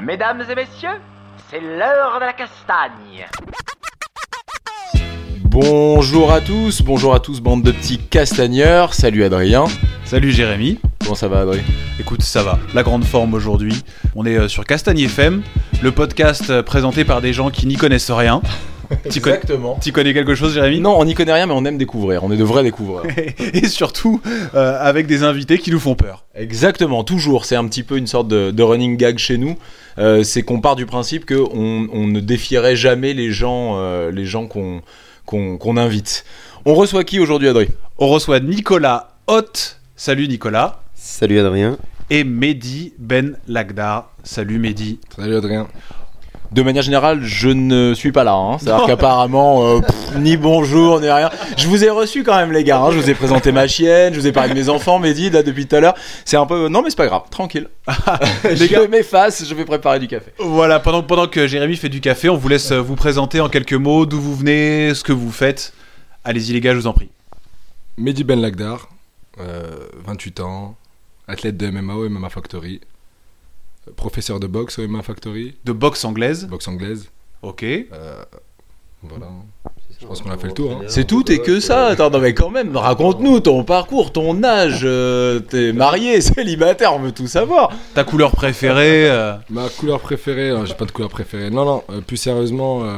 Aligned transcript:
Mesdames 0.00 0.42
et 0.50 0.54
messieurs, 0.54 1.00
c'est 1.50 1.60
l'heure 1.60 2.20
de 2.20 2.26
la 2.26 2.32
castagne. 2.32 3.26
Bonjour 5.44 6.32
à 6.32 6.40
tous, 6.40 6.82
bonjour 6.82 7.14
à 7.14 7.20
tous, 7.20 7.40
bande 7.40 7.62
de 7.62 7.72
petits 7.72 7.98
castagneurs. 7.98 8.92
Salut 8.92 9.24
Adrien. 9.24 9.64
Salut 10.04 10.30
Jérémy. 10.30 10.78
Comment 11.00 11.14
ça 11.14 11.28
va, 11.28 11.40
Adrien? 11.40 11.62
Écoute, 11.98 12.22
ça 12.22 12.42
va. 12.42 12.58
La 12.74 12.82
grande 12.82 13.04
forme 13.04 13.34
aujourd'hui. 13.34 13.82
On 14.14 14.26
est 14.26 14.36
euh, 14.36 14.48
sur 14.48 14.64
Castagne 14.64 15.00
FM, 15.00 15.42
le 15.82 15.92
podcast 15.92 16.50
euh, 16.50 16.62
présenté 16.62 17.04
par 17.04 17.20
des 17.20 17.32
gens 17.32 17.50
qui 17.50 17.66
n'y 17.66 17.76
connaissent 17.76 18.10
rien. 18.10 18.42
Exactement. 19.04 19.78
Tu 19.80 19.92
connais 19.92 20.14
quelque 20.14 20.34
chose, 20.34 20.54
Jérémy? 20.54 20.80
Non, 20.80 20.98
on 20.98 21.04
n'y 21.04 21.14
connaît 21.14 21.32
rien, 21.32 21.46
mais 21.46 21.54
on 21.54 21.64
aime 21.64 21.78
découvrir. 21.78 22.24
On 22.24 22.30
est 22.30 22.36
de 22.36 22.44
vrais 22.44 22.62
découvreurs. 22.62 23.04
Et 23.52 23.66
surtout, 23.68 24.20
euh, 24.54 24.78
avec 24.80 25.06
des 25.06 25.22
invités 25.22 25.58
qui 25.58 25.70
nous 25.70 25.80
font 25.80 25.94
peur. 25.94 26.24
Exactement, 26.34 27.04
toujours. 27.04 27.44
C'est 27.44 27.56
un 27.56 27.66
petit 27.66 27.82
peu 27.82 27.96
une 27.96 28.06
sorte 28.06 28.28
de, 28.28 28.50
de 28.50 28.62
running 28.62 28.96
gag 28.96 29.18
chez 29.18 29.38
nous. 29.38 29.56
Euh, 29.98 30.22
c'est 30.22 30.42
qu'on 30.42 30.60
part 30.60 30.76
du 30.76 30.86
principe 30.86 31.26
qu'on 31.26 31.88
on 31.92 32.06
ne 32.06 32.20
défierait 32.20 32.76
jamais 32.76 33.14
les 33.14 33.30
gens, 33.30 33.78
euh, 33.78 34.10
les 34.10 34.26
gens 34.26 34.46
qu'on 34.46 34.82
qu'on 35.26 35.56
qu'on 35.56 35.76
invite. 35.76 36.24
On 36.64 36.74
reçoit 36.74 37.04
qui 37.04 37.20
aujourd'hui, 37.20 37.48
Adrien? 37.48 37.68
On 37.98 38.08
reçoit 38.08 38.40
Nicolas 38.40 39.10
Hott. 39.26 39.80
Salut 39.96 40.28
Nicolas. 40.28 40.80
Salut 40.94 41.38
Adrien. 41.38 41.78
Et 42.10 42.24
Mehdi 42.24 42.92
Ben 42.98 43.36
Lagdar. 43.46 44.10
Salut 44.24 44.58
Mehdi. 44.58 44.98
Salut 45.16 45.36
Adrien. 45.36 45.68
De 46.54 46.62
manière 46.62 46.82
générale, 46.82 47.20
je 47.24 47.48
ne 47.48 47.94
suis 47.94 48.12
pas 48.12 48.22
là. 48.22 48.34
Hein. 48.34 48.58
C'est-à-dire 48.58 48.86
qu'apparemment, 48.86 49.66
euh, 49.76 49.80
pff, 49.80 50.16
ni 50.18 50.36
bonjour, 50.36 51.00
ni 51.00 51.10
rien. 51.10 51.28
Je 51.56 51.66
vous 51.66 51.82
ai 51.84 51.90
reçu 51.90 52.22
quand 52.22 52.36
même, 52.36 52.52
les 52.52 52.62
gars. 52.62 52.80
hein. 52.80 52.90
Je 52.92 52.98
vous 52.98 53.10
ai 53.10 53.14
présenté 53.14 53.50
ma 53.50 53.66
chienne, 53.66 54.14
je 54.14 54.20
vous 54.20 54.26
ai 54.28 54.32
parlé 54.32 54.50
de 54.50 54.54
mes 54.54 54.68
enfants, 54.68 55.00
Mehdi, 55.00 55.30
là, 55.30 55.42
depuis 55.42 55.66
tout 55.66 55.74
à 55.74 55.80
l'heure. 55.80 55.94
C'est 56.24 56.36
un 56.36 56.46
peu. 56.46 56.68
Non, 56.68 56.82
mais 56.82 56.90
c'est 56.90 56.96
pas 56.96 57.06
grave, 57.06 57.22
tranquille. 57.28 57.68
Les 58.44 58.68
gars- 58.68 58.82
je 58.84 58.88
m'efface, 58.88 59.44
je 59.44 59.54
vais 59.54 59.64
préparer 59.64 59.98
du 59.98 60.06
café. 60.06 60.30
Voilà, 60.38 60.78
pendant, 60.78 61.02
pendant 61.02 61.26
que 61.26 61.46
Jérémy 61.48 61.76
fait 61.76 61.88
du 61.88 62.00
café, 62.00 62.28
on 62.28 62.36
vous 62.36 62.48
laisse 62.48 62.70
euh, 62.70 62.80
vous 62.80 62.94
présenter 62.94 63.40
en 63.40 63.48
quelques 63.48 63.72
mots 63.74 64.06
d'où 64.06 64.20
vous 64.20 64.36
venez, 64.36 64.94
ce 64.94 65.02
que 65.02 65.12
vous 65.12 65.32
faites. 65.32 65.72
Allez-y 66.24 66.52
les 66.52 66.60
gars, 66.60 66.72
je 66.72 66.78
vous 66.78 66.86
en 66.86 66.92
prie. 66.92 67.08
Mehdi 67.98 68.22
Ben 68.22 68.40
Lagdar, 68.40 68.88
euh, 69.40 69.76
28 70.06 70.40
ans, 70.40 70.76
athlète 71.26 71.56
de 71.56 71.68
MMA 71.70 71.94
au 71.94 72.08
MMA 72.08 72.28
Factory, 72.30 72.80
euh, 72.80 72.93
professeur 73.96 74.40
de 74.40 74.46
boxe 74.46 74.78
au 74.78 74.86
MMA 74.88 75.02
Factory, 75.02 75.54
De 75.64 75.72
boxe 75.72 76.04
anglaise. 76.04 76.46
boxe 76.46 76.68
anglaise. 76.68 77.08
Ok. 77.42 77.62
euh, 77.62 77.86
voilà. 79.02 79.26
Je 80.00 80.06
pense 80.06 80.22
qu'on 80.22 80.30
a 80.30 80.36
fait 80.38 80.48
le 80.48 80.52
tour. 80.54 80.72
hein. 80.72 80.84
C'est 80.88 81.06
tout 81.06 81.30
et 81.30 81.38
que 81.40 81.60
ça. 81.60 81.86
Attends, 81.88 82.10
non, 82.10 82.18
mais 82.18 82.34
quand 82.34 82.50
même, 82.50 82.76
raconte-nous 82.76 83.40
ton 83.40 83.64
parcours, 83.64 84.12
ton 84.12 84.42
âge. 84.42 84.80
euh, 84.84 85.40
T'es 85.40 85.72
marié, 85.72 86.20
célibataire, 86.22 86.94
on 86.94 86.98
veut 86.98 87.12
tout 87.12 87.26
savoir. 87.28 87.70
Ta 87.94 88.02
couleur 88.04 88.32
préférée. 88.32 89.08
euh, 89.10 89.34
Ma 89.50 89.68
couleur 89.68 90.00
préférée, 90.00 90.50
euh, 90.50 90.64
j'ai 90.66 90.74
pas 90.74 90.84
de 90.86 90.90
couleur 90.90 91.10
préférée. 91.10 91.50
Non, 91.50 91.64
non, 91.64 91.84
euh, 91.90 92.00
plus 92.00 92.16
sérieusement, 92.16 92.82
euh, 92.84 92.96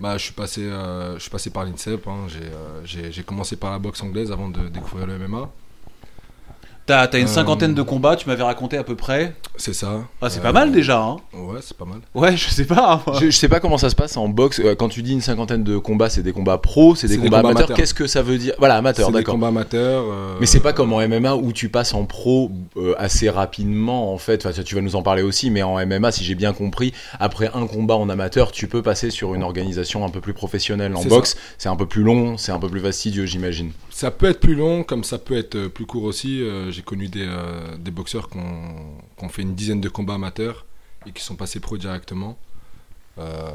bah, 0.00 0.18
je, 0.18 0.24
suis 0.24 0.32
passé, 0.34 0.62
euh, 0.62 1.14
je 1.16 1.20
suis 1.22 1.30
passé 1.30 1.50
par 1.50 1.64
l'INSEP. 1.64 2.06
hein. 2.06 2.26
J'ai, 2.28 2.40
euh, 2.44 2.80
j'ai- 2.84 3.12
j'ai 3.12 3.22
commencé 3.22 3.56
par 3.56 3.70
la 3.70 3.78
boxe 3.78 4.02
anglaise 4.02 4.30
avant 4.30 4.48
de 4.50 4.68
découvrir 4.68 5.06
le 5.06 5.14
MMA. 5.18 5.48
T'as 6.86 7.08
t'as 7.08 7.18
une 7.18 7.24
Euh, 7.24 7.28
cinquantaine 7.28 7.74
de 7.74 7.82
combats, 7.82 8.14
tu 8.14 8.28
m'avais 8.28 8.44
raconté 8.44 8.76
à 8.78 8.84
peu 8.84 8.94
près. 8.94 9.34
C'est 9.56 9.72
ça. 9.74 10.04
Ah, 10.22 10.30
c'est 10.30 10.38
Euh, 10.38 10.42
pas 10.42 10.52
mal 10.52 10.70
déjà, 10.70 11.00
hein. 11.02 11.16
Ouais, 11.34 11.58
c'est 11.60 11.76
pas 11.76 11.84
mal. 11.84 11.98
Ouais, 12.14 12.36
je 12.36 12.48
sais 12.48 12.64
pas. 12.64 12.92
hein, 12.94 13.02
moi. 13.06 13.18
Je, 13.20 13.26
je 13.26 13.30
sais 13.36 13.48
pas 13.48 13.58
comment 13.58 13.76
ça 13.78 13.90
se 13.90 13.96
passe 13.96 14.16
en 14.16 14.28
boxe. 14.28 14.60
Euh, 14.64 14.76
Quand 14.76 14.88
tu 14.88 15.02
dis 15.02 15.12
une 15.12 15.20
cinquantaine 15.20 15.64
de 15.64 15.78
combats, 15.78 16.10
c'est 16.10 16.22
des 16.22 16.32
combats 16.32 16.58
pro, 16.58 16.94
c'est 16.94 17.08
des, 17.08 17.14
C'est 17.14 17.20
des 17.20 17.24
combats 17.26 17.38
combats 17.38 17.48
amateurs. 17.50 17.66
amateurs. 17.70 17.76
Qu'est-ce 17.76 17.94
que 17.94 18.06
ça 18.06 18.22
veut 18.22 18.38
dire? 18.38 18.54
Voilà, 18.58 18.76
amateur, 18.76 19.06
c'est 19.06 19.12
des 19.12 19.18
d'accord. 19.18 19.34
combats 19.34 19.48
amateurs. 19.48 20.04
euh, 20.06 20.36
Mais 20.38 20.46
c'est 20.46 20.60
pas 20.60 20.72
comme 20.72 20.92
en 20.92 21.00
MMA 21.08 21.34
où 21.34 21.52
tu 21.52 21.68
passes 21.70 21.92
en 21.92 22.04
pro 22.04 22.52
euh, 22.76 22.94
assez 22.98 23.28
rapidement 23.30 24.12
en 24.12 24.18
fait. 24.18 24.44
Enfin, 24.46 24.54
ça, 24.54 24.62
tu 24.62 24.76
vas 24.76 24.80
nous 24.80 24.94
en 24.94 25.02
parler 25.02 25.22
aussi, 25.22 25.50
mais 25.50 25.62
en 25.64 25.84
MMA, 25.84 26.12
si 26.12 26.22
j'ai 26.22 26.36
bien 26.36 26.52
compris, 26.52 26.92
après 27.18 27.50
un 27.52 27.66
combat 27.66 27.96
en 27.96 28.08
amateur, 28.08 28.52
tu 28.52 28.68
peux 28.68 28.82
passer 28.82 29.10
sur 29.10 29.34
une 29.34 29.42
organisation 29.42 30.04
un 30.04 30.10
peu 30.10 30.20
plus 30.20 30.34
professionnelle. 30.34 30.94
En 30.94 31.02
C'est 31.02 31.08
boxe, 31.08 31.36
c'est 31.58 31.68
un 31.68 31.76
peu 31.76 31.86
plus 31.86 32.04
long, 32.04 32.36
c'est 32.36 32.52
un 32.52 32.58
peu 32.60 32.68
plus 32.68 32.80
fastidieux, 32.80 33.26
j'imagine. 33.26 33.72
Ça 33.90 34.10
peut 34.12 34.26
être 34.28 34.40
plus 34.40 34.54
long, 34.54 34.84
comme 34.84 35.02
ça 35.02 35.18
peut 35.18 35.36
être 35.36 35.56
euh, 35.56 35.68
plus 35.68 35.86
court 35.86 36.04
aussi. 36.04 36.42
Euh, 36.42 36.70
J'ai 36.76 36.82
connu 36.82 37.08
des, 37.08 37.24
euh, 37.26 37.76
des 37.78 37.90
boxeurs 37.90 38.28
qui 38.28 38.36
ont, 38.36 38.98
qui 39.18 39.24
ont 39.24 39.28
fait 39.30 39.40
une 39.42 39.54
dizaine 39.54 39.80
de 39.80 39.88
combats 39.88 40.14
amateurs 40.14 40.66
et 41.06 41.12
qui 41.12 41.22
sont 41.24 41.34
passés 41.36 41.58
pro 41.58 41.78
directement. 41.78 42.36
Euh, 43.18 43.50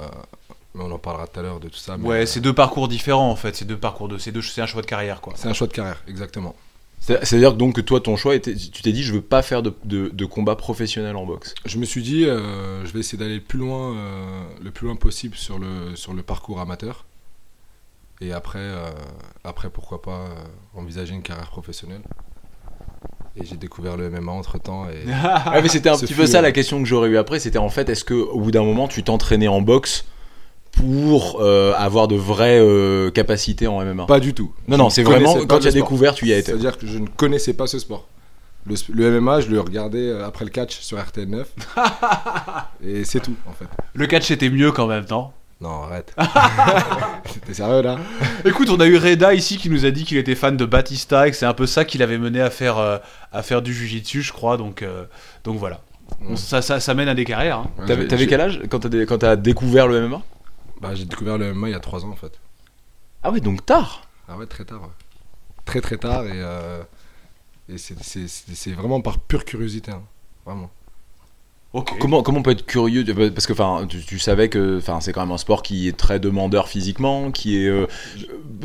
mais 0.73 0.83
on 0.83 0.91
en 0.91 0.97
parlera 0.97 1.27
tout 1.27 1.39
à 1.39 1.43
l'heure 1.43 1.59
de 1.59 1.69
tout 1.69 1.77
ça. 1.77 1.97
mais, 1.97 2.07
Ouais, 2.07 2.21
euh, 2.23 2.25
c'est 2.25 2.39
deux 2.41 2.53
parcours 2.53 2.87
différents 2.87 3.29
en 3.29 3.35
fait. 3.35 3.55
C'est 3.55 3.65
deux 3.65 3.77
parcours 3.77 4.07
de, 4.07 4.17
c'est 4.17 4.31
deux, 4.31 4.41
c'est 4.41 4.61
un 4.61 4.65
choix 4.65 4.81
de 4.81 4.87
carrière 4.87 5.21
quoi. 5.21 5.33
c'est 5.35 5.47
un 5.47 5.53
choix 5.53 5.67
de 5.67 5.73
carrière, 5.73 6.01
exactement. 6.07 6.55
C'est- 6.99 7.23
C'est-à-dire 7.25 7.51
que 7.51 7.57
donc 7.57 7.75
que 7.75 7.81
toi, 7.81 7.99
ton 8.01 8.15
choix 8.15 8.33
était, 8.35 8.55
tu 8.55 8.81
t'es 8.81 8.91
dit, 8.91 9.03
je 9.03 9.13
veux 9.13 9.21
pas 9.21 9.41
faire 9.43 9.61
de, 9.61 9.73
de, 9.85 10.09
de 10.09 10.25
combat 10.25 10.55
professionnel 10.55 11.15
en 11.15 11.25
boxe. 11.25 11.53
Je 11.65 11.77
me 11.77 11.85
suis 11.85 12.01
dit, 12.01 12.25
euh, 12.25 12.83
je 12.85 12.91
vais 12.91 12.99
essayer 13.01 13.17
d'aller 13.19 13.35
le 13.35 13.41
plus 13.41 13.59
loin, 13.59 13.95
euh, 13.95 14.43
le 14.63 14.71
plus 14.71 14.85
loin 14.87 14.95
possible 14.95 15.35
sur 15.35 15.59
le, 15.59 15.95
sur 15.95 16.13
le 16.13 16.23
parcours 16.23 16.59
amateur. 16.59 17.05
Et 18.21 18.33
après, 18.33 18.59
euh, 18.59 18.89
après 19.43 19.69
pourquoi 19.71 20.01
pas 20.01 20.19
euh, 20.27 20.35
envisager 20.75 21.13
une 21.15 21.23
carrière 21.23 21.49
professionnelle. 21.49 22.01
Et 23.37 23.45
j'ai 23.45 23.55
découvert 23.55 23.95
le 23.97 24.09
MMA 24.09 24.31
entre 24.31 24.59
temps. 24.59 24.85
Et... 24.89 25.05
Ouais, 25.51 25.61
mais 25.61 25.69
c'était 25.69 25.89
un 25.89 25.95
Ce 25.95 26.05
petit 26.05 26.13
peu 26.13 26.25
ça 26.25 26.39
euh, 26.39 26.41
la 26.41 26.51
question 26.51 26.79
que 26.81 26.85
j'aurais 26.87 27.09
eu 27.09 27.17
après. 27.17 27.39
C'était 27.39 27.57
en 27.59 27.69
fait, 27.69 27.87
est-ce 27.89 28.03
que 28.03 28.13
au 28.13 28.39
bout 28.39 28.51
d'un 28.51 28.63
moment, 28.63 28.87
tu 28.87 29.03
t'entraînais 29.03 29.47
en 29.47 29.61
boxe 29.61 30.05
pour 30.71 31.39
euh, 31.41 31.73
avoir 31.77 32.07
de 32.07 32.15
vraies 32.15 32.59
euh, 32.59 33.09
capacités 33.11 33.67
en 33.67 33.83
MMA 33.83 34.05
Pas 34.05 34.19
du 34.19 34.33
tout. 34.33 34.53
Non, 34.67 34.77
Je 34.77 34.81
non, 34.81 34.89
c'est 34.89 35.03
vraiment 35.03 35.33
quand 35.45 35.59
tu 35.59 35.67
as 35.67 35.71
sport. 35.71 35.73
découvert, 35.73 36.13
tu 36.13 36.27
y 36.27 36.33
as 36.33 36.37
été. 36.37 36.51
C'est-à-dire 36.51 36.77
que 36.77 36.87
je 36.87 36.97
ne 36.97 37.07
connaissais 37.07 37.53
pas 37.53 37.67
ce 37.67 37.79
sport. 37.79 38.07
Le, 38.65 38.75
le 38.93 39.19
MMA, 39.19 39.41
je 39.41 39.47
le 39.49 39.59
regardais 39.59 40.07
euh, 40.09 40.25
après 40.27 40.45
le 40.45 40.51
catch 40.51 40.79
sur 40.79 40.99
RTL 41.01 41.27
9. 41.29 41.47
et 42.85 43.03
c'est 43.05 43.19
tout, 43.19 43.35
en 43.49 43.53
fait. 43.53 43.65
Le 43.93 44.05
catch 44.07 44.29
était 44.31 44.49
mieux 44.49 44.71
quand 44.71 44.87
même, 44.87 45.05
non 45.09 45.31
Non, 45.61 45.83
arrête. 45.83 46.13
T'es 47.45 47.53
sérieux 47.53 47.81
là 47.81 47.97
Écoute, 48.45 48.69
on 48.69 48.79
a 48.79 48.85
eu 48.87 48.97
Reda 48.97 49.33
ici 49.33 49.57
qui 49.57 49.69
nous 49.69 49.85
a 49.85 49.91
dit 49.91 50.03
qu'il 50.05 50.17
était 50.17 50.35
fan 50.35 50.57
de 50.57 50.65
Batista 50.65 51.27
et 51.27 51.31
que 51.31 51.37
c'est 51.37 51.45
un 51.45 51.53
peu 51.53 51.65
ça 51.65 51.85
qui 51.85 51.97
l'avait 51.97 52.17
mené 52.17 52.41
à 52.41 52.49
faire, 52.49 52.77
euh, 52.77 52.97
à 53.31 53.43
faire 53.43 53.61
du 53.61 53.73
jujitsu, 53.73 54.21
je 54.21 54.31
crois. 54.33 54.57
Donc, 54.57 54.81
euh, 54.81 55.05
donc 55.43 55.57
voilà. 55.57 55.81
On- 56.21 56.35
ça, 56.35 56.61
ça, 56.61 56.79
ça 56.79 56.93
mène 56.93 57.07
à 57.07 57.13
des 57.15 57.23
carrières. 57.25 57.59
hein. 57.59 57.71
Ouais, 57.79 57.85
T'avais 57.85 58.01
j'ai- 58.03 58.07
t'avais 58.09 58.23
j'ai- 58.23 58.29
quel 58.29 58.41
âge 58.41 58.61
quand 58.69 58.79
t'as 58.79 58.89
dé- 58.89 59.05
quand 59.05 59.17
t'as 59.19 59.35
découvert 59.35 59.87
le 59.87 60.01
MMA 60.07 60.21
bah, 60.81 60.93
J'ai 60.93 61.05
découvert 61.05 61.37
le 61.37 61.53
MMA 61.53 61.69
il 61.69 61.71
y 61.71 61.75
a 61.75 61.79
3 61.79 62.03
ans, 62.05 62.09
en 62.09 62.15
fait. 62.15 62.39
Ah 63.23 63.31
oui, 63.31 63.39
donc 63.41 63.65
tard. 63.65 64.07
Ah 64.27 64.37
ouais, 64.37 64.45
très 64.45 64.65
tard. 64.65 64.81
ouais. 64.81 64.87
Très 65.65 65.79
très 65.79 65.97
tard. 65.97 66.25
Et, 66.25 66.31
euh, 66.33 66.81
et 67.69 67.77
c'est- 67.77 67.95
c'est 68.01 68.27
c'est- 68.27 68.53
c'est 68.55 68.71
vraiment 68.71 68.99
par 69.01 69.19
pure 69.19 69.45
curiosité. 69.45 69.91
hein. 69.91 70.01
Vraiment. 70.45 70.69
Comment, 72.01 72.21
comment 72.21 72.39
on 72.39 72.43
peut 72.43 72.51
être 72.51 72.65
curieux 72.65 73.05
Parce 73.33 73.47
que 73.47 73.53
enfin, 73.53 73.85
tu, 73.87 73.99
tu 73.99 74.19
savais 74.19 74.49
que 74.49 74.81
c'est 74.99 75.13
quand 75.13 75.21
même 75.21 75.31
un 75.31 75.37
sport 75.37 75.63
qui 75.63 75.87
est 75.87 75.95
très 75.95 76.19
demandeur 76.19 76.67
physiquement, 76.67 77.31
qui 77.31 77.63
est. 77.63 77.69
euh, 77.69 77.87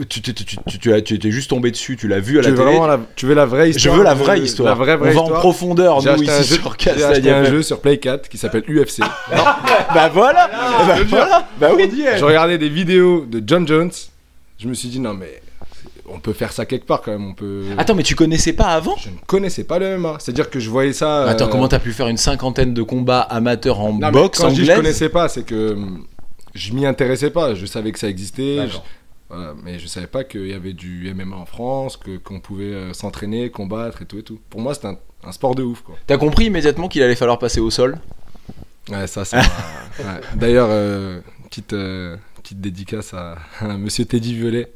tu, 0.08 0.20
tu, 0.20 0.34
tu, 0.34 0.44
tu, 0.44 0.78
tu 0.80 0.92
as- 0.92 1.00
tu 1.02 1.14
étais 1.14 1.30
juste 1.30 1.50
tombé 1.50 1.70
dessus, 1.70 1.96
tu 1.96 2.08
l'as 2.08 2.18
vu 2.18 2.40
à 2.40 2.42
la 2.42 2.48
télé. 2.56 2.78
la, 2.88 3.00
tu 3.14 3.26
veux 3.26 3.34
la 3.34 3.46
vraie 3.46 3.70
Je 3.70 3.76
histoire 3.78 3.96
veux 3.96 4.02
la 4.02 4.14
vraie 4.14 4.40
histoire. 4.40 4.68
La 4.70 4.74
vraie, 4.74 4.96
vraie 4.96 5.10
on 5.10 5.14
va 5.14 5.36
en 5.36 5.38
profondeur, 5.38 6.02
nous, 6.16 6.22
un 6.28 6.38
ici 6.40 6.48
jeu, 6.54 6.60
sur 6.60 6.76
j'ai 6.80 6.90
acheté 7.04 7.30
un 7.30 7.44
jeu 7.44 7.62
sur 7.62 7.80
Play 7.80 7.98
4 7.98 8.28
qui 8.28 8.38
s'appelle 8.38 8.64
UFC. 8.68 9.00
Bah 9.94 10.08
voilà 10.12 10.50
Bah 10.52 10.96
voilà 11.06 11.48
Bah 11.60 11.68
oui 11.76 11.88
Je 12.18 12.24
regardais 12.24 12.58
des 12.58 12.68
vidéos 12.68 13.24
de 13.24 13.40
John 13.46 13.66
Jones. 13.68 13.92
Je 14.58 14.66
me 14.68 14.74
suis 14.74 14.88
dit, 14.88 14.98
non, 14.98 15.14
mais 15.14 15.40
on 16.08 16.18
peut 16.20 16.32
faire 16.32 16.52
ça 16.52 16.66
quelque 16.66 16.86
part 16.86 17.02
quand 17.02 17.12
même. 17.12 17.26
On 17.26 17.34
peut... 17.34 17.64
Attends, 17.78 17.94
mais 17.94 18.02
tu 18.02 18.14
connaissais 18.14 18.52
pas 18.52 18.68
avant 18.68 18.96
Je 18.96 19.10
ne 19.10 19.16
connaissais 19.26 19.64
pas 19.64 19.78
le 19.78 19.98
MMA. 19.98 20.16
C'est-à-dire 20.18 20.50
que 20.50 20.60
je 20.60 20.70
voyais 20.70 20.92
ça. 20.92 21.24
euh, 21.24 21.28
Attends, 21.28 21.48
comment 21.48 21.68
t'as 21.68 21.78
pu 21.78 21.92
faire 21.92 22.08
une 22.08 22.16
cinquantaine 22.16 22.74
de 22.74 22.82
combats 22.82 23.20
amateurs 23.20 23.80
en 23.80 23.92
Non, 23.94 24.10
boxe 24.10 24.38
Quand 24.38 24.48
je 24.50 24.54
dis 24.54 24.56
je 24.58 24.62
anglaise 24.70 24.76
connaissais 24.76 25.08
pas, 25.08 25.28
c'est 25.28 25.44
que 25.44 25.72
hum, 25.72 26.04
je 26.54 26.72
m'y 26.72 26.86
intéressais 26.86 27.30
pas. 27.30 27.54
Je 27.54 27.66
savais 27.66 27.92
que 27.92 27.98
ça 27.98 28.08
existait. 28.08 28.56
D'accord. 28.56 28.84
je- 28.86 29.34
voilà, 29.34 29.54
mais 29.64 29.78
je 29.80 29.86
savais 29.88 30.06
pas 30.06 30.22
qu'il 30.22 30.46
y 30.46 30.52
avait 30.52 30.72
du 30.72 31.12
MMA 31.12 31.34
en 31.36 31.46
France, 31.46 31.96
que 31.96 32.16
qu'on 32.16 32.38
pouvait 32.38 32.64
euh, 32.72 32.92
s'entraîner, 32.92 33.50
combattre 33.50 34.02
et 34.02 34.04
tout 34.04 34.18
et 34.18 34.22
tout. 34.22 34.38
Pour 34.50 34.60
moi, 34.60 34.72
c'était 34.74 34.86
un, 34.86 34.98
un 35.24 35.32
sport 35.32 35.56
de 35.56 35.64
ouf. 35.64 35.82
T'as 36.06 36.16
compris 36.16 36.44
immédiatement 36.44 36.86
qu'il 36.86 37.02
allait 37.02 37.16
falloir 37.16 37.38
passer 37.40 37.58
au 37.60 37.70
sol 37.70 37.98
Ouais, 38.88 39.08
ça, 39.08 39.22
ouais. 39.32 40.04
D'ailleurs, 40.36 40.68
euh, 40.70 41.18
petite 41.50 41.72
euh, 41.72 42.16
petite 42.40 42.60
dédicace 42.60 43.14
à, 43.14 43.34
à 43.60 43.76
Monsieur 43.76 44.04
Teddy 44.04 44.32
Violet. 44.34 44.70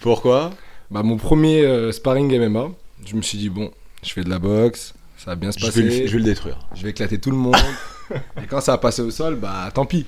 Pourquoi? 0.00 0.52
Bah, 0.90 1.02
mon 1.02 1.16
premier 1.16 1.62
euh, 1.64 1.92
sparring 1.92 2.36
MMA, 2.38 2.68
je 3.06 3.14
me 3.14 3.22
suis 3.22 3.38
dit 3.38 3.48
bon, 3.48 3.70
je 4.02 4.12
fais 4.12 4.24
de 4.24 4.30
la 4.30 4.38
boxe, 4.38 4.94
ça 5.16 5.30
va 5.32 5.34
bien 5.36 5.52
se 5.52 5.58
je 5.60 5.66
passer. 5.66 5.82
vais, 5.82 6.00
le, 6.00 6.06
je 6.06 6.12
vais 6.12 6.18
le 6.18 6.24
détruire. 6.24 6.58
je 6.74 6.82
vais 6.82 6.90
éclater 6.90 7.18
tout 7.18 7.30
le 7.30 7.36
monde. 7.36 7.56
et 8.42 8.46
quand 8.48 8.60
ça 8.60 8.72
va 8.72 8.78
passer 8.78 9.02
au 9.02 9.10
sol, 9.10 9.36
bah 9.36 9.70
tant 9.72 9.86
pis. 9.86 10.06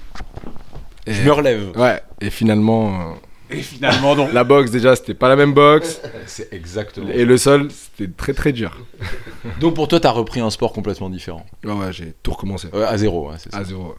Et, 1.07 1.13
Je 1.15 1.23
me 1.23 1.33
relève. 1.33 1.77
Ouais, 1.77 2.01
et 2.21 2.31
finalement, 2.31 3.13
euh, 3.13 3.15
Et 3.51 3.63
finalement, 3.63 4.17
non. 4.17 4.29
la 4.33 4.43
boxe 4.45 4.71
déjà, 4.73 4.97
c'était 4.97 5.15
pas 5.15 5.29
la 5.29 5.37
même 5.37 5.53
boxe. 5.55 6.01
C'est 6.27 6.53
exactement. 6.53 7.09
Et 7.11 7.25
le 7.25 7.37
sol, 7.37 7.69
c'était 7.71 8.11
très 8.13 8.35
très 8.35 8.53
dur. 8.53 8.77
Donc 9.61 9.75
pour 9.75 9.87
toi, 9.89 10.01
t'as 10.01 10.11
repris 10.11 10.41
un 10.41 10.51
sport 10.51 10.73
complètement 10.73 11.11
différent. 11.11 11.47
Ouais, 11.65 11.73
ouais, 11.73 11.93
j'ai 11.93 12.15
tout 12.25 12.33
recommencé. 12.33 12.69
Ouais, 12.73 12.85
à 12.85 12.97
zéro, 12.99 13.29
ouais, 13.31 13.37
c'est 13.39 13.53
ça. 13.53 13.59
À 13.59 13.65
zéro. 13.65 13.85
ouais. 13.89 13.95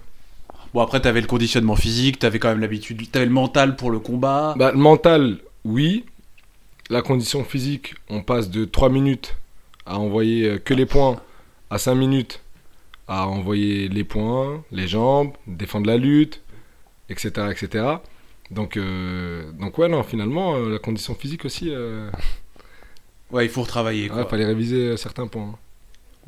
Bon, 0.74 0.82
après, 0.82 1.00
t'avais 1.00 1.22
le 1.22 1.28
conditionnement 1.28 1.76
physique, 1.76 2.20
t'avais 2.20 2.40
quand 2.40 2.50
même 2.50 2.60
l'habitude, 2.60 3.10
t'avais 3.12 3.26
le 3.26 3.32
mental 3.32 3.76
pour 3.76 3.92
le 3.92 4.00
combat. 4.00 4.56
Bah, 4.58 4.72
le 4.72 4.78
mental, 4.80 5.38
oui. 5.66 6.04
La 6.94 7.02
condition 7.02 7.44
physique, 7.44 7.96
on 8.10 8.22
passe 8.22 8.50
de 8.52 8.66
3 8.66 8.90
minutes 8.90 9.36
à 9.86 9.98
envoyer 10.00 10.48
euh, 10.48 10.58
que 10.60 10.74
les 10.76 10.86
points 10.86 11.20
à 11.72 11.78
5 11.80 11.96
minutes, 11.96 12.40
à 13.08 13.28
envoyer 13.28 13.88
les 13.90 14.04
points, 14.04 14.64
les 14.72 14.88
jambes, 14.88 15.32
défendre 15.48 15.88
la 15.88 15.98
lutte, 15.98 16.42
etc. 17.10 17.48
etc. 17.52 17.86
Donc, 18.52 18.78
euh, 18.78 19.52
donc 19.54 19.78
ouais, 19.80 19.88
non, 19.90 20.04
finalement, 20.04 20.56
euh, 20.56 20.70
la 20.70 20.78
condition 20.80 21.16
physique 21.16 21.46
aussi, 21.46 21.70
euh, 21.72 22.12
Ouais, 23.32 23.46
il 23.46 23.50
faut 23.50 23.64
retravailler. 23.64 24.04
il 24.04 24.10
Quoi. 24.12 24.26
fallait 24.28 24.46
réviser 24.46 24.96
certains 24.98 25.26
points. 25.26 25.50
hein. 25.56 25.58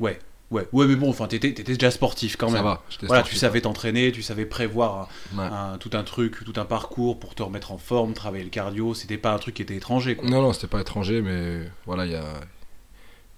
Ouais, 0.00 0.18
ouais, 0.50 0.66
ouais, 0.72 0.86
mais 0.86 0.96
bon, 0.96 1.10
enfin, 1.10 1.26
t'étais, 1.26 1.52
t'étais 1.52 1.74
déjà 1.74 1.90
sportif 1.90 2.36
quand 2.36 2.48
Ça 2.48 2.54
même. 2.54 2.64
va. 2.64 2.82
j'étais 2.90 3.06
Voilà, 3.06 3.20
sportif, 3.22 3.34
tu 3.34 3.40
savais 3.40 3.60
t'entraîner, 3.60 4.12
tu 4.12 4.22
savais 4.22 4.46
prévoir 4.46 5.08
un- 5.34 5.38
ouais. 5.38 5.44
un- 5.74 5.78
tout 5.78 5.90
un 5.94 6.02
truc, 6.02 6.44
tout 6.44 6.58
un 6.60 6.64
parcours 6.64 7.18
pour 7.18 7.34
te 7.34 7.42
remettre 7.42 7.72
en 7.72 7.78
forme, 7.78 8.12
travailler 8.14 8.44
le 8.44 8.50
cardio. 8.50 8.94
C'était 8.94 9.18
pas 9.18 9.32
un 9.32 9.38
truc 9.38 9.54
qui 9.54 9.62
était 9.62 9.76
étranger. 9.76 10.16
Quoi. 10.16 10.28
Non, 10.28 10.42
non, 10.42 10.52
c'était 10.52 10.66
pas 10.68 10.80
étranger, 10.80 11.22
mais 11.22 11.60
voilà, 11.86 12.06
il 12.06 12.12
y 12.12 12.16
a, 12.16 12.24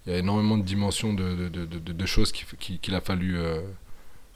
il 0.06 0.12
y 0.12 0.16
a 0.16 0.18
énormément 0.18 0.56
de 0.58 0.62
dimensions 0.64 1.12
de, 1.12 1.34
de, 1.34 1.48
de, 1.48 1.64
de- 1.66 1.92
de 1.92 2.06
choses 2.06 2.32
qu'il 2.32 2.46
qui, 2.58 2.78
qu'il 2.78 2.94
a 2.94 3.00
fallu 3.00 3.38
euh, 3.38 3.60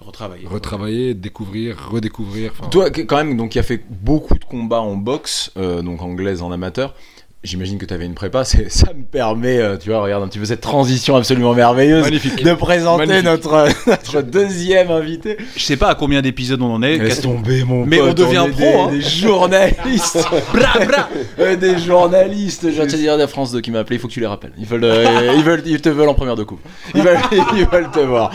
Retravailler. 0.00 0.48
retravailler, 0.48 1.14
découvrir, 1.14 1.90
redécouvrir. 1.90 2.52
Toi, 2.72 2.90
quand 2.90 3.16
même, 3.18 3.36
donc, 3.36 3.50
qui 3.50 3.60
a 3.60 3.62
fait 3.62 3.84
beaucoup 3.88 4.34
de 4.36 4.44
combats 4.44 4.80
en 4.80 4.96
boxe, 4.96 5.52
euh, 5.56 5.80
donc 5.80 6.02
anglaise 6.02 6.42
en 6.42 6.50
amateur. 6.50 6.94
J'imagine 7.44 7.76
que 7.76 7.84
tu 7.86 7.92
avais 7.92 8.06
une 8.06 8.14
prépa, 8.14 8.44
c'est- 8.44 8.70
ça 8.70 8.92
me 8.94 9.02
permet, 9.02 9.58
euh, 9.58 9.76
tu 9.76 9.90
vois, 9.90 10.00
regarde 10.00 10.22
un 10.22 10.28
petit 10.28 10.38
peu 10.38 10.44
cette 10.44 10.60
transition 10.60 11.16
absolument 11.16 11.54
merveilleuse 11.54 12.04
Magnifique. 12.04 12.44
de 12.44 12.54
présenter 12.54 13.06
Magnifique. 13.06 13.24
notre, 13.24 13.66
notre 13.88 14.22
deuxième 14.22 14.92
invité. 14.92 15.36
Je 15.56 15.62
sais 15.62 15.76
pas 15.76 15.88
à 15.88 15.94
combien 15.96 16.22
d'épisodes 16.22 16.62
on 16.62 16.72
en 16.72 16.82
est. 16.82 16.98
Laisse 16.98 17.08
Qu'est-ce- 17.16 17.22
tomber 17.22 17.64
mon 17.64 17.84
Mais 17.84 17.98
pote, 17.98 18.10
on 18.10 18.14
devient 18.26 18.46
pro, 18.48 18.58
des, 18.60 18.66
hein. 18.74 18.88
des 18.92 19.00
journalistes. 19.02 20.18
bra, 20.54 20.84
bra. 20.86 21.08
Euh, 21.40 21.56
des 21.56 21.78
journalistes. 21.78 22.62
Je 22.66 22.68
viens 22.74 22.86
de 22.86 22.90
te 22.92 22.96
dire 22.96 23.14
de 23.16 23.22
la 23.22 23.26
France 23.28 23.50
2 23.50 23.60
qui 23.60 23.72
m'a 23.72 23.80
appelé, 23.80 23.96
il 23.96 23.98
faut 23.98 24.06
que 24.08 24.12
tu 24.12 24.20
les 24.20 24.26
rappelles. 24.28 24.52
Ils 24.56 24.66
veulent, 24.66 24.84
euh, 24.84 25.34
ils 25.36 25.42
veulent, 25.42 25.62
ils 25.66 25.80
te 25.80 25.88
veulent 25.88 26.08
en 26.10 26.14
première 26.14 26.36
de 26.36 26.44
coupe. 26.44 26.60
Ils 26.94 27.02
veulent, 27.02 27.18
ils 27.56 27.66
veulent 27.66 27.90
te 27.90 27.98
voir. 28.00 28.30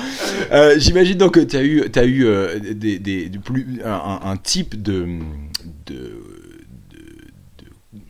Euh, 0.51 0.75
J'imagine 0.79 1.17
donc 1.17 1.35
que 1.35 1.39
tu 1.39 1.55
as 1.55 1.63
eu, 1.63 1.85
as 1.95 2.03
eu 2.03 2.25
euh, 2.25 2.59
des, 2.73 3.31
plus, 3.43 3.65
un, 3.85 3.89
un- 3.91 4.31
un 4.31 4.35
type 4.37 4.81
de- 4.81 5.05
de- 5.85 6.23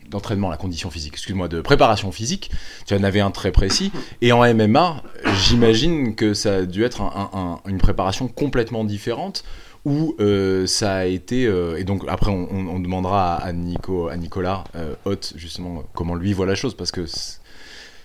d'entraînement 0.08 0.50
la 0.50 0.56
condition 0.56 0.90
physique, 0.90 1.14
excuse-moi, 1.14 1.48
de 1.48 1.60
préparation 1.60 2.10
physique. 2.12 2.50
Tu 2.86 2.94
en 2.94 3.02
avais 3.04 3.20
un 3.20 3.30
très 3.30 3.52
précis. 3.52 3.92
Et 4.22 4.32
en 4.32 4.42
MMA, 4.44 5.02
j'imagine 5.46 6.14
que 6.14 6.34
ça 6.34 6.56
a 6.56 6.62
dû 6.62 6.84
être 6.84 7.00
un- 7.02 7.30
un- 7.32 7.38
un- 7.38 7.60
une 7.70 7.78
préparation 7.78 8.28
complètement 8.28 8.84
différente 8.84 9.44
où 9.84 10.14
euh, 10.20 10.66
ça 10.66 10.96
a 10.96 11.04
été 11.04 11.46
euh, 11.46 11.78
et 11.78 11.84
donc 11.84 12.02
après 12.08 12.30
on, 12.32 12.80
demandera 12.80 13.36
à, 13.36 13.52
Nico 13.52 14.08
à 14.08 14.16
Nicolas 14.16 14.64
euh, 14.74 14.94
justement 15.36 15.84
comment 15.94 16.16
lui 16.16 16.32
voit 16.32 16.46
la 16.46 16.56
chose 16.56 16.74
parce 16.74 16.90
que 16.90 17.06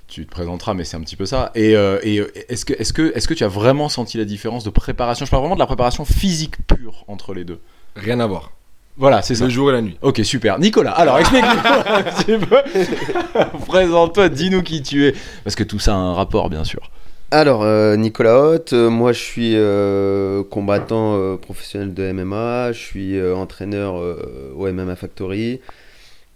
tu 0.07 0.25
te 0.25 0.31
présenteras 0.31 0.75
mais 0.75 0.83
c'est 0.83 0.95
un 0.97 1.01
petit 1.01 1.15
peu 1.15 1.25
ça 1.25 1.51
et, 1.55 1.75
euh, 1.75 1.97
et 2.03 2.17
est-ce 2.47 2.63
que 2.65 2.73
est-ce 2.73 2.93
que 2.93 3.11
est-ce 3.15 3.27
que 3.27 3.33
tu 3.33 3.43
as 3.43 3.47
vraiment 3.47 3.89
senti 3.89 4.17
la 4.19 4.25
différence 4.25 4.63
de 4.63 4.69
préparation? 4.69 5.25
Je 5.25 5.31
parle 5.31 5.41
vraiment 5.41 5.55
de 5.55 5.59
la 5.59 5.65
préparation 5.65 6.05
physique 6.05 6.55
pure 6.67 7.03
entre 7.07 7.33
les 7.33 7.43
deux 7.43 7.59
Rien 7.95 8.19
à 8.19 8.27
voir. 8.27 8.51
Voilà 8.97 9.21
c'est 9.21 9.35
ça 9.35 9.45
Le 9.45 9.49
jour 9.49 9.69
et 9.69 9.73
la 9.73 9.81
nuit. 9.81 9.97
Ok, 10.01 10.21
super. 10.23 10.59
Nicolas, 10.59 10.91
alors 10.91 11.17
explique-nous 11.19 11.49
un 11.93 12.03
petit 12.03 12.37
peu. 12.45 13.57
Présente-toi, 13.67 14.29
dis-nous 14.29 14.61
qui 14.63 14.81
tu 14.83 15.05
es. 15.07 15.15
Parce 15.43 15.55
que 15.55 15.63
tout 15.63 15.79
ça 15.79 15.93
a 15.93 15.97
un 15.97 16.13
rapport, 16.13 16.49
bien 16.49 16.63
sûr. 16.63 16.91
Alors, 17.31 17.63
euh, 17.63 17.95
Nicolas 17.95 18.37
Hoth, 18.39 18.73
euh, 18.73 18.91
moi 18.91 19.11
je 19.11 19.19
suis 19.19 19.53
euh, 19.55 20.43
combattant 20.43 21.15
euh, 21.17 21.35
professionnel 21.35 21.93
de 21.95 22.11
MMA, 22.11 22.71
je 22.73 22.77
suis 22.79 23.17
euh, 23.17 23.35
entraîneur 23.35 23.99
euh, 23.99 24.53
au 24.55 24.71
MMA 24.71 24.95
Factory, 24.95 25.59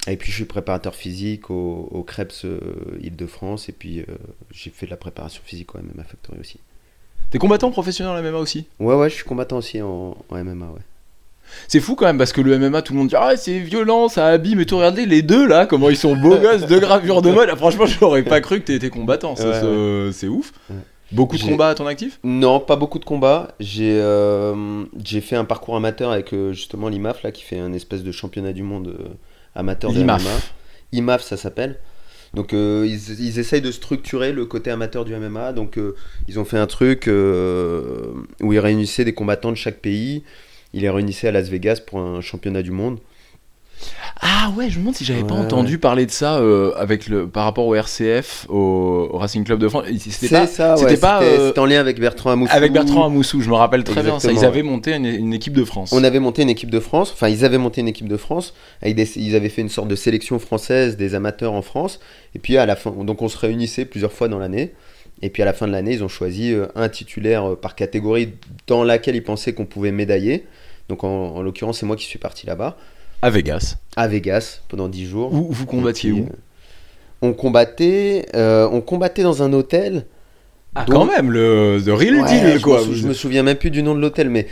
et 0.07 0.17
puis 0.17 0.31
je 0.31 0.35
suis 0.37 0.45
préparateur 0.45 0.95
physique 0.95 1.51
au, 1.51 1.87
au 1.91 2.01
Krebs 2.01 2.31
euh, 2.45 2.59
Île-de-France, 3.01 3.69
et 3.69 3.73
puis 3.73 3.99
euh, 3.99 4.05
j'ai 4.51 4.71
fait 4.71 4.87
de 4.87 4.91
la 4.91 4.97
préparation 4.97 5.43
physique 5.45 5.75
au 5.75 5.77
MMA 5.77 6.03
Factory 6.03 6.39
aussi. 6.39 6.59
T'es 7.29 7.37
combattant 7.37 7.69
professionnel 7.69 8.17
en 8.17 8.31
MMA 8.31 8.39
aussi? 8.39 8.65
Ouais, 8.79 8.95
ouais, 8.95 9.11
je 9.11 9.15
suis 9.15 9.25
combattant 9.25 9.57
aussi 9.57 9.79
en, 9.83 10.17
en 10.31 10.43
MMA, 10.43 10.65
ouais. 10.65 10.81
C'est 11.67 11.79
fou 11.79 11.95
quand 11.95 12.05
même 12.05 12.17
parce 12.17 12.33
que 12.33 12.41
le 12.41 12.57
MMA, 12.57 12.81
tout 12.81 12.93
le 12.93 12.99
monde 12.99 13.09
dit 13.09 13.15
Ah, 13.17 13.35
c'est 13.37 13.59
violent, 13.59 14.09
ça 14.09 14.27
abîme. 14.27 14.59
Et 14.59 14.65
tout, 14.65 14.77
regardez 14.77 15.05
les 15.05 15.21
deux 15.21 15.47
là, 15.47 15.65
comment 15.65 15.89
ils 15.89 15.97
sont 15.97 16.15
beaux 16.15 16.37
gosses, 16.41 16.65
deux 16.65 16.79
gravures 16.79 17.21
de 17.21 17.31
mode. 17.31 17.49
Ah, 17.51 17.55
franchement, 17.55 17.85
j'aurais 17.85 18.23
pas 18.23 18.41
cru 18.41 18.59
que 18.59 18.65
t'étais 18.65 18.89
combattant. 18.89 19.35
Ouais, 19.35 20.11
C'est 20.13 20.27
ouf. 20.27 20.51
Ouais. 20.69 20.75
Beaucoup 21.11 21.37
de 21.37 21.43
combats 21.43 21.69
à 21.69 21.75
ton 21.75 21.87
actif? 21.87 22.19
Non, 22.23 22.59
pas 22.59 22.75
beaucoup 22.75 22.99
de 22.99 23.05
combats. 23.05 23.55
J'ai 23.59 23.97
euh, 24.01 24.83
j'ai 25.03 25.21
fait 25.21 25.35
un 25.35 25.45
parcours 25.45 25.75
amateur 25.75 26.11
avec 26.11 26.33
euh, 26.33 26.51
justement 26.51 26.89
l'IMAF, 26.89 27.23
là, 27.23 27.31
qui 27.31 27.43
fait 27.43 27.59
un 27.59 27.73
espèce 27.73 28.03
de 28.03 28.11
championnat 28.11 28.51
du 28.53 28.63
monde 28.63 28.87
euh, 28.87 29.07
amateur 29.55 29.93
de. 29.93 30.03
MMA. 30.03 30.17
IMAF, 30.91 31.21
ça 31.21 31.37
s'appelle. 31.37 31.79
Donc 32.33 32.51
ils, 32.51 33.21
ils 33.21 33.39
essayent 33.39 33.61
de 33.61 33.71
structurer 33.71 34.33
le 34.33 34.45
côté 34.45 34.69
amateur 34.69 35.05
du 35.05 35.15
MMA. 35.15 35.53
Donc 35.53 35.79
ils 36.27 36.39
ont 36.39 36.45
fait 36.45 36.57
un 36.57 36.67
truc 36.67 37.07
où 37.07 38.53
ils 38.53 38.59
réunissaient 38.59 39.05
des 39.05 39.13
combattants 39.13 39.49
de 39.49 39.55
chaque 39.55 39.79
pays. 39.79 40.23
Ils 40.73 40.81
les 40.81 40.89
réunissaient 40.89 41.27
à 41.27 41.31
Las 41.31 41.49
Vegas 41.49 41.79
pour 41.85 41.99
un 41.99 42.21
championnat 42.21 42.61
du 42.61 42.71
monde. 42.71 42.99
Ah 44.21 44.51
ouais, 44.57 44.69
je 44.71 44.77
me 44.77 44.79
demande 44.81 44.95
si 44.95 45.05
j'avais 45.05 45.23
pas 45.23 45.35
Ouais, 45.35 45.41
entendu 45.41 45.77
parler 45.77 46.07
de 46.07 46.11
ça 46.11 46.37
euh, 46.39 46.73
avec 46.77 47.07
le, 47.07 47.27
par 47.27 47.43
rapport 47.43 47.67
au 47.67 47.75
RCF, 47.75 48.47
au, 48.49 49.07
au 49.13 49.17
Racing 49.19 49.43
Club 49.43 49.59
de 49.59 49.67
France. 49.69 49.85
C'était 50.09 50.29
pas, 50.33 50.47
ça, 50.47 50.73
ouais. 50.73 50.77
c'était 50.79 50.97
pas, 50.97 51.19
C'était 51.21 51.39
euh, 51.39 51.47
c'était 51.49 51.59
en 51.59 51.65
lien 51.67 51.79
avec 51.79 51.99
Bertrand 51.99 52.31
Amoussou. 52.31 52.51
avec 52.55 52.71
Bertrand 52.73 53.05
Amoussou, 53.05 53.41
je 53.41 53.49
me 53.49 53.53
rappelle 53.53 53.83
très 53.83 54.01
bien 54.01 54.19
ça. 54.19 54.31
Ils 54.31 54.43
avaient 54.43 54.63
monté 54.63 54.95
une, 54.95 55.05
une 55.05 55.33
équipe 55.33 55.53
de 55.53 55.63
France. 55.63 55.93
On 55.93 56.03
avait 56.03 56.19
monté 56.19 56.41
une 56.41 56.49
équipe 56.49 56.71
de 56.71 56.79
France, 56.79 57.11
enfin 57.13 57.29
ils 57.29 57.45
avaient 57.45 57.59
monté 57.59 57.81
une 57.81 57.87
équipe 57.87 58.07
de 58.09 58.17
France, 58.17 58.55
avec 58.81 58.95
des- 58.95 59.19
ils 59.19 59.35
avaient 59.35 59.49
fait 59.49 59.61
une 59.61 59.69
sorte 59.69 59.87
de 59.89 59.95
sélection 59.95 60.39
française 60.39 60.97
des 60.97 61.13
amateurs 61.13 61.53
en 61.53 61.61
France, 61.61 61.99
et 62.33 62.39
puis 62.39 62.57
à 62.57 62.65
la 62.65 62.75
fin, 62.75 62.89
donc 62.91 63.21
on 63.21 63.27
se 63.29 63.37
réunissait 63.37 63.85
plusieurs 63.85 64.11
fois 64.11 64.27
dans 64.27 64.39
l'année, 64.39 64.73
et 65.21 65.29
puis 65.29 65.41
à 65.41 65.45
la 65.45 65.53
fin 65.53 65.67
de 65.67 65.71
l'année 65.71 65.93
ils 65.93 66.03
ont 66.03 66.07
choisi 66.07 66.53
euh, 66.53 66.67
un 66.75 66.89
titulaire 66.89 67.51
euh, 67.51 67.55
par 67.55 67.75
catégorie 67.75 68.33
dans 68.67 68.83
laquelle 68.83 69.15
ils 69.15 69.23
pensaient 69.23 69.53
qu'on 69.53 69.65
pouvait 69.65 69.91
médailler, 69.91 70.45
donc 70.89 71.03
en, 71.03 71.07
en 71.35 71.41
l'occurrence 71.41 71.79
c'est 71.79 71.85
moi 71.85 71.95
qui 71.95 72.05
suis 72.05 72.19
parti 72.19 72.45
là-bas, 72.45 72.77
à 73.21 73.29
Vegas. 73.29 73.77
à 73.95 74.07
Vegas 74.07 74.61
pendant 74.69 74.87
10 74.89 75.05
jours. 75.07 75.33
Où 75.33 75.51
vous 75.51 75.65
combattiez 75.65 76.11
où 76.11 76.19
euh, 76.19 76.35
On 77.21 77.33
combattait, 77.33 78.27
euh, 78.35 78.69
on 78.71 78.81
combattait 78.81 79.23
dans 79.23 79.41
un 79.41 79.53
hôtel. 79.53 80.05
Ah, 80.75 80.85
quand 80.87 81.05
même, 81.05 81.31
le 81.31 81.81
the 81.83 81.89
real 81.89 82.21
Ouais, 82.21 82.27
deal, 82.27 82.57
je 82.59 82.61
quoi. 82.61 82.85
Me 82.85 82.93
je 82.93 83.07
me 83.07 83.13
souviens 83.13 83.41
même 83.41 83.57
plus 83.57 83.71
du 83.71 83.81
nom 83.81 83.95
de 83.95 83.99
l'hôtel, 83.99 84.29
mais 84.29 84.45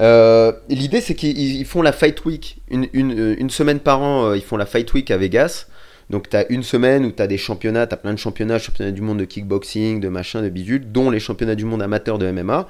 euh, 0.00 0.52
l'idée 0.68 1.00
c'est 1.00 1.14
qu'ils 1.14 1.38
ils 1.38 1.64
font 1.64 1.80
la 1.80 1.92
Fight 1.92 2.22
Week. 2.26 2.58
Une, 2.70 2.86
une, 2.92 3.36
une 3.38 3.48
semaine 3.48 3.80
par 3.80 4.02
an, 4.02 4.34
ils 4.34 4.42
font 4.42 4.58
la 4.58 4.66
Fight 4.66 4.92
Week 4.92 5.10
à 5.10 5.16
Vegas. 5.16 5.66
Donc 6.10 6.28
tu 6.28 6.36
as 6.36 6.50
une 6.50 6.62
semaine 6.62 7.06
où 7.06 7.12
tu 7.12 7.22
as 7.22 7.26
des 7.26 7.38
championnats, 7.38 7.86
tu 7.86 7.94
as 7.94 7.96
plein 7.96 8.12
de 8.12 8.18
championnats, 8.18 8.58
championnats 8.58 8.90
du 8.90 9.00
monde 9.00 9.18
de 9.18 9.24
kickboxing, 9.24 10.00
de 10.00 10.08
machin, 10.08 10.42
de 10.42 10.48
bidule, 10.48 10.90
dont 10.92 11.08
les 11.10 11.20
championnats 11.20 11.54
du 11.54 11.64
monde 11.64 11.80
amateurs 11.80 12.18
de 12.18 12.30
MMA. 12.30 12.68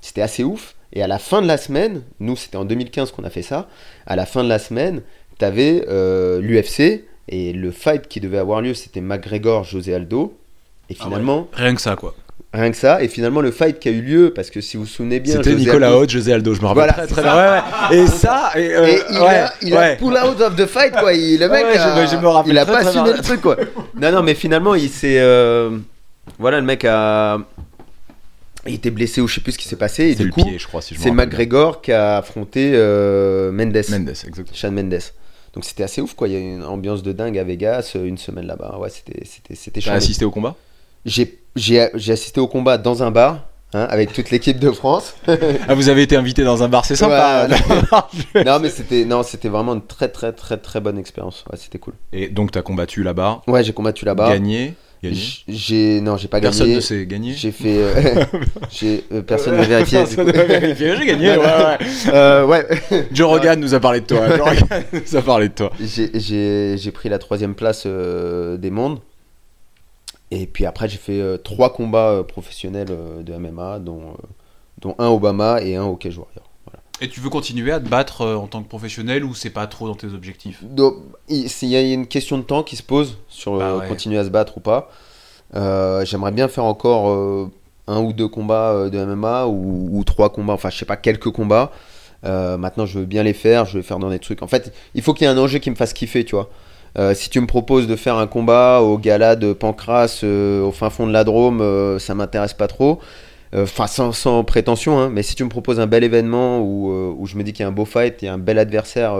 C'était 0.00 0.22
assez 0.22 0.44
ouf. 0.44 0.76
Et 0.92 1.02
à 1.02 1.06
la 1.06 1.18
fin 1.18 1.42
de 1.42 1.46
la 1.46 1.56
semaine, 1.56 2.02
nous 2.20 2.36
c'était 2.36 2.56
en 2.56 2.64
2015 2.64 3.12
qu'on 3.12 3.24
a 3.24 3.30
fait 3.30 3.42
ça, 3.42 3.68
à 4.06 4.16
la 4.16 4.24
fin 4.24 4.42
de 4.42 4.48
la 4.48 4.58
semaine, 4.58 5.02
tu 5.38 5.44
avais 5.44 5.84
l'UFC 6.40 7.04
et 7.28 7.52
le 7.52 7.70
fight 7.70 8.08
qui 8.08 8.20
devait 8.20 8.38
avoir 8.38 8.60
lieu 8.60 8.74
c'était 8.74 9.00
McGregor, 9.00 9.64
José 9.64 9.94
Aldo. 9.94 10.36
Et 10.88 10.96
Ah 10.98 11.04
finalement, 11.04 11.48
Rien 11.52 11.74
que 11.74 11.80
ça, 11.80 11.94
quoi. 11.94 12.14
Rien 12.52 12.72
que 12.72 12.76
ça, 12.76 13.00
et 13.00 13.06
finalement 13.06 13.40
le 13.40 13.52
fight 13.52 13.78
qui 13.78 13.88
a 13.88 13.92
eu 13.92 14.00
lieu, 14.02 14.32
parce 14.34 14.50
que 14.50 14.60
si 14.60 14.76
vous 14.76 14.82
vous 14.82 14.88
souvenez 14.88 15.20
bien, 15.20 15.36
C'était 15.36 15.54
Nicolas 15.54 15.96
Haute, 15.96 16.10
José 16.10 16.32
Aldo, 16.32 16.52
je 16.52 16.60
me 16.60 16.66
rappelle 16.66 16.82
Voilà, 16.82 16.92
très 16.94 17.06
très 17.06 17.22
bien. 17.22 17.36
Ouais, 17.36 17.60
ouais. 17.90 17.96
Et 18.02 18.06
ça, 18.08 18.50
et, 18.56 18.74
euh, 18.74 18.86
Et 18.86 19.00
il, 19.12 19.18
ouais, 19.20 19.26
a, 19.28 19.52
il 19.62 19.76
a 19.76 19.94
pull 19.96 20.14
out 20.14 20.40
of 20.40 20.56
the 20.56 20.66
fight 20.66 20.92
quoi. 20.92 21.12
Il, 21.12 21.38
le 21.38 21.48
mec, 21.48 21.64
je- 21.72 22.16
me 22.16 22.26
rappelle 22.26 22.52
il 22.52 22.58
a 22.58 22.64
très, 22.64 22.72
pas 22.82 22.88
assumé 22.88 23.12
le 23.12 23.20
truc 23.22 23.40
quoi. 23.40 23.56
Non 23.94 24.10
non, 24.10 24.22
mais 24.24 24.34
finalement 24.34 24.74
il 24.74 24.88
s'est, 24.88 25.20
euh, 25.20 25.78
voilà, 26.40 26.58
le 26.58 26.66
mec 26.66 26.84
a, 26.84 27.38
il 28.66 28.74
était 28.74 28.90
blessé 28.90 29.20
ou 29.20 29.28
je 29.28 29.36
sais 29.36 29.40
plus 29.42 29.52
ce 29.52 29.58
qui 29.58 29.68
s'est 29.68 29.76
passé. 29.76 30.06
Et 30.06 30.10
C'est 30.14 30.18
du 30.24 30.26
le 30.26 30.32
coup, 30.32 30.42
pied, 30.44 30.58
je 30.58 30.66
crois, 30.66 30.82
si 30.82 30.96
c'est 30.98 31.12
McGregor 31.12 31.80
qui 31.80 31.92
a 31.92 32.16
affronté 32.16 32.72
euh, 32.74 33.52
Mendes. 33.52 33.80
Mendes, 33.90 34.08
exactement. 34.08 34.46
Sean 34.54 34.72
Mendes. 34.72 34.98
Donc 35.54 35.64
c'était 35.64 35.84
assez 35.84 36.00
ouf 36.00 36.14
quoi. 36.14 36.26
Il 36.26 36.34
y 36.34 36.36
a 36.36 36.40
une 36.40 36.64
ambiance 36.64 37.04
de 37.04 37.12
dingue 37.12 37.38
à 37.38 37.44
Vegas, 37.44 37.92
euh, 37.94 38.04
une 38.06 38.18
semaine 38.18 38.46
là-bas. 38.46 38.76
Ouais, 38.80 38.90
c'était 38.90 39.24
c'était 39.24 39.54
c'était 39.54 39.80
T'as 39.80 39.92
assisté 39.94 40.24
au 40.24 40.30
combat? 40.32 40.56
J'ai 41.06 41.40
assisté 42.12 42.40
au 42.40 42.46
combat 42.46 42.78
dans 42.78 43.02
un 43.02 43.10
bar. 43.10 43.46
hein, 43.72 43.86
avec 43.88 44.12
toute 44.12 44.30
l'équipe 44.30 44.58
de 44.58 44.70
France. 44.70 45.14
Ah, 45.68 45.74
vous 45.74 45.88
avez 45.88 46.02
été 46.02 46.16
invité 46.16 46.42
dans 46.42 46.62
un 46.62 46.68
bar, 46.68 46.84
c'est 46.84 46.96
sympa. 46.96 47.48
Ouais, 48.34 48.44
non 48.44 48.58
mais 48.60 48.68
c'était 48.68 49.04
non 49.04 49.22
c'était 49.22 49.48
vraiment 49.48 49.74
une 49.74 49.86
très 49.86 50.08
très 50.08 50.32
très 50.32 50.56
très 50.56 50.80
bonne 50.80 50.98
expérience. 50.98 51.44
Ouais, 51.50 51.56
c'était 51.56 51.78
cool. 51.78 51.94
Et 52.12 52.28
donc, 52.28 52.50
t'as 52.50 52.62
combattu 52.62 53.02
là-bas, 53.04 53.42
Ouais, 53.46 53.62
j'ai 53.62 53.72
combattu 53.72 54.04
là-bas. 54.04 54.28
gagné. 54.28 54.74
J'ai 55.48 56.00
non, 56.02 56.16
j'ai 56.18 56.28
pas 56.28 56.40
Personne 56.40 56.66
gagné. 56.66 56.76
ne 56.76 56.80
sait 56.80 57.06
gagner. 57.06 57.32
J'ai 57.34 57.52
fait 57.52 57.78
euh, 57.78 58.24
j'ai 58.70 59.04
euh, 59.12 59.22
personne 59.22 59.56
n'a 59.56 59.62
vérifié. 59.62 59.98
Personne. 60.00 60.30
J'ai 60.76 61.06
gagné, 61.06 61.30
ouais, 61.30 61.38
ouais. 61.38 61.78
Euh, 62.12 62.44
ouais. 62.44 62.66
Joe 63.12 63.28
Rogan 63.28 63.58
nous 63.58 63.72
a 63.74 63.80
parlé 63.80 64.00
de 64.00 64.06
toi. 64.06 64.28
Joe 64.28 64.40
Rogan 64.40 64.82
nous 64.92 65.16
a 65.16 65.22
parlé 65.22 65.48
de 65.48 65.54
toi. 65.54 65.72
J'ai- 65.80 66.90
pris 66.92 67.08
la 67.08 67.18
troisième 67.18 67.54
place 67.54 67.86
des 67.86 68.70
mondes. 68.70 68.98
Et 70.30 70.46
puis 70.46 70.64
après, 70.66 70.88
j'ai 70.88 70.96
fait 70.98 71.20
euh, 71.20 71.36
trois 71.36 71.72
combats 71.72 72.10
euh, 72.10 72.22
professionnels 72.22 72.88
euh, 72.90 73.22
de 73.22 73.34
MMA, 73.34 73.80
dont, 73.80 74.00
euh, 74.00 74.26
dont 74.78 74.94
un 74.98 75.08
Obama 75.08 75.60
et 75.60 75.76
un 75.76 75.84
au 75.84 75.96
Cage 75.96 76.18
Warrior. 76.18 76.44
Voilà. 76.66 76.80
Et 77.00 77.08
tu 77.08 77.20
veux 77.20 77.30
continuer 77.30 77.72
à 77.72 77.80
te 77.80 77.88
battre 77.88 78.24
en 78.24 78.46
tant 78.46 78.62
que 78.62 78.68
professionnel 78.68 79.24
ou 79.24 79.34
c'est 79.34 79.50
pas 79.50 79.66
trop 79.66 79.88
dans 79.88 79.94
tes 79.96 80.08
objectifs? 80.08 80.62
Donc, 80.62 80.94
il 81.28 81.48
y 81.62 81.76
a 81.76 81.80
une 81.80 82.06
question 82.06 82.38
de 82.38 82.42
temps 82.44 82.62
qui 82.62 82.76
se 82.76 82.82
pose 82.82 83.18
sur 83.28 83.58
Bah 83.58 83.76
ouais. 83.76 83.88
continuer 83.88 84.18
à 84.18 84.24
se 84.24 84.30
battre 84.30 84.58
ou 84.58 84.60
pas. 84.60 84.90
J'aimerais 86.04 86.32
bien 86.32 86.46
faire 86.48 86.64
encore 86.64 87.50
un 87.88 88.00
ou 88.00 88.12
deux 88.12 88.28
combats 88.28 88.88
de 88.88 89.04
MMA 89.04 89.46
ou, 89.46 89.88
ou 89.98 90.04
trois 90.04 90.30
combats, 90.30 90.52
enfin 90.52 90.70
je 90.70 90.78
sais 90.78 90.84
pas, 90.84 90.96
quelques 90.96 91.30
combats. 91.30 91.72
Maintenant, 92.22 92.84
je 92.86 92.98
veux 93.00 93.06
bien 93.06 93.22
les 93.22 93.32
faire, 93.32 93.64
je 93.64 93.78
vais 93.78 93.82
faire 93.82 93.98
dans 93.98 94.10
des 94.10 94.18
trucs. 94.18 94.42
En 94.42 94.46
fait, 94.46 94.72
il 94.94 95.02
faut 95.02 95.14
qu'il 95.14 95.26
y 95.26 95.30
ait 95.30 95.32
un 95.32 95.38
enjeu 95.38 95.58
qui 95.58 95.70
me 95.70 95.76
fasse 95.76 95.92
kiffer, 95.94 96.24
tu 96.24 96.34
vois. 96.36 96.50
Euh, 96.98 97.14
si 97.14 97.30
tu 97.30 97.40
me 97.40 97.46
proposes 97.46 97.86
de 97.86 97.96
faire 97.96 98.16
un 98.16 98.26
combat 98.26 98.80
au 98.80 98.98
gala 98.98 99.36
de 99.36 99.52
Pancras 99.52 100.20
euh, 100.24 100.62
au 100.62 100.72
fin 100.72 100.90
fond 100.90 101.06
de 101.06 101.12
la 101.12 101.24
Drôme, 101.24 101.60
euh, 101.60 101.98
ça 101.98 102.14
m'intéresse 102.14 102.54
pas 102.54 102.66
trop. 102.66 103.00
Euh, 103.54 103.64
Enfin, 103.64 103.86
sans, 103.86 104.12
sans 104.12 104.44
prétention, 104.44 104.98
hein, 105.00 105.10
mais 105.10 105.22
si 105.22 105.34
tu 105.34 105.44
me 105.44 105.48
proposes 105.48 105.80
un 105.80 105.86
bel 105.86 106.04
événement 106.04 106.60
où, 106.60 106.90
où 107.18 107.26
je 107.26 107.36
me 107.36 107.42
dis 107.42 107.52
qu'il 107.52 107.62
y 107.62 107.66
a 107.66 107.68
un 107.68 107.72
beau 107.72 107.84
fight, 107.84 108.22
il 108.22 108.26
y 108.26 108.28
a 108.28 108.34
un 108.34 108.38
bel 108.38 108.58
adversaire, 108.58 109.16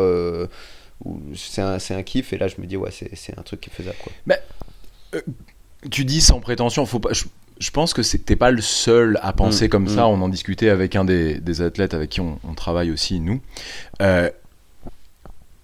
c'est 1.34 1.62
un, 1.62 1.78
un 1.90 2.02
kiff, 2.02 2.32
et 2.32 2.38
là 2.38 2.46
je 2.46 2.54
me 2.58 2.66
dis, 2.66 2.76
ouais, 2.76 2.90
c'est 2.92 3.38
un 3.38 3.42
truc 3.42 3.60
qui 3.60 3.70
est 3.70 3.72
faisable. 3.72 3.96
Quoi. 4.02 4.36
Tu 5.90 6.04
dis 6.04 6.20
sans 6.20 6.40
prétention, 6.40 6.86
faut 6.86 7.00
pas. 7.00 7.12
Je, 7.12 7.24
je 7.58 7.70
pense 7.70 7.92
que 7.92 8.02
t'es 8.16 8.36
pas 8.36 8.50
le 8.50 8.62
seul 8.62 9.18
à 9.22 9.32
penser 9.32 9.66
Mm, 9.66 9.68
comme 9.68 9.84
mm. 9.84 9.88
ça. 9.88 10.08
On 10.08 10.20
en 10.22 10.28
discutait 10.28 10.70
avec 10.70 10.96
un 10.96 11.04
des, 11.04 11.40
des 11.40 11.62
athlètes 11.62 11.94
avec 11.94 12.10
qui 12.10 12.20
on, 12.20 12.38
on 12.48 12.54
travaille 12.54 12.90
aussi, 12.90 13.20
nous. 13.20 13.40
Euh, 14.00 14.30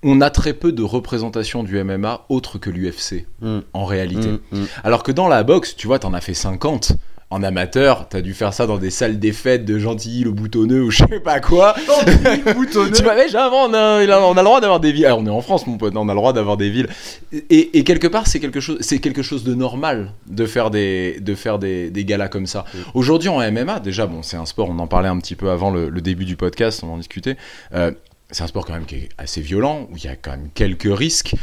on 0.02 0.20
a 0.20 0.30
très 0.30 0.52
peu 0.52 0.72
de 0.72 0.82
représentation 0.82 1.62
du 1.62 1.82
MMA 1.82 2.26
autre 2.28 2.58
que 2.58 2.70
l'UFC, 2.70 3.26
Mm. 3.40 3.58
en 3.72 3.84
réalité. 3.84 4.28
Mm, 4.28 4.40
mm. 4.52 4.66
Alors 4.84 5.02
que 5.02 5.12
dans 5.12 5.28
la 5.28 5.42
boxe, 5.42 5.74
tu 5.76 5.86
vois, 5.86 5.98
t'en 5.98 6.12
as 6.14 6.20
fait 6.20 6.34
50. 6.34 6.92
En 7.28 7.42
amateur, 7.42 8.08
t'as 8.08 8.20
dû 8.20 8.34
faire 8.34 8.54
ça 8.54 8.68
dans 8.68 8.78
des 8.78 8.90
salles 8.90 9.18
des 9.18 9.32
fêtes 9.32 9.64
de 9.64 9.80
Gentilly, 9.80 10.22
le 10.22 10.30
boutonneux 10.30 10.84
ou 10.84 10.92
je 10.92 10.98
sais 10.98 11.18
pas 11.18 11.40
quoi. 11.40 11.74
tu 12.96 13.02
m'avais 13.02 13.28
jamais, 13.28 13.56
on 13.56 13.74
a, 13.74 14.20
on 14.20 14.32
a 14.36 14.40
le 14.40 14.44
droit 14.44 14.60
d'avoir 14.60 14.78
des 14.78 14.92
villes. 14.92 15.06
Ah, 15.06 15.16
on 15.16 15.26
est 15.26 15.30
en 15.30 15.40
France, 15.40 15.66
mon 15.66 15.76
pote, 15.76 15.92
on 15.96 16.08
a 16.08 16.12
le 16.12 16.18
droit 16.20 16.32
d'avoir 16.32 16.56
des 16.56 16.70
villes. 16.70 16.88
Et, 17.32 17.78
et 17.78 17.82
quelque 17.82 18.06
part, 18.06 18.28
c'est 18.28 18.38
quelque 18.38 18.60
chose, 18.60 18.78
c'est 18.80 19.00
quelque 19.00 19.22
chose 19.22 19.42
de 19.42 19.54
normal 19.54 20.12
de 20.28 20.46
faire 20.46 20.70
des, 20.70 21.18
de 21.20 21.34
faire 21.34 21.58
des, 21.58 21.90
des 21.90 22.04
galas 22.04 22.28
comme 22.28 22.46
ça. 22.46 22.64
Aujourd'hui, 22.94 23.28
en 23.28 23.40
MMA, 23.50 23.80
déjà, 23.80 24.06
bon, 24.06 24.22
c'est 24.22 24.36
un 24.36 24.46
sport. 24.46 24.70
On 24.70 24.78
en 24.78 24.86
parlait 24.86 25.08
un 25.08 25.18
petit 25.18 25.34
peu 25.34 25.50
avant 25.50 25.70
le, 25.70 25.88
le 25.88 26.00
début 26.00 26.26
du 26.26 26.36
podcast, 26.36 26.84
on 26.84 26.92
en 26.92 26.96
discutait. 26.96 27.36
Euh, 27.74 27.90
c'est 28.30 28.42
un 28.44 28.46
sport 28.48 28.64
quand 28.66 28.72
même 28.74 28.86
qui 28.86 28.96
est 28.96 29.08
assez 29.18 29.40
violent, 29.40 29.88
où 29.90 29.96
il 29.96 30.04
y 30.04 30.08
a 30.08 30.16
quand 30.16 30.32
même 30.32 30.48
quelques 30.54 30.88
risques. 30.96 31.34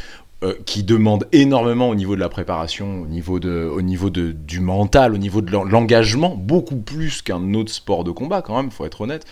euh, 0.44 0.56
qui 0.66 0.84
demandent 0.84 1.25
énormément 1.32 1.88
au 1.88 1.96
niveau 1.96 2.16
de 2.16 2.20
la 2.20 2.28
préparation, 2.28 3.04
au 3.04 3.06
niveau, 3.06 3.40
de, 3.40 3.63
au 3.74 3.82
niveau 3.82 4.10
de, 4.10 4.34
du 4.34 4.60
mental, 4.60 5.13
au 5.13 5.18
niveau 5.18 5.40
de 5.42 5.50
l'en- 5.50 5.63
l'engagement, 5.63 6.36
beaucoup 6.36 6.75
plus 6.75 7.22
qu'un 7.22 7.54
autre 7.54 7.72
sport 7.72 8.04
de 8.04 8.12
combat 8.12 8.42
quand 8.42 8.58
même, 8.62 8.70
faut 8.70 8.86
être 8.86 9.00
honnête. 9.00 9.25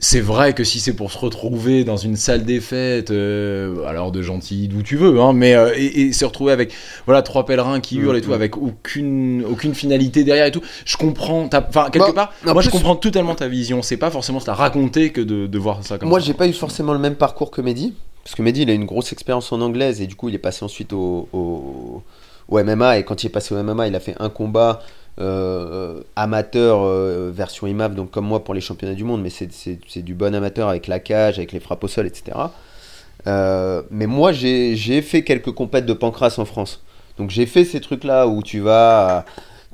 C'est 0.00 0.20
vrai 0.20 0.52
que 0.54 0.62
si 0.62 0.78
c'est 0.78 0.92
pour 0.94 1.10
se 1.10 1.18
retrouver 1.18 1.82
dans 1.82 1.96
une 1.96 2.14
salle 2.14 2.44
des 2.44 2.60
fêtes, 2.60 3.10
euh, 3.10 3.84
alors 3.84 4.12
de 4.12 4.22
gentil, 4.22 4.68
d'où 4.68 4.80
tu 4.82 4.96
veux, 4.96 5.20
hein, 5.20 5.32
mais 5.32 5.54
euh, 5.56 5.72
et, 5.76 6.02
et 6.02 6.12
se 6.12 6.24
retrouver 6.24 6.52
avec 6.52 6.72
voilà 7.04 7.20
trois 7.22 7.44
pèlerins 7.44 7.80
qui 7.80 7.96
hurlent 7.96 8.16
et 8.16 8.20
tout, 8.20 8.28
Mhm. 8.28 8.34
avec 8.34 8.56
aucune 8.56 9.44
aucune 9.44 9.74
finalité 9.74 10.22
derrière 10.22 10.46
et 10.46 10.52
tout, 10.52 10.62
je 10.84 10.96
comprends. 10.96 11.48
ta- 11.48 11.66
Enfin 11.68 11.90
quelque 11.90 12.12
Bah, 12.14 12.30
part, 12.44 12.54
moi 12.54 12.62
je 12.62 12.70
comprends 12.70 12.94
totalement 12.94 13.34
ta 13.34 13.48
vision. 13.48 13.82
C'est 13.82 13.96
pas 13.96 14.10
forcément 14.12 14.38
la 14.46 14.54
raconter 14.54 15.10
que 15.10 15.20
de, 15.20 15.48
de 15.48 15.58
voir 15.58 15.84
ça 15.84 15.98
comme 15.98 16.08
Moi, 16.10 16.20
ça. 16.20 16.26
j'ai 16.26 16.34
pas 16.34 16.46
eu 16.46 16.52
forcément 16.52 16.92
le 16.92 17.00
même 17.00 17.16
parcours 17.16 17.50
que 17.50 17.60
Mehdi, 17.60 17.92
parce 18.22 18.36
que 18.36 18.42
Mehdi, 18.42 18.62
il 18.62 18.70
a 18.70 18.74
une 18.74 18.84
grosse 18.86 19.10
expérience 19.12 19.50
en 19.50 19.60
anglaise 19.60 20.00
et 20.00 20.06
du 20.06 20.14
coup, 20.14 20.28
il 20.28 20.34
est 20.36 20.38
passé 20.38 20.64
ensuite 20.64 20.92
au, 20.92 21.28
au, 21.32 22.02
au 22.48 22.58
MMA. 22.62 22.98
Et 22.98 23.04
quand 23.04 23.24
il 23.24 23.26
est 23.26 23.30
passé 23.30 23.52
au 23.52 23.60
MMA, 23.64 23.88
il 23.88 23.96
a 23.96 24.00
fait 24.00 24.14
un 24.20 24.28
combat 24.28 24.80
euh, 25.20 26.00
amateur 26.16 26.82
euh, 26.84 27.30
version 27.34 27.66
IMAF, 27.66 27.94
donc 27.94 28.10
comme 28.10 28.26
moi 28.26 28.44
pour 28.44 28.54
les 28.54 28.60
championnats 28.60 28.94
du 28.94 29.04
monde, 29.04 29.22
mais 29.22 29.30
c'est- 29.30 29.98
du 30.02 30.14
bon 30.14 30.34
amateur 30.34 30.68
avec 30.68 30.86
la 30.86 31.00
cage, 31.00 31.38
avec 31.38 31.52
les 31.52 31.60
frappes 31.60 31.82
au 31.84 31.88
sol, 31.88 32.06
etc. 32.06 32.52
Euh, 33.26 33.82
mais 33.90 34.06
moi, 34.06 34.32
j'ai 34.32 34.76
j'ai 34.76 35.02
fait 35.02 35.22
quelques 35.24 35.52
compètes 35.52 35.86
de 35.86 35.92
pancras 35.92 36.34
en 36.38 36.44
France. 36.44 36.82
Donc 37.18 37.30
j'ai 37.30 37.46
fait 37.46 37.64
ces 37.64 37.80
trucs-là 37.80 38.28
où 38.28 38.42
tu 38.42 38.60
vas, 38.60 39.24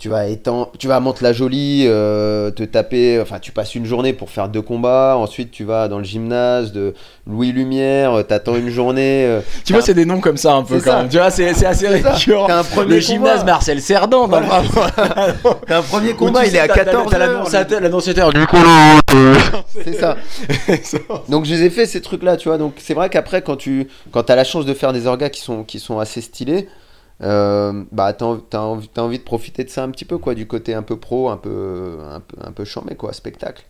tu 0.05 0.11
vas 0.11 0.27
étant, 0.27 0.71
tu 0.79 0.87
vas 0.87 0.97
à 0.97 1.01
Mantes-la-Jolie, 1.01 1.85
euh, 1.87 2.51
te 2.51 2.63
taper, 2.63 3.19
enfin 3.23 3.39
tu 3.39 3.53
passes 3.53 3.75
une 3.75 3.87
journée 3.87 4.13
pour 4.13 4.29
faire 4.29 4.51
deux 4.51 4.61
combats. 4.61 5.17
Ensuite 5.17 5.51
tu 5.51 5.65
vas 5.65 5.89
dans 5.89 5.97
le 5.97 6.05
gymnase 6.05 6.73
de 6.73 6.93
Louis 7.27 7.53
Lumière, 7.53 8.13
euh, 8.13 8.23
t'attends 8.23 8.55
une 8.57 8.69
journée. 8.69 9.25
euh, 9.25 9.41
Tu 9.65 9.73
vois, 9.73 9.81
c'est 9.81 9.95
des 9.95 10.05
noms 10.05 10.21
comme 10.21 10.37
ça 10.37 10.53
un 10.53 10.63
peu 10.63 10.77
quand 10.79 10.91
ça. 10.91 10.97
même. 10.99 11.09
Tu 11.09 11.17
vois, 11.17 11.31
c'est 11.31 11.55
c'est 11.55 11.65
assez 11.65 11.89
récurrent. 11.89 12.47
T'as 12.49 12.59
un 12.59 12.65
premier 12.65 12.97
Le 12.97 13.01
gymnase 13.01 13.39
combat. 13.41 13.53
Marcel 13.53 13.81
Cerdan 13.81 14.29
dans 14.29 14.41
le 14.41 14.47
T'as 15.67 15.79
un 15.79 15.83
premier 15.83 16.13
combat, 16.13 16.41
tu 16.41 16.49
il 16.49 16.51
sais, 16.51 16.57
est 16.59 16.61
à 16.61 16.69
t'as- 16.69 16.75
t'as- 16.75 16.85
14 16.85 17.11
T'as 17.11 17.19
heures. 17.21 17.81
l'annonciateur, 17.81 18.31
du 18.35 18.45
C'est 19.85 19.95
ça. 19.99 20.17
Donc 21.31 21.47
je 21.47 21.55
les 21.55 21.63
ai 21.63 21.71
fait 21.71 21.87
ces 21.87 22.03
trucs-là, 22.03 22.37
tu 22.37 22.49
vois. 22.51 22.59
Donc 22.59 22.75
c'est 22.77 22.93
vrai 22.93 23.09
qu'après, 23.09 23.41
quand 23.41 23.57
tu 23.57 23.89
quand 24.13 24.29
as 24.29 24.37
la 24.37 24.45
chance 24.45 24.67
de 24.67 24.75
faire 24.75 24.93
des 24.93 25.07
orgas 25.07 25.31
qui 25.31 25.41
sont, 25.41 25.65
qui 25.65 25.81
sont 25.81 25.99
assez 25.99 26.21
stylés, 26.21 26.69
euh, 27.23 27.85
bah 27.93 28.13
t'as 28.13 28.25
envie, 28.27 28.89
t'as 28.93 29.03
envie, 29.03 29.19
de 29.19 29.25
profiter 29.25 29.65
de 29.65 29.71
ça 29.71 29.85
un 29.85 29.91
petit 29.91 30.05
peu, 30.05 30.19
quoi, 30.19 30.35
du 30.35 30.47
côté 30.47 30.75
un 30.75 30.83
peu 30.83 30.97
pro, 30.99 31.31
un 31.31 31.37
peu, 31.37 31.99
un 32.11 32.21
peu, 32.21 32.37
un 32.43 32.53
peu 32.53 32.65
chambé, 32.65 32.95
quoi, 32.97 33.13
spectacle. 33.13 33.65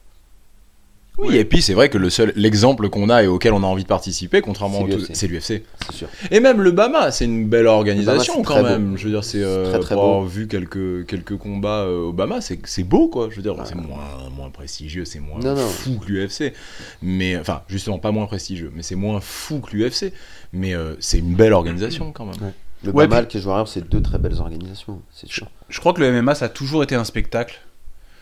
Oui, 1.17 1.37
et 1.37 1.45
puis 1.45 1.63
c'est 1.63 1.75
vrai 1.75 1.89
que 1.91 1.97
le 1.97 2.11
seul 2.11 2.33
l'exemple 2.35 2.89
qu'on 2.89 3.09
a 3.09 3.23
et 3.23 3.29
auquel 3.29 3.53
on 3.53 3.63
a 3.63 3.67
envie 3.67 3.85
de 3.85 3.89
participer, 3.89 4.41
contrairement 4.41 4.79
C'est 4.79 4.95
au 4.95 4.97
tout- 4.99 4.99
l'UFC. 5.07 5.15
c'est 5.15 5.27
l'UFC. 5.29 5.63
C'est 5.87 5.93
sûr. 5.95 6.09
Et 6.33 6.41
même 6.41 6.61
le 6.61 6.73
Bama, 6.73 7.13
c'est 7.13 7.25
une 7.27 7.47
belle 7.49 7.69
organisation 7.69 8.43
Bama, 8.43 8.45
quand 8.49 8.63
même. 8.65 8.97
Je 8.97 9.05
veux 9.05 9.11
dire, 9.13 9.23
c'est 9.23 9.41
euh, 9.41 9.71
très, 9.71 9.79
très 9.79 9.95
pour 9.95 10.03
beau. 10.03 10.09
avoir 10.11 10.25
vu 10.27 10.49
quelques 10.49 11.07
quelques 11.07 11.37
combats 11.39 11.83
euh, 11.85 12.07
au 12.09 12.13
Bama, 12.13 12.41
c'est 12.41 12.59
c'est 12.67 12.83
beau 12.83 13.07
quoi. 13.07 13.29
Je 13.31 13.37
veux 13.37 13.43
dire, 13.43 13.55
c'est 13.65 13.77
moins 13.77 14.29
moins 14.37 14.51
prestigieux, 14.51 15.05
c'est 15.05 15.21
moins 15.21 15.39
Non, 15.39 15.55
non. 15.55 15.69
fou 15.69 16.01
que 16.05 16.11
l'UFC. 16.11 16.53
Mais 17.01 17.39
enfin, 17.39 17.63
justement 17.69 18.01
pas 18.01 18.11
moins 18.11 18.27
prestigieux, 18.27 18.73
mais 18.75 18.83
c'est 18.83 18.97
moins 18.97 19.21
fou 19.21 19.61
que 19.61 19.77
l'UFC. 19.77 20.13
Mais 20.53 20.75
euh, 20.75 20.95
c'est 20.99 21.19
une 21.19 21.37
belle 21.37 21.53
organisation 21.53 22.11
quand 22.11 22.25
même. 22.25 22.53
Le 22.85 22.93
Ouais, 22.93 23.07
Bamal 23.07 23.29
qui 23.29 23.39
est 23.39 23.41
joueur, 23.41 23.67
c'est 23.67 23.89
deux 23.89 24.03
très 24.03 24.19
belles 24.19 24.41
organisations, 24.41 25.03
c'est 25.11 25.29
sûr. 25.29 25.49
Je 25.69 25.81
crois 25.81 25.93
que 25.93 26.01
le 26.01 26.13
MMA, 26.23 26.35
ça 26.35 26.47
a 26.47 26.49
toujours 26.49 26.83
été 26.83 26.95
un 26.95 27.05
spectacle. 27.05 27.61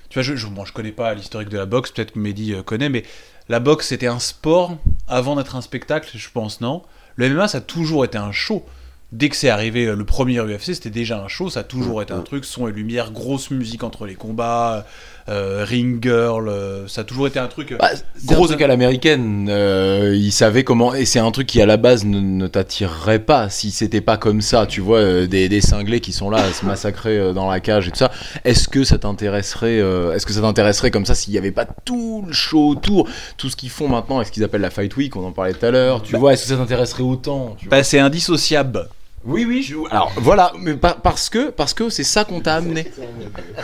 Tu 0.08 0.18
vois, 0.18 0.22
je, 0.22 0.36
je, 0.36 0.46
bon, 0.46 0.64
je 0.64 0.72
connais 0.72 0.92
pas 0.92 1.14
l'historique 1.14 1.48
de 1.48 1.58
la 1.58 1.66
boxe, 1.66 1.90
peut-être 1.90 2.12
que 2.12 2.18
Mehdi 2.18 2.54
euh, 2.54 2.62
connaît, 2.62 2.88
mais 2.88 3.02
la 3.48 3.60
boxe, 3.60 3.88
c'était 3.88 4.06
un 4.06 4.18
sport 4.18 4.76
avant 5.08 5.36
d'être 5.36 5.56
un 5.56 5.62
spectacle, 5.62 6.10
je 6.14 6.28
pense, 6.30 6.60
non? 6.60 6.82
Le 7.16 7.28
MMA, 7.28 7.48
ça 7.48 7.58
a 7.58 7.60
toujours 7.60 8.04
été 8.04 8.18
un 8.18 8.32
show. 8.32 8.64
Dès 9.10 9.28
que 9.28 9.36
c'est 9.36 9.50
arrivé, 9.50 9.86
euh, 9.86 9.94
le 9.94 10.04
premier 10.04 10.40
UFC, 10.40 10.74
c'était 10.74 10.90
déjà 10.90 11.22
un 11.22 11.28
show, 11.28 11.50
ça 11.50 11.60
a 11.60 11.64
toujours 11.64 12.00
été 12.00 12.12
un 12.12 12.20
truc, 12.20 12.44
son 12.44 12.68
et 12.68 12.72
lumière, 12.72 13.10
grosse 13.10 13.50
musique 13.50 13.84
entre 13.84 14.06
les 14.06 14.14
combats, 14.14 14.86
euh, 15.28 15.64
ring 15.66 16.02
girl, 16.02 16.48
euh, 16.48 16.86
ça 16.88 17.02
a 17.02 17.04
toujours 17.04 17.26
été 17.26 17.38
un 17.38 17.46
truc... 17.46 17.72
euh, 17.72 17.76
Bah, 17.78 17.90
Gros 18.24 18.34
gros 18.36 18.46
truc 18.48 18.62
à 18.62 18.66
l'américaine, 18.66 19.48
euh, 19.50 20.14
il 20.16 20.32
savait 20.32 20.64
comment, 20.64 20.94
et 20.94 21.04
c'est 21.04 21.18
un 21.18 21.30
truc 21.30 21.46
qui 21.46 21.60
à 21.60 21.66
la 21.66 21.76
base 21.76 22.04
ne, 22.04 22.18
ne 22.20 22.46
t'attirerait 22.46 23.18
pas 23.20 23.48
si 23.50 23.70
c'était 23.70 24.00
pas 24.00 24.16
comme 24.16 24.40
ça, 24.40 24.66
tu 24.66 24.80
vois, 24.80 24.98
euh, 24.98 25.26
des, 25.26 25.48
des 25.48 25.60
cinglés 25.60 26.00
qui 26.00 26.12
sont 26.12 26.30
là 26.30 26.38
à 26.42 26.52
se 26.52 26.64
massacrer 26.66 27.18
euh, 27.18 27.32
dans 27.32 27.48
la 27.50 27.60
cage 27.60 27.88
et 27.88 27.90
tout 27.90 27.98
ça. 27.98 28.10
Est-ce 28.44 28.68
que 28.68 28.84
ça 28.84 28.98
t'intéresserait, 28.98 29.80
euh, 29.80 30.14
est-ce 30.14 30.26
que 30.26 30.32
ça 30.32 30.40
t'intéresserait 30.40 30.90
comme 30.90 31.06
ça 31.06 31.14
s'il 31.14 31.32
y 31.34 31.38
avait 31.38 31.50
pas 31.52 31.66
tout 31.84 32.24
le 32.26 32.32
show 32.32 32.68
autour, 32.68 33.08
tout 33.36 33.48
ce 33.48 33.56
qu'ils 33.56 33.70
font 33.70 33.88
maintenant, 33.88 34.20
est-ce 34.20 34.32
qu'ils 34.32 34.44
appellent 34.44 34.60
la 34.60 34.70
Fight 34.70 34.96
Week, 34.96 35.14
on 35.16 35.24
en 35.26 35.32
parlait 35.32 35.52
tout 35.54 35.64
à 35.66 35.70
l'heure, 35.70 36.02
tu 36.02 36.16
vois, 36.16 36.32
est-ce 36.32 36.42
que 36.44 36.48
ça 36.50 36.56
t'intéresserait 36.56 37.02
autant 37.02 37.56
tu 37.58 37.68
vois? 37.68 37.78
bah, 37.78 37.84
c'est 37.84 37.98
indissociable. 37.98 38.88
Oui, 39.24 39.44
oui, 39.46 39.62
je- 39.62 39.76
alors 39.90 40.10
voilà, 40.16 40.52
mais 40.58 40.74
pa- 40.74 40.96
parce 41.00 41.30
que 41.30 41.50
parce 41.50 41.74
que 41.74 41.88
c'est 41.90 42.02
ça 42.02 42.24
qu'on 42.24 42.40
t'a 42.40 42.56
amené. 42.56 42.90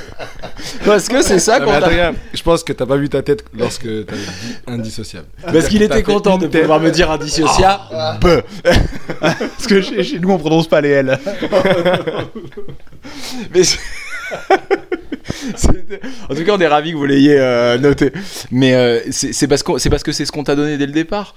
parce 0.85 1.09
que 1.09 1.21
c'est 1.21 1.41
ça 1.41 1.59
qu'on 1.59 1.67
t'a 1.67 1.77
Adrien, 1.79 2.15
je 2.33 2.43
pense 2.45 2.63
que 2.63 2.73
t'as 2.73 2.87
pas 2.87 2.97
vu 2.97 3.09
ta 3.09 3.23
tête 3.23 3.45
lorsque 3.53 3.83
t'as 4.07 4.15
dit 4.15 4.57
indissociable. 4.69 5.27
Parce 5.45 5.67
qu'il 5.69 5.83
était 5.83 6.05
content 6.05 6.39
de 6.39 6.47
tête. 6.47 6.61
pouvoir 6.63 6.79
me 6.81 6.91
dire 6.91 7.11
indissociable. 7.11 7.83
Be. 8.21 8.43
Parce 9.21 9.67
que 9.67 9.81
chez, 9.81 10.05
chez 10.05 10.19
nous, 10.21 10.31
on 10.31 10.39
prononce 10.39 10.69
pas 10.69 10.81
les 10.81 10.91
L. 10.91 11.19
Mais 13.55 13.63
en 16.31 16.35
tout 16.35 16.45
cas, 16.45 16.53
on 16.55 16.61
est 16.61 16.67
ravis 16.67 16.93
que 16.93 16.97
vous 16.97 17.07
l'ayez 17.07 17.39
euh, 17.39 17.79
noté. 17.79 18.13
Mais 18.51 18.75
euh, 18.75 19.01
c'est 19.11 19.47
parce, 19.47 19.63
qu'on- 19.63 19.79
c'est 19.79 19.91
parce 19.91 20.03
que 20.03 20.13
c'est 20.13 20.25
ce 20.25 20.33
qu'on 20.33 20.45
t'a 20.45 20.57
donné 20.57 20.77
dès 20.79 20.87
le 20.87 20.93
départ. 20.93 21.35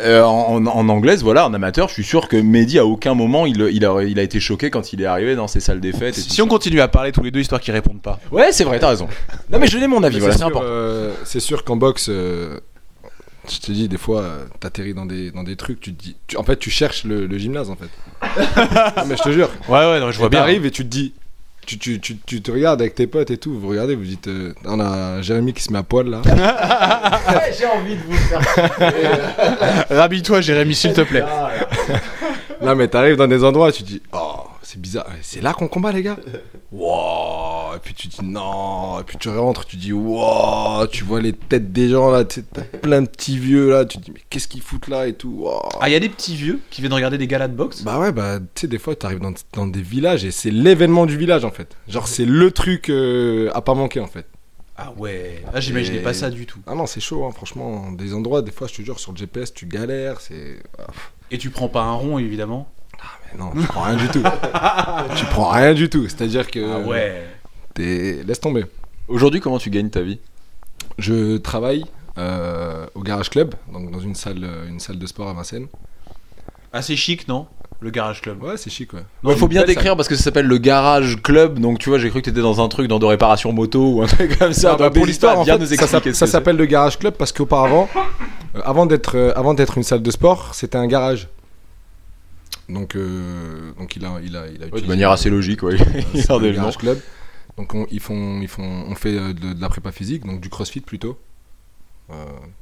Euh, 0.00 0.22
en, 0.22 0.64
en- 0.66 0.88
anglaise, 0.88 1.22
voilà, 1.22 1.46
en 1.46 1.54
amateur, 1.54 1.88
je 1.88 1.94
suis 1.94 2.04
sûr 2.04 2.28
que 2.28 2.36
Mehdi, 2.36 2.78
à 2.78 2.86
aucun 2.86 3.14
moment, 3.14 3.46
il, 3.46 3.60
il, 3.72 3.84
a, 3.84 4.02
il 4.02 4.18
a 4.18 4.22
été 4.22 4.40
choqué 4.40 4.70
quand 4.70 4.92
il 4.92 5.02
est 5.02 5.06
arrivé 5.06 5.36
dans 5.36 5.48
ces 5.48 5.60
salles 5.60 5.80
des 5.80 5.92
fêtes. 5.92 6.18
et 6.18 6.20
Si 6.20 6.40
on 6.42 6.46
ça. 6.46 6.50
continue 6.50 6.80
à 6.80 6.88
parler 6.88 7.12
tous 7.12 7.22
les 7.22 7.30
deux, 7.30 7.40
histoire 7.40 7.60
qu'ils 7.60 7.74
répondent 7.74 8.02
pas. 8.02 8.20
Ouais, 8.30 8.52
c'est 8.52 8.64
vrai, 8.64 8.78
t'as 8.78 8.88
raison. 8.88 9.08
Non, 9.50 9.58
mais 9.58 9.66
je 9.66 9.78
donne 9.78 9.90
mon 9.90 10.02
avis, 10.02 10.18
voilà, 10.18 10.32
c'est 10.34 10.38
sûr, 10.38 10.46
important. 10.48 10.66
euh, 10.68 11.12
c'est 11.24 11.40
sûr 11.40 11.64
qu'en 11.64 11.76
boxe, 11.76 12.06
euh, 12.10 12.60
je 13.50 13.58
te 13.58 13.72
dis, 13.72 13.88
des 13.88 13.98
fois, 13.98 14.20
euh, 14.22 14.44
t'atterris 14.60 14.94
dans 14.94 15.06
des, 15.06 15.30
dans 15.30 15.42
des 15.42 15.56
trucs, 15.56 15.80
tu 15.80 15.94
te 15.94 16.02
dis. 16.02 16.16
tu- 16.26 16.36
en 16.36 16.44
fait, 16.44 16.56
tu 16.56 16.70
cherches 16.70 17.04
le, 17.04 17.26
le 17.26 17.38
gymnase, 17.38 17.70
en 17.70 17.76
fait. 17.76 17.88
Non, 18.96 19.04
mais 19.06 19.16
je 19.16 19.22
te 19.22 19.30
jure. 19.32 19.50
Ouais, 19.68 19.78
ouais, 19.80 20.00
non, 20.00 20.10
je 20.10 20.18
vois 20.18 20.26
Et 20.26 20.30
bien. 20.30 20.40
T'arrives 20.40 20.64
et 20.66 20.70
tu 20.70 20.82
te 20.84 20.88
dis. 20.88 21.12
Tu, 21.66 21.78
tu, 21.78 21.98
tu, 22.00 22.16
tu 22.26 22.42
te 22.42 22.50
regardes 22.50 22.80
avec 22.82 22.94
tes 22.94 23.06
potes 23.06 23.30
et 23.30 23.38
tout, 23.38 23.58
vous 23.58 23.68
regardez, 23.68 23.94
vous 23.94 24.04
dites. 24.04 24.28
euh, 24.28 24.52
on 24.66 24.78
a 24.80 25.22
Jérémy 25.22 25.52
qui 25.54 25.62
se 25.62 25.72
met 25.72 25.78
à 25.78 25.82
poil 25.82 26.08
là. 26.08 26.20
J'ai 27.58 27.66
envie 27.66 27.94
de 27.96 28.02
vous 28.06 28.16
faire. 28.16 29.86
Rhabille-toi, 29.90 30.40
Jérémy, 30.42 30.74
s'il 30.74 30.92
te 30.92 31.00
plaît. 31.02 31.24
Là, 32.64 32.74
mais 32.74 32.88
t'arrives 32.88 33.16
dans 33.16 33.26
des 33.28 33.44
endroits, 33.44 33.70
tu 33.72 33.82
dis. 33.82 34.00
Oh, 34.12 34.44
c'est 34.62 34.80
bizarre. 34.80 35.06
C'est 35.22 35.40
là 35.42 35.52
qu'on 35.52 35.68
combat, 35.68 35.92
les 35.92 36.02
gars? 36.02 36.16
Wow 36.72 37.74
et 37.76 37.78
puis 37.80 37.94
tu 37.94 38.08
dis 38.08 38.18
non, 38.22 39.00
et 39.00 39.04
puis 39.04 39.16
tu 39.18 39.28
rentres, 39.28 39.64
tu 39.64 39.76
dis 39.76 39.92
wow, 39.92 40.86
tu 40.86 41.02
vois 41.04 41.20
les 41.20 41.32
têtes 41.32 41.72
des 41.72 41.88
gens 41.88 42.10
là, 42.10 42.24
t'as 42.24 42.62
plein 42.62 43.02
de 43.02 43.08
petits 43.08 43.38
vieux 43.38 43.70
là, 43.70 43.84
tu 43.84 43.98
te 43.98 44.04
dis 44.04 44.10
mais 44.12 44.20
qu'est-ce 44.30 44.46
qu'ils 44.48 44.62
foutent 44.62 44.88
là 44.88 45.06
et 45.08 45.12
tout? 45.14 45.34
wow. 45.40 45.60
Ah, 45.80 45.88
il 45.88 45.92
y 45.92 45.96
a 45.96 46.00
des 46.00 46.08
petits 46.08 46.34
vieux 46.36 46.60
qui 46.70 46.80
viennent 46.80 46.92
regarder 46.92 47.18
des 47.18 47.26
galas 47.26 47.48
de 47.48 47.54
boxe? 47.54 47.82
Bah 47.82 47.98
ouais, 47.98 48.12
bah 48.12 48.38
tu 48.54 48.62
sais, 48.62 48.66
des 48.68 48.78
fois 48.78 48.94
t'arrives 48.94 49.20
dans, 49.20 49.32
dans 49.54 49.66
des 49.66 49.82
villages 49.82 50.24
et 50.24 50.30
c'est 50.30 50.50
l'événement 50.50 51.06
du 51.06 51.16
village 51.16 51.44
en 51.44 51.50
fait. 51.50 51.76
Genre 51.88 52.06
c'est 52.06 52.24
le 52.26 52.50
truc 52.50 52.90
euh, 52.90 53.50
à 53.54 53.60
pas 53.60 53.74
manquer 53.74 54.00
en 54.00 54.06
fait. 54.06 54.26
Ah 54.76 54.92
ouais. 54.96 55.42
Ah, 55.52 55.60
j'imaginais 55.60 55.98
Et- 55.98 56.02
pas 56.02 56.14
ça 56.14 56.30
du 56.30 56.46
tout. 56.46 56.58
Ah 56.66 56.74
non, 56.74 56.86
c'est 56.86 57.00
chaud, 57.00 57.24
hein, 57.24 57.30
franchement. 57.32 57.92
Des 57.92 58.12
endroits, 58.12 58.42
des 58.42 58.50
fois, 58.50 58.66
je 58.66 58.74
te 58.74 58.82
jure, 58.82 58.98
sur 58.98 59.12
le 59.12 59.16
GPS, 59.18 59.54
tu 59.54 59.66
galères, 59.66 60.20
c'est. 60.20 60.58
Ah, 60.80 60.86
Et 61.34 61.38
tu 61.38 61.50
prends 61.50 61.66
pas 61.68 61.82
un 61.82 61.94
rond, 61.94 62.18
évidemment. 62.18 62.68
mais 63.32 63.40
non, 63.40 63.50
tu 63.50 63.66
prends 63.66 63.82
rien 63.82 63.96
du 63.96 64.06
tout. 64.06 64.22
tu 65.16 65.24
prends 65.24 65.48
rien 65.48 65.74
du 65.74 65.88
tout. 65.88 66.04
C'est-à-dire 66.04 66.48
que. 66.48 66.60
Ah 66.60 66.78
ouais. 66.88 67.26
t'es- 67.74 68.22
Laisse 68.24 68.38
tomber. 68.38 68.66
Aujourd'hui, 69.08 69.40
comment 69.40 69.58
tu 69.58 69.68
gagnes 69.68 69.90
ta 69.90 70.02
vie? 70.02 70.20
Je 70.96 71.38
travaille 71.38 71.86
euh, 72.18 72.86
au 72.94 73.00
Garage 73.02 73.30
Club, 73.30 73.56
donc 73.72 73.90
dans 73.90 73.98
une 73.98 74.14
salle, 74.14 74.44
euh, 74.44 74.68
une 74.68 74.78
salle 74.78 75.00
de 75.00 75.06
sport 75.08 75.28
à 75.28 75.32
Vincennes. 75.32 75.66
Assez 76.72 76.94
chic, 76.94 77.26
non? 77.26 77.48
Le 77.80 77.90
Garage 77.90 78.22
Club. 78.22 78.40
Ouais, 78.40 78.56
c'est 78.56 78.70
chic, 78.70 78.92
ouais. 78.92 79.02
Il 79.24 79.34
faut 79.34 79.48
bien 79.48 79.64
décrire 79.64 79.96
parce 79.96 80.06
que 80.06 80.14
ça 80.14 80.22
s'appelle 80.22 80.46
le 80.46 80.58
Garage 80.58 81.20
Club. 81.20 81.58
Donc 81.58 81.80
tu 81.80 81.88
vois, 81.88 81.98
j'ai 81.98 82.10
cru 82.10 82.20
que 82.20 82.26
t'étais 82.26 82.42
dans 82.42 82.62
un 82.64 82.68
truc 82.68 82.86
dans 82.86 83.00
de 83.00 83.06
réparation 83.06 83.52
moto 83.52 83.94
ou 83.94 84.02
un 84.02 84.06
truc 84.06 84.38
comme 84.38 84.52
ça. 84.52 84.74
Ah 84.74 84.76
bah, 84.76 84.90
pour 84.90 85.04
l'histoire, 85.04 85.40
en 85.40 85.42
bien 85.42 85.58
fait, 85.58 85.76
nous 85.76 85.86
ça 85.86 86.00
ça 86.14 86.26
s'appelle 86.28 86.56
le 86.56 86.66
Garage 86.66 86.96
Club 87.00 87.14
parce 87.14 87.32
qu'auparavant, 87.32 87.88
avant 88.62 88.86
d'être 88.86 89.16
euh, 89.16 89.32
avant 89.36 89.54
d'être 89.54 89.76
une 89.76 89.82
salle 89.84 90.02
de 90.02 90.10
sport, 90.10 90.54
c'était 90.54 90.76
un 90.78 90.86
garage. 90.86 91.28
Donc, 92.68 92.96
euh, 92.96 93.72
donc 93.78 93.94
il 93.96 94.04
a, 94.06 94.20
il 94.22 94.36
a, 94.36 94.46
il 94.48 94.62
a 94.62 94.66
Ouais, 94.68 94.80
de 94.80 94.86
manière 94.86 95.10
assez 95.10 95.28
logique. 95.30 95.62
Euh, 95.64 95.76
gardait 96.28 96.52
le 96.52 96.76
Club. 96.78 96.98
Donc 97.56 97.74
on, 97.74 97.86
ils 97.90 98.00
font, 98.00 98.40
ils 98.40 98.48
font, 98.48 98.84
on 98.88 98.94
fait 98.94 99.16
euh, 99.18 99.32
de, 99.32 99.52
de 99.52 99.60
la 99.60 99.68
prépa 99.68 99.92
physique, 99.92 100.24
donc 100.26 100.40
du 100.40 100.48
crossfit 100.48 100.80
plutôt, 100.80 101.18
euh, 102.10 102.14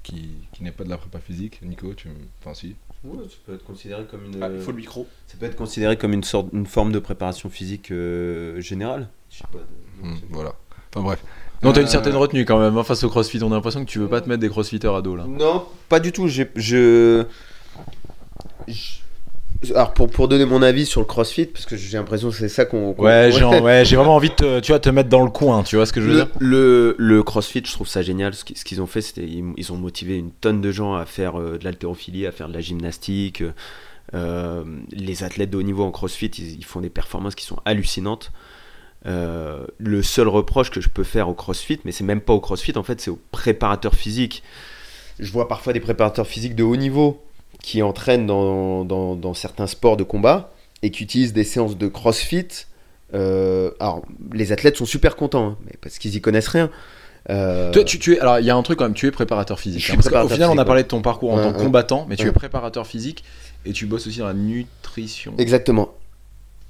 qui, 0.02 0.32
qui 0.52 0.62
n'est 0.64 0.72
pas 0.72 0.84
de 0.84 0.90
la 0.90 0.98
prépa 0.98 1.18
physique. 1.18 1.60
Nico, 1.62 1.94
tu, 1.94 2.08
me- 2.08 2.14
enfin 2.40 2.52
si. 2.54 2.74
Ouais, 3.04 3.18
ça 3.28 3.36
peut 3.46 3.54
être 3.54 3.64
considéré 3.64 4.04
comme 4.10 4.24
une. 4.26 4.42
Ah, 4.42 4.48
il 4.52 4.60
faut 4.60 4.70
le 4.72 4.76
micro. 4.78 5.06
Ça 5.28 5.36
peut 5.38 5.46
être 5.46 5.56
considéré 5.56 5.96
comme 5.96 6.12
une 6.12 6.24
sorte, 6.24 6.48
une 6.52 6.66
forme 6.66 6.92
de 6.92 6.98
préparation 6.98 7.48
physique 7.48 7.90
euh, 7.90 8.60
générale. 8.60 9.08
Je 9.30 9.38
sais 9.38 9.44
pas. 9.52 9.58
de- 9.58 10.14
voilà. 10.30 10.54
Enfin 10.94 11.04
bref. 11.04 11.22
Non, 11.62 11.72
t'as 11.72 11.80
une 11.80 11.86
Euh, 11.86 11.90
certaine 11.90 12.16
retenue 12.16 12.44
quand 12.44 12.58
même 12.58 12.76
hein, 12.76 12.82
face 12.84 13.04
au 13.04 13.08
crossfit. 13.08 13.38
On 13.42 13.52
a 13.52 13.54
l'impression 13.54 13.84
que 13.84 13.90
tu 13.90 13.98
veux 13.98 14.08
pas 14.08 14.20
te 14.20 14.28
mettre 14.28 14.40
des 14.40 14.48
crossfitters 14.48 14.88
à 14.94 15.00
dos 15.02 15.14
là. 15.16 15.24
Non, 15.28 15.64
pas 15.88 16.00
du 16.00 16.10
tout. 16.12 16.26
J'ai- 16.28 16.50
Je. 16.56 17.24
je- 18.68 19.72
Alors 19.74 19.94
pour, 19.94 20.10
pour 20.10 20.26
donner 20.26 20.44
mon 20.44 20.60
avis 20.60 20.84
sur 20.86 21.00
le 21.00 21.06
CrossFit, 21.06 21.46
parce 21.46 21.66
que 21.66 21.76
j'ai 21.76 21.96
l'impression 21.96 22.30
que 22.30 22.34
c'est 22.36 22.48
ça 22.48 22.64
qu'on. 22.64 22.94
qu'on- 22.94 23.04
Ouais, 23.04 23.30
j'ai 23.32 23.44
ouais, 23.44 23.84
vraiment 23.84 24.16
envie 24.16 24.30
de 24.30 24.34
te, 24.34 24.60
tu 24.60 24.72
vois, 24.72 24.80
te 24.80 24.88
mettre 24.88 25.08
dans 25.08 25.22
le 25.24 25.30
coin. 25.30 25.62
Tu 25.62 25.76
vois 25.76 25.86
ce 25.86 25.92
que 25.92 26.00
je 26.00 26.06
veux 26.06 26.12
Le, 26.12 26.24
dire? 26.24 26.28
le, 26.40 26.94
le 26.98 27.22
CrossFit, 27.22 27.62
je 27.64 27.72
trouve 27.72 27.86
ça 27.86 28.02
génial. 28.02 28.34
Ce 28.34 28.44
qu'ils 28.44 28.82
ont 28.82 28.86
fait, 28.88 29.00
c'était 29.02 29.24
ils, 29.56 29.72
ont 29.72 29.76
motivé 29.76 30.16
une 30.16 30.32
tonne 30.32 30.60
de 30.60 30.72
gens 30.72 30.94
à 30.94 31.04
faire 31.06 31.38
euh, 31.38 31.58
de 31.58 31.64
l'haltérophilie, 31.64 32.26
à 32.26 32.32
faire 32.32 32.48
de 32.48 32.54
la 32.54 32.60
gymnastique. 32.60 33.44
Euh, 34.14 34.64
les 34.90 35.22
athlètes 35.22 35.50
de 35.50 35.56
haut 35.56 35.62
niveau 35.62 35.84
en 35.84 35.92
CrossFit, 35.92 36.26
ils, 36.38 36.56
ils 36.58 36.64
font 36.64 36.80
des 36.80 36.90
performances 36.90 37.36
qui 37.36 37.44
sont 37.44 37.58
hallucinantes. 37.64 38.32
Euh, 39.06 39.64
le 39.78 40.02
seul 40.02 40.28
reproche 40.28 40.70
que 40.70 40.80
je 40.80 40.88
peux 40.88 41.02
faire 41.04 41.28
au 41.28 41.34
CrossFit, 41.34 41.80
mais 41.84 41.92
c'est 41.92 42.04
même 42.04 42.20
pas 42.20 42.32
au 42.32 42.40
CrossFit, 42.40 42.76
en 42.76 42.82
fait, 42.82 43.00
c'est 43.00 43.10
aux 43.10 43.18
préparateurs 43.32 43.94
physiques. 43.94 44.42
Je 45.18 45.30
vois 45.32 45.48
parfois 45.48 45.72
des 45.72 45.80
préparateurs 45.80 46.26
physiques 46.26 46.54
de 46.54 46.62
haut 46.62 46.76
niveau 46.76 47.22
qui 47.62 47.82
entraînent 47.82 48.26
dans, 48.26 48.84
dans, 48.84 49.14
dans 49.16 49.34
certains 49.34 49.66
sports 49.66 49.96
de 49.96 50.04
combat 50.04 50.52
et 50.82 50.90
qui 50.90 51.02
utilisent 51.02 51.32
des 51.32 51.44
séances 51.44 51.76
de 51.76 51.88
CrossFit. 51.88 52.48
Euh, 53.14 53.70
alors, 53.78 54.02
les 54.32 54.52
athlètes 54.52 54.76
sont 54.76 54.86
super 54.86 55.16
contents, 55.16 55.48
hein, 55.48 55.56
mais 55.66 55.72
parce 55.80 55.98
qu'ils 55.98 56.14
y 56.16 56.20
connaissent 56.20 56.48
rien. 56.48 56.70
Euh, 57.30 57.70
Toi, 57.70 57.84
tu, 57.84 57.98
tu 57.98 58.14
es, 58.14 58.18
alors 58.20 58.40
il 58.40 58.46
y 58.46 58.50
a 58.50 58.56
un 58.56 58.62
truc 58.62 58.78
quand 58.78 58.84
même, 58.84 58.94
tu 58.94 59.06
es 59.06 59.10
préparateur 59.12 59.60
physique. 59.60 59.84
Hein, 59.90 59.94
parce 59.94 60.06
préparateur 60.06 60.32
final, 60.32 60.50
on 60.50 60.58
a 60.58 60.64
parlé 60.64 60.82
de 60.82 60.88
ton 60.88 61.02
parcours 61.02 61.32
en 61.32 61.36
Ouais, 61.36 61.42
tant 61.44 61.52
que 61.52 61.58
ouais. 61.58 61.64
combattant, 61.64 62.06
mais 62.08 62.16
tu 62.16 62.26
es 62.26 62.32
préparateur 62.32 62.86
physique 62.86 63.22
et 63.64 63.72
tu 63.72 63.86
bosses 63.86 64.06
aussi 64.08 64.18
dans 64.20 64.26
la 64.26 64.32
nutrition. 64.34 65.34
Exactement. 65.38 65.92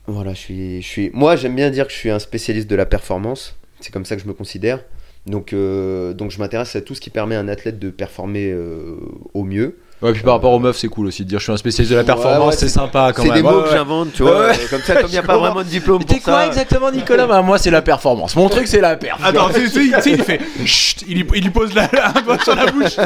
Voilà, 0.06 0.34
je 0.34 0.80
suis. 0.80 1.10
Moi, 1.12 1.36
j'aime 1.36 1.54
bien 1.54 1.70
dire 1.70 1.86
que 1.86 1.92
je 1.92 1.98
suis 1.98 2.10
un 2.10 2.18
spécialiste 2.18 2.68
de 2.68 2.76
la 2.76 2.86
performance. 2.86 3.56
C'est 3.80 3.92
comme 3.92 4.04
ça 4.04 4.16
que 4.16 4.22
je 4.22 4.28
me 4.28 4.32
considère. 4.32 4.80
Donc, 5.26 5.52
euh, 5.52 6.14
je 6.28 6.38
m'intéresse 6.38 6.74
à 6.74 6.80
tout 6.80 6.94
ce 6.94 7.00
qui 7.00 7.10
permet 7.10 7.36
à 7.36 7.40
un 7.40 7.48
athlète 7.48 7.78
de 7.78 7.90
performer 7.90 8.50
euh, 8.50 8.96
au 9.34 9.44
mieux. 9.44 9.78
Ouais, 10.02 10.12
puis 10.12 10.22
par 10.22 10.34
rapport 10.34 10.52
aux 10.52 10.58
meufs, 10.58 10.76
c'est 10.76 10.88
cool 10.88 11.06
aussi 11.06 11.22
de 11.24 11.28
dire 11.28 11.38
je 11.38 11.44
suis 11.44 11.52
un 11.52 11.56
spécialiste 11.56 11.92
de 11.92 11.96
la 11.96 12.02
performance, 12.04 12.46
ouais, 12.46 12.52
c'est 12.58 12.66
c'est- 12.68 12.74
sympa 12.74 13.12
quand 13.14 13.22
C'est 13.22 13.28
même. 13.28 13.36
des 13.38 13.42
Ouais, 13.46 13.52
mots 13.52 13.58
ouais. 13.62 13.68
que 13.68 13.70
j'invente, 13.76 14.12
tu 14.12 14.22
vois. 14.24 14.48
Ouais, 14.48 14.52
Comme 14.68 14.82
ça, 14.82 14.94
comme 14.96 15.06
il 15.06 15.12
n'y 15.12 15.18
a 15.18 15.22
pas 15.22 15.36
vraiment 15.38 15.60
de 15.62 15.68
diplôme 15.68 16.02
T'es 16.04 16.18
quoi 16.18 16.34
ça. 16.40 16.46
exactement, 16.48 16.90
Nicolas 16.90 17.26
Bah, 17.26 17.40
Moi, 17.42 17.56
c'est 17.58 17.70
la 17.70 17.82
performance. 17.82 18.34
Mon 18.34 18.48
truc, 18.48 18.66
c'est 18.66 18.80
la 18.80 18.96
perf. 18.96 19.18
Attends, 19.24 19.48
tu 19.54 19.68
sais, 19.68 19.84
il 20.10 20.22
fait 20.22 20.40
chut, 20.66 21.04
il, 21.06 21.18
lui- 21.18 21.26
il 21.36 21.42
lui 21.44 21.50
pose 21.50 21.72
la, 21.74 21.86
doigt 22.26 22.38
sur 22.42 22.56
la 22.56 22.66
bouche. 22.66 22.96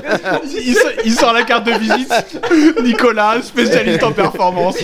Il, 0.65 0.75
sort- 0.75 0.91
il 1.05 1.13
sort 1.13 1.33
la 1.35 1.43
carte 1.43 1.67
de 1.67 1.73
visite. 1.73 2.13
Nicolas, 2.83 3.43
spécialiste 3.43 4.03
en 4.03 4.13
performance. 4.13 4.77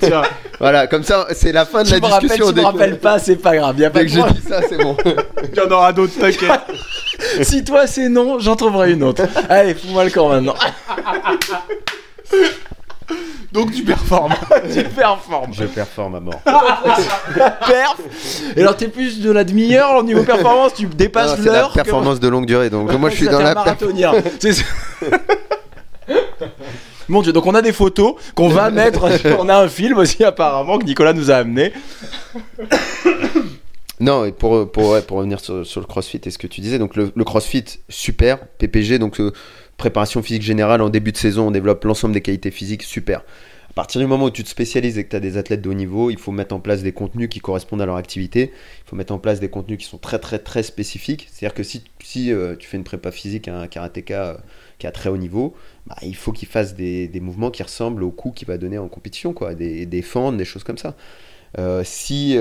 Tiens. 0.00 0.22
Voilà, 0.58 0.86
comme 0.86 1.02
ça, 1.04 1.26
c'est 1.32 1.52
la 1.52 1.64
fin 1.66 1.82
de 1.82 1.88
Tu 1.88 1.92
la 1.92 2.00
me 2.00 2.20
discussion. 2.20 2.50
tu 2.52 2.58
me 2.60 2.64
rappelles 2.64 2.98
pas, 2.98 3.18
c'est 3.18 3.36
pas 3.36 3.54
grave. 3.56 3.78
Y 3.78 3.84
a 3.84 3.90
pas 3.90 3.98
Dès 4.00 4.06
que 4.06 4.10
j'ai 4.12 4.22
dit 4.22 4.42
ça, 4.48 4.60
c'est 4.68 4.78
bon. 4.78 4.96
Il 5.52 5.56
y 5.56 5.60
en 5.60 5.70
aura 5.70 5.92
d'autres, 5.92 6.18
t'inquiète. 6.18 6.50
Si 7.42 7.62
toi 7.64 7.86
c'est 7.86 8.08
non, 8.08 8.38
j'en 8.40 8.56
trouverai 8.56 8.92
une 8.92 9.02
autre. 9.02 9.22
Allez, 9.48 9.74
fous-moi 9.74 10.04
le 10.04 10.10
corps 10.10 10.28
maintenant. 10.30 10.54
Donc 13.52 13.72
tu 13.72 13.84
performes. 13.84 14.34
tu 14.74 14.82
performes. 14.82 15.52
Je 15.52 15.64
performe 15.64 16.16
à 16.16 16.20
mort. 16.20 16.40
Perf. 16.44 17.96
Et 18.56 18.60
alors, 18.60 18.76
t'es 18.76 18.88
plus 18.88 19.20
de 19.20 19.30
la 19.30 19.44
demi-heure 19.44 19.96
au 19.96 20.02
niveau 20.02 20.24
performance, 20.24 20.74
tu 20.74 20.86
dépasses 20.86 21.36
C'est 21.36 21.46
la 21.46 21.52
l'heure. 21.52 21.72
performance 21.72 22.20
de 22.20 22.28
longue 22.28 22.46
durée. 22.46 22.68
Donc, 22.68 22.92
moi, 22.92 23.10
je 23.10 23.16
suis 23.16 23.28
dans 23.28 23.38
la. 23.40 23.54
C'est 24.40 24.52
ça. 24.52 24.64
Mon 27.08 27.22
dieu, 27.22 27.32
donc 27.32 27.46
on 27.46 27.54
a 27.54 27.62
des 27.62 27.72
photos 27.72 28.14
qu'on 28.34 28.48
va 28.48 28.70
mettre. 28.70 29.08
On 29.38 29.48
a 29.48 29.58
un 29.62 29.68
film 29.68 29.98
aussi 29.98 30.24
apparemment 30.24 30.78
que 30.78 30.84
Nicolas 30.84 31.12
nous 31.12 31.30
a 31.30 31.36
amené. 31.36 31.72
Non, 33.98 34.26
et 34.26 34.32
pour, 34.32 34.70
pour, 34.70 34.90
ouais, 34.90 35.00
pour 35.00 35.16
revenir 35.16 35.40
sur, 35.40 35.64
sur 35.66 35.80
le 35.80 35.86
crossfit 35.86 36.20
et 36.22 36.30
ce 36.30 36.36
que 36.36 36.46
tu 36.46 36.60
disais, 36.60 36.78
donc 36.78 36.96
le, 36.96 37.10
le 37.14 37.24
crossfit, 37.24 37.64
super, 37.88 38.38
PPG, 38.58 38.98
donc 38.98 39.18
euh, 39.20 39.32
préparation 39.76 40.22
physique 40.22 40.42
générale 40.42 40.80
en 40.82 40.88
début 40.88 41.12
de 41.12 41.16
saison, 41.16 41.48
on 41.48 41.50
développe 41.50 41.84
l'ensemble 41.84 42.14
des 42.14 42.20
qualités 42.20 42.50
physiques, 42.50 42.82
super. 42.82 43.22
À 43.70 43.72
partir 43.76 44.00
du 44.00 44.06
moment 44.06 44.24
où 44.24 44.30
tu 44.30 44.42
te 44.42 44.48
spécialises 44.48 44.96
et 44.96 45.04
que 45.04 45.10
tu 45.10 45.16
as 45.16 45.20
des 45.20 45.36
athlètes 45.36 45.60
de 45.60 45.68
haut 45.68 45.74
niveau, 45.74 46.10
il 46.10 46.18
faut 46.18 46.32
mettre 46.32 46.54
en 46.54 46.60
place 46.60 46.82
des 46.82 46.92
contenus 46.92 47.28
qui 47.28 47.40
correspondent 47.40 47.82
à 47.82 47.86
leur 47.86 47.96
activité, 47.96 48.50
il 48.54 48.88
faut 48.88 48.96
mettre 48.96 49.12
en 49.12 49.18
place 49.18 49.38
des 49.38 49.50
contenus 49.50 49.78
qui 49.78 49.84
sont 49.84 49.98
très 49.98 50.18
très 50.18 50.38
très 50.38 50.62
spécifiques, 50.62 51.28
c'est-à-dire 51.30 51.54
que 51.54 51.62
si, 51.62 51.84
si 52.02 52.32
euh, 52.32 52.56
tu 52.56 52.66
fais 52.66 52.78
une 52.78 52.84
prépa 52.84 53.10
physique 53.10 53.48
à 53.48 53.60
un 53.60 53.66
karatéka 53.66 54.24
euh, 54.24 54.34
qui 54.78 54.86
est 54.86 54.88
à 54.88 54.92
très 54.92 55.10
haut 55.10 55.18
niveau, 55.18 55.54
bah, 55.86 55.96
il 56.00 56.16
faut 56.16 56.32
qu'il 56.32 56.48
fasse 56.48 56.74
des, 56.74 57.06
des 57.06 57.20
mouvements 57.20 57.50
qui 57.50 57.62
ressemblent 57.62 58.02
au 58.02 58.10
coup 58.10 58.30
qu'il 58.30 58.48
va 58.48 58.56
donner 58.56 58.78
en 58.78 58.88
compétition, 58.88 59.34
quoi, 59.34 59.54
des, 59.54 59.84
des 59.84 60.00
fentes, 60.00 60.38
des 60.38 60.46
choses 60.46 60.64
comme 60.64 60.78
ça. 60.78 60.96
Euh, 61.58 61.82
si 61.84 62.38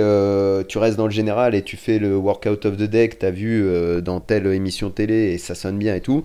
tu 0.70 0.78
restes 0.78 0.98
dans 0.98 1.08
le 1.08 1.12
général 1.12 1.54
et 1.54 1.64
tu 1.64 1.76
fais 1.76 2.00
le 2.00 2.16
workout 2.16 2.66
of 2.66 2.78
the 2.78 2.84
day 2.84 3.10
que 3.10 3.18
tu 3.18 3.26
as 3.26 3.32
vu 3.32 4.02
dans 4.02 4.22
telle 4.22 4.48
émission 4.48 4.90
télé 4.90 5.34
et 5.34 5.38
ça 5.38 5.54
sonne 5.54 5.78
bien 5.78 5.96
et 5.96 6.02
tout, 6.02 6.24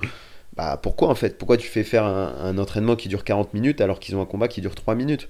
bah 0.57 0.79
pourquoi 0.83 1.09
en 1.09 1.15
fait? 1.15 1.39
Pourquoi 1.39 1.57
tu 1.57 1.69
fais 1.69 1.85
faire 1.85 2.05
un, 2.05 2.35
un 2.41 2.59
entraînement 2.59 2.97
qui 2.97 3.09
dure 3.09 3.25
40 3.25 3.55
minutes 3.55 3.81
alors 3.81 4.01
qu'ils 4.01 4.17
ont 4.17 4.23
un 4.23 4.27
combat 4.27 4.49
qui 4.49 4.61
dure 4.61 4.75
3 4.75 4.95
minutes? 4.95 5.29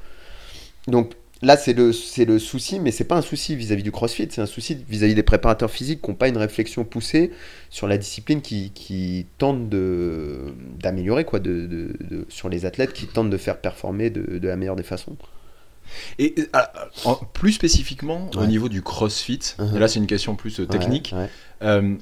Donc 0.89 1.13
là, 1.43 1.57
c'est 1.57 1.73
le, 1.75 1.93
c'est 1.93 2.25
le 2.25 2.39
souci, 2.39 2.81
mais 2.81 2.91
c'est 2.91 3.05
pas 3.05 3.17
un 3.17 3.23
souci 3.23 3.55
vis-à-vis 3.57 3.83
du 3.83 3.93
crossfit, 3.93 4.29
c'est 4.31 4.41
un 4.43 4.47
souci 4.47 4.79
vis-à-vis 4.89 5.15
des 5.15 5.23
préparateurs 5.23 5.71
physiques 5.71 6.03
qui 6.03 6.11
n'ont 6.11 6.17
pas 6.17 6.29
une 6.29 6.37
réflexion 6.39 6.85
poussée 6.85 7.31
sur 7.71 7.87
la 7.87 7.99
discipline 7.99 8.41
qui, 8.43 8.71
qui 8.71 9.27
tente 9.39 9.69
de, 9.69 10.55
d'améliorer, 10.79 11.25
quoi, 11.25 11.39
de, 11.39 11.67
de- 11.67 11.93
de- 12.01 12.27
sur 12.29 12.49
les 12.49 12.67
athlètes 12.67 12.93
qui 12.93 13.07
tentent 13.07 13.31
de 13.31 13.37
faire 13.37 13.59
performer 13.59 14.11
de, 14.11 14.39
de 14.39 14.49
la 14.49 14.57
meilleure 14.57 14.77
des 14.77 14.83
façons. 14.83 15.17
Et 16.19 16.35
en- 17.05 17.15
plus 17.17 17.53
spécifiquement 17.53 18.31
au 18.37 18.47
niveau 18.47 18.69
du 18.69 18.81
crossfit, 18.83 19.41
Mhm. 19.59 19.77
et 19.77 19.79
là 19.81 19.89
c'est 19.89 19.99
une 19.99 20.07
question 20.07 20.37
plus 20.37 20.61
euh, 20.61 20.67
technique, 20.67 21.11
Ouais, 21.13 21.23
ouais. 21.23 21.29
euh, 21.63 21.95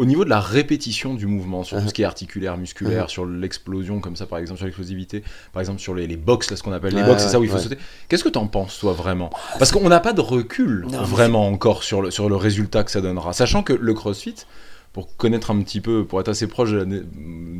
au 0.00 0.06
niveau 0.06 0.24
de 0.24 0.30
la 0.30 0.40
répétition 0.40 1.12
du 1.14 1.26
mouvement, 1.26 1.62
sur 1.62 1.76
tout 1.76 1.82
Mhm. 1.82 1.88
ce 1.90 1.94
qui 1.94 2.02
est 2.02 2.06
articulaire, 2.06 2.56
musculaire, 2.56 3.02
Mhm. 3.04 3.08
sur 3.10 3.26
l'explosion 3.26 4.00
comme 4.00 4.16
ça 4.16 4.24
par 4.26 4.38
exemple, 4.38 4.56
sur 4.58 4.66
l'explosivité, 4.66 5.22
par 5.52 5.60
exemple 5.60 5.78
sur 5.80 5.94
les, 5.94 6.06
les 6.06 6.16
box, 6.16 6.50
là 6.50 6.56
ce 6.56 6.62
qu'on 6.62 6.72
appelle 6.72 6.94
les 6.94 7.02
box, 7.02 7.22
c'est 7.22 7.28
ça 7.28 7.38
où 7.38 7.44
il 7.44 7.50
faut 7.50 7.58
sauter. 7.58 7.76
Qu'est-ce 8.08 8.24
que 8.24 8.28
t'en 8.30 8.46
penses 8.46 8.78
toi 8.78 8.92
vraiment? 8.94 9.30
Parce 9.58 9.70
qu'on 9.72 9.88
n'a 9.88 10.00
pas 10.00 10.12
de 10.14 10.20
recul 10.22 10.86
Non, 10.90 11.02
vraiment 11.02 11.46
encore 11.48 11.82
sur 11.82 12.00
le, 12.02 12.10
sur 12.10 12.28
le 12.30 12.36
résultat 12.36 12.82
que 12.82 12.90
ça 12.90 13.00
donnera, 13.02 13.32
sachant 13.34 13.62
que 13.62 13.72
le 13.74 13.92
crossfit, 13.94 14.36
pour 14.94 15.16
connaître 15.16 15.50
un 15.50 15.60
petit 15.62 15.80
peu, 15.80 16.04
pour 16.06 16.18
être 16.20 16.28
assez 16.30 16.46
proche 16.48 16.70
de 16.72 16.78
la 16.78 16.84
na- 16.86 16.98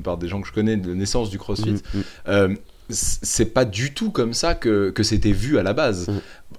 par 0.02 0.16
des 0.16 0.26
gens 0.26 0.40
que 0.40 0.48
je 0.48 0.52
connais 0.52 0.76
de 0.78 0.88
la 0.88 0.94
naissance 0.94 1.28
du 1.30 1.38
crossfit, 1.38 1.70
Mhm, 1.72 1.80
mhm. 1.94 2.02
euh, 2.28 2.54
c'est 2.88 3.52
pas 3.54 3.64
du 3.64 3.92
tout 3.94 4.10
comme 4.10 4.32
ça 4.34 4.54
que, 4.54 4.90
que 4.90 5.02
c'était 5.04 5.30
vu 5.30 5.58
à 5.58 5.62
la 5.62 5.72
base, 5.74 6.08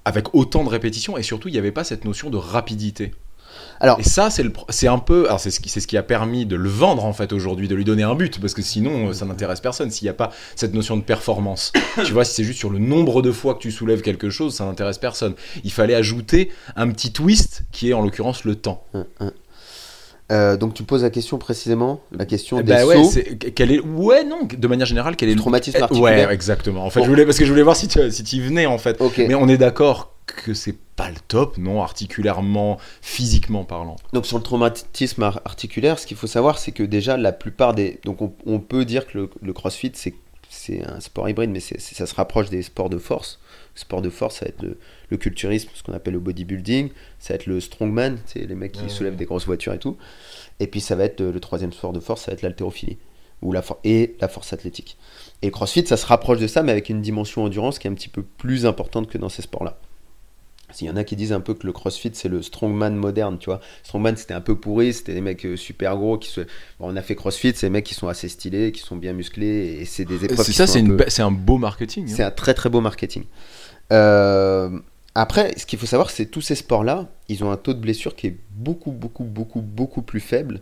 avec 0.05 0.33
autant 0.33 0.63
de 0.63 0.69
répétitions 0.69 1.17
et 1.17 1.23
surtout 1.23 1.49
il 1.49 1.51
n'y 1.53 1.57
avait 1.57 1.71
pas 1.73 1.83
cette 1.83 2.05
notion 2.05 2.29
de 2.29 2.37
rapidité. 2.37 3.13
Alors, 3.81 3.99
Et 3.99 4.03
ça, 4.03 4.29
c'est 4.29 4.43
le 4.43 4.51
pro- 4.51 4.65
c'est 4.69 4.87
un 4.87 4.99
peu, 4.99 5.25
alors 5.25 5.39
c'est 5.39 5.49
ce 5.51 5.59
qui, 5.59 5.67
c'est 5.67 5.79
ce 5.79 5.87
qui 5.87 5.97
a 5.97 6.03
permis 6.03 6.45
de 6.45 6.55
le 6.55 6.69
vendre 6.69 7.03
en 7.03 7.13
fait 7.13 7.33
aujourd'hui, 7.33 7.67
de 7.67 7.73
lui 7.75 7.83
donner 7.83 8.03
un 8.03 8.13
but, 8.15 8.39
parce 8.39 8.53
que 8.53 8.61
sinon, 8.61 9.09
euh, 9.09 9.13
ça 9.13 9.25
n'intéresse 9.25 9.59
personne. 9.59 9.89
S'il 9.89 10.05
n'y 10.05 10.09
a 10.09 10.13
pas 10.13 10.29
cette 10.55 10.73
notion 10.75 10.95
de 10.97 11.01
performance, 11.01 11.73
tu 12.05 12.13
vois, 12.13 12.23
si 12.23 12.35
c'est 12.35 12.43
juste 12.43 12.59
sur 12.59 12.69
le 12.69 12.77
nombre 12.79 13.21
de 13.23 13.31
fois 13.31 13.55
que 13.55 13.59
tu 13.59 13.71
soulèves 13.71 14.01
quelque 14.01 14.29
chose, 14.29 14.53
ça 14.55 14.65
n'intéresse 14.65 14.99
personne. 14.99 15.33
Il 15.63 15.71
fallait 15.71 15.95
ajouter 15.95 16.51
un 16.75 16.89
petit 16.91 17.11
twist 17.11 17.63
qui 17.71 17.89
est 17.89 17.93
en 17.93 18.01
l'occurrence 18.01 18.43
le 18.43 18.55
temps. 18.55 18.85
Euh, 20.31 20.55
donc 20.57 20.73
tu 20.73 20.83
poses 20.83 21.03
la 21.03 21.09
question 21.09 21.37
précisément, 21.37 22.01
la 22.11 22.25
question 22.25 22.57
des 22.57 22.63
Bah 22.63 22.85
ouais, 22.85 23.03
sauts. 23.03 23.19
quel 23.53 23.71
est, 23.71 23.79
ouais, 23.81 24.23
non, 24.23 24.47
de 24.49 24.67
manière 24.67 24.85
générale, 24.87 25.15
quel 25.17 25.29
est 25.29 25.33
le 25.33 25.39
Traumatisme 25.39 25.77
Eh, 25.79 25.83
articulaire. 25.83 26.27
Ouais, 26.29 26.33
exactement. 26.33 26.85
En 26.85 26.89
fait, 26.89 26.99
Bon. 27.01 27.05
je 27.05 27.09
voulais 27.09 27.25
parce 27.25 27.37
que 27.37 27.45
je 27.45 27.49
voulais 27.51 27.63
voir 27.63 27.75
si 27.75 27.87
tu 27.87 27.99
si 28.11 28.37
y 28.37 28.39
venais 28.41 28.65
en 28.65 28.77
fait. 28.77 28.97
Mais 29.17 29.35
on 29.35 29.47
est 29.49 29.57
d'accord 29.57 30.15
que 30.25 30.53
c'est 30.53 30.75
pas 30.95 31.09
le 31.09 31.17
top, 31.27 31.57
non, 31.57 31.81
articulairement, 31.81 32.77
physiquement 33.01 33.65
parlant. 33.65 33.97
Donc 34.13 34.25
sur 34.25 34.37
le 34.37 34.43
traumatisme 34.43 35.23
ar- 35.23 35.41
articulaire, 35.43 35.99
ce 35.99 36.05
qu'il 36.07 36.15
faut 36.15 36.27
savoir, 36.27 36.57
c'est 36.59 36.71
que 36.71 36.83
déjà 36.83 37.17
la 37.17 37.33
plupart 37.33 37.73
des... 37.73 37.99
Donc 38.05 38.21
on, 38.21 38.31
on 38.45 38.59
peut 38.59 38.85
dire 38.85 39.07
que 39.07 39.17
le, 39.17 39.29
le 39.41 39.51
crossfit, 39.53 39.91
c'est, 39.95 40.13
c'est 40.49 40.83
un 40.87 40.99
sport 41.01 41.27
hybride, 41.27 41.49
mais 41.49 41.59
c'est, 41.59 41.81
c'est- 41.81 41.95
ça 41.95 42.05
se 42.05 42.15
rapproche 42.15 42.49
des 42.49 42.61
sports 42.61 42.89
de 42.89 42.97
force. 42.99 43.39
Le 43.75 43.81
sport 43.81 44.01
de 44.01 44.09
force, 44.09 44.35
ça 44.37 44.45
va 44.45 44.49
être 44.49 44.61
le, 44.61 44.77
le 45.11 45.17
culturisme, 45.17 45.69
ce 45.75 45.83
qu'on 45.83 45.93
appelle 45.93 46.13
le 46.15 46.19
bodybuilding, 46.19 46.89
ça 47.19 47.33
va 47.33 47.35
être 47.35 47.45
le 47.45 47.59
strongman, 47.59 48.17
c'est 48.25 48.39
les 48.47 48.55
mecs 48.55 48.71
qui 48.71 48.81
Ouais, 48.83 48.89
soulèvent 48.89 49.13
ouais. 49.13 49.19
des 49.19 49.25
grosses 49.25 49.45
voitures 49.45 49.73
et 49.73 49.79
tout. 49.79 49.97
Et 50.59 50.65
puis 50.67 50.81
ça 50.81 50.95
va 50.95 51.03
être 51.03 51.21
euh, 51.21 51.31
le 51.31 51.39
troisième 51.39 51.71
sport 51.73 51.93
de 51.93 51.99
force, 51.99 52.21
ça 52.23 52.31
va 52.31 52.33
être 52.33 52.41
l'haltérophilie 52.41 52.97
ou 53.43 53.51
la 53.51 53.63
et 53.83 54.15
la 54.21 54.27
force 54.27 54.53
athlétique. 54.53 54.97
Et 55.41 55.47
le 55.47 55.51
crossfit, 55.51 55.85
ça 55.85 55.97
se 55.97 56.05
rapproche 56.05 56.39
de 56.39 56.47
ça, 56.47 56.63
mais 56.63 56.71
avec 56.71 56.89
une 56.89 57.01
dimension 57.01 57.43
endurance 57.43 57.77
qui 57.79 57.87
est 57.87 57.91
un 57.91 57.93
petit 57.95 58.07
peu 58.09 58.21
plus 58.23 58.65
importante 58.65 59.09
que 59.09 59.17
dans 59.17 59.29
ces 59.29 59.41
sports-là. 59.41 59.77
Il 60.79 60.87
y 60.87 60.89
en 60.89 60.95
a 60.95 61.03
qui 61.03 61.17
disent 61.17 61.33
un 61.33 61.41
peu 61.41 61.53
que 61.53 61.67
le 61.67 61.73
crossfit 61.73 62.11
c'est 62.13 62.29
le 62.29 62.41
strongman 62.41 62.91
moderne, 62.95 63.37
tu 63.39 63.47
vois. 63.47 63.59
Strongman 63.83 64.15
c'était 64.15 64.33
un 64.35 64.39
peu 64.39 64.55
pourri, 64.55 64.93
c'était 64.93 65.13
des 65.13 65.19
mecs 65.19 65.45
euh, 65.45 65.57
super 65.57 65.97
gros 65.97 66.17
qui 66.17 66.29
se. 66.29 66.39
Bon, 66.79 66.89
on 66.93 66.95
a 66.95 67.01
fait 67.01 67.15
crossfit, 67.15 67.51
c'est 67.53 67.65
des 67.65 67.69
mecs 67.71 67.83
qui 67.85 67.93
sont 67.93 68.07
assez 68.07 68.29
stylés, 68.29 68.71
qui 68.71 68.79
sont 68.79 68.95
bien 68.95 69.11
musclés 69.11 69.79
et 69.81 69.85
c'est 69.85 70.05
des 70.05 70.23
épreuves. 70.23 70.45
C'est 70.45 70.53
ça, 70.53 70.63
un 70.79 70.85
peu- 70.95 71.03
c'est 71.09 71.23
un 71.23 71.31
beau 71.31 71.57
marketing. 71.57 72.05
hein. 72.07 72.13
c'est 72.15 72.23
un 72.23 72.31
très 72.31 72.53
très 72.53 72.69
beau 72.69 72.79
marketing. 72.79 73.23
Euh, 73.91 74.79
après, 75.15 75.57
ce 75.57 75.65
qu'il 75.65 75.77
faut 75.79 75.85
savoir, 75.85 76.09
c'est 76.09 76.25
que 76.25 76.31
tous 76.31 76.41
ces 76.41 76.55
sports-là, 76.55 77.07
ils 77.27 77.43
ont 77.43 77.51
un 77.51 77.57
taux 77.57 77.73
de 77.73 77.79
blessure 77.79 78.15
qui 78.15 78.27
est 78.27 78.37
beaucoup, 78.51 78.91
beaucoup, 78.91 79.23
beaucoup, 79.25 79.61
beaucoup 79.61 80.01
plus 80.01 80.19
faible 80.21 80.61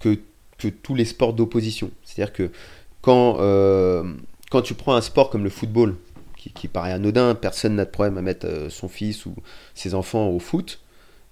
que, 0.00 0.18
que 0.58 0.68
tous 0.68 0.94
les 0.94 1.04
sports 1.04 1.32
d'opposition. 1.32 1.90
C'est-à-dire 2.02 2.32
que 2.32 2.50
quand, 3.02 3.36
euh, 3.40 4.02
quand 4.50 4.62
tu 4.62 4.74
prends 4.74 4.94
un 4.94 5.00
sport 5.00 5.30
comme 5.30 5.44
le 5.44 5.50
football, 5.50 5.94
qui, 6.36 6.50
qui 6.50 6.68
paraît 6.68 6.92
anodin, 6.92 7.34
personne 7.34 7.76
n'a 7.76 7.84
de 7.84 7.90
problème 7.90 8.18
à 8.18 8.22
mettre 8.22 8.46
euh, 8.46 8.68
son 8.68 8.88
fils 8.88 9.24
ou 9.26 9.34
ses 9.74 9.94
enfants 9.94 10.26
au 10.28 10.38
foot. 10.40 10.80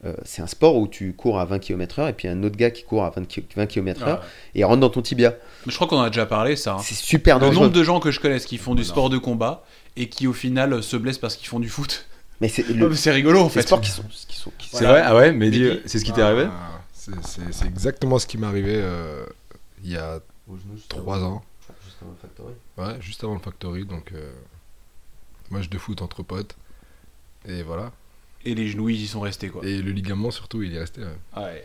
euh, 0.05 0.15
c'est 0.25 0.41
un 0.43 0.47
sport 0.47 0.77
où 0.77 0.87
tu 0.89 1.13
cours 1.15 1.39
à 1.41 1.45
20 1.45 1.59
km/h 1.59 2.09
et 2.09 2.13
puis 2.13 2.29
un 2.29 2.43
autre 2.45 2.57
gars 2.57 2.71
qui 2.71 2.83
court 2.85 3.05
à 3.05 3.11
20, 3.11 3.27
ki- 3.27 3.45
20 3.57 3.67
km/h 3.67 4.05
Ah, 4.09 4.23
et 4.55 4.65
rentre 4.65 4.81
dans 4.81 4.89
ton 4.91 5.03
tibia. 5.03 5.35
Je 5.67 5.75
crois 5.75 5.87
qu'on 5.89 5.99
en 5.99 6.03
a 6.03 6.11
déjà 6.11 6.27
parlé, 6.27 6.57
ça. 6.57 6.75
hein. 6.75 6.79
C'est 6.83 6.95
super 6.95 7.39
Le 7.39 7.47
dangereux. 7.47 7.65
nombre 7.67 7.77
de 7.77 7.83
gens 7.85 8.01
que 8.01 8.11
je 8.11 8.21
connaisse 8.21 8.47
qui 8.47 8.57
font 8.59 8.75
du 8.75 8.85
sport 8.85 9.11
de 9.11 9.19
combat 9.19 9.65
et 9.97 10.09
qui 10.09 10.27
au 10.27 10.33
final 10.33 10.83
se 10.83 10.97
blessent 10.97 11.19
parce 11.19 11.37
qu'ils 11.37 11.49
font 11.49 11.61
du 11.61 11.69
foot. 11.69 12.07
Mais 12.43 12.49
c'est 12.49 12.65
Ah, 12.69 12.73
le, 12.75 12.95
C'est 12.95 13.11
rigolo 13.13 13.41
en 13.41 13.45
les 13.45 13.51
fait. 13.51 13.63
sports 13.63 13.81
qui 13.81 13.91
sont, 13.91 14.03
qui 14.03 14.37
sont, 14.37 14.53
qui 14.59 14.69
C'est 14.69 14.79
Voilà. 14.85 14.93
vrai? 14.93 15.03
Ah 15.07 15.17
ouais, 15.17 15.33
mais 15.33 15.51
dis, 15.51 15.81
c'est 15.87 15.99
ce 15.99 16.05
qui 16.05 16.13
t'est 16.13 16.21
arrivé? 16.23 16.49
Ah, 16.51 16.81
c'est- 16.93 17.65
exactement 17.67 18.19
ce 18.19 18.27
qui 18.27 18.37
m'est 18.37 18.47
arrivé 18.47 18.75
euh, 18.75 19.25
il 19.85 19.91
y 19.93 19.97
a 19.97 20.21
trois 20.89 21.23
ans. 21.23 21.43
Ouais, 22.79 22.97
juste 23.01 23.23
avant 23.25 23.35
le 23.35 23.41
factory. 23.41 23.85
Donc, 23.87 24.13
euh, 24.13 24.33
match 25.51 25.69
de 25.69 25.79
foot 25.79 26.03
entre 26.03 26.23
potes. 26.23 26.57
Et 27.47 27.63
voilà. 27.63 27.93
Et 28.45 28.55
les 28.57 28.67
genoux, 28.69 28.89
ils 28.89 29.01
y 29.03 29.07
sont 29.07 29.21
restés 29.21 29.49
quoi. 29.49 29.65
Et 29.65 29.81
le 29.81 29.93
ligament, 29.93 30.31
surtout, 30.33 30.63
il 30.63 30.75
est 30.75 30.81
resté. 30.81 31.01
ouais. 31.03 31.43
Ouais. 31.43 31.65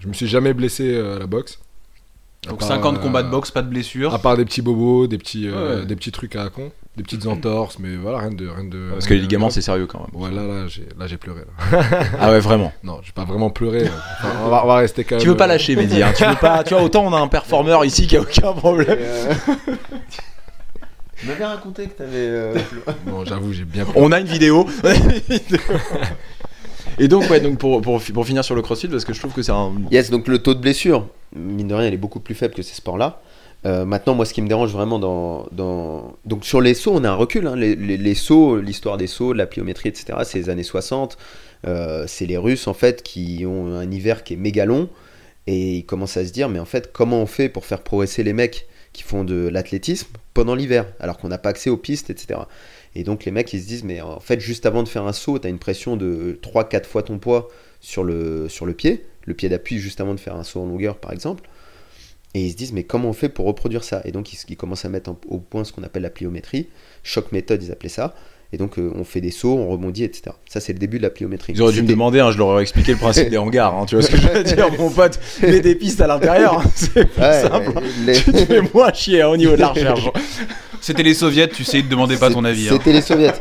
Je 0.00 0.08
me 0.08 0.12
suis 0.12 0.26
jamais 0.26 0.52
blessé 0.52 0.94
euh, 0.94 1.16
à 1.16 1.18
la 1.20 1.26
boxe. 1.26 1.58
Donc 2.46 2.60
part, 2.60 2.68
50 2.68 2.96
euh, 2.96 2.98
combats 3.00 3.22
de 3.22 3.30
boxe, 3.30 3.50
pas 3.50 3.62
de 3.62 3.68
blessure. 3.68 4.14
À 4.14 4.18
part 4.18 4.36
des 4.36 4.44
petits 4.44 4.62
bobos, 4.62 5.06
des 5.08 5.18
petits, 5.18 5.48
euh, 5.48 5.80
Ouais. 5.80 5.86
des 5.86 5.96
petits 5.96 6.12
trucs 6.12 6.36
à 6.36 6.44
la 6.44 6.50
con, 6.50 6.70
des 6.96 7.02
petites 7.02 7.26
entorses, 7.26 7.78
mais 7.80 7.96
voilà, 7.96 8.18
rien 8.18 8.30
de. 8.30 8.46
Rien 8.48 8.64
de 8.64 8.90
Parce 8.92 9.06
que 9.06 9.14
les 9.14 9.20
ligaments, 9.20 9.50
c'est 9.50 9.60
sérieux 9.60 9.86
quand 9.86 10.00
même. 10.00 10.22
Ouais, 10.22 10.30
là, 10.30 10.46
là, 10.46 10.66
j'ai, 10.68 10.86
là, 10.98 11.06
j'ai 11.08 11.16
pleuré. 11.16 11.40
Là. 11.72 11.82
Ah 12.20 12.30
ouais, 12.30 12.38
vraiment. 12.38 12.72
Non, 12.84 13.00
j'ai 13.02 13.12
pas 13.12 13.24
vraiment 13.24 13.50
pleuré. 13.50 13.82
euh. 13.82 13.88
Enfin, 14.20 14.28
on, 14.44 14.48
va, 14.50 14.64
on 14.64 14.68
va 14.68 14.76
rester 14.76 15.02
quand 15.04 15.16
même. 15.16 15.22
Tu 15.22 15.28
veux 15.28 15.36
pas 15.36 15.44
euh, 15.44 15.48
lâcher, 15.48 15.74
Mehdi. 15.76 16.00
Hein. 16.02 16.12
Tu 16.16 16.24
veux 16.24 16.36
pas. 16.36 16.62
Tu 16.62 16.74
vois, 16.74 16.82
autant 16.84 17.04
on 17.04 17.12
a 17.12 17.18
un 17.18 17.28
performeur 17.28 17.84
ici 17.84 18.06
qui 18.06 18.16
a 18.16 18.20
aucun 18.20 18.52
problème. 18.52 18.98
Tu 21.16 21.26
m'avais 21.26 21.44
raconté 21.44 21.86
que 21.86 21.98
t'avais. 21.98 22.10
euh, 22.14 22.54
Non, 23.06 23.24
j'avoue, 23.24 23.52
j'ai 23.52 23.64
bien 23.64 23.84
pleuré. 23.84 23.98
On 24.00 24.12
a 24.12 24.20
une 24.20 24.26
vidéo. 24.28 24.64
Et 27.00 27.08
donc, 27.08 27.28
ouais, 27.30 27.40
donc 27.40 27.58
pour, 27.58 27.80
pour, 27.82 28.00
pour 28.02 28.26
finir 28.26 28.44
sur 28.44 28.54
le 28.54 28.62
crossfit, 28.62 28.88
parce 28.88 29.04
que 29.04 29.12
je 29.12 29.18
trouve 29.20 29.32
que 29.32 29.42
c'est 29.42 29.52
un. 29.52 29.72
Yes, 29.90 30.10
donc 30.10 30.28
le 30.28 30.38
taux 30.38 30.54
de 30.54 30.60
blessure, 30.60 31.06
mine 31.34 31.68
de 31.68 31.74
rien, 31.74 31.88
il 31.88 31.94
est 31.94 31.98
beaucoup 31.98 32.20
plus 32.20 32.34
faible 32.34 32.54
que 32.54 32.62
ces 32.62 32.74
sports-là. 32.74 33.20
Euh, 33.66 33.84
maintenant, 33.84 34.14
moi, 34.14 34.24
ce 34.24 34.32
qui 34.32 34.42
me 34.42 34.48
dérange 34.48 34.70
vraiment 34.72 34.98
dans, 34.98 35.46
dans... 35.52 36.16
Donc 36.24 36.44
sur 36.44 36.60
les 36.60 36.74
sauts, 36.74 36.92
on 36.94 37.04
a 37.04 37.10
un 37.10 37.14
recul. 37.14 37.46
hein. 37.46 37.56
Les, 37.56 38.14
sauts, 38.14 38.60
l'histoire 38.60 38.96
des 38.96 39.08
sauts, 39.08 39.32
la 39.32 39.46
pliométrie, 39.46 39.88
etc., 39.88 40.18
c'est 40.24 40.38
les 40.38 40.48
années 40.50 40.62
60. 40.62 41.18
Euh, 41.66 42.04
c'est 42.06 42.26
les 42.26 42.36
Russes, 42.36 42.68
en 42.68 42.74
fait, 42.74 43.02
qui 43.02 43.44
ont 43.46 43.74
un 43.74 43.90
hiver 43.90 44.22
qui 44.22 44.34
est 44.34 44.36
méga 44.36 44.64
long. 44.64 44.88
Et 45.46 45.78
ils 45.78 45.86
commencent 45.86 46.16
à 46.16 46.26
se 46.26 46.32
dire, 46.32 46.48
mais 46.48 46.58
en 46.58 46.66
fait, 46.66 46.92
comment 46.92 47.22
on 47.22 47.26
fait 47.26 47.48
pour 47.48 47.64
faire 47.64 47.82
progresser 47.82 48.22
les 48.22 48.32
mecs 48.32 48.68
qui 48.92 49.02
font 49.02 49.24
de 49.24 49.48
l'athlétisme 49.48 50.08
pendant 50.34 50.54
l'hiver, 50.54 50.86
alors 51.00 51.18
qu'on 51.18 51.28
n'a 51.28 51.38
pas 51.38 51.50
accès 51.50 51.70
aux 51.70 51.76
pistes, 51.76 52.10
etc. 52.10 52.40
Et 52.94 53.04
donc 53.04 53.24
les 53.24 53.30
mecs, 53.30 53.52
ils 53.52 53.62
se 53.62 53.66
disent, 53.66 53.84
mais 53.84 54.00
en 54.00 54.20
fait, 54.20 54.40
juste 54.40 54.66
avant 54.66 54.82
de 54.82 54.88
faire 54.88 55.06
un 55.06 55.12
saut, 55.12 55.38
tu 55.38 55.46
as 55.46 55.50
une 55.50 55.58
pression 55.58 55.96
de 55.96 56.38
3-4 56.42 56.84
fois 56.84 57.02
ton 57.02 57.18
poids 57.18 57.48
sur 57.80 58.02
le, 58.04 58.48
sur 58.48 58.66
le 58.66 58.72
pied, 58.72 59.04
le 59.28 59.34
pied 59.34 59.48
d'appui 59.48 59.78
juste 59.78 60.00
avant 60.00 60.14
de 60.14 60.20
faire 60.20 60.34
un 60.34 60.42
saut 60.44 60.60
en 60.60 60.66
longueur, 60.66 60.96
par 60.96 61.12
exemple. 61.12 61.48
Et 62.34 62.44
ils 62.44 62.50
se 62.50 62.56
disent, 62.56 62.72
mais 62.72 62.82
comment 62.84 63.08
on 63.08 63.12
fait 63.14 63.28
pour 63.28 63.46
reproduire 63.46 63.84
ça? 63.84 64.02
Et 64.04 64.12
donc, 64.12 64.32
ils, 64.32 64.38
ils 64.48 64.56
commencent 64.56 64.84
à 64.84 64.88
mettre 64.88 65.10
en- 65.10 65.18
au 65.28 65.38
point 65.38 65.64
ce 65.64 65.72
qu'on 65.72 65.82
appelle 65.82 66.02
la 66.02 66.10
pliométrie. 66.10 66.66
Choc 67.02 67.32
méthode, 67.32 67.62
ils 67.62 67.72
appelaient 67.72 67.88
ça. 67.88 68.14
Et 68.52 68.56
donc, 68.56 68.78
euh, 68.78 68.90
on 68.94 69.04
fait 69.04 69.20
des 69.20 69.30
sauts, 69.30 69.56
on 69.58 69.68
rebondit, 69.68 70.04
etc. 70.04 70.34
Ça, 70.48 70.60
c'est 70.60 70.72
le 70.72 70.78
début 70.78 70.96
de 70.98 71.02
la 71.02 71.10
pliométrie. 71.10 71.52
Ils 71.54 71.60
auraient 71.62 71.72
dû 71.72 71.80
me 71.80 71.84
C'était- 71.86 71.92
demander, 71.94 72.20
hein, 72.20 72.30
je 72.32 72.38
leur 72.38 72.48
aurais 72.48 72.62
expliqué 72.62 72.92
le 72.92 72.98
principe 72.98 73.28
des 73.30 73.36
hangars. 73.38 73.74
hein, 73.74 73.84
tu 73.86 73.94
vois 73.94 74.02
ce 74.04 74.10
que 74.10 74.16
je 74.16 74.26
veux 74.28 74.42
dire, 74.44 74.68
mon 74.78 74.90
pote 74.90 75.18
Mets 75.42 75.60
des 75.60 75.74
pistes 75.74 76.00
à 76.00 76.06
l'intérieur. 76.06 76.58
hein, 76.60 76.70
C'est 76.74 77.04
plus 77.06 77.20
Ouais, 77.22 77.42
simple. 77.42 77.72
les- 78.06 78.14
Tu 78.14 78.32
te 78.32 78.44
fais 78.46 78.60
moins 78.74 78.92
chier 78.92 79.22
hein, 79.22 79.28
au 79.28 79.36
niveau 79.36 79.52
de 79.52 79.60
la 79.60 79.68
recherche. 79.68 80.08
C'était 80.80 81.02
les 81.02 81.14
soviets, 81.14 81.48
tu 81.48 81.64
sais, 81.64 81.78
ils 81.80 81.84
te 81.84 81.90
demandaient 81.90 82.16
pas 82.18 82.30
ton 82.30 82.44
avis. 82.44 82.68
hein. 82.68 82.72
C'était 82.72 82.92
les 82.92 83.02
soviets. 83.02 83.32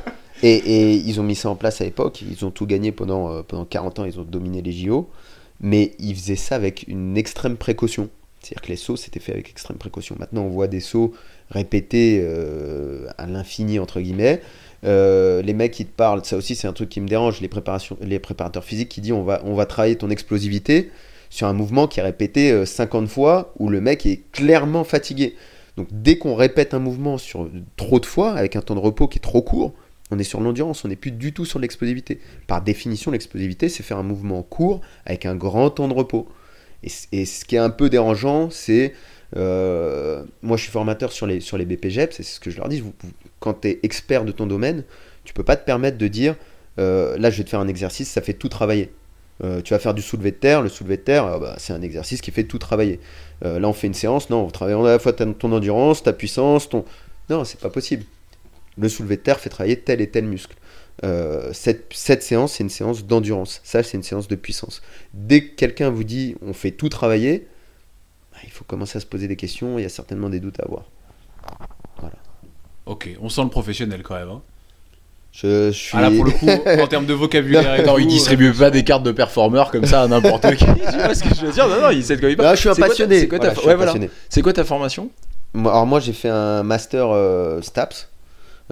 Et, 0.44 0.54
et 0.56 0.94
ils 0.94 1.20
ont 1.20 1.24
mis 1.24 1.36
ça 1.36 1.50
en 1.50 1.56
place 1.56 1.82
à 1.82 1.84
l'époque. 1.84 2.22
Ils 2.22 2.44
ont 2.46 2.52
tout 2.52 2.66
gagné 2.66 2.92
pendant, 2.92 3.32
euh, 3.32 3.42
pendant 3.48 3.66
40 3.66 4.00
ans. 4.00 4.06
Ils 4.06 4.20
ont 4.20 4.24
dominé 4.24 4.62
les 4.62 4.72
JO. 4.72 5.10
Mais 5.60 5.94
ils 6.00 6.16
faisaient 6.16 6.36
ça 6.36 6.56
avec 6.56 6.86
une 6.88 7.18
extrême 7.18 7.58
précaution. 7.58 8.10
C'est-à-dire 8.42 8.62
que 8.62 8.68
les 8.70 8.76
sauts, 8.76 8.96
c'était 8.96 9.20
fait 9.20 9.34
avec 9.34 9.50
extrême 9.50 9.78
précaution. 9.78 10.16
Maintenant, 10.20 10.44
on 10.44 10.50
voit 10.50 10.68
des 10.68 10.80
sauts 10.80 11.14
répétés 11.50 12.20
euh, 12.22 13.08
à 13.18 13.26
l'infini, 13.26 13.80
entre 13.80 14.00
guillemets. 14.00 14.42
Euh, 14.84 15.42
les 15.42 15.54
mecs 15.54 15.72
qui 15.72 15.86
te 15.86 15.96
parlent, 15.96 16.24
ça 16.24 16.38
aussi 16.38 16.56
c'est 16.56 16.68
un 16.68 16.74
truc 16.74 16.90
qui 16.90 17.02
me 17.02 17.08
dérange, 17.08 17.42
les, 17.42 17.48
préparateurs 17.48 18.64
physiques 18.64 18.90
qui 18.90 19.02
disent 19.02 19.12
on 19.12 19.24
va, 19.24 19.42
on 19.44 19.56
va 19.56 19.66
travailler 19.66 19.96
ton 19.96 20.12
explosivité 20.12 20.92
sur 21.32 21.48
un 21.48 21.54
mouvement 21.54 21.88
qui 21.88 22.00
est 22.00 22.04
répété 22.04 22.52
euh, 22.52 22.66
50 22.66 23.08
fois 23.08 23.54
où 23.58 23.70
le 23.70 23.82
mec 23.82 24.06
est 24.06 24.22
clairement 24.32 24.84
fatigué. 24.84 25.36
Donc 25.78 25.88
dès 25.92 26.18
qu'on 26.18 26.36
répète 26.36 26.74
un 26.74 26.80
mouvement 26.80 27.18
sur 27.18 27.50
trop 27.76 28.00
de 28.00 28.06
fois, 28.06 28.34
avec 28.34 28.56
un 28.56 28.62
temps 28.62 28.76
de 28.76 28.80
repos 28.80 29.08
qui 29.08 29.18
est 29.18 29.22
trop 29.22 29.42
court, 29.42 29.74
on 30.12 30.20
est 30.20 30.24
sur 30.24 30.40
l'endurance, 30.40 30.86
on 30.86 30.88
n'est 30.88 30.96
plus 30.96 31.12
du 31.12 31.34
tout 31.34 31.46
sur 31.46 31.60
l'explosivité. 31.60 32.20
Par 32.48 32.62
définition, 32.62 33.12
l'explosivité, 33.12 33.70
c'est 33.70 33.84
faire 33.84 33.98
un 33.98 34.04
mouvement 34.04 34.42
court 34.42 34.82
avec 35.06 35.26
un 35.26 35.36
grand 35.36 35.70
temps 35.70 35.88
de 35.88 35.94
repos. 35.94 36.28
Et, 36.84 37.26
ce 37.26 37.46
qui 37.46 37.56
est 37.56 37.60
un 37.60 37.70
peu 37.70 37.90
dérangeant, 37.90 38.50
c'est... 38.50 38.94
euh, 39.36 40.24
moi, 40.42 40.56
je 40.56 40.64
suis 40.64 40.72
formateur 40.72 41.12
sur 41.12 41.28
les, 41.28 41.42
sur 41.42 41.58
les 41.58 41.66
BPGEP, 41.66 42.14
c'est 42.14 42.24
ce 42.24 42.40
que 42.40 42.50
je 42.50 42.58
leur 42.58 42.70
dis. 42.70 42.84
quand 43.40 43.62
tu 43.62 43.70
es 43.70 43.80
expert 43.84 44.24
de 44.24 44.32
ton 44.32 44.48
domaine, 44.48 44.84
tu 45.26 45.34
peux 45.34 45.44
pas 45.44 45.58
te 45.58 45.66
permettre 45.66 45.98
de 45.98 46.08
dire, 46.08 46.36
euh, 46.80 47.18
là, 47.18 47.30
je 47.30 47.40
vais 47.40 47.44
te 47.44 47.50
faire 47.50 47.60
un 47.60 47.68
exercice, 47.68 48.10
ça 48.10 48.22
fait 48.22 48.34
tout 48.34 48.50
travailler. 48.50 48.92
Euh, 49.44 49.62
tu 49.62 49.74
vas 49.74 49.80
faire 49.80 49.94
du 49.94 50.02
soulevé 50.02 50.32
de 50.32 50.38
terre, 50.38 50.62
le 50.62 50.70
soulevé 50.70 50.98
de 50.98 51.02
terre, 51.02 51.40
bah, 51.40 51.56
c'est 51.58 51.74
un 51.74 51.82
exercice 51.82 52.22
qui 52.22 52.32
fait 52.32 52.46
tout 52.46 52.60
travailler. 52.60 53.00
Là, 53.42 53.68
on 53.68 53.74
fait 53.74 53.88
une 53.88 53.94
séance, 53.94 54.30
non, 54.30 54.46
on 54.46 54.50
travaille 54.50 54.74
à 54.74 54.82
la 54.82 55.00
fois 55.00 55.14
ton 55.14 55.52
endurance, 55.52 56.02
ta 56.02 56.14
puissance, 56.14 56.70
ton... 56.70 56.86
Non, 57.30 57.44
c'est 57.44 57.60
pas 57.60 57.70
possible. 57.70 58.04
Le 58.78 58.90
soulevé 58.90 59.18
de 59.18 59.22
terre 59.22 59.40
fait 59.40 59.50
travailler 59.50 59.80
tel 59.80 60.02
et 60.02 60.10
tel 60.10 60.26
muscle. 60.26 60.56
Euh, 61.04 61.52
cette, 61.54 61.92
cette 61.94 62.24
séance, 62.24 62.54
c'est 62.54 62.64
une 62.64 62.70
séance 62.70 63.06
d'endurance. 63.06 63.62
Ça, 63.64 63.84
c'est 63.84 63.98
une 63.98 64.04
séance 64.04 64.28
de 64.28 64.36
puissance. 64.36 64.82
Dès 65.14 65.42
que 65.44 65.56
quelqu'un 65.56 65.90
vous 65.90 66.04
dit 66.04 66.36
on 66.42 66.54
fait 66.54 66.72
tout 66.72 66.90
travailler, 66.90 67.48
bah, 68.32 68.40
il 68.44 68.52
faut 68.52 68.64
commencer 68.64 68.98
à 68.98 69.00
se 69.02 69.06
poser 69.06 69.28
des 69.28 69.36
questions, 69.36 69.78
il 69.80 69.84
y 69.84 69.86
a 69.86 69.90
certainement 69.90 70.30
des 70.30 70.40
doutes 70.40 70.60
à 70.60 70.64
avoir. 70.64 70.84
Ok, 72.86 73.10
on 73.22 73.30
sent 73.30 73.44
le 73.44 73.50
professionnel 73.50 74.02
quand 74.02 74.16
même. 74.16 74.30
hein. 74.30 74.42
Je, 75.34 75.68
je 75.68 75.78
suis... 75.78 75.92
Ah 75.98 76.02
là, 76.02 76.10
pour 76.10 76.24
le 76.24 76.32
coup, 76.32 76.48
en 76.82 76.88
termes 76.88 77.06
de 77.06 77.14
vocabulaire 77.14 77.70
Attends, 77.82 77.96
tout, 77.96 78.00
il 78.00 78.08
distribue 78.08 78.54
pas 78.54 78.72
des 78.72 78.84
cartes 78.84 79.04
de 79.04 79.12
performeurs 79.12 79.70
comme 79.72 79.86
ça 79.86 80.04
à 80.04 80.08
n'importe 80.08 80.56
qui. 80.56 80.66
Tu 80.66 80.98
vois 80.98 81.14
ce 81.14 81.22
que 81.24 81.36
je 81.36 81.46
veux 81.46 81.52
dire 81.52 81.68
Non, 81.68 81.82
non, 81.82 81.90
il 81.92 82.04
sait 82.04 82.16
de 82.16 82.22
quoi 82.22 82.30
il 82.30 82.38
parle. 82.38 82.50
Ah, 82.50 82.56
je 82.56 82.60
suis 82.62 82.70
un 82.70 82.74
C'est 82.74 82.80
quoi 82.82 82.88
ta- 82.88 82.90
passionné. 82.92 83.20
C'est 83.20 83.28
quoi, 83.28 83.40
ta... 83.40 83.50
Voilà, 83.54 83.68
ouais, 83.68 83.76
voilà. 83.76 84.08
quoi 84.42 84.54
formation? 84.64 85.10
Alors 85.54 85.86
moi, 85.86 86.00
j'ai 86.00 86.14
fait 86.14 86.30
un 86.30 86.64
master 86.64 87.10
euh, 87.10 87.62
STAPS. 87.62 88.10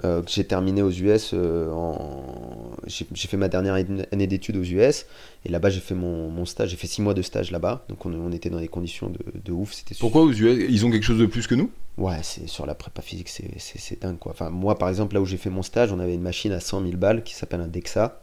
Euh, 0.04 0.22
que 0.22 0.30
j'ai 0.30 0.44
terminé 0.44 0.82
aux 0.82 0.90
US. 0.90 1.32
euh, 1.34 1.70
en... 1.72 2.70
J'ai 2.86 3.28
fait 3.28 3.36
ma 3.36 3.48
dernière 3.48 3.74
année 3.74 4.26
d'études 4.26 4.56
aux 4.56 4.62
US. 4.62 5.06
Et 5.44 5.48
là-bas, 5.48 5.70
j'ai 5.70 5.80
fait 5.80 5.94
mon, 5.94 6.28
mon 6.28 6.44
stage. 6.44 6.70
J'ai 6.70 6.76
fait 6.76 6.86
six 6.86 7.02
mois 7.02 7.14
de 7.14 7.22
stage 7.22 7.50
là-bas. 7.50 7.84
Donc 7.88 8.04
on, 8.06 8.12
on 8.12 8.32
était 8.32 8.50
dans 8.50 8.60
des 8.60 8.68
conditions 8.68 9.08
de, 9.08 9.18
de 9.44 9.52
ouf. 9.52 9.72
C'était 9.72 9.94
Pourquoi 9.98 10.22
aux 10.22 10.32
US 10.32 10.66
Ils 10.68 10.84
ont 10.86 10.90
quelque 10.90 11.04
chose 11.04 11.18
de 11.18 11.26
plus 11.26 11.46
que 11.46 11.54
nous? 11.54 11.70
Ouais, 11.98 12.18
c'est 12.22 12.46
sur 12.46 12.66
la 12.66 12.74
prépa 12.74 13.00
physique, 13.00 13.30
c'est 13.30 14.02
dingue 14.02 14.18
quoi. 14.18 14.32
Enfin, 14.32 14.50
moi 14.50 14.76
par 14.76 14.90
exemple, 14.90 15.14
là 15.14 15.20
où 15.22 15.24
j'ai 15.24 15.38
fait 15.38 15.48
mon 15.48 15.62
stage, 15.62 15.92
on 15.92 15.98
avait 15.98 16.12
une 16.12 16.20
machine 16.20 16.52
à 16.52 16.60
100 16.60 16.82
000 16.82 16.96
balles 16.98 17.22
qui 17.22 17.34
s'appelle 17.34 17.62
un 17.62 17.68
DEXA. 17.68 18.20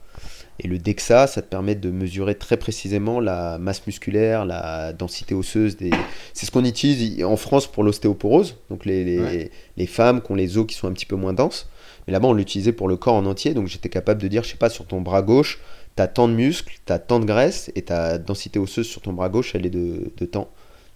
Et 0.59 0.67
le 0.67 0.77
DEXA, 0.77 1.25
ça 1.27 1.41
te 1.41 1.47
permet 1.47 1.73
de 1.75 1.89
mesurer 1.89 2.35
très 2.35 2.57
précisément 2.57 3.19
la 3.19 3.57
masse 3.57 3.85
musculaire, 3.87 4.45
la 4.45 4.93
densité 4.93 5.33
osseuse. 5.33 5.77
Des... 5.77 5.89
C'est 6.33 6.45
ce 6.45 6.51
qu'on 6.51 6.63
utilise 6.63 7.23
en 7.23 7.37
France 7.37 7.65
pour 7.67 7.83
l'ostéoporose, 7.83 8.55
donc 8.69 8.85
les, 8.85 9.03
les, 9.03 9.19
Ouais. 9.19 9.51
les 9.77 9.87
femmes 9.87 10.21
qui 10.21 10.31
ont 10.31 10.35
les 10.35 10.57
os 10.57 10.67
qui 10.67 10.75
sont 10.75 10.87
un 10.87 10.93
petit 10.93 11.07
peu 11.07 11.15
moins 11.15 11.33
denses. 11.33 11.67
Mais 12.05 12.13
là-bas, 12.13 12.27
on 12.27 12.33
l'utilisait 12.33 12.71
pour 12.73 12.87
le 12.87 12.97
corps 12.97 13.15
en 13.15 13.25
entier, 13.25 13.53
donc 13.53 13.67
j'étais 13.67 13.89
capable 13.89 14.21
de 14.21 14.27
dire, 14.27 14.43
je 14.43 14.49
sais 14.51 14.57
pas, 14.57 14.69
sur 14.69 14.85
ton 14.85 15.01
bras 15.01 15.21
gauche, 15.23 15.59
t'as 15.95 16.07
tant 16.07 16.27
de 16.27 16.33
muscles, 16.33 16.77
t'as 16.85 16.99
tant 16.99 17.19
de 17.19 17.25
graisse, 17.25 17.71
et 17.75 17.81
ta 17.81 18.17
densité 18.19 18.59
osseuse 18.59 18.87
sur 18.87 19.01
ton 19.01 19.13
bras 19.13 19.29
gauche, 19.29 19.55
elle 19.55 19.65
est 19.65 19.69
de, 19.71 20.11
de 20.15 20.25
tant. 20.25 20.49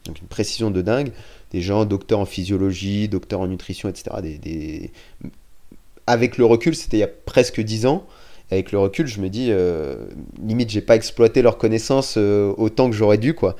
Donc 0.06 0.20
une 0.22 0.28
précision 0.28 0.70
de 0.70 0.82
dingue 0.82 1.12
des 1.52 1.62
gens, 1.62 1.86
docteurs 1.86 2.20
en 2.20 2.26
physiologie, 2.26 3.08
docteurs 3.08 3.39
en 3.41 3.48
nutrition, 3.48 3.89
etc. 3.89 4.17
Des, 4.22 4.38
des- 4.38 4.91
Avec 6.06 6.38
le 6.38 6.46
recul, 6.46 6.76
c'était 6.76 6.98
il 6.98 7.02
y 7.02 7.04
a 7.04 7.08
presque 7.08 7.60
10 7.60 7.86
ans. 7.86 8.06
Avec 8.50 8.72
le 8.72 8.80
recul, 8.80 9.08
je 9.08 9.20
me 9.20 9.30
dis, 9.30 9.48
euh, 9.50 10.08
limite, 10.42 10.70
j'ai 10.70 10.82
pas 10.82 10.96
exploité 10.96 11.42
leurs 11.42 11.58
connaissances 11.58 12.16
euh, 12.18 12.54
autant 12.58 12.90
que 12.90 12.96
j'aurais 12.96 13.18
dû, 13.18 13.34
quoi. 13.34 13.56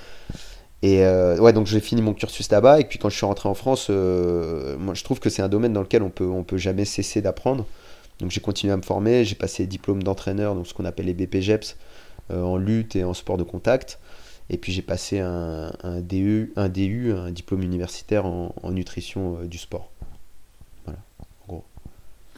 Et 0.82 1.04
euh, 1.04 1.38
ouais, 1.40 1.54
donc 1.54 1.68
j'ai 1.68 1.80
fini 1.80 2.02
mon 2.02 2.14
cursus 2.14 2.50
là-bas. 2.50 2.80
Et 2.80 2.86
puis 2.86 3.00
quand 3.00 3.10
je 3.10 3.18
suis 3.18 3.26
rentré 3.26 3.50
en 3.50 3.54
France, 3.54 3.90
moi, 3.90 4.94
je 4.94 5.04
trouve 5.04 5.20
que 5.20 5.30
c'est 5.30 5.42
un 5.42 5.50
domaine 5.50 5.74
dans 5.74 5.82
lequel 5.82 6.04
on 6.04 6.10
peut, 6.10 6.30
peut 6.46 6.58
jamais 6.58 6.86
cesser 6.86 7.22
d'apprendre. 7.22 7.66
Donc 8.20 8.32
j'ai 8.32 8.42
continué 8.42 8.74
à 8.74 8.78
me 8.78 8.82
former. 8.82 9.26
J'ai 9.26 9.36
passé 9.36 9.66
diplôme 9.66 10.04
d'entraîneur, 10.04 10.56
donc 10.56 10.68
ce 10.68 10.74
qu'on 10.74 10.86
appelle 10.86 11.08
les 11.08 11.14
BPGEPS, 11.14 11.78
en 12.32 12.58
lutte 12.58 12.96
et 12.96 13.04
en 13.04 13.14
sport 13.14 13.38
de 13.38 13.44
contact. 13.44 14.00
Et 14.50 14.58
puis 14.58 14.72
j'ai 14.72 14.82
passé 14.82 15.20
un, 15.20 15.72
DU, 16.02 16.54
un 16.56 16.70
DU, 16.70 17.12
un 17.12 17.32
diplôme 17.32 17.64
universitaire 17.64 18.26
en, 18.26 18.54
nutrition 18.72 19.40
du 19.44 19.58
sport. 19.58 19.92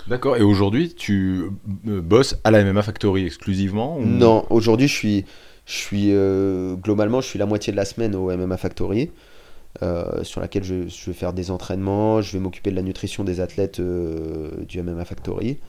D'accord. 0.10 0.38
Et 0.38 0.42
aujourd'hui, 0.42 0.96
tu 0.96 1.44
euh, 1.88 2.02
bosses 2.02 2.36
à 2.44 2.50
la 2.50 2.64
MMA 2.64 2.82
Factory 2.82 3.26
exclusivement 3.28 3.98
ou- 4.00 4.06
Non, 4.06 4.44
aujourd'hui 4.50 4.88
je 4.88 4.94
suis, 4.94 5.26
je 5.68 5.74
suis 5.74 6.08
euh, 6.10 6.74
globalement 6.74 7.22
je 7.22 7.28
suis 7.28 7.38
la 7.38 7.46
moitié 7.46 7.72
de 7.72 7.78
la 7.78 7.86
semaine 7.86 8.16
au 8.16 8.36
MMA 8.36 8.58
Factory, 8.58 9.12
euh, 9.84 10.24
sur 10.24 10.42
laquelle 10.42 10.64
je, 10.64 10.74
vais 11.06 11.14
faire 11.14 11.32
des 11.32 11.52
entraînements, 11.52 12.24
je 12.24 12.34
vais 12.34 12.40
m'occuper 12.40 12.72
de 12.72 12.76
la 12.76 12.82
nutrition 12.82 13.24
des 13.24 13.40
athlètes 13.40 13.80
du 13.80 14.82
MMA 14.82 15.06
Factory. 15.06 15.60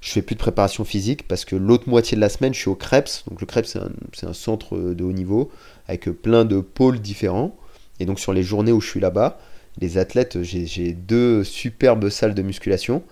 Je 0.00 0.10
fais 0.10 0.22
plus 0.22 0.34
de 0.34 0.40
préparation 0.40 0.84
physique 0.84 1.28
parce 1.28 1.44
que 1.44 1.54
l'autre 1.54 1.88
moitié 1.88 2.16
de 2.16 2.20
la 2.20 2.28
semaine 2.28 2.54
je 2.54 2.58
suis 2.58 2.68
au 2.68 2.74
CREPS. 2.74 3.24
Donc 3.28 3.40
le 3.40 3.46
CREPS 3.46 3.68
c'est 3.68 3.78
un, 4.26 4.28
un 4.28 4.32
centre 4.32 4.76
de 4.76 5.04
haut 5.04 5.12
niveau 5.12 5.50
avec 5.86 6.10
plein 6.10 6.44
de 6.44 6.60
pôles 6.60 6.98
différents. 6.98 7.56
Et 8.00 8.06
donc 8.06 8.18
sur 8.18 8.32
les 8.32 8.42
journées 8.42 8.72
où 8.72 8.80
je 8.80 8.88
suis 8.88 9.00
là-bas, 9.00 9.38
les 9.80 9.98
athlètes, 9.98 10.42
j'ai 10.42 10.92
deux 10.92 11.44
superbes 11.44 12.08
salles 12.08 12.34
de 12.34 12.42
musculation. 12.42 13.02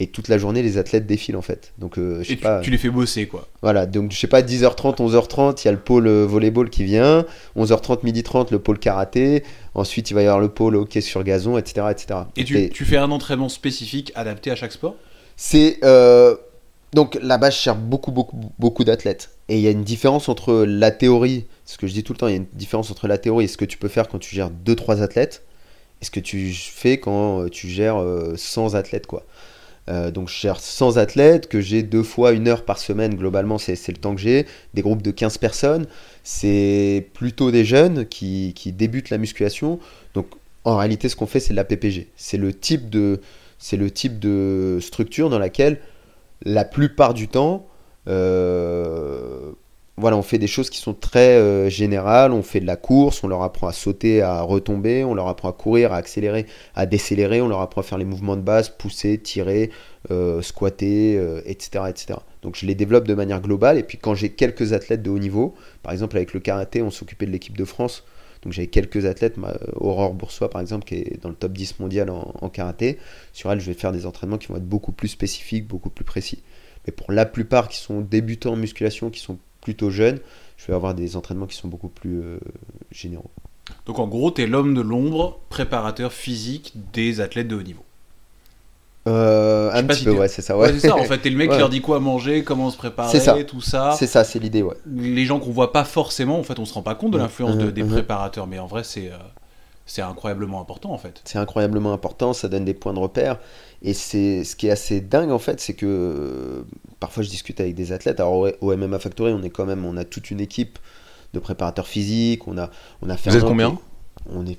Et 0.00 0.06
toute 0.06 0.28
la 0.28 0.38
journée, 0.38 0.62
les 0.62 0.78
athlètes 0.78 1.06
défilent 1.06 1.36
en 1.36 1.42
fait. 1.42 1.72
Donc, 1.78 1.98
euh, 1.98 2.20
je 2.22 2.28
sais 2.28 2.32
Et 2.34 2.36
pas. 2.36 2.60
tu 2.60 2.70
les 2.70 2.78
fais 2.78 2.88
bosser, 2.88 3.26
quoi. 3.26 3.48
Voilà, 3.62 3.84
donc 3.86 4.12
je 4.12 4.16
sais 4.18 4.28
pas, 4.28 4.42
10h30, 4.42 4.96
11h30, 4.98 5.62
il 5.62 5.64
y 5.64 5.68
a 5.68 5.72
le 5.72 5.78
pôle 5.78 6.06
euh, 6.06 6.24
volleyball 6.24 6.70
qui 6.70 6.84
vient, 6.84 7.24
11h30, 7.56 8.04
12h30, 8.04 8.52
le 8.52 8.60
pôle 8.60 8.78
karaté, 8.78 9.42
ensuite 9.74 10.10
il 10.10 10.14
va 10.14 10.22
y 10.22 10.26
avoir 10.26 10.38
le 10.38 10.48
pôle 10.50 10.76
hockey 10.76 11.00
sur 11.00 11.24
gazon, 11.24 11.58
etc. 11.58 11.88
etc. 11.90 12.20
Et 12.36 12.44
tu, 12.44 12.70
tu 12.70 12.84
fais 12.84 12.96
un 12.96 13.10
entraînement 13.10 13.48
spécifique 13.48 14.12
adapté 14.14 14.50
à 14.52 14.56
chaque 14.56 14.72
sport? 14.72 14.94
C'est. 15.36 15.78
euh, 15.84 16.36
donc 16.94 17.18
là-bas, 17.20 17.50
je 17.50 17.56
cherche 17.58 17.78
beaucoup, 17.78 18.12
beaucoup, 18.12 18.38
beaucoup 18.58 18.84
d'athlètes. 18.84 19.30
Et 19.48 19.56
il 19.56 19.60
y 19.62 19.66
a 19.66 19.70
une 19.70 19.82
différence 19.84 20.28
entre 20.28 20.64
la 20.66 20.90
théorie, 20.90 21.44
ce 21.66 21.76
que 21.76 21.86
je 21.86 21.92
dis 21.92 22.02
tout 22.04 22.12
le 22.12 22.18
temps, 22.18 22.28
il 22.28 22.30
y 22.30 22.34
a 22.34 22.38
une 22.38 22.46
différence 22.54 22.90
entre 22.90 23.08
la 23.08 23.18
théorie 23.18 23.44
et 23.44 23.48
ce 23.48 23.56
que 23.58 23.64
tu 23.66 23.76
peux 23.78 23.88
faire 23.88 24.08
quand 24.08 24.18
tu 24.18 24.34
gères 24.34 24.50
2-3 24.64 25.02
athlètes, 25.02 25.42
et 26.00 26.04
ce 26.04 26.10
que 26.10 26.20
tu 26.20 26.52
fais 26.54 26.98
quand 26.98 27.48
tu 27.50 27.68
gères 27.68 28.00
euh, 28.00 28.34
100 28.36 28.74
athlètes, 28.74 29.06
quoi. 29.06 29.24
Euh, 29.88 30.10
donc 30.10 30.28
je 30.28 30.38
gère 30.38 30.60
100 30.60 30.98
athlètes, 30.98 31.48
que 31.48 31.60
j'ai 31.60 31.82
deux 31.82 32.02
fois 32.02 32.32
une 32.32 32.46
heure 32.48 32.64
par 32.64 32.78
semaine, 32.78 33.14
globalement 33.14 33.58
c'est 33.58 33.88
le 33.88 33.96
temps 33.96 34.14
que 34.14 34.20
j'ai, 34.20 34.46
des 34.74 34.82
groupes 34.82 35.02
de 35.02 35.10
15 35.10 35.38
personnes, 35.38 35.86
c'est 36.24 37.08
plutôt 37.14 37.50
des 37.50 37.64
jeunes 37.64 38.06
qui, 38.06 38.52
qui 38.54 38.72
débutent 38.72 39.10
la 39.10 39.18
musculation. 39.18 39.78
Donc 40.14 40.26
en 40.64 40.76
réalité 40.76 41.08
ce 41.08 41.16
qu'on 41.16 41.26
fait 41.26 41.40
c'est 41.40 41.54
de 41.54 41.56
la 41.56 41.64
PPG. 41.64 42.08
C'est 42.16 42.36
le 42.36 42.52
type 42.52 42.90
de, 42.90 43.20
le 43.72 43.90
type 43.90 44.18
de 44.18 44.78
structure 44.80 45.30
dans 45.30 45.38
laquelle 45.38 45.80
la 46.42 46.64
plupart 46.64 47.14
du 47.14 47.28
temps, 47.28 47.66
euh, 48.08 49.52
voilà, 49.98 50.16
on 50.16 50.22
fait 50.22 50.38
des 50.38 50.46
choses 50.46 50.70
qui 50.70 50.78
sont 50.78 50.94
très 50.94 51.36
euh, 51.36 51.68
générales. 51.68 52.32
On 52.32 52.42
fait 52.42 52.60
de 52.60 52.66
la 52.66 52.76
course, 52.76 53.22
on 53.24 53.28
leur 53.28 53.42
apprend 53.42 53.66
à 53.68 53.72
sauter, 53.72 54.22
à 54.22 54.40
retomber, 54.42 55.04
on 55.04 55.14
leur 55.14 55.28
apprend 55.28 55.48
à 55.48 55.52
courir, 55.52 55.92
à 55.92 55.96
accélérer, 55.96 56.46
à 56.74 56.86
décélérer, 56.86 57.40
on 57.40 57.48
leur 57.48 57.60
apprend 57.60 57.80
à 57.80 57.84
faire 57.84 57.98
les 57.98 58.04
mouvements 58.04 58.36
de 58.36 58.42
base, 58.42 58.68
pousser, 58.70 59.18
tirer, 59.18 59.70
euh, 60.10 60.40
squatter, 60.42 61.16
euh, 61.18 61.40
etc., 61.44 61.84
etc. 61.88 62.20
Donc 62.42 62.56
je 62.56 62.66
les 62.66 62.74
développe 62.74 63.06
de 63.06 63.14
manière 63.14 63.40
globale. 63.40 63.78
Et 63.78 63.82
puis 63.82 63.98
quand 63.98 64.14
j'ai 64.14 64.30
quelques 64.30 64.72
athlètes 64.72 65.02
de 65.02 65.10
haut 65.10 65.18
niveau, 65.18 65.54
par 65.82 65.92
exemple 65.92 66.16
avec 66.16 66.32
le 66.32 66.40
karaté, 66.40 66.82
on 66.82 66.90
s'occupait 66.90 67.26
de 67.26 67.32
l'équipe 67.32 67.56
de 67.56 67.64
France. 67.64 68.04
Donc 68.42 68.52
j'avais 68.52 68.68
quelques 68.68 69.04
athlètes, 69.04 69.36
ma- 69.36 69.56
Aurore 69.74 70.14
Boursois 70.14 70.48
par 70.48 70.60
exemple, 70.60 70.84
qui 70.84 70.94
est 70.94 71.22
dans 71.22 71.28
le 71.28 71.34
top 71.34 71.52
10 71.52 71.80
mondial 71.80 72.08
en 72.10 72.48
karaté. 72.48 72.98
Sur 73.32 73.50
elle, 73.50 73.58
je 73.60 73.66
vais 73.66 73.74
faire 73.74 73.90
des 73.92 74.06
entraînements 74.06 74.38
qui 74.38 74.46
vont 74.46 74.56
être 74.56 74.68
beaucoup 74.68 74.92
plus 74.92 75.08
spécifiques, 75.08 75.66
beaucoup 75.66 75.90
plus 75.90 76.04
précis. 76.04 76.42
Mais 76.86 76.92
pour 76.92 77.10
la 77.12 77.26
plupart 77.26 77.68
qui 77.68 77.78
sont 77.78 78.00
débutants 78.00 78.52
en 78.52 78.56
musculation, 78.56 79.10
qui 79.10 79.20
sont 79.20 79.38
plutôt 79.60 79.90
jeunes, 79.90 80.18
je 80.56 80.66
vais 80.66 80.74
avoir 80.74 80.94
des 80.94 81.16
entraînements 81.16 81.46
qui 81.46 81.56
sont 81.56 81.68
beaucoup 81.68 81.88
plus 81.88 82.20
euh, 82.22 82.38
généraux. 82.90 83.30
Donc 83.86 83.98
en 83.98 84.06
gros, 84.08 84.30
t'es 84.30 84.46
l'homme 84.46 84.74
de 84.74 84.80
l'ombre, 84.80 85.40
préparateur 85.50 86.12
physique 86.12 86.72
des 86.92 87.20
athlètes 87.20 87.48
de 87.48 87.56
haut 87.56 87.62
niveau. 87.62 87.82
Euh, 89.06 89.70
un 89.72 89.84
petit 89.84 90.00
si 90.00 90.04
peu, 90.04 90.12
ouais, 90.12 90.28
c'est 90.28 90.42
ça. 90.42 90.56
Ouais, 90.56 90.66
Ouais. 90.66 90.78
c'est 90.78 90.88
ça, 90.88 90.96
en 90.96 91.04
fait, 91.04 91.18
t'es 91.18 91.30
le 91.30 91.36
mec 91.36 91.48
Ouais. 91.48 91.56
qui 91.56 91.60
leur 91.60 91.70
dit 91.70 91.80
quoi 91.80 91.98
manger, 91.98 92.44
comment 92.44 92.70
se 92.70 92.76
préparer, 92.76 93.18
ça. 93.20 93.42
tout 93.44 93.60
ça. 93.62 93.94
c'est 93.98 94.06
ça, 94.06 94.22
c'est 94.24 94.38
l'idée, 94.38 94.62
ouais. 94.62 94.74
Les 94.86 95.24
gens 95.24 95.38
qu'on 95.38 95.50
voit 95.50 95.72
pas 95.72 95.84
forcément, 95.84 96.38
en 96.38 96.42
fait, 96.42 96.58
on 96.58 96.66
se 96.66 96.74
rend 96.74 96.82
pas 96.82 96.94
compte 96.94 97.12
de 97.12 97.16
Mhm, 97.16 97.22
l'influence 97.22 97.56
de- 97.56 97.64
mhm, 97.66 97.70
des 97.70 97.82
mhm. 97.84 97.92
préparateurs, 97.92 98.46
mais 98.46 98.58
en 98.58 98.66
vrai, 98.66 98.84
c'est 98.84 99.08
euh, 99.08 99.16
c'est 99.86 100.02
incroyablement 100.02 100.60
important, 100.60 100.92
en 100.92 100.98
fait. 100.98 101.22
C'est 101.24 101.38
incroyablement 101.38 101.94
important, 101.94 102.34
ça 102.34 102.48
donne 102.48 102.66
des 102.66 102.74
points 102.74 102.92
de 102.92 102.98
repère. 102.98 103.38
Et 103.80 103.94
c'est 103.94 104.44
ce 104.44 104.54
qui 104.56 104.66
est 104.66 104.70
assez 104.70 105.00
dingue 105.00 105.30
en 105.30 105.38
fait, 105.38 105.58
c'est 105.60 105.72
que 105.72 106.64
parfois 107.00 107.22
je 107.22 107.28
discute 107.28 107.60
avec 107.60 107.74
des 107.74 107.92
athlètes. 107.92 108.20
Alors 108.20 108.48
au, 108.60 108.76
MMA 108.76 108.98
Factory, 108.98 109.32
on 109.32 109.42
est 109.42 109.50
quand 109.50 109.66
même, 109.66 109.84
on 109.84 109.96
a 109.96 110.04
toute 110.04 110.30
une 110.30 110.40
équipe 110.40 110.78
de 111.34 111.38
préparateurs 111.38 111.86
physiques. 111.86 112.46
On 112.48 112.56
a, 112.58 112.70
on 113.02 113.08
a 113.10 113.14
Vous 113.14 113.22
Fernand 113.22 113.38
êtes 113.38 113.44
combien 113.44 113.78
On 114.32 114.46
est, 114.46 114.58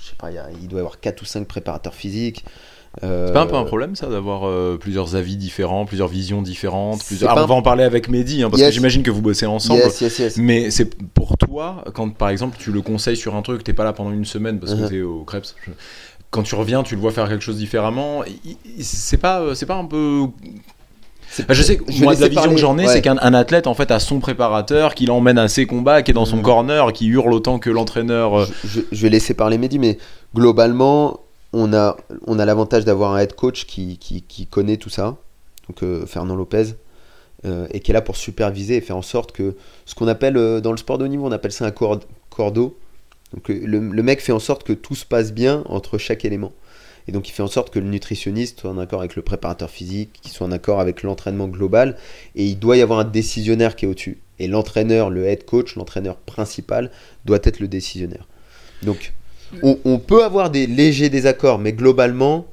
je 0.00 0.08
sais 0.10 0.16
pas, 0.16 0.30
il, 0.30 0.34
y 0.34 0.38
a- 0.38 0.48
il 0.60 0.68
doit 0.68 0.78
y 0.78 0.80
avoir 0.80 1.00
4 1.00 1.22
ou 1.22 1.24
5 1.24 1.46
préparateurs 1.46 1.94
physiques. 1.94 2.44
Euh, 3.04 3.26
C'est 3.28 3.32
pas 3.34 3.42
un 3.42 3.46
peu 3.46 3.54
un 3.54 3.64
problème 3.64 3.94
ça 3.94 4.06
d'avoir 4.08 4.48
euh, 4.48 4.76
plusieurs 4.80 5.14
avis 5.14 5.36
différents, 5.36 5.84
plusieurs 5.84 6.08
visions 6.08 6.40
différentes 6.40 7.04
plusieurs... 7.04 7.30
Ah, 7.36 7.42
on 7.42 7.46
va 7.46 7.54
en 7.54 7.62
parler 7.62 7.84
avec 7.84 8.08
Mehdi 8.08 8.42
hein, 8.42 8.48
parce 8.50 8.60
Yes. 8.60 8.70
que 8.70 8.74
j'imagine 8.74 9.02
que 9.02 9.10
vous 9.10 9.20
bossez 9.20 9.44
ensemble. 9.46 9.80
Yes, 9.80 10.00
yes, 10.00 10.18
yes. 10.18 10.36
Mais 10.38 10.70
c'est 10.70 10.94
pour 11.12 11.36
toi, 11.36 11.84
quand 11.94 12.08
par 12.14 12.30
exemple 12.30 12.56
tu 12.58 12.72
le 12.72 12.80
conseilles 12.80 13.16
sur 13.18 13.36
un 13.36 13.42
truc, 13.42 13.62
t'es 13.62 13.74
pas 13.74 13.84
là 13.84 13.92
pendant 13.92 14.10
une 14.10 14.24
semaine 14.24 14.58
parce 14.58 14.74
que 14.74 14.80
Mhm. 14.80 14.88
t'es 14.88 15.00
au 15.02 15.22
Krebs. 15.24 15.54
je- 15.66 15.70
Quand 16.30 16.42
tu 16.42 16.54
reviens, 16.54 16.82
tu 16.82 16.94
le 16.94 17.00
vois 17.00 17.12
faire 17.12 17.28
quelque 17.28 17.42
chose 17.44 17.58
différemment. 17.58 18.22
C'est 18.80 19.16
pas, 19.18 19.40
euh, 19.40 19.54
c'est 19.54 19.66
pas 19.66 19.76
un 19.76 19.84
peu. 19.84 20.26
C'est- 21.30 21.44
Ah, 21.48 21.54
Je 21.54 21.62
sais 21.62 21.76
que 21.76 21.84
je 21.92 21.98
vais 21.98 22.04
moi, 22.04 22.14
de 22.16 22.20
la 22.20 22.28
vision 22.28 22.50
que 22.50 22.56
j'en 22.56 22.78
ai, 22.78 22.86
c'est 22.86 23.02
qu'un 23.02 23.18
un 23.20 23.34
athlète 23.34 23.66
en 23.66 23.74
fait 23.74 23.90
a 23.90 24.00
son 24.00 24.18
préparateur 24.18 24.94
qui 24.94 25.06
l'emmène 25.06 25.38
à 25.38 25.48
ses 25.48 25.66
combats, 25.66 26.02
qui 26.02 26.10
est 26.10 26.14
dans 26.14 26.24
son 26.24 26.38
Mhm. 26.38 26.42
corner, 26.42 26.92
qui 26.92 27.06
hurle 27.06 27.32
autant 27.32 27.58
que 27.58 27.70
l'entraîneur. 27.70 28.40
euh, 28.40 28.46
je, 28.64 28.68
je- 28.80 28.86
je 28.90 29.02
vais 29.02 29.10
laisser 29.10 29.34
parler 29.34 29.58
Mehdi, 29.58 29.78
mais 29.78 29.98
globalement, 30.34 31.20
on 31.52 31.72
a, 31.74 31.96
on 32.26 32.38
a 32.38 32.44
l'avantage 32.44 32.84
d'avoir 32.84 33.14
un 33.14 33.18
head 33.18 33.34
coach 33.34 33.66
qui, 33.66 33.98
qui, 33.98 34.22
qui 34.22 34.46
connaît 34.46 34.76
tout 34.76 34.90
ça, 34.90 35.16
donc 35.68 35.82
euh, 35.82 36.06
Fernand 36.06 36.36
Lopez, 36.36 36.74
euh, 37.44 37.66
et 37.72 37.80
qui 37.80 37.90
est 37.90 37.94
là 37.94 38.00
pour 38.02 38.16
superviser 38.16 38.76
et 38.76 38.80
faire 38.80 38.96
en 38.96 39.02
sorte 39.02 39.32
que 39.32 39.54
ce 39.84 39.94
qu'on 39.94 40.08
appelle 40.08 40.36
euh, 40.36 40.60
dans 40.60 40.70
le 40.70 40.76
sport 40.78 40.98
de 40.98 41.04
haut 41.04 41.08
niveau, 41.08 41.26
on 41.26 41.32
appelle 41.32 41.52
ça 41.52 41.64
un 41.66 41.70
cord- 41.70 42.00
cordeau. 42.30 42.78
Donc 43.34 43.48
le, 43.48 43.78
le 43.80 44.02
mec 44.02 44.22
fait 44.22 44.32
en 44.32 44.38
sorte 44.38 44.62
que 44.64 44.72
tout 44.72 44.94
se 44.94 45.04
passe 45.04 45.32
bien 45.32 45.62
entre 45.66 45.98
chaque 45.98 46.24
élément. 46.24 46.52
Et 47.08 47.12
donc 47.12 47.28
il 47.28 47.32
fait 47.32 47.42
en 47.42 47.48
sorte 47.48 47.70
que 47.70 47.78
le 47.78 47.86
nutritionniste 47.86 48.60
soit 48.60 48.70
en 48.70 48.78
accord 48.78 49.00
avec 49.00 49.16
le 49.16 49.22
préparateur 49.22 49.70
physique, 49.70 50.10
qu'il 50.20 50.30
soit 50.30 50.46
en 50.46 50.52
accord 50.52 50.78
avec 50.78 51.02
l'entraînement 51.02 51.48
global, 51.48 51.96
et 52.36 52.44
il 52.44 52.58
doit 52.58 52.76
y 52.76 52.82
avoir 52.82 53.00
un 53.00 53.04
décisionnaire 53.04 53.76
qui 53.76 53.86
est 53.86 53.88
au-dessus. 53.88 54.18
Et 54.38 54.46
l'entraîneur, 54.46 55.08
le 55.10 55.26
head 55.26 55.44
coach, 55.44 55.74
l'entraîneur 55.74 56.16
principal, 56.16 56.90
doit 57.24 57.38
être 57.42 57.60
le 57.60 57.66
décisionnaire. 57.66 58.28
Donc 58.82 59.14
on, 59.62 59.78
on 59.86 59.98
peut 59.98 60.22
avoir 60.22 60.50
des 60.50 60.66
légers 60.66 61.08
désaccords, 61.08 61.58
mais 61.58 61.72
globalement, 61.72 62.46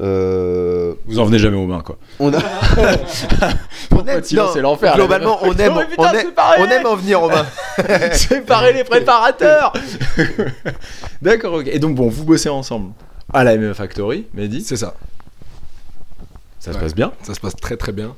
euh, 0.00 0.94
Vous 1.04 1.18
en 1.18 1.26
venez 1.26 1.38
jamais 1.38 1.58
aux 1.58 1.66
mains 1.66 1.82
quoi. 1.82 1.98
on 2.20 2.32
a. 2.32 2.38
on 3.90 4.06
aime, 4.06 4.24
Sinon, 4.24 4.44
non, 4.44 4.50
c'est 4.54 4.62
l'enfer. 4.62 4.94
Globalement, 4.94 5.38
on 5.42 5.52
aime, 5.52 5.74
putain, 5.90 6.02
on, 6.08 6.14
aime, 6.14 6.32
on 6.58 6.64
aime 6.70 6.86
en 6.86 6.96
venir, 6.96 7.20
Romain. 7.20 7.44
Séparer 8.12 8.72
les 8.72 8.84
préparateurs 8.84 9.74
D'accord, 11.20 11.54
ok. 11.54 11.66
Et 11.66 11.78
donc, 11.78 11.96
bon, 11.96 12.08
vous 12.08 12.24
bossez 12.24 12.48
ensemble 12.48 12.92
à 13.32 13.44
la 13.44 13.56
MMA 13.56 13.74
Factory, 13.74 14.26
Mehdi. 14.34 14.62
C'est 14.62 14.76
ça. 14.76 14.94
Ça 16.58 16.72
se 16.72 16.78
passe 16.78 16.94
bien. 16.94 17.12
Ça 17.22 17.34
se 17.34 17.40
passe 17.40 17.56
très 17.56 17.76
très 17.76 17.92
bien. 17.92 18.14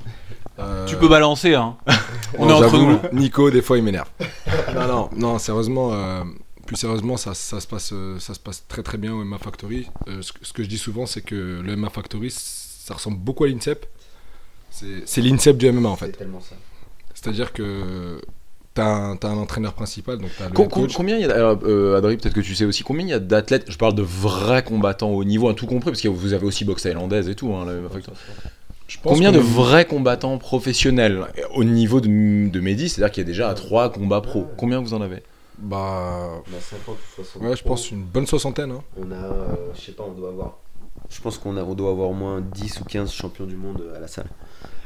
Euh, 0.58 0.86
Tu 0.86 0.96
peux 0.96 1.08
balancer, 1.08 1.54
hein. 1.54 1.76
On 2.38 2.48
est 2.48 2.52
entre 2.52 2.76
nous. 2.76 2.98
Nico, 3.12 3.50
des 3.50 3.62
fois, 3.62 3.78
il 3.78 3.84
m'énerve. 3.84 4.08
non, 4.74 4.86
non, 4.86 5.10
non, 5.16 5.38
sérieusement, 5.38 5.92
euh, 5.92 6.24
plus 6.66 6.76
sérieusement, 6.76 7.16
ça, 7.16 7.34
ça, 7.34 7.60
se 7.60 7.66
passe, 7.66 7.90
euh, 7.92 8.18
ça 8.18 8.34
se 8.34 8.40
passe 8.40 8.64
très 8.68 8.82
très 8.82 8.98
bien 8.98 9.12
au 9.14 9.24
MA 9.24 9.38
Factory. 9.38 9.88
Euh, 10.08 10.20
ce, 10.22 10.32
que- 10.32 10.44
ce 10.44 10.52
que 10.52 10.62
je 10.62 10.68
dis 10.68 10.78
souvent, 10.78 11.06
c'est 11.06 11.22
que 11.22 11.60
le 11.64 11.76
MA 11.76 11.88
Factory, 11.88 12.30
ça 12.30 12.94
ressemble 12.94 13.18
beaucoup 13.18 13.44
à 13.44 13.48
l'INSEP. 13.48 13.86
C'est 14.70 15.02
c'est 15.06 15.20
l'INSEP 15.20 15.56
du 15.56 15.70
MMA 15.70 15.88
en 15.88 15.96
fait. 15.96 16.06
C'est 16.06 16.16
tellement 16.18 16.40
ça. 16.40 16.56
C'est-à-dire 17.14 17.52
que 17.52 18.20
t'as 18.74 18.84
un, 18.84 19.36
entraîneur 19.36 19.72
principal, 19.74 20.18
donc 20.18 20.30
t'as 20.38 20.48
le 20.48 20.54
Com- 20.54 20.68
coach. 20.68 20.94
combien 20.94 21.16
il 21.16 21.22
y 21.26 21.30
a, 21.30 21.36
euh, 21.64 21.96
Adri, 21.98 22.16
peut-être 22.16 22.34
que 22.34 22.40
tu 22.40 22.54
sais 22.54 22.64
aussi, 22.64 22.82
combien 22.82 23.04
il 23.06 23.10
y 23.10 23.14
a 23.14 23.18
d'athlètes, 23.18 23.64
je 23.68 23.76
parle 23.76 23.94
de 23.94 24.02
vrais 24.02 24.62
combattants 24.62 25.10
au 25.10 25.24
niveau, 25.24 25.48
hein, 25.48 25.54
tout 25.54 25.66
compris, 25.66 25.90
parce 25.90 26.00
que 26.00 26.08
vous 26.08 26.32
avez 26.32 26.46
aussi 26.46 26.64
boxe 26.64 26.82
thaïlandaise 26.82 27.28
et 27.28 27.34
tout, 27.34 27.52
hein, 27.52 27.64
le- 27.66 27.82
Je 28.88 28.98
pense 28.98 29.12
Combien 29.14 29.32
de 29.32 29.38
est- 29.38 29.40
vrais 29.42 29.84
combattants 29.86 30.36
professionnels 30.38 31.26
au 31.54 31.64
niveau 31.64 32.00
de, 32.00 32.48
de 32.50 32.60
Mehdi 32.60 32.88
C'est-à-dire 32.88 33.12
qu'il 33.12 33.22
y 33.22 33.26
a 33.26 33.28
déjà 33.28 33.48
à 33.48 33.54
trois 33.54 33.90
combats 33.90 34.20
pro. 34.20 34.46
Combien 34.56 34.80
vous 34.80 34.92
en 34.94 35.00
avez? 35.00 35.22
Bah. 35.58 36.28
On 36.52 36.56
a 36.56 36.60
50 36.60 36.96
ou 36.96 37.14
60. 37.22 37.42
Ouais, 37.42 37.56
je 37.56 37.62
pense 37.62 37.90
une 37.90 38.02
bonne 38.02 38.26
soixantaine. 38.26 38.70
Hein. 38.72 38.82
On 38.98 39.10
a, 39.12 39.14
euh, 39.14 39.54
je 39.74 39.80
sais 39.80 39.92
pas, 39.92 40.04
on 40.06 40.12
doit 40.12 40.28
avoir. 40.30 40.58
Je 41.08 41.20
pense 41.20 41.38
qu'on 41.38 41.56
a, 41.56 41.62
on 41.62 41.74
doit 41.74 41.90
avoir 41.90 42.08
au 42.10 42.14
moins 42.14 42.40
10 42.40 42.80
ou 42.80 42.84
15 42.84 43.12
champions 43.12 43.44
du 43.46 43.56
monde 43.56 43.82
à 43.96 44.00
la 44.00 44.08
salle. 44.08 44.26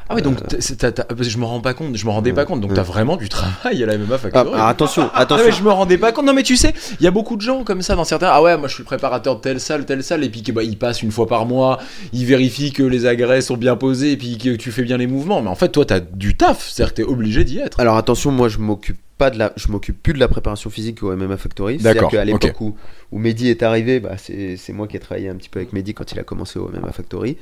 Ah 0.08 0.14
oui, 0.14 0.22
donc 0.22 0.36
que 0.46 1.24
je 1.24 1.38
me 1.38 1.44
rends 1.44 1.60
pas 1.60 1.74
compte, 1.74 1.96
je 1.96 2.06
me 2.06 2.10
rendais 2.10 2.32
pas 2.32 2.44
compte. 2.44 2.60
Donc 2.60 2.74
t'as 2.74 2.82
vraiment 2.82 3.16
du 3.16 3.28
travail 3.28 3.82
à 3.82 3.86
la 3.86 3.98
MMA 3.98 4.14
Ah, 4.14 4.18
Factory. 4.18 4.50
ah, 4.54 4.68
attention, 4.68 5.02
Non 5.04 5.10
attention. 5.14 5.46
mais 5.46 5.52
je 5.52 5.62
me 5.62 5.70
rendais 5.70 5.98
pas 5.98 6.12
compte. 6.12 6.26
Non 6.26 6.32
mais 6.32 6.42
tu 6.44 6.56
sais, 6.56 6.72
il 7.00 7.04
y 7.04 7.06
a 7.06 7.10
beaucoup 7.10 7.36
de 7.36 7.40
gens 7.42 7.64
comme 7.64 7.82
ça 7.82 7.96
dans 7.96 8.04
certains. 8.04 8.28
Ah 8.30 8.40
ouais, 8.42 8.56
moi 8.56 8.68
je 8.68 8.74
suis 8.74 8.82
le 8.82 8.86
préparateur 8.86 9.36
de 9.36 9.40
telle 9.40 9.58
salle, 9.60 9.84
telle 9.84 10.04
salle, 10.04 10.22
et 10.22 10.28
puis 10.28 10.42
bah, 10.52 10.62
ils 10.62 10.78
passent 10.78 11.02
une 11.02 11.10
fois 11.12 11.26
par 11.26 11.46
mois, 11.46 11.78
ils 12.12 12.24
vérifient 12.24 12.72
que 12.72 12.82
les 12.82 13.06
agrès 13.06 13.40
sont 13.40 13.56
bien 13.56 13.76
posés, 13.76 14.12
et 14.12 14.16
puis 14.16 14.38
que 14.38 14.50
tu 14.56 14.70
fais 14.70 14.82
bien 14.82 14.96
les 14.96 15.06
mouvements. 15.08 15.42
Mais 15.42 15.48
en 15.50 15.54
fait, 15.56 15.70
toi 15.70 15.84
t'as 15.84 16.00
du 16.00 16.36
taf, 16.36 16.68
c'est-à-dire 16.70 16.94
que 16.94 17.02
t'es 17.02 17.08
obligé 17.08 17.44
d'y 17.44 17.58
être. 17.58 17.80
Alors 17.80 17.96
attention, 17.96 18.30
moi 18.30 18.48
je 18.48 18.58
m'occupe 18.58 18.98
pas 19.18 19.30
de 19.30 19.38
la, 19.38 19.52
je 19.56 19.68
m'occupe 19.68 20.02
plus 20.02 20.12
de 20.12 20.18
la 20.20 20.28
préparation 20.28 20.68
physique 20.68 21.02
au 21.02 21.16
MMA 21.16 21.38
Factory. 21.38 21.78
C'est-à-dire 21.80 22.08
qu'à 22.08 22.24
l'époque 22.24 22.60
où, 22.60 22.76
où 23.12 23.18
Mehdi 23.18 23.48
est 23.48 23.62
arrivé, 23.62 23.98
bah, 23.98 24.16
c'est 24.18 24.56
c'est 24.58 24.72
moi 24.74 24.86
qui 24.86 24.96
ai 24.96 25.00
travaillé 25.00 25.30
un 25.30 25.34
petit 25.36 25.48
peu 25.48 25.58
avec 25.58 25.72
Mehdi 25.72 25.94
quand 25.94 26.12
il 26.12 26.18
a 26.18 26.22
commencé 26.22 26.58
au 26.58 26.68
MMA 26.68 26.92
Factory. 26.92 27.38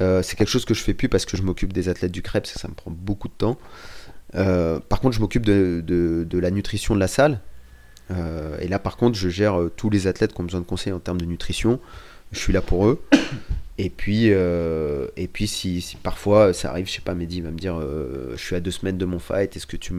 Euh, 0.00 0.22
c'est 0.22 0.36
quelque 0.36 0.48
chose 0.50 0.64
que 0.64 0.74
je 0.74 0.82
fais 0.82 0.94
plus 0.94 1.08
parce 1.08 1.24
que 1.24 1.36
je 1.36 1.42
m'occupe 1.42 1.72
des 1.72 1.88
athlètes 1.88 2.12
du 2.12 2.20
et 2.20 2.58
ça 2.58 2.68
me 2.68 2.74
prend 2.74 2.90
beaucoup 2.90 3.28
de 3.28 3.34
temps. 3.36 3.58
Euh, 4.34 4.80
par 4.80 5.00
contre, 5.00 5.14
je 5.16 5.20
m'occupe 5.20 5.46
de, 5.46 5.82
de- 5.86 6.38
la 6.38 6.50
nutrition 6.50 6.94
de 6.94 7.00
la 7.00 7.08
salle. 7.08 7.40
Euh, 8.10 8.56
et 8.60 8.68
là, 8.68 8.78
par 8.78 8.96
contre, 8.96 9.18
je 9.18 9.28
gère 9.28 9.58
tous 9.76 9.90
les 9.90 10.06
athlètes 10.06 10.32
qui 10.32 10.40
ont 10.40 10.44
besoin 10.44 10.60
de 10.60 10.66
conseils 10.66 10.92
en 10.92 11.00
termes 11.00 11.20
de 11.20 11.24
nutrition. 11.26 11.80
Je 12.32 12.38
suis 12.38 12.52
là 12.52 12.60
pour 12.60 12.86
eux. 12.86 13.02
Et 13.78 13.90
puis, 13.90 14.26
et 14.26 15.28
puis 15.32 15.46
si, 15.46 15.96
parfois 16.02 16.52
ça 16.52 16.70
arrive, 16.70 16.86
je 16.86 16.92
sais 16.92 17.00
pas, 17.02 17.14
Mehdi 17.14 17.40
va 17.40 17.50
me 17.50 17.58
dire 17.58 17.78
Je 17.80 18.36
suis 18.36 18.56
à 18.56 18.60
deux 18.60 18.70
semaines 18.70 18.98
de 18.98 19.04
mon 19.04 19.18
fight, 19.18 19.54
est-ce 19.56 19.66
que 19.66 19.76
tu 19.76 19.92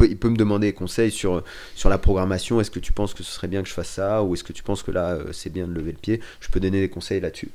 Il 0.00 0.16
peut 0.16 0.28
me 0.28 0.36
demander 0.36 0.68
des 0.68 0.72
conseils 0.72 1.10
sur, 1.10 1.42
sur 1.74 1.88
la 1.88 1.98
programmation? 1.98 2.60
Est-ce 2.60 2.70
que 2.70 2.80
tu 2.80 2.92
penses 2.92 3.12
que 3.14 3.22
ce 3.22 3.32
serait 3.32 3.48
bien 3.48 3.62
que 3.62 3.68
je 3.68 3.74
fasse 3.74 3.90
ça? 3.90 4.22
Ou 4.22 4.34
est-ce 4.34 4.44
que 4.44 4.52
tu 4.52 4.62
penses 4.62 4.82
que 4.82 4.90
là, 4.90 5.18
c'est 5.32 5.50
bien 5.52 5.66
de 5.66 5.72
lever 5.72 5.92
le 5.92 5.98
pied? 5.98 6.20
Je 6.40 6.48
peux 6.48 6.60
donner 6.60 6.80
des 6.80 6.88
conseils 6.88 7.20
là-dessus. 7.20 7.50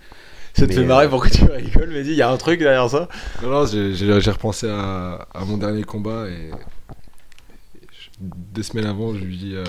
Ça 0.57 0.63
te 0.63 0.69
Mais, 0.69 0.75
fait 0.75 0.81
euh, 0.81 0.85
marrer 0.85 1.07
pourquoi 1.09 1.29
tu 1.29 1.43
rigoles, 1.45 1.89
Mehdi 1.91 2.11
Il 2.11 2.15
y 2.17 2.21
a 2.21 2.29
un 2.31 2.37
truc 2.37 2.59
derrière 2.59 2.89
ça 2.89 3.07
Non, 3.43 3.49
non, 3.49 3.65
j'ai- 3.67 4.31
repensé 4.31 4.67
à, 4.69 5.27
à 5.33 5.45
mon 5.45 5.57
dernier 5.57 5.83
combat 5.83 6.25
et. 6.27 6.49
je- 7.91 8.09
Deux 8.19 8.63
semaines 8.63 8.87
avant, 8.87 9.13
je 9.13 9.19
lui 9.23 9.37
dis 9.37 9.53
euh, 9.55 9.63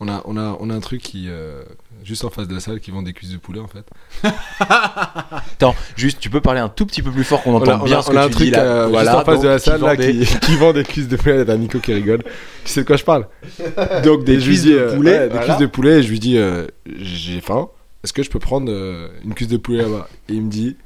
on, 0.00 0.08
a, 0.08 0.22
on, 0.24 0.36
a, 0.36 0.56
on 0.58 0.70
a 0.70 0.74
un 0.74 0.80
truc 0.80 1.00
qui. 1.02 1.26
euh, 1.28 1.62
juste 2.02 2.24
en 2.24 2.30
face 2.30 2.48
de 2.48 2.54
la 2.54 2.60
salle 2.60 2.80
qui 2.80 2.90
vend 2.90 3.02
des 3.02 3.12
cuisses 3.12 3.30
de 3.30 3.36
poulet 3.38 3.60
en 3.60 3.68
fait. 3.68 3.86
Attends, 4.68 5.74
juste, 5.96 6.18
tu 6.20 6.28
peux 6.30 6.40
parler 6.40 6.60
un 6.60 6.68
tout 6.68 6.84
petit 6.86 7.00
peu 7.02 7.10
plus 7.12 7.24
fort 7.24 7.42
qu'on 7.42 7.52
On 7.52 7.56
entend 7.56 7.72
a, 7.78 7.80
on 7.80 7.84
bien 7.84 8.02
ce 8.02 8.10
on 8.10 8.12
que 8.14 8.18
a 8.18 8.24
un 8.24 8.28
tu 8.28 8.32
truc 8.34 8.44
dis 8.46 8.50
là. 8.50 8.62
euh, 8.64 8.86
voilà, 8.88 9.20
en 9.20 9.24
face 9.24 9.40
de 9.40 9.48
la 9.48 9.58
qui 9.58 9.64
salle 9.64 9.80
là, 9.80 9.94
vend 9.94 9.94
des- 9.94 10.18
qui, 10.26 10.38
qui 10.40 10.56
vend 10.56 10.72
des 10.72 10.82
cuisses 10.84 11.08
de 11.08 11.16
poulet. 11.16 11.44
T'as 11.44 11.56
Nico 11.56 11.78
qui 11.78 11.94
rigole. 11.94 12.22
Tu 12.64 12.72
sais 12.72 12.80
de 12.82 12.86
quoi 12.86 12.96
je 12.96 13.04
parle? 13.04 13.26
Donc 14.04 14.24
des 14.24 14.38
cuisses 14.38 14.64
de 14.64 14.72
euh, 14.76 14.96
poulet, 14.96 15.28
des 15.28 15.38
cuisses 15.38 15.58
de 15.58 15.66
poulet. 15.66 16.00
Et 16.00 16.02
je 16.02 16.10
lui 16.10 16.18
dis 16.18 16.36
euh, 16.38 16.66
j'ai 16.98 17.40
faim. 17.40 17.68
Est-ce 18.04 18.12
que 18.12 18.22
je 18.22 18.30
peux 18.30 18.38
prendre 18.38 18.70
euh, 18.70 19.08
une 19.24 19.34
cuisse 19.34 19.48
de 19.48 19.56
poulet 19.56 19.82
là-bas 19.82 20.08
Et 20.28 20.34
il 20.34 20.42
me 20.42 20.50
dit 20.50 20.76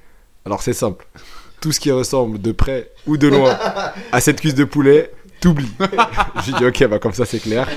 alors 0.47 0.63
c'est 0.63 0.73
simple. 0.73 1.05
Tout 1.61 1.73
ce 1.73 1.81
qui 1.81 1.91
ressemble 1.91 2.41
de 2.41 2.53
près 2.53 2.91
ou 3.07 3.17
de 3.19 3.27
loin 3.29 3.59
à 4.13 4.21
cette 4.21 4.41
cuisse 4.41 4.55
de 4.55 4.65
poulet, 4.65 5.11
t'oublies. 5.41 5.73
J'ai 6.47 6.53
dit 6.53 6.65
ok, 6.65 6.87
bah 6.89 6.99
comme 7.01 7.13
ça 7.13 7.27
c'est 7.27 7.41
clair. 7.41 7.69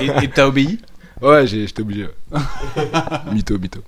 Et 0.00 0.28
t'as 0.28 0.46
obéi? 0.46 0.80
Ouais, 1.20 1.46
j'ai- 1.46 1.68
j'étais 1.68 1.82
obligé. 1.82 2.08
mytho, 3.32 3.56
mytho. 3.58 3.80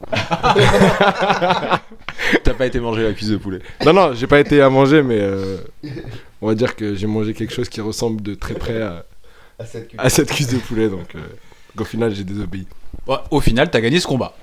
T'as 2.44 2.54
pas 2.56 2.66
été 2.66 2.78
manger 2.78 3.02
la 3.02 3.12
cuisse 3.12 3.28
de 3.30 3.36
poulet? 3.38 3.58
Non, 3.84 3.92
non, 3.92 4.14
j'ai 4.14 4.26
pas 4.28 4.38
été 4.38 4.60
à 4.60 4.70
manger, 4.70 5.02
mais 5.02 5.18
euh, 5.20 5.56
on 6.40 6.46
va 6.46 6.54
dire 6.54 6.76
que 6.76 6.94
j'ai 6.94 7.06
mangé 7.08 7.34
quelque 7.34 7.52
chose 7.52 7.68
qui 7.68 7.80
ressemble 7.80 8.22
de 8.22 8.34
très 8.34 8.54
près 8.54 8.80
à, 8.82 9.04
à 9.98 10.10
cette 10.10 10.30
cuisse 10.30 10.48
de 10.48 10.58
poulet. 10.58 10.88
Donc, 10.88 11.14
euh, 11.16 11.20
donc 11.76 11.86
au 11.86 11.88
final, 11.88 12.14
j'ai 12.14 12.24
désobéi. 12.24 12.66
Ouais, 13.06 13.16
Au 13.30 13.40
final, 13.40 13.70
t'as 13.70 13.80
gagné 13.80 14.00
ce 14.00 14.06
combat. 14.06 14.34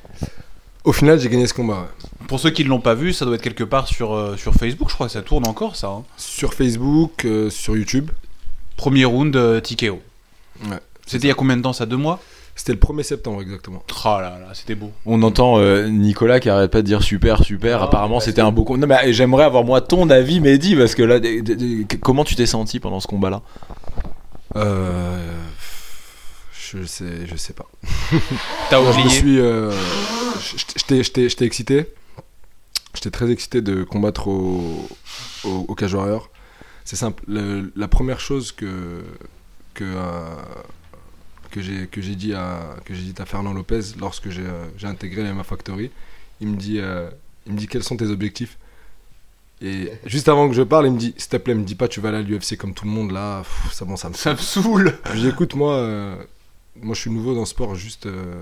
Au 0.83 0.91
final, 0.93 1.19
j'ai 1.19 1.29
gagné 1.29 1.45
ce 1.47 1.53
combat. 1.53 1.81
ouais. 1.81 2.27
Pour 2.27 2.39
ceux 2.39 2.49
qui 2.49 2.63
ne 2.63 2.69
l'ont 2.69 2.79
pas 2.81 2.95
vu, 2.95 3.13
ça 3.13 3.25
doit 3.25 3.35
être 3.35 3.41
quelque 3.41 3.63
part 3.63 3.87
sur, 3.87 4.13
euh, 4.13 4.35
sur 4.37 4.53
Facebook, 4.53 4.89
je 4.89 4.95
crois 4.95 5.07
que 5.07 5.13
ça 5.13 5.21
tourne 5.21 5.47
encore, 5.47 5.75
ça. 5.75 5.87
hein. 5.87 6.03
Sur 6.17 6.53
Facebook, 6.53 7.25
euh, 7.25 7.49
sur 7.49 7.75
YouTube. 7.77 8.09
Premier 8.77 9.05
round, 9.05 9.35
euh, 9.35 9.59
TKO. 9.61 9.99
Ouais. 10.65 10.77
C'était 11.05 11.25
il 11.25 11.29
y 11.29 11.31
a 11.31 11.35
combien 11.35 11.57
de 11.57 11.61
temps 11.61 11.73
ça? 11.73 11.85
Deux 11.85 11.97
mois? 11.97 12.19
C'était 12.55 12.73
le 12.73 12.79
1er 12.79 13.03
septembre 13.03 13.41
exactement. 13.41 13.83
Oh 13.89 14.07
là 14.19 14.37
là, 14.39 14.47
c'était 14.53 14.75
beau. 14.75 14.91
On 15.05 15.21
entend 15.23 15.57
euh, 15.59 15.87
Nicolas 15.87 16.39
qui 16.39 16.49
arrête 16.49 16.69
pas 16.71 16.81
de 16.81 16.85
dire 16.87 17.01
super, 17.01 17.43
super. 17.43 17.79
Non, 17.79 17.85
Apparemment, 17.85 18.15
parce 18.15 18.25
c'était 18.25 18.41
un 18.41 18.51
beau 18.51 18.63
combat. 18.65 18.79
Non, 18.79 18.87
mais 18.87 19.13
j'aimerais 19.13 19.45
avoir 19.45 19.63
moi 19.63 19.81
ton 19.81 20.09
avis, 20.09 20.39
Mehdi, 20.41 20.75
parce 20.75 20.93
que 20.95 21.03
là, 21.03 21.19
d- 21.19 21.41
d- 21.41 21.55
d- 21.55 21.85
comment 22.01 22.23
tu 22.23 22.35
t'es 22.35 22.45
senti 22.45 22.79
pendant 22.79 22.99
ce 22.99 23.07
combat-là? 23.07 23.41
Euh, 24.57 25.17
je 26.73 26.83
sais, 26.85 27.25
je 27.27 27.35
sais 27.35 27.53
pas. 27.53 27.69
T'as 28.69 28.81
Moi, 28.81 28.91
je 28.91 28.99
oublié 28.99 29.09
suis, 29.15 29.39
euh, 29.39 29.71
j'étais- 30.75 31.45
excité. 31.45 31.87
J'étais 32.93 33.11
très 33.11 33.29
excité 33.31 33.61
de 33.61 33.83
combattre 33.83 34.27
au, 34.27 34.87
au, 35.45 35.65
au 35.67 35.75
Cage 35.75 35.93
Warrior. 35.93 36.29
C'est 36.83 36.95
simple. 36.97 37.23
Le- 37.27 37.71
la 37.75 37.87
première 37.87 38.19
chose 38.19 38.51
que 38.51 39.03
que 39.73 39.83
euh, 39.85 40.23
que 41.51 41.61
j'ai 41.61 41.87
que 41.87 42.01
j'ai 42.01 42.15
dit 42.15 42.33
à 42.33 42.75
que 42.85 42.93
j'ai 42.93 43.03
dit 43.03 43.13
à 43.21 43.25
Fernand 43.25 43.53
Lopez 43.53 43.79
lorsque 43.99 44.29
j'ai 44.29 44.43
euh, 44.45 44.65
intégré 44.89 45.23
la 45.23 45.33
MMA 45.33 45.43
Factory, 45.43 45.89
il 46.41 46.47
me 46.47 46.57
dit 46.57 46.79
euh, 46.79 47.09
il 47.47 47.53
me 47.53 47.57
dit 47.57 47.67
quels 47.67 47.83
sont 47.83 47.95
tes 47.97 48.07
objectifs? 48.07 48.57
Et 49.61 49.91
juste 50.05 50.27
avant 50.27 50.49
que 50.49 50.55
je 50.55 50.63
parle, 50.63 50.87
il 50.87 50.93
me 50.93 50.97
dit 50.97 51.13
s'il 51.17 51.29
te 51.29 51.37
plaît, 51.37 51.53
me 51.53 51.63
dis 51.63 51.75
pas 51.75 51.87
tu 51.87 52.01
vas 52.01 52.09
aller 52.09 52.17
à 52.17 52.21
l'UFC 52.21 52.57
comme 52.57 52.73
tout 52.73 52.85
le 52.85 52.91
monde 52.91 53.11
là. 53.11 53.41
Pff, 53.43 53.73
ça 53.73 53.85
bon, 53.85 53.95
ça 53.95 54.09
me 54.09 54.15
Ça 54.15 54.33
me 54.33 54.37
saoule 54.37 54.97
je 55.13 55.19
dis 55.19 55.27
écoute 55.29 55.53
moi 55.55 55.75
euh, 55.75 56.15
moi 56.75 56.93
je 56.95 57.01
suis 57.01 57.11
nouveau 57.11 57.33
dans 57.33 57.41
le 57.41 57.45
sport 57.45 57.75
juste 57.75 58.05
euh, 58.05 58.41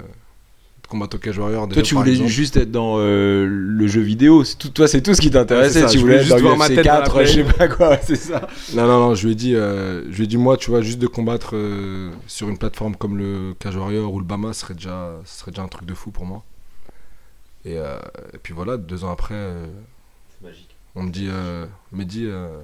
combattre 0.87 1.17
au 1.17 1.19
cage 1.19 1.37
warrior 1.37 1.67
déjà, 1.67 1.81
Toi, 1.81 1.87
tu 1.87 1.93
voulais 1.95 2.11
exemple. 2.13 2.29
juste 2.31 2.57
être 2.57 2.71
dans 2.71 2.95
euh, 2.97 3.45
le 3.47 3.87
jeu 3.87 4.01
vidéo. 4.01 4.43
C'est 4.43 4.55
tout, 4.57 4.69
toi, 4.69 4.87
c'est 4.87 5.01
tout 5.03 5.13
ce 5.13 5.21
qui 5.21 5.27
Ouais, 5.27 5.33
t'intéressait. 5.33 5.81
ça, 5.81 5.87
tu 5.87 5.99
voulais 5.99 6.15
voulais 6.15 6.15
être 6.15 6.23
juste 6.23 6.35
dans 6.37 6.41
voir 6.41 6.57
ma 6.57 6.65
UFC 6.67 6.75
tête 6.75 6.85
dans 6.85 6.93
la 6.93 7.01
4, 7.01 7.13
play. 7.13 7.25
je 7.27 7.31
sais 7.31 7.43
pas 7.43 7.67
quoi, 7.67 7.97
c'est 8.01 8.15
ça. 8.15 8.47
non 8.73 8.87
non 8.87 8.99
non 9.09 9.15
je 9.15 9.25
lui 9.25 9.33
ai 9.33 9.35
dit 9.35 9.55
euh, 9.55 10.03
je 10.11 10.17
lui 10.17 10.23
ai 10.23 10.27
dit 10.27 10.37
moi 10.37 10.57
tu 10.57 10.71
vois 10.71 10.81
juste 10.81 10.97
de 10.99 11.05
combattre 11.07 11.51
euh, 11.55 12.11
sur 12.27 12.49
une 12.49 12.57
plateforme 12.57 12.95
comme 12.95 13.17
le 13.19 13.53
cage 13.59 13.75
warrior 13.75 14.11
ou 14.11 14.19
le 14.19 14.25
Bama 14.25 14.53
serait 14.53 14.73
déjà 14.73 15.11
serait 15.25 15.51
déjà 15.51 15.61
un 15.63 15.67
truc 15.67 15.85
de 15.85 15.93
fou 15.93 16.09
pour 16.11 16.25
moi 16.25 16.43
et, 17.65 17.77
euh, 17.77 17.99
et 18.33 18.37
puis 18.39 18.53
voilà 18.55 18.77
deux 18.77 19.03
ans 19.03 19.11
après 19.11 19.35
euh, 19.35 19.67
magique. 20.41 20.75
on 20.95 21.03
me 21.03 21.11
dit 21.11 21.27
euh, 21.29 21.67
Mehdi 21.91 22.25
euh, 22.25 22.61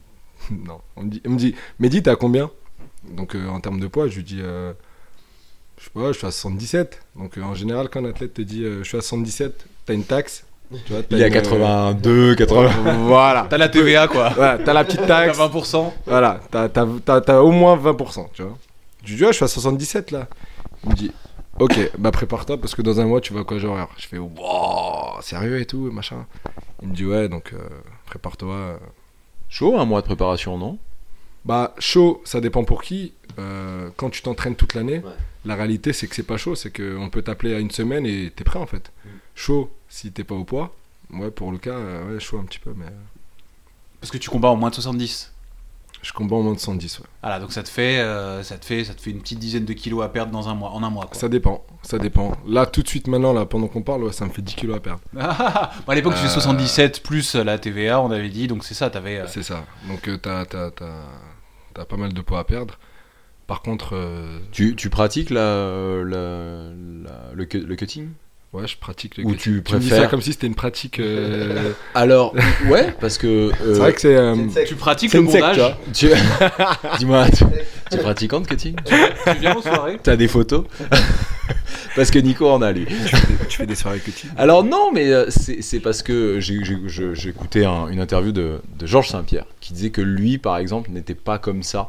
non 0.50 0.80
on 0.96 1.02
me 1.02 1.10
dit 1.10 1.20
on 1.26 1.30
me 1.30 1.36
dit 1.36 1.54
Mehdi 1.80 2.02
t'as 2.02 2.16
combien? 2.16 2.50
Donc 3.10 3.34
euh, 3.34 3.46
en 3.48 3.60
termes 3.60 3.80
de 3.80 3.86
poids 3.88 4.08
je 4.08 4.16
lui 4.16 4.22
dis 4.24 4.40
euh, 4.40 4.72
je 5.78 5.84
sais 5.84 5.90
pas 5.94 6.12
je 6.12 6.18
suis 6.18 6.26
à 6.26 6.30
77 6.30 7.00
donc 7.16 7.36
euh, 7.38 7.42
en 7.42 7.54
général 7.54 7.88
quand 7.88 8.04
un 8.04 8.08
athlète 8.10 8.34
te 8.34 8.42
dit 8.42 8.64
euh, 8.64 8.78
je 8.82 8.88
suis 8.88 8.98
à 8.98 9.00
77 9.00 9.66
t'as 9.86 9.94
une 9.94 10.04
taxe. 10.04 10.44
Tu 10.84 10.92
vois, 10.92 11.02
t'as 11.02 11.16
Il 11.16 11.22
est 11.22 11.24
à 11.24 11.28
une, 11.28 11.32
82, 11.32 12.34
80. 12.34 12.62
euh, 12.62 12.92
voilà. 13.06 13.46
T'as 13.48 13.56
la 13.56 13.70
TVA, 13.70 14.06
quoi. 14.06 14.28
Ouais, 14.38 14.62
t'as 14.62 14.74
la 14.74 14.84
petite 14.84 15.00
T'as 15.06 15.26
taxe. 15.26 15.38
20%. 15.38 15.92
voilà 16.06 16.40
t'as, 16.50 16.68
t'as, 16.68 16.86
t'as- 17.02 17.20
t'as 17.22 17.38
au 17.40 17.50
moins 17.50 17.74
20% 17.76 18.28
tu 18.34 18.42
vois. 18.42 18.58
Je 19.04 19.10
lui 19.10 19.16
dis 19.16 19.22
ouais, 19.24 19.28
je 19.32 19.36
suis 19.36 19.44
à 19.44 19.48
77 19.48 20.10
là. 20.10 20.28
Il 20.84 20.90
me 20.90 20.94
dit 20.94 21.10
ok 21.58 21.90
bah 21.98 22.10
prépare-toi 22.10 22.58
parce 22.60 22.74
que 22.74 22.82
dans 22.82 23.00
un 23.00 23.06
mois 23.06 23.20
tu 23.22 23.32
vas 23.32 23.44
quoi 23.44 23.58
genre 23.58 23.88
je 23.96 24.06
fais 24.06 24.18
wow 24.18 25.20
sérieux 25.22 25.58
et 25.58 25.64
tout 25.64 25.90
machin. 25.90 26.26
Il 26.82 26.88
me 26.88 26.94
dit 26.94 27.06
ouais 27.06 27.28
donc 27.30 27.54
euh, 27.54 27.58
prépare-toi. 28.06 28.78
Chaud, 29.48 29.78
un 29.78 29.86
mois 29.86 30.02
de 30.02 30.06
préparation, 30.06 30.58
non? 30.58 30.76
Bah, 31.46 31.74
chaud, 31.78 32.20
ça 32.26 32.40
dépend 32.42 32.64
pour 32.64 32.82
qui. 32.82 33.14
Euh, 33.38 33.88
quand 33.96 34.10
tu 34.10 34.20
t'entraînes 34.20 34.54
toute 34.56 34.74
l'année, 34.74 34.98
Ouais. 34.98 35.12
La 35.48 35.56
réalité, 35.56 35.92
c'est 35.92 36.06
que 36.06 36.14
c'est 36.14 36.22
pas 36.22 36.36
chaud. 36.36 36.54
C'est 36.54 36.70
qu'on 36.70 37.08
peut 37.10 37.22
t'appeler 37.22 37.54
à 37.54 37.58
une 37.58 37.70
semaine 37.70 38.06
et 38.06 38.30
t'es 38.34 38.44
prêt 38.44 38.58
en 38.60 38.66
fait. 38.66 38.92
Mm. 39.04 39.08
Chaud, 39.34 39.70
si 39.88 40.12
t'es 40.12 40.24
pas 40.24 40.34
au 40.36 40.44
poids. 40.44 40.74
Ouais, 41.12 41.30
pour 41.30 41.50
le 41.52 41.58
cas, 41.58 41.70
euh, 41.72 42.14
ouais, 42.14 42.20
chaud 42.20 42.38
un 42.38 42.44
petit 42.44 42.58
peu. 42.58 42.72
Mais... 42.76 42.86
Parce 44.00 44.10
que 44.10 44.18
tu 44.18 44.30
combats 44.30 44.48
en 44.50 44.56
moins 44.56 44.70
de 44.70 44.74
70. 44.74 45.32
Je 46.00 46.12
combats 46.12 46.36
en 46.36 46.42
moins 46.42 46.54
de 46.54 46.60
110, 46.60 47.00
ouais. 47.00 47.06
Voilà, 47.22 47.40
donc 47.40 47.50
ça 47.52 47.64
te 47.64 47.68
fait, 47.68 47.98
euh, 47.98 48.44
ça 48.44 48.56
te 48.56 48.64
fait, 48.64 48.84
ça 48.84 48.94
te 48.94 49.00
fait 49.00 49.10
une 49.10 49.20
petite 49.20 49.40
dizaine 49.40 49.64
de 49.64 49.72
kilos 49.72 50.04
à 50.04 50.08
perdre 50.08 50.30
dans 50.30 50.48
un 50.48 50.54
mois, 50.54 50.70
en 50.70 50.84
un 50.84 50.90
mois. 50.90 51.06
Quoi. 51.06 51.14
Ça 51.18 51.28
dépend, 51.28 51.64
ça 51.82 51.98
dépend. 51.98 52.36
Là, 52.46 52.66
tout 52.66 52.82
de 52.84 52.88
suite, 52.88 53.08
maintenant, 53.08 53.32
là, 53.32 53.46
pendant 53.46 53.66
qu'on 53.66 53.82
parle, 53.82 54.04
ouais, 54.04 54.12
ça 54.12 54.24
me 54.24 54.30
fait 54.30 54.40
10 54.42 54.54
kilos 54.54 54.76
à 54.76 54.80
perdre. 54.80 55.00
Bon, 55.12 55.22
à 55.92 55.94
l'époque, 55.96 56.14
tu 56.14 56.20
fais 56.20 56.26
Euh. 56.26 56.40
77 56.40 57.02
plus 57.02 57.34
la 57.34 57.58
TVA, 57.58 58.00
on 58.00 58.12
avait 58.12 58.28
dit, 58.28 58.46
donc 58.46 58.64
c'est 58.64 58.74
ça, 58.74 58.90
t'avais. 58.90 59.18
euh, 59.18 59.26
C'est 59.26 59.42
ça. 59.42 59.64
Donc, 59.88 60.06
euh, 60.06 60.16
t'as, 60.18 60.44
t'as, 60.44 60.70
t'as, 60.70 61.02
t'as 61.74 61.84
pas 61.84 61.96
mal 61.96 62.12
de 62.12 62.20
poids 62.20 62.38
à 62.40 62.44
perdre. 62.44 62.78
Par 63.48 63.62
contre, 63.62 63.94
euh, 63.96 64.38
Tu, 64.52 64.76
tu 64.76 64.90
pratiques 64.90 65.30
la, 65.30 66.02
la- 66.04 66.68
la- 67.02 67.32
le, 67.34 67.44
cu- 67.46 67.64
le 67.66 67.74
cutting? 67.76 68.08
Ouais, 68.52 68.66
je 68.66 68.76
pratique 68.78 69.16
le 69.16 69.24
Ou 69.24 69.30
cutting. 69.32 69.54
tu 69.56 69.62
Tu 69.64 69.74
me 69.74 69.80
dis 69.80 69.88
ça 69.88 70.06
comme 70.06 70.20
si 70.22 70.32
c'était 70.32 70.46
une 70.46 70.54
pratique. 70.54 71.00
euh, 71.00 71.72
Alors, 71.94 72.34
ouais, 72.68 72.94
parce 73.00 73.18
que. 73.18 73.26
euh, 73.26 73.50
C'est 73.74 73.78
vrai 73.80 73.92
que 73.94 74.00
c'est. 74.02 74.14
euh, 74.16 74.36
Tu 74.66 74.74
pratiques 74.76 75.12
le 75.14 75.22
bondage 75.22 75.60
tu. 75.94 76.08
Tu- 76.08 76.14
Dis-moi, 76.98 77.26
tu, 77.30 77.44
tu 77.90 77.96
es 77.96 78.00
pratiquant 78.00 78.40
de 78.40 78.46
cutting? 78.46 78.76
Tu 78.84 79.38
viens 79.40 79.54
aux 79.56 79.62
soirées? 79.62 79.98
T'as 80.02 80.16
des 80.16 80.28
photos? 80.28 80.64
Parce 81.96 82.10
que 82.10 82.18
Nico 82.18 82.48
en 82.50 82.60
a 82.62 82.70
lui. 82.72 82.86
tu 83.48 83.56
fais 83.56 83.66
des 83.66 83.74
soirées 83.74 84.00
cutting? 84.00 84.30
Alors 84.36 84.62
non, 84.62 84.92
mais 84.92 85.10
c'est 85.30 85.80
parce 85.80 86.02
que 86.02 86.38
j'ai 86.38 87.28
écouté 87.28 87.64
un- 87.64 87.88
une 87.88 88.00
interview 88.00 88.32
de, 88.32 88.60
de 88.78 88.86
Georges 88.86 89.08
Saint-Pierre 89.08 89.46
qui 89.60 89.72
disait 89.72 89.90
que 89.90 90.02
lui, 90.02 90.36
par 90.36 90.58
exemple, 90.58 90.90
n'était 90.90 91.14
pas 91.14 91.38
comme 91.38 91.62
ça. 91.62 91.88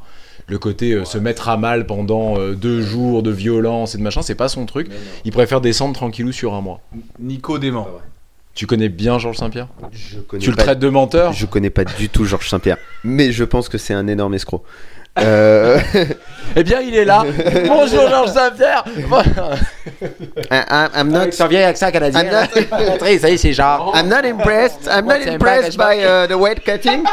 Le 0.49 0.57
côté 0.57 0.93
euh, 0.93 1.05
se 1.05 1.17
mettre 1.17 1.47
à 1.49 1.57
mal 1.57 1.85
pendant 1.85 2.37
euh, 2.39 2.55
deux 2.55 2.81
jours 2.81 3.21
de 3.23 3.29
violence 3.31 3.93
et 3.95 3.97
de 3.97 4.03
machin, 4.03 4.21
c'est 4.21 4.35
pas 4.35 4.49
son 4.49 4.65
truc. 4.65 4.87
Il 5.25 5.31
préfère 5.31 5.61
descendre 5.61 5.93
tranquillou 5.93 6.31
sur 6.31 6.53
un 6.55 6.61
mois. 6.61 6.81
Nico 7.19 7.59
dément. 7.59 7.87
Tu 8.55 8.65
connais 8.65 8.89
bien 8.89 9.19
Georges 9.19 9.37
Saint-Pierre? 9.37 9.67
Je 9.91 10.17
connais 10.19 10.41
Tu 10.43 10.49
le 10.49 10.55
pas- 10.55 10.63
traites 10.63 10.79
de 10.79 10.89
menteur? 10.89 11.33
Je 11.33 11.45
connais 11.45 11.69
pas 11.69 11.85
du 11.85 12.09
tout 12.09 12.25
Georges 12.25 12.49
Saint-Pierre, 12.49 12.77
mais 13.03 13.31
je 13.31 13.43
pense 13.43 13.69
que 13.69 13.77
c'est 13.77 13.93
un 13.93 14.07
énorme 14.07 14.33
escroc. 14.33 14.63
Euh, 15.19 15.79
Eh 16.55 16.63
bien, 16.63 16.81
il 16.81 16.95
est 16.95 17.05
là. 17.05 17.23
Bonjour 17.67 18.09
Georges 18.09 18.31
Saint-Pierre. 18.31 18.83
I'm 20.51 21.09
not, 21.09 21.19
Avec 21.19 21.33
son 21.33 21.47
vieil 21.47 21.63
accent 21.63 21.91
canadien. 21.91 22.23
I'm 22.23 22.31
not- 22.31 22.99
ça 22.99 23.29
y 23.29 23.33
est, 23.33 23.37
c'est 23.37 23.53
genre. 23.53 23.93
I'm 23.95 24.07
not 24.09 24.25
impressed. 24.27 24.87
I'm 24.91 25.05
not 25.05 25.21
impressed 25.27 25.77
by 25.77 25.99
uh, 26.03 26.27
the 26.27 26.35
weight 26.37 26.63
cutting. 26.65 27.03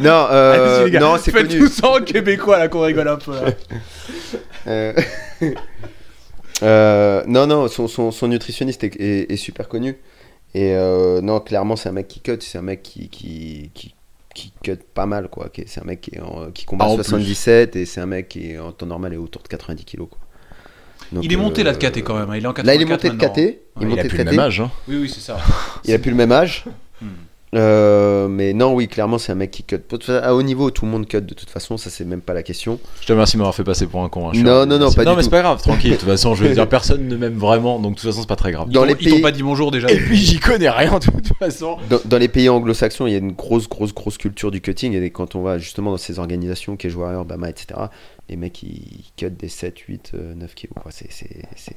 Non, 0.00 0.26
euh, 0.30 0.76
Allez-y, 0.78 0.84
les 0.86 0.90
gars, 0.92 1.00
non, 1.00 1.16
c'est 1.18 1.30
Faites 1.32 1.48
connu. 1.48 1.58
tout 1.60 1.68
ça 1.68 1.88
en 1.90 2.00
québécois 2.02 2.58
là 2.58 2.68
qu'on 2.68 2.80
rigole 2.82 3.08
un 3.08 3.16
peu. 3.16 3.32
Là. 3.34 3.50
Euh, 4.66 4.92
euh, 6.62 7.22
non, 7.26 7.46
non, 7.46 7.68
son, 7.68 7.88
son, 7.88 8.10
son 8.10 8.28
nutritionniste 8.28 8.84
est, 8.84 8.96
est- 9.00 9.32
est 9.32 9.36
super 9.36 9.68
connu. 9.68 9.96
Et 10.54 10.74
euh, 10.74 11.20
non, 11.20 11.40
clairement, 11.40 11.76
c'est 11.76 11.88
un 11.88 11.92
mec 11.92 12.08
qui 12.08 12.20
cut. 12.20 12.38
C'est 12.40 12.58
un 12.58 12.62
mec 12.62 12.82
qui, 12.82 13.08
qui, 13.08 13.70
qui, 13.74 13.94
qui 14.34 14.52
cut 14.62 14.76
pas 14.94 15.06
mal, 15.06 15.28
quoi. 15.28 15.48
Qui- 15.50 15.64
C'est 15.66 15.80
un 15.80 15.84
mec 15.84 16.00
qui, 16.00 16.16
est 16.16 16.20
en- 16.20 16.50
qui 16.50 16.64
combat 16.64 16.86
Ah, 16.88 16.92
en 16.92 16.94
plus. 16.96 17.04
77 17.04 17.76
et 17.76 17.86
c'est 17.86 18.00
un 18.00 18.06
mec 18.06 18.28
qui, 18.28 18.58
en 18.58 18.72
temps 18.72 18.86
normal, 18.86 19.12
est 19.14 19.16
autour 19.18 19.42
de 19.42 19.48
90 19.48 19.84
kilos, 19.84 20.08
quoi. 20.10 20.18
Donc, 21.12 21.24
Il 21.24 21.32
est 21.32 21.36
monté 21.36 21.62
là 21.62 21.72
de 21.72 21.76
euh, 21.82 21.88
KT 21.90 21.98
quand 22.02 22.18
même. 22.18 22.28
hein. 22.28 22.36
Il 22.36 22.44
est 22.44 22.46
en 22.46 22.52
84 22.52 22.66
Là, 22.66 22.74
il 22.74 22.82
est 22.82 22.84
monté 22.84 23.08
de. 23.08 23.16
KT. 23.16 23.58
Il 23.80 23.88
est 23.96 24.00
a 24.00 24.02
de 24.02 24.08
plus 24.08 24.18
le 24.18 24.24
KT. 24.24 24.30
même 24.30 24.40
âge. 24.40 24.60
hein. 24.60 24.70
Oui, 24.88 24.96
oui, 25.02 25.08
c'est 25.14 25.20
ça. 25.20 25.38
Il 25.84 25.94
a 25.94 25.98
plus 25.98 26.10
le 26.10 26.16
même 26.16 26.32
âge. 26.32 26.64
Euh, 27.54 28.28
mais 28.28 28.52
non, 28.52 28.74
oui, 28.74 28.88
clairement, 28.88 29.16
c'est 29.16 29.32
un 29.32 29.36
mec 29.36 29.50
qui 29.50 29.62
cut. 29.62 29.78
À 30.10 30.34
haut 30.34 30.42
niveau, 30.42 30.70
tout 30.70 30.84
le 30.84 30.90
monde 30.90 31.06
cut 31.08 31.22
de 31.22 31.32
toute 31.34 31.48
façon, 31.48 31.78
ça 31.78 31.88
c'est 31.88 32.04
même 32.04 32.20
pas 32.20 32.34
la 32.34 32.42
question. 32.42 32.78
Je 33.00 33.06
te 33.06 33.12
remercie 33.12 33.34
de 33.34 33.38
m'avoir 33.38 33.54
fait 33.54 33.64
passer 33.64 33.86
pour 33.86 34.02
un 34.02 34.10
con. 34.10 34.28
hein. 34.28 34.32
Non, 34.34 34.66
non, 34.66 34.66
non, 34.66 34.78
Merci. 34.80 34.96
pas 34.96 35.04
Non, 35.04 35.12
du 35.12 35.16
mais 35.16 35.22
c'est 35.22 35.30
pas 35.30 35.40
grave, 35.40 35.60
tranquille. 35.62 35.92
De 35.92 35.96
toute 35.96 36.08
façon, 36.08 36.34
je 36.34 36.44
veux 36.44 36.52
dire, 36.52 36.68
personne 36.68 37.08
ne 37.08 37.16
m'aime 37.16 37.38
vraiment, 37.38 37.78
donc 37.78 37.92
de 37.94 38.00
toute 38.00 38.08
façon, 38.10 38.20
c'est 38.20 38.28
pas 38.28 38.36
très 38.36 38.52
grave. 38.52 38.68
Dans 38.68 38.84
les 38.84 38.92
Ils 39.00 39.08
t'ont 39.08 39.14
pays, 39.16 39.22
pas 39.22 39.32
dit 39.32 39.42
bonjour 39.42 39.70
déjà. 39.70 39.88
Et 39.90 39.96
puis, 39.96 40.16
j'y 40.16 40.38
connais 40.40 40.68
rien 40.68 40.98
de 40.98 41.04
toute 41.04 41.32
façon. 41.38 41.78
dans, 41.88 42.00
dans 42.04 42.18
les 42.18 42.28
pays 42.28 42.50
anglo-saxons, 42.50 43.06
il 43.06 43.12
y 43.12 43.16
a 43.16 43.18
une 43.18 43.32
grosse, 43.32 43.66
grosse, 43.68 43.94
grosse 43.94 44.18
culture 44.18 44.50
du 44.50 44.60
cutting. 44.60 44.92
Et 44.94 45.10
quand 45.10 45.34
on 45.34 45.40
va 45.42 45.56
justement 45.56 45.90
dans 45.92 45.96
ces 45.96 46.18
organisations, 46.18 46.76
Cage 46.76 46.94
Warrior, 46.96 47.24
Bama, 47.24 47.48
etc., 47.48 47.80
les 48.28 48.36
mecs 48.36 48.62
ils 48.62 49.04
cut 49.16 49.30
des 49.30 49.48
7, 49.48 49.78
8, 49.78 50.10
euh, 50.14 50.34
9 50.34 50.54
kilos. 50.54 50.74
Quoi. 50.82 50.90
C'est, 50.92 51.10
c'est, 51.10 51.30
c'est- 51.56 51.74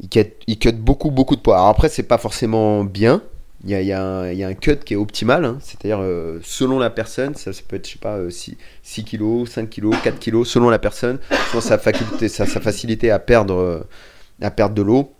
Ils, 0.00 0.10
cut, 0.10 0.26
ils 0.46 0.58
cut 0.58 0.72
beaucoup, 0.72 1.10
beaucoup 1.10 1.36
de 1.36 1.40
poids. 1.40 1.54
Alors 1.56 1.68
après, 1.68 1.88
c'est 1.88 2.02
pas 2.02 2.18
forcément 2.18 2.84
bien. 2.84 3.22
Il 3.68 3.72
y 3.72 3.92
a, 3.92 4.20
un, 4.20 4.54
cut 4.54 4.76
qui 4.84 4.94
est 4.94 4.96
optimal, 4.96 5.44
hein. 5.44 5.58
c'est-à-dire 5.60 5.98
euh, 6.00 6.38
selon 6.44 6.78
la 6.78 6.88
personne, 6.88 7.34
ça, 7.34 7.50
peut 7.66 7.74
être, 7.74 7.86
je 7.86 7.94
sais 7.94 7.98
pas, 7.98 8.18
6, 8.30 8.56
6 8.84 9.04
kilos, 9.04 9.50
5 9.50 9.68
kilos, 9.68 9.96
4 10.04 10.20
kilos, 10.20 10.48
selon 10.48 10.70
la 10.70 10.78
personne, 10.78 11.18
selon 11.50 11.60
sa, 11.60 11.76
facilité 11.76 13.10
euh, 13.10 13.16
à 13.16 13.18
perdre 13.18 14.74
de 14.74 14.82
l'eau, 14.82 15.12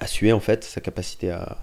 à 0.00 0.08
suer 0.08 0.32
en 0.32 0.40
fait, 0.40 0.64
sa 0.64 0.80
capacité 0.80 1.30
à, 1.30 1.56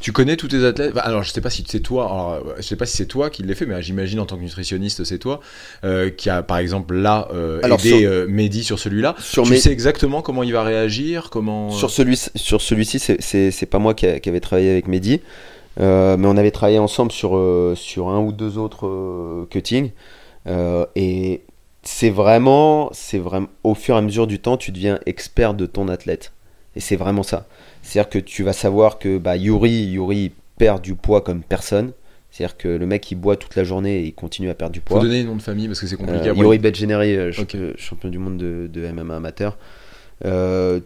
Tu 0.00 0.12
connais 0.12 0.36
tous 0.36 0.48
tes 0.48 0.64
athlètes? 0.64 0.94
Bah, 0.94 1.00
Alors, 1.00 1.22
je 1.24 1.30
sais 1.32 1.40
pas 1.40 1.50
si 1.50 1.64
c'est 1.66 1.80
toi. 1.80 2.04
Alors, 2.04 2.32
euh, 2.32 2.54
je 2.58 2.62
sais 2.62 2.76
pas 2.76 2.86
si 2.86 2.96
c'est 2.96 3.06
toi 3.06 3.30
qui 3.30 3.42
l'ai 3.42 3.54
fait, 3.54 3.66
mais 3.66 3.82
j'imagine 3.82 4.20
en 4.20 4.26
tant 4.26 4.36
que 4.36 4.42
nutritionniste, 4.42 5.02
c'est 5.04 5.18
toi 5.18 5.40
euh, 5.84 6.10
qui 6.10 6.30
a, 6.30 6.42
par 6.42 6.58
exemple, 6.58 6.94
là 6.94 7.28
euh, 7.34 7.60
Alors, 7.64 7.80
aidé 7.80 7.88
sur- 8.00 8.08
euh, 8.10 8.26
Mehdi 8.28 8.62
sur 8.62 8.78
celui-là. 8.78 9.16
Sur 9.18 9.42
tu 9.44 9.50
mes- 9.50 9.56
sais 9.58 9.72
exactement 9.72 10.22
comment 10.22 10.42
il 10.44 10.52
va 10.52 10.62
réagir, 10.62 11.30
comment. 11.30 11.70
Sur, 11.72 11.90
celui, 11.90 12.16
sur 12.36 12.60
celui-ci, 12.60 12.98
c'est- 13.00 13.66
pas 13.66 13.78
moi 13.78 13.94
qui, 13.94 14.06
a- 14.06 14.20
qui 14.20 14.28
avait 14.28 14.40
travaillé 14.40 14.70
avec 14.70 14.86
Mehdi, 14.86 15.20
mais 15.78 15.84
on 16.26 16.36
avait 16.36 16.50
travaillé 16.52 16.78
ensemble 16.78 17.10
sur, 17.12 17.38
sur 17.76 18.08
un 18.08 18.20
ou 18.20 18.32
deux 18.32 18.56
autres 18.58 19.46
cuttings. 19.50 19.90
Et 20.96 21.42
c'est 21.82 22.10
vraiment, 22.10 22.90
c'est 22.92 23.18
vraiment, 23.18 23.48
au 23.64 23.74
fur 23.74 23.94
et 23.96 23.98
à 23.98 24.02
mesure 24.02 24.26
du 24.26 24.38
temps, 24.38 24.56
tu 24.56 24.70
deviens 24.72 24.98
expert 25.06 25.54
de 25.54 25.66
ton 25.66 25.88
athlète. 25.88 26.32
Et 26.76 26.80
c'est 26.80 26.96
vraiment 26.96 27.22
ça. 27.22 27.46
C'est-à-dire 27.88 28.10
que 28.10 28.18
tu 28.18 28.42
vas 28.42 28.52
savoir 28.52 28.98
que 28.98 29.16
bah, 29.16 29.36
Yuri, 29.36 29.84
Yuri 29.92 30.32
perd 30.58 30.82
du 30.82 30.94
poids 30.94 31.22
comme 31.22 31.42
personne. 31.42 31.92
C'est-à-dire 32.30 32.58
que 32.58 32.68
le 32.68 32.84
mec 32.84 33.10
il 33.10 33.14
boit 33.14 33.36
toute 33.36 33.56
la 33.56 33.64
journée 33.64 34.00
et 34.00 34.04
il 34.04 34.12
continue 34.14 34.50
à 34.50 34.54
perdre 34.54 34.74
du 34.74 34.80
Faut 34.80 34.84
poids. 34.96 35.00
donner 35.00 35.20
les 35.20 35.24
noms 35.24 35.36
de 35.36 35.42
famille 35.42 35.66
parce 35.68 35.80
que 35.80 35.86
c'est 35.86 35.96
compliqué. 35.96 36.28
Euh, 36.28 36.32
à 36.32 36.36
Yuri 36.36 36.58
Betgeneri, 36.58 37.16
euh, 37.16 37.32
Ok. 37.38 37.56
champion 37.76 38.10
du 38.10 38.18
monde 38.18 38.36
de, 38.36 38.68
de 38.70 38.86
MMA 38.92 39.16
amateur. 39.16 39.56
Euh, 40.26 40.80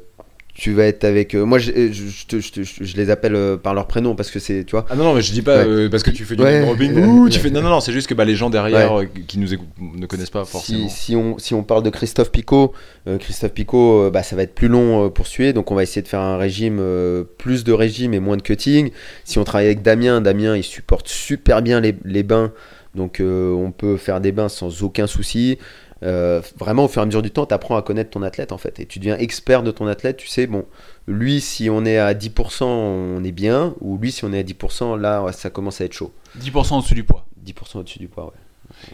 tu 0.54 0.72
vas 0.72 0.84
être 0.84 1.04
avec. 1.04 1.34
euh, 1.34 1.44
moi, 1.44 1.58
je, 1.58 1.70
je, 1.92 2.96
les 2.96 3.10
appelle 3.10 3.34
euh, 3.34 3.56
par 3.56 3.72
leur 3.74 3.86
prénom 3.86 4.14
parce 4.14 4.30
que 4.30 4.38
c'est. 4.38 4.64
Tu 4.64 4.72
vois 4.72 4.84
Ah 4.90 4.96
non, 4.96 5.04
non, 5.04 5.14
mais 5.14 5.22
je 5.22 5.32
dis 5.32 5.40
pas 5.42 5.58
Ouais. 5.62 5.66
euh, 5.66 5.88
parce 5.88 6.02
que 6.02 6.10
tu 6.10 6.24
fais 6.24 6.36
du 6.36 6.42
Ouais. 6.42 6.62
tu 7.30 7.38
fais... 7.38 7.50
Non, 7.50 7.62
non, 7.62 7.70
non, 7.70 7.80
c'est 7.80 7.92
juste 7.92 8.06
que 8.06 8.14
bah, 8.14 8.24
les 8.24 8.36
gens 8.36 8.50
derrière 8.50 9.00
euh, 9.00 9.04
qui 9.26 9.38
nous 9.38 9.54
écoutent 9.54 9.68
ne 9.80 10.04
connaissent 10.06 10.30
pas 10.30 10.44
forcément. 10.44 10.88
si, 10.88 10.94
si, 10.94 11.16
on, 11.16 11.38
si 11.38 11.54
on 11.54 11.62
parle 11.62 11.82
de 11.82 11.90
Christophe 11.90 12.30
Picot, 12.30 12.72
euh, 13.08 13.16
Christophe 13.18 13.52
Picot, 13.52 14.02
euh, 14.06 14.10
bah, 14.10 14.22
ça 14.22 14.36
va 14.36 14.42
être 14.42 14.54
plus 14.54 14.68
long 14.68 15.06
euh, 15.06 15.08
pour 15.08 15.26
suer, 15.26 15.52
donc 15.54 15.70
on 15.70 15.74
va 15.74 15.82
essayer 15.84 16.02
de 16.02 16.08
faire 16.08 16.20
un 16.20 16.36
régime, 16.36 16.78
euh, 16.80 17.24
plus 17.38 17.64
de 17.64 17.72
régime 17.72 18.12
et 18.12 18.20
moins 18.20 18.36
de 18.36 18.42
cutting. 18.42 18.90
Si 19.24 19.38
on 19.38 19.44
travaille 19.44 19.66
avec 19.66 19.82
Damien, 19.82 20.20
Damien 20.20 20.56
il 20.56 20.64
supporte 20.64 21.08
super 21.08 21.62
bien 21.62 21.80
les, 21.80 21.94
les 22.04 22.22
bains, 22.22 22.52
donc 22.94 23.20
euh, 23.20 23.50
on 23.52 23.70
peut 23.72 23.96
faire 23.96 24.20
des 24.20 24.32
bains 24.32 24.50
sans 24.50 24.82
aucun 24.82 25.06
souci. 25.06 25.58
Euh, 26.02 26.40
vraiment, 26.58 26.84
au 26.84 26.88
fur 26.88 27.00
et 27.00 27.04
à 27.04 27.06
mesure 27.06 27.22
du 27.22 27.30
temps, 27.30 27.46
tu 27.46 27.54
apprends 27.54 27.76
à 27.76 27.82
connaître 27.82 28.10
ton 28.10 28.22
athlète 28.22 28.50
en 28.52 28.58
fait, 28.58 28.80
et 28.80 28.86
tu 28.86 28.98
deviens 28.98 29.16
expert 29.18 29.62
de 29.62 29.70
ton 29.70 29.86
athlète. 29.86 30.16
Tu 30.16 30.26
sais, 30.28 30.46
bon, 30.46 30.64
lui, 31.06 31.40
si 31.40 31.70
on 31.70 31.84
est 31.84 31.98
à 31.98 32.12
10%, 32.14 32.64
on 32.64 33.22
est 33.24 33.32
bien, 33.32 33.74
ou 33.80 33.98
lui, 33.98 34.10
si 34.12 34.24
on 34.24 34.32
est 34.32 34.38
à 34.38 34.42
10%, 34.42 34.98
là, 34.98 35.30
ça 35.32 35.50
commence 35.50 35.80
à 35.80 35.84
être 35.84 35.92
chaud. 35.92 36.12
10% 36.40 36.78
au-dessus 36.78 36.94
du 36.94 37.04
poids. 37.04 37.24
10% 37.46 37.78
au-dessus 37.78 37.98
du 37.98 38.08
poids, 38.08 38.26
ouais. 38.26 38.32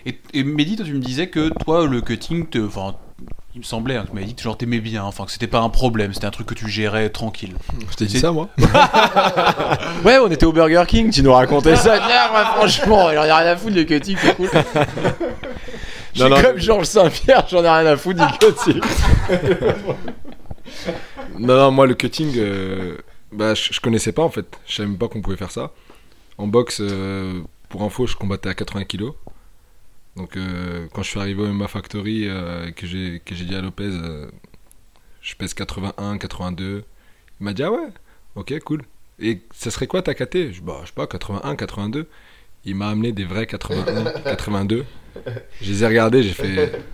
Et, 0.07 0.19
et 0.39 0.43
Mehdi, 0.45 0.77
toi, 0.77 0.85
tu 0.85 0.93
me 0.93 0.99
disais 1.01 1.29
que 1.29 1.51
toi, 1.65 1.87
le 1.87 2.01
cutting, 2.01 2.47
te- 2.49 2.69
il 3.59 3.63
me 3.63 3.65
semblait, 3.65 3.97
hein, 3.97 4.03
que 4.05 4.11
tu 4.11 4.15
m'avais 4.15 4.27
dit 4.27 4.37
que 4.37 4.43
genre 4.43 4.57
t'aimais 4.57 4.79
bien, 4.79 5.03
enfin 5.03 5.25
que 5.25 5.33
c'était 5.33 5.49
pas 5.49 5.59
un 5.59 5.69
problème, 5.69 6.15
c'était 6.15 6.27
un 6.27 6.31
truc 6.31 6.47
que 6.47 6.55
tu 6.55 6.69
gérais 6.69 7.11
tranquille. 7.11 7.57
Je 7.91 7.97
t'ai 7.97 8.07
dit 8.07 8.21
ça, 8.21 8.31
moi 8.31 8.49
Ouais, 10.05 10.17
on 10.19 10.31
était 10.31 10.47
au 10.47 10.53
Burger 10.53 10.85
King, 10.87 11.11
tu 11.11 11.25
nous 11.25 11.33
racontais 11.33 11.75
ça. 11.75 11.99
Moi, 12.31 12.45
franchement, 12.45 13.09
j'en 13.13 13.25
ai 13.25 13.33
rien 13.33 13.47
à 13.53 13.57
foutre 13.57 13.75
du 13.75 13.85
cutting, 13.85 14.17
c'est 14.21 14.37
cool. 14.37 14.49
Je 14.53 16.21
suis 16.21 16.23
Non, 16.23 16.29
non. 16.29 16.41
comme 16.41 16.57
Georges 16.59 16.87
Saint-Pierre, 16.87 17.47
j'en 17.51 17.65
ai 17.65 17.69
rien 17.69 17.87
à 17.87 17.97
foutre 17.97 18.25
du 18.25 18.39
cutting. 18.39 18.81
Non, 21.41 21.57
non, 21.57 21.71
moi, 21.73 21.87
le 21.89 21.95
cutting, 21.95 22.33
euh, 22.37 22.97
bah, 23.33 23.55
je, 23.55 23.73
je 23.73 23.81
connaissais 23.81 24.13
pas 24.13 24.23
en 24.23 24.31
fait. 24.31 24.47
Je 24.67 24.77
savais 24.77 24.89
même 24.89 24.99
pas 24.99 25.09
qu'on 25.09 25.21
pouvait 25.21 25.37
faire 25.37 25.51
ça. 25.51 25.73
En 26.37 26.47
boxe, 26.47 26.79
euh, 26.81 27.41
pour 27.69 27.83
info, 27.83 28.07
je 28.07 28.15
combattais 28.15 28.49
à 28.51 28.55
80 28.55 28.85
kilos. 28.85 29.15
Donc, 30.17 30.37
euh, 30.37 30.87
quand 30.93 31.03
je 31.03 31.11
suis 31.11 31.21
arrivé 31.21 31.43
au 31.43 31.47
MMA 31.47 31.69
Factory, 31.69 32.27
euh, 32.27 32.67
et 32.67 32.73
que 32.73 32.87
j'ai 32.87 33.23
que 33.25 33.35
j'ai 33.35 33.45
dit 33.45 33.55
à 33.55 33.61
Lopez, 33.61 33.85
euh, 33.85 34.29
je 35.23 35.35
pèse 35.37 35.55
81, 35.55 36.19
82. 36.19 36.85
Il 37.41 37.45
m'a 37.45 37.53
dit, 37.53 37.63
ah 37.63 37.71
ouais, 37.71 37.89
ok, 38.35 38.59
cool. 38.61 38.83
Et 39.21 39.41
ça 39.55 39.71
serait 39.71 39.87
quoi 39.87 40.03
ta 40.03 40.15
KT 40.15 40.53
Je 40.53 40.61
bah, 40.61 40.79
je 40.83 40.89
sais 40.89 40.93
pas, 40.95 41.07
81, 41.07 41.57
82. 41.57 42.09
Il 42.65 42.75
m'a 42.75 42.89
amené 42.89 43.13
des 43.13 43.25
vrais 43.25 43.47
81, 43.47 44.05
82. 44.23 44.85
Je 45.61 45.73
les 45.73 45.83
ai 45.83 45.87
regardés, 45.87 46.23
j'ai 46.23 46.33
fait. 46.33 46.85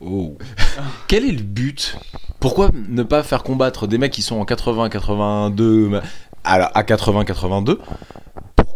Oh. 0.00 0.36
Quel 1.08 1.24
est 1.24 1.32
le 1.32 1.42
but? 1.42 1.96
Pourquoi 2.38 2.70
ne 2.88 3.02
pas 3.02 3.22
faire 3.22 3.42
combattre 3.42 3.86
des 3.86 3.98
mecs 3.98 4.12
qui 4.12 4.22
sont 4.22 4.36
en 4.36 4.44
80, 4.44 4.88
82, 4.90 6.00
à, 6.44 6.78
à 6.78 6.82
80, 6.84 7.24
82 7.24 7.80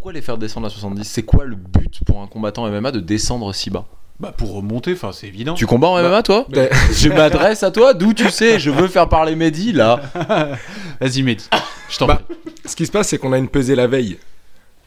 Pourquoi 0.00 0.14
les 0.14 0.22
faire 0.22 0.38
descendre 0.38 0.66
à 0.66 0.70
70 0.70 1.04
C'est 1.04 1.24
quoi 1.24 1.44
le 1.44 1.56
but 1.56 2.00
pour 2.06 2.22
un 2.22 2.26
combattant 2.26 2.66
MMA 2.66 2.90
de 2.90 3.00
descendre 3.00 3.52
si 3.52 3.68
bas? 3.68 3.84
Bah 4.18 4.32
pour 4.32 4.54
remonter, 4.54 4.94
enfin 4.94 5.12
c'est 5.12 5.26
évident. 5.26 5.52
Tu 5.52 5.66
combats 5.66 5.88
en 5.88 6.02
MMA 6.02 6.22
toi? 6.22 6.46
Ben, 6.48 6.70
Je 6.94 7.10
m'adresse 7.10 7.62
à 7.62 7.70
toi, 7.70 7.92
d'où 7.92 8.14
tu 8.14 8.30
sais 8.30 8.58
Je 8.58 8.70
veux 8.70 8.88
faire 8.88 9.10
parler 9.10 9.36
Mehdi 9.36 9.72
là. 9.72 10.00
Vas-y 11.02 11.22
Mehdi, 11.22 11.46
je 11.90 11.98
t'en 11.98 12.06
Bah, 12.06 12.22
prie. 12.26 12.34
ce 12.64 12.76
qui 12.76 12.86
se 12.86 12.90
passe, 12.92 13.08
c'est 13.08 13.18
qu'on 13.18 13.34
a 13.34 13.36
une 13.36 13.50
pesée 13.50 13.74
la 13.74 13.86
veille. 13.88 14.16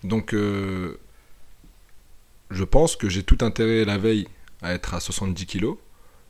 Donc, 0.03 0.33
euh, 0.33 0.97
je 2.49 2.63
pense 2.63 2.95
que 2.95 3.07
j'ai 3.07 3.21
tout 3.21 3.37
intérêt 3.41 3.85
la 3.85 3.99
veille 3.99 4.27
à 4.63 4.73
être 4.73 4.95
à 4.95 4.99
70 4.99 5.45
kg 5.45 5.73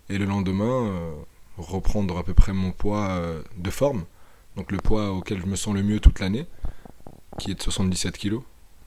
et 0.09 0.17
le 0.17 0.25
lendemain 0.25 0.88
euh, 0.88 1.11
reprendre 1.57 2.17
à 2.17 2.23
peu 2.25 2.34
près 2.34 2.51
mon 2.51 2.71
poids 2.73 3.11
euh, 3.11 3.41
de 3.57 3.69
forme, 3.69 4.03
donc 4.57 4.73
le 4.73 4.77
poids 4.79 5.11
auquel 5.13 5.39
je 5.39 5.45
me 5.45 5.55
sens 5.55 5.73
le 5.73 5.84
mieux 5.84 6.01
toute 6.01 6.19
l'année, 6.19 6.47
qui 7.39 7.51
est 7.51 7.55
de 7.55 7.61
77 7.61 8.17
kg. 8.17 8.39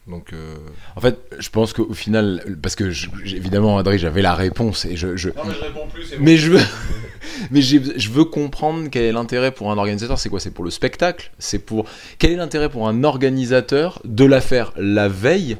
Donc 0.08 0.32
euh, 0.32 0.54
En 0.94 1.00
fait, 1.00 1.18
je 1.38 1.48
pense 1.50 1.72
qu'au 1.72 1.92
final, 1.92 2.56
parce 2.62 2.76
que 2.76 2.90
je- 2.90 3.08
évidemment, 3.24 3.76
Adrien, 3.78 3.96
j'avais 3.98 4.22
la 4.22 4.34
réponse 4.34 4.84
et 4.84 4.96
je, 4.96 5.16
je- 5.16 5.30
mais 5.30 5.52
je 5.52 5.64
réponds 5.64 5.88
plus, 5.92 6.04
c'est 6.04 6.18
mais 6.20 6.36
je 6.36 6.52
veux, 6.52 6.60
mais 7.50 7.60
j'ai- 7.60 7.98
je 7.98 8.10
veux 8.10 8.24
comprendre 8.24 8.88
quel 8.90 9.02
est 9.02 9.12
l'intérêt 9.12 9.50
pour 9.50 9.70
un 9.72 9.78
organisateur. 9.78 10.18
C'est 10.18 10.28
quoi? 10.28 10.38
C'est 10.38 10.52
pour 10.52 10.64
le 10.64 10.70
spectacle? 10.70 11.32
C'est 11.40 11.58
pour 11.58 11.86
quel 12.18 12.30
est 12.32 12.36
l'intérêt 12.36 12.68
pour 12.68 12.86
un 12.88 13.02
organisateur 13.02 14.00
de 14.04 14.24
la 14.24 14.40
faire 14.40 14.72
la 14.76 15.08
veille 15.08 15.56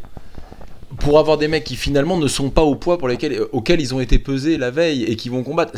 pour 1.01 1.19
avoir 1.19 1.37
des 1.39 1.49
mecs 1.49 1.65
qui 1.65 1.75
finalement 1.77 2.17
ne 2.17 2.29
sont 2.29 2.49
pas 2.49 2.63
au 2.63 2.77
poids 2.77 2.99
pour 2.99 3.09
lesquels, 3.09 3.41
auxquels 3.53 3.81
ils 3.81 3.95
ont 3.95 4.01
été 4.01 4.19
pesés 4.21 4.57
la 4.59 4.71
veille 4.71 5.03
et 5.05 5.17
qui 5.17 5.29
vont 5.29 5.43
combattre? 5.43 5.73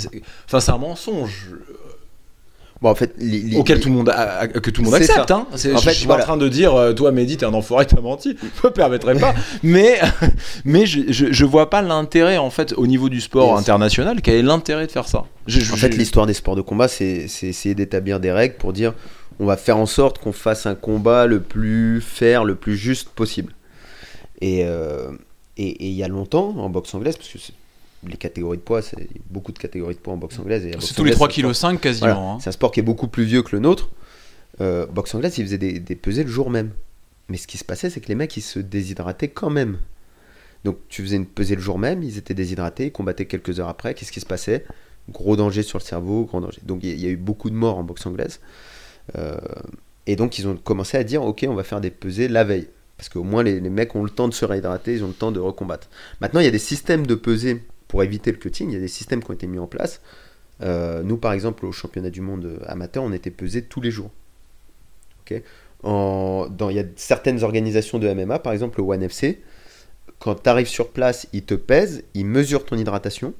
Enfin, 0.46 0.60
c'est 0.60 0.70
un 0.70 0.78
mensonge 0.78 1.52
Bon, 2.80 2.90
en 2.90 2.94
fait, 2.94 3.14
auquel 3.56 3.80
tout 3.80 3.88
le 3.88 3.94
monde, 3.96 4.08
a- 4.08 4.38
a- 4.42 4.46
que 4.46 4.70
tout 4.70 4.82
le 4.82 4.86
monde 4.86 4.94
accepte. 4.94 5.30
Hein. 5.32 5.48
En 5.52 5.56
je 5.56 5.76
fait, 5.78 5.92
suis 5.94 6.06
voilà. 6.06 6.22
pas 6.24 6.30
en 6.32 6.36
train 6.36 6.36
de 6.36 6.48
dire, 6.48 6.74
euh, 6.76 6.92
toi, 6.92 7.10
Mehdi, 7.10 7.36
t'es 7.36 7.44
un 7.44 7.52
enfoiré, 7.54 7.86
t'as 7.86 8.00
menti. 8.00 8.36
Je 8.40 8.66
me 8.68 8.72
permettrai 8.72 9.14
pas. 9.16 9.34
mais 9.64 9.98
mais 10.64 10.86
je, 10.86 11.00
je, 11.08 11.26
je 11.32 11.44
vois 11.44 11.70
pas 11.70 11.82
l'intérêt, 11.82 12.36
en 12.38 12.50
fait, 12.50 12.72
au 12.76 12.86
niveau 12.86 13.08
du 13.08 13.20
sport 13.20 13.50
Yes. 13.50 13.60
international, 13.60 14.22
quel 14.22 14.36
est 14.36 14.42
l'intérêt 14.42 14.86
de 14.86 14.92
faire 14.92 15.08
ça? 15.08 15.24
Je- 15.48 15.58
je- 15.60 15.72
En 15.72 15.76
fait, 15.76 15.90
je- 15.92 15.98
l'histoire 15.98 16.26
des 16.26 16.34
sports 16.34 16.54
de 16.54 16.60
combat, 16.62 16.86
c'est 16.86 17.26
essayer 17.42 17.74
d'établir 17.74 18.20
des 18.20 18.30
règles 18.30 18.54
pour 18.56 18.72
dire 18.72 18.94
on 19.40 19.46
va 19.46 19.56
faire 19.56 19.76
en 19.78 19.86
sorte 19.86 20.18
qu'on 20.18 20.32
fasse 20.32 20.66
un 20.66 20.74
combat 20.76 21.26
le 21.26 21.40
plus 21.40 22.00
fair, 22.00 22.44
le 22.44 22.54
plus 22.54 22.76
juste 22.76 23.08
possible. 23.08 23.54
Et 24.40 24.62
euh, 24.64 25.10
et 25.56 25.66
et 25.68 25.86
il 25.88 25.94
y 25.94 26.04
a 26.04 26.08
longtemps, 26.08 26.54
en 26.58 26.70
boxe 26.70 26.94
anglaise, 26.94 27.16
parce 27.16 27.28
que 27.28 27.38
c'est- 27.38 27.54
les 28.07 28.16
catégories 28.16 28.59
de 28.59 28.62
poids, 28.62 28.82
c'est 28.82 28.96
il 28.99 29.16
y 29.16 29.18
a 29.18 29.22
beaucoup 29.30 29.53
de 29.53 29.59
catégories 29.59 29.94
de 29.94 30.01
poids 30.01 30.14
en 30.14 30.16
boxe 30.16 30.38
anglaise. 30.38 30.64
la 30.64 30.72
boxe 30.72 30.86
C'est 30.86 30.94
tous 30.94 31.05
les 31.05 31.12
anglaise, 31.12 31.16
3 31.16 31.28
c'est 31.30 31.42
un 31.42 31.49
kg 31.49 31.55
5 31.55 31.80
quasiment. 31.80 32.07
Voilà, 32.07 32.20
hein. 32.20 32.38
C'est 32.40 32.49
un 32.49 32.53
sport 32.53 32.70
qui 32.70 32.80
est 32.80 32.84
beaucoup 32.84 33.09
plus 33.09 33.24
vieux 33.24 33.42
que 33.42 33.55
le 33.57 33.61
nôtre. 33.61 33.90
Euh, 34.61 34.86
boxe 34.86 35.14
anglaise, 35.14 35.36
ils 35.38 35.44
faisaient 35.44 35.59
des, 35.59 35.80
des 35.80 35.96
pesées 35.96 36.24
le 36.24 36.30
jour 36.30 36.51
même. 36.51 36.70
Mais 37.28 37.36
ce 37.36 37.46
qui 37.46 37.59
se 37.59 37.64
passait, 37.64 37.90
c'est 37.90 38.01
que 38.01 38.09
les 38.09 38.14
mecs, 38.14 38.36
ils 38.36 38.42
se 38.42 38.59
déshydrataient 38.59 39.28
quand 39.28 39.51
même. 39.51 39.78
Donc 40.64 40.78
tu 40.88 41.03
faisais 41.03 41.16
une 41.16 41.26
pesée 41.26 41.55
le 41.55 41.61
jour 41.61 41.78
même, 41.78 42.03
ils 42.03 42.18
étaient 42.18 42.34
déshydratés, 42.34 42.86
ils 42.86 42.92
combattaient 42.92 43.26
quelques 43.26 43.61
heures 43.61 43.68
après. 43.68 43.94
Qu'est-ce 43.94 44.12
qui 44.12 44.20
se 44.20 44.26
passait? 44.26 44.64
Gros 45.11 45.36
danger 45.36 45.62
sur 45.62 45.78
le 45.78 45.84
cerveau, 45.84 46.24
gros 46.24 46.40
danger. 46.40 46.61
Donc 46.64 46.80
il 46.82 46.90
y, 46.90 46.92
il 46.92 47.01
y 47.01 47.07
a 47.07 47.11
eu 47.11 47.16
beaucoup 47.16 47.51
de 47.51 47.55
morts 47.55 47.78
en 47.78 47.84
boxe 47.84 48.07
anglaise. 48.07 48.40
Euh, 49.16 49.36
et 50.07 50.16
donc 50.16 50.38
ils 50.38 50.49
ont 50.49 50.57
commencé 50.57 50.96
à 50.96 51.05
dire, 51.05 51.22
ok, 51.22 51.46
on 51.49 51.55
va 51.55 51.64
faire 51.64 51.80
des 51.80 51.90
pesées 51.90 52.28
la 52.28 52.44
veille. 52.44 52.68
Parce 52.96 53.09
qu'au 53.09 53.22
moins 53.22 53.42
les, 53.44 53.61
les 53.61 53.70
mecs 53.70 53.94
ont 53.94 54.03
le 54.03 54.11
temps 54.11 54.26
de 54.26 54.34
se 54.34 54.44
réhydrater, 54.44 54.94
ils 54.94 55.05
ont 55.05 55.09
le 55.09 55.12
temps 55.14 55.30
de 55.30 55.38
recombattre. 55.38 55.88
Maintenant, 56.20 56.40
il 56.40 56.44
y 56.44 56.49
a 56.49 56.53
des 56.53 56.59
systèmes 56.59 57.07
de 57.07 57.14
pesées 57.14 57.62
pour 57.89 58.03
éviter 58.03 58.30
le 58.30 58.39
cutting, 58.39 58.70
il 58.70 58.74
y 58.74 58.76
a 58.76 58.80
des 58.80 58.89
systèmes 58.89 59.22
qui 59.22 59.30
ont 59.30 59.34
été 59.34 59.47
mis 59.47 59.59
en 59.59 59.66
place. 59.66 60.01
Euh, 60.61 61.03
nous, 61.03 61.16
par 61.16 61.32
exemple, 61.32 61.64
au 61.66 61.72
championnat 61.72 62.11
du 62.11 62.20
monde 62.20 62.61
amateur, 62.66 63.03
on 63.03 63.12
était 63.12 63.30
pesé 63.30 63.62
tous 63.62 63.80
les 63.80 63.91
jours. 63.91 64.11
Il 65.30 65.43
y 65.84 66.78
a 66.78 66.84
certaines 66.97 67.45
organisations 67.45 67.99
de 67.99 68.12
MMA, 68.12 68.39
par 68.39 68.53
exemple 68.53 68.80
le 68.80 68.86
One 68.86 69.03
FC, 69.03 69.41
quand 70.18 70.34
tu 70.43 70.49
arrives 70.49 70.68
sur 70.68 70.91
place, 70.91 71.28
ils 71.32 71.45
te 71.45 71.55
pèsent, 71.55 72.05
ils 72.14 72.26
mesurent 72.26 72.64
ton 72.64 72.76
hydratation, 72.76 73.34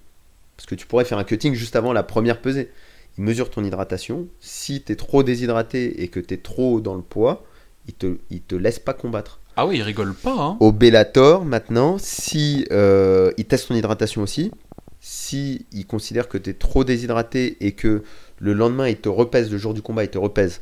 parce 0.57 0.67
que 0.67 0.75
tu 0.75 0.87
pourrais 0.87 1.05
faire 1.05 1.19
un 1.19 1.25
cutting 1.25 1.55
juste 1.55 1.77
avant 1.77 1.93
la 1.93 2.03
première 2.03 2.41
pesée. 2.41 2.71
Ils 3.17 3.25
mesurent 3.25 3.51
ton 3.51 3.65
hydratation. 3.65 4.29
Si 4.41 4.83
tu 4.83 4.93
es 4.93 4.97
trop 4.97 5.23
déshydraté 5.23 6.03
et 6.03 6.09
que 6.09 6.21
tu 6.21 6.35
es 6.35 6.37
trop 6.37 6.81
dans 6.81 6.95
le 6.95 7.03
poids, 7.03 7.45
ils 7.89 7.95
te, 7.95 8.19
ils 8.31 8.43
te 8.43 8.55
laissent 8.55 8.79
pas 8.79 8.95
combattre. 8.95 9.41
Ah 9.61 9.67
oui, 9.67 9.79
il 9.79 9.83
rigole 9.83 10.15
pas. 10.15 10.37
Hein. 10.39 10.57
Au 10.61 10.71
Bellator, 10.71 11.45
maintenant, 11.45 11.97
si 11.99 12.65
euh, 12.71 13.33
ils 13.39 13.45
testent 13.45 13.67
ton 13.67 13.75
hydratation 13.75 14.23
aussi, 14.23 14.53
si 15.01 15.67
ils 15.73 15.85
considèrent 15.85 16.29
que 16.29 16.39
tu 16.39 16.51
es 16.51 16.53
trop 16.53 16.85
déshydraté 16.85 17.57
et 17.61 17.73
que 17.73 18.05
le 18.39 18.53
lendemain 18.53 18.87
ils 18.87 18.99
te 18.99 19.09
repèsent, 19.09 19.51
le 19.51 19.59
jour 19.59 19.75
du 19.75 19.83
combat 19.83 20.05
ils 20.05 20.11
te 20.11 20.19
repèsent, 20.19 20.61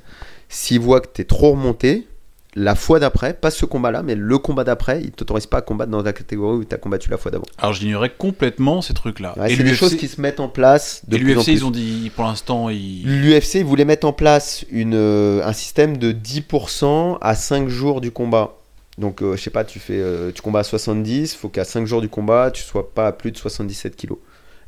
s'ils 0.49 0.81
voient 0.81 1.03
que 1.03 1.09
tu 1.13 1.21
es 1.21 1.25
trop 1.27 1.51
remonté, 1.51 2.07
la 2.55 2.75
fois 2.75 2.99
d'après, 2.99 3.35
pas 3.35 3.51
ce 3.51 3.67
combat-là, 3.67 4.03
mais 4.03 4.15
le 4.15 4.39
combat 4.39 4.65
d'après, 4.65 5.03
ils 5.03 5.11
t'autorisent 5.11 5.45
pas 5.45 5.59
à 5.59 5.61
combattre 5.61 5.91
dans 5.91 6.01
la 6.01 6.15
catégorie 6.15 6.57
où 6.57 6.65
tu 6.65 6.75
as 6.75 6.79
combattu 6.79 7.11
la 7.11 7.19
fois 7.19 7.31
d'avant. 7.31 7.45
Alors 7.59 7.75
j'ignorais 7.75 8.15
complètement 8.17 8.81
ces 8.81 8.95
trucs-là. 8.95 9.35
Ouais, 9.39 9.53
et 9.53 9.57
c'est 9.57 9.63
des 9.63 9.75
choses 9.75 9.99
qui 9.99 10.09
se 10.09 10.23
mettent 10.23 10.41
en 10.41 10.49
place 10.49 11.03
de 11.07 11.17
et 11.17 11.19
l'UFC, 11.19 11.49
ils 11.49 11.67
ont 11.67 11.71
dit, 11.71 12.11
pour 12.17 12.25
l'instant, 12.25 12.71
ils... 12.71 13.03
L'UFC 13.05 13.63
voulait 13.63 13.85
mettre 13.85 14.07
en 14.07 14.15
place 14.15 14.65
une, 14.71 14.95
euh, 14.95 15.47
un 15.47 15.53
système 15.53 15.99
de 15.99 16.13
10% 16.13 17.19
à 17.21 17.35
5 17.35 17.69
jours 17.69 18.01
du 18.01 18.11
combat. 18.11 18.55
Donc, 18.99 19.23
euh, 19.23 19.37
je 19.37 19.43
sais 19.43 19.51
pas, 19.51 19.65
tu 19.65 19.79
fais, 19.79 19.99
euh, 20.01 20.33
tu 20.33 20.41
combats 20.43 20.61
à 20.61 20.65
70, 20.65 21.35
faut 21.35 21.49
qu'à 21.49 21.65
5 21.65 21.87
jours 21.87 22.01
du 22.01 22.09
combat, 22.09 22.51
tu 22.51 22.63
sois 22.63 22.93
pas 22.95 23.09
à 23.09 23.13
plus 23.13 23.31
de 23.31 23.37
77 23.37 23.95
kilos. 23.97 24.19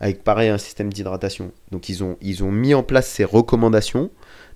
Avec 0.01 0.23
pareil 0.23 0.49
un 0.51 0.59
système 0.59 0.93
d'hydratation. 0.93 1.51
Donc, 1.73 1.89
ils 1.89 2.05
ont, 2.05 2.17
ils 2.21 2.45
ont 2.45 2.53
mis 2.53 2.75
en 2.75 2.83
place 2.83 3.09
ces 3.09 3.25
recommandations. 3.25 4.11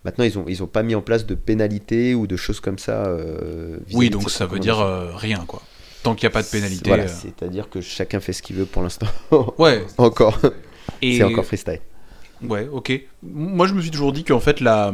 Maintenant, 0.04 0.24
ils 0.24 0.38
ont, 0.38 0.44
ils 0.46 0.62
ont 0.62 0.66
pas 0.66 0.82
mis 0.82 0.94
en 0.94 1.00
place 1.00 1.26
de 1.26 1.34
pénalités 1.34 2.14
ou 2.14 2.26
de 2.26 2.36
choses 2.36 2.60
comme 2.60 2.78
ça. 2.78 3.06
euh, 3.06 3.78
Oui, 3.92 4.10
donc 4.10 4.30
ça 4.30 4.46
veut 4.46 4.58
dire 4.58 4.78
rien, 5.16 5.44
quoi. 5.46 5.62
Tant 6.02 6.14
qu'il 6.14 6.26
n'y 6.28 6.32
a 6.32 6.34
pas 6.34 6.42
de 6.42 6.48
pénalité. 6.48 6.88
Voilà, 6.90 7.08
c'est-à-dire 7.08 7.70
que 7.70 7.80
chacun 7.80 8.20
fait 8.20 8.32
ce 8.32 8.42
qu'il 8.42 8.56
veut 8.56 8.66
pour 8.66 8.82
l'instant. 8.82 9.06
Ouais, 9.58 9.84
encore. 9.98 10.38
et... 11.00 11.16
C'est 11.16 11.22
encore 11.24 11.44
freestyle. 11.46 11.80
Ouais, 12.42 12.68
ok. 12.70 12.92
Moi, 13.22 13.66
je 13.68 13.74
me 13.74 13.80
suis 13.80 13.90
toujours 13.92 14.12
dit 14.12 14.24
qu'en 14.24 14.40
fait, 14.40 14.60
la... 14.60 14.92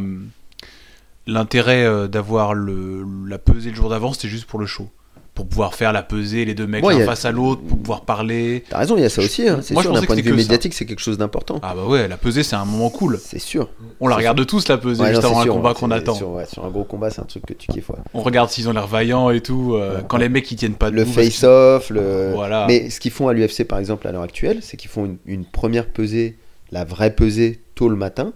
l'intérêt 1.33 1.85
euh, 1.85 2.09
d'avoir 2.09 2.55
le... 2.55 3.05
la 3.29 3.39
pesée 3.39 3.71
le 3.71 3.77
jour 3.77 3.89
d'avant, 3.91 4.13
c'était 4.13 4.29
juste 4.29 4.47
pour 4.47 4.59
le 4.59 4.67
show. 4.67 4.89
Pour 5.35 5.47
pouvoir 5.47 5.77
faire 5.77 5.93
la 5.93 6.03
pesée, 6.03 6.45
les 6.45 6.55
deux 6.57 6.67
mecs 6.67 6.85
Ouais, 6.85 6.95
l'un 6.95 6.99
y 6.99 7.03
a- 7.05 7.07
face 7.07 7.25
à 7.25 7.31
l'autre, 7.31 7.61
pour 7.63 7.79
pouvoir 7.79 8.01
parler. 8.01 8.65
T'as 8.69 8.79
raison, 8.79 8.97
il 8.97 9.03
y 9.03 9.05
a 9.05 9.09
ça 9.09 9.23
aussi. 9.23 9.47
hein, 9.49 9.61
C'est 9.63 9.79
sûr, 9.79 9.93
d'un 9.93 10.03
point 10.03 10.17
de 10.17 10.21
vue 10.21 10.33
médiatique, 10.33 10.75
c'est 10.75 10.85
quelque 10.85 10.99
chose 10.99 11.17
d'important. 11.17 11.61
Ah 11.63 11.75
bah 11.77 11.85
ouais, 11.87 12.09
la 12.09 12.17
pesée, 12.17 12.43
c'est 12.43 12.57
un 12.57 12.65
moment 12.65 12.91
cool. 12.91 13.21
C'est 13.23 13.39
sûr. 13.39 13.69
On 14.01 14.09
la 14.09 14.17
regarde 14.17 14.45
tous, 14.47 14.67
la 14.67 14.79
pesée, 14.79 15.01
Ouais, 15.01 15.11
juste 15.11 15.23
non, 15.23 15.29
avant 15.29 15.35
c'est 15.37 15.41
un 15.43 15.45
sûr, 15.45 15.55
combat 15.55 15.69
ouais, 15.69 15.75
qu'on 15.77 15.91
attend. 15.93 16.15
Sur, 16.17 16.31
ouais, 16.31 16.47
sur 16.47 16.65
un 16.65 16.71
gros 16.71 16.83
combat, 16.83 17.11
c'est 17.11 17.21
un 17.21 17.25
truc 17.25 17.47
que 17.47 17.53
tu 17.53 17.69
kiffes. 17.71 17.93
On 18.15 18.23
regarde 18.23 18.51
s'ils 18.51 18.69
ont 18.69 18.73
l'air 18.73 18.89
vaillants 18.89 19.31
et 19.31 19.41
tout. 19.41 19.75
euh, 19.77 20.01
quand 20.09 20.17
les 20.17 20.29
mecs, 20.29 20.51
ils 20.51 20.57
tiennent 20.57 20.75
pas 20.75 20.91
Le 20.91 21.03
debout 21.03 21.13
parce 21.13 21.27
qu'ils- 21.29 21.33
face-off, 21.35 21.91
le. 21.91 22.33
Voilà. 22.35 22.65
Mais 22.67 22.91
ce 22.91 22.99
qu'ils 22.99 23.13
font 23.13 23.29
à 23.29 23.33
l'UFC 23.33 23.63
par 23.65 23.79
exemple 23.79 24.09
à 24.09 24.13
l'heure 24.13 24.23
actuelle, 24.23 24.59
c'est 24.63 24.77
qu'ils 24.77 24.91
font 24.91 25.05
une, 25.05 25.19
une 25.25 25.45
première 25.45 25.87
pesée, 25.87 26.37
la 26.73 26.85
vraie 26.85 27.15
pesée, 27.15 27.61
tôt 27.77 27.89
le 27.89 27.95
matin. 27.97 28.33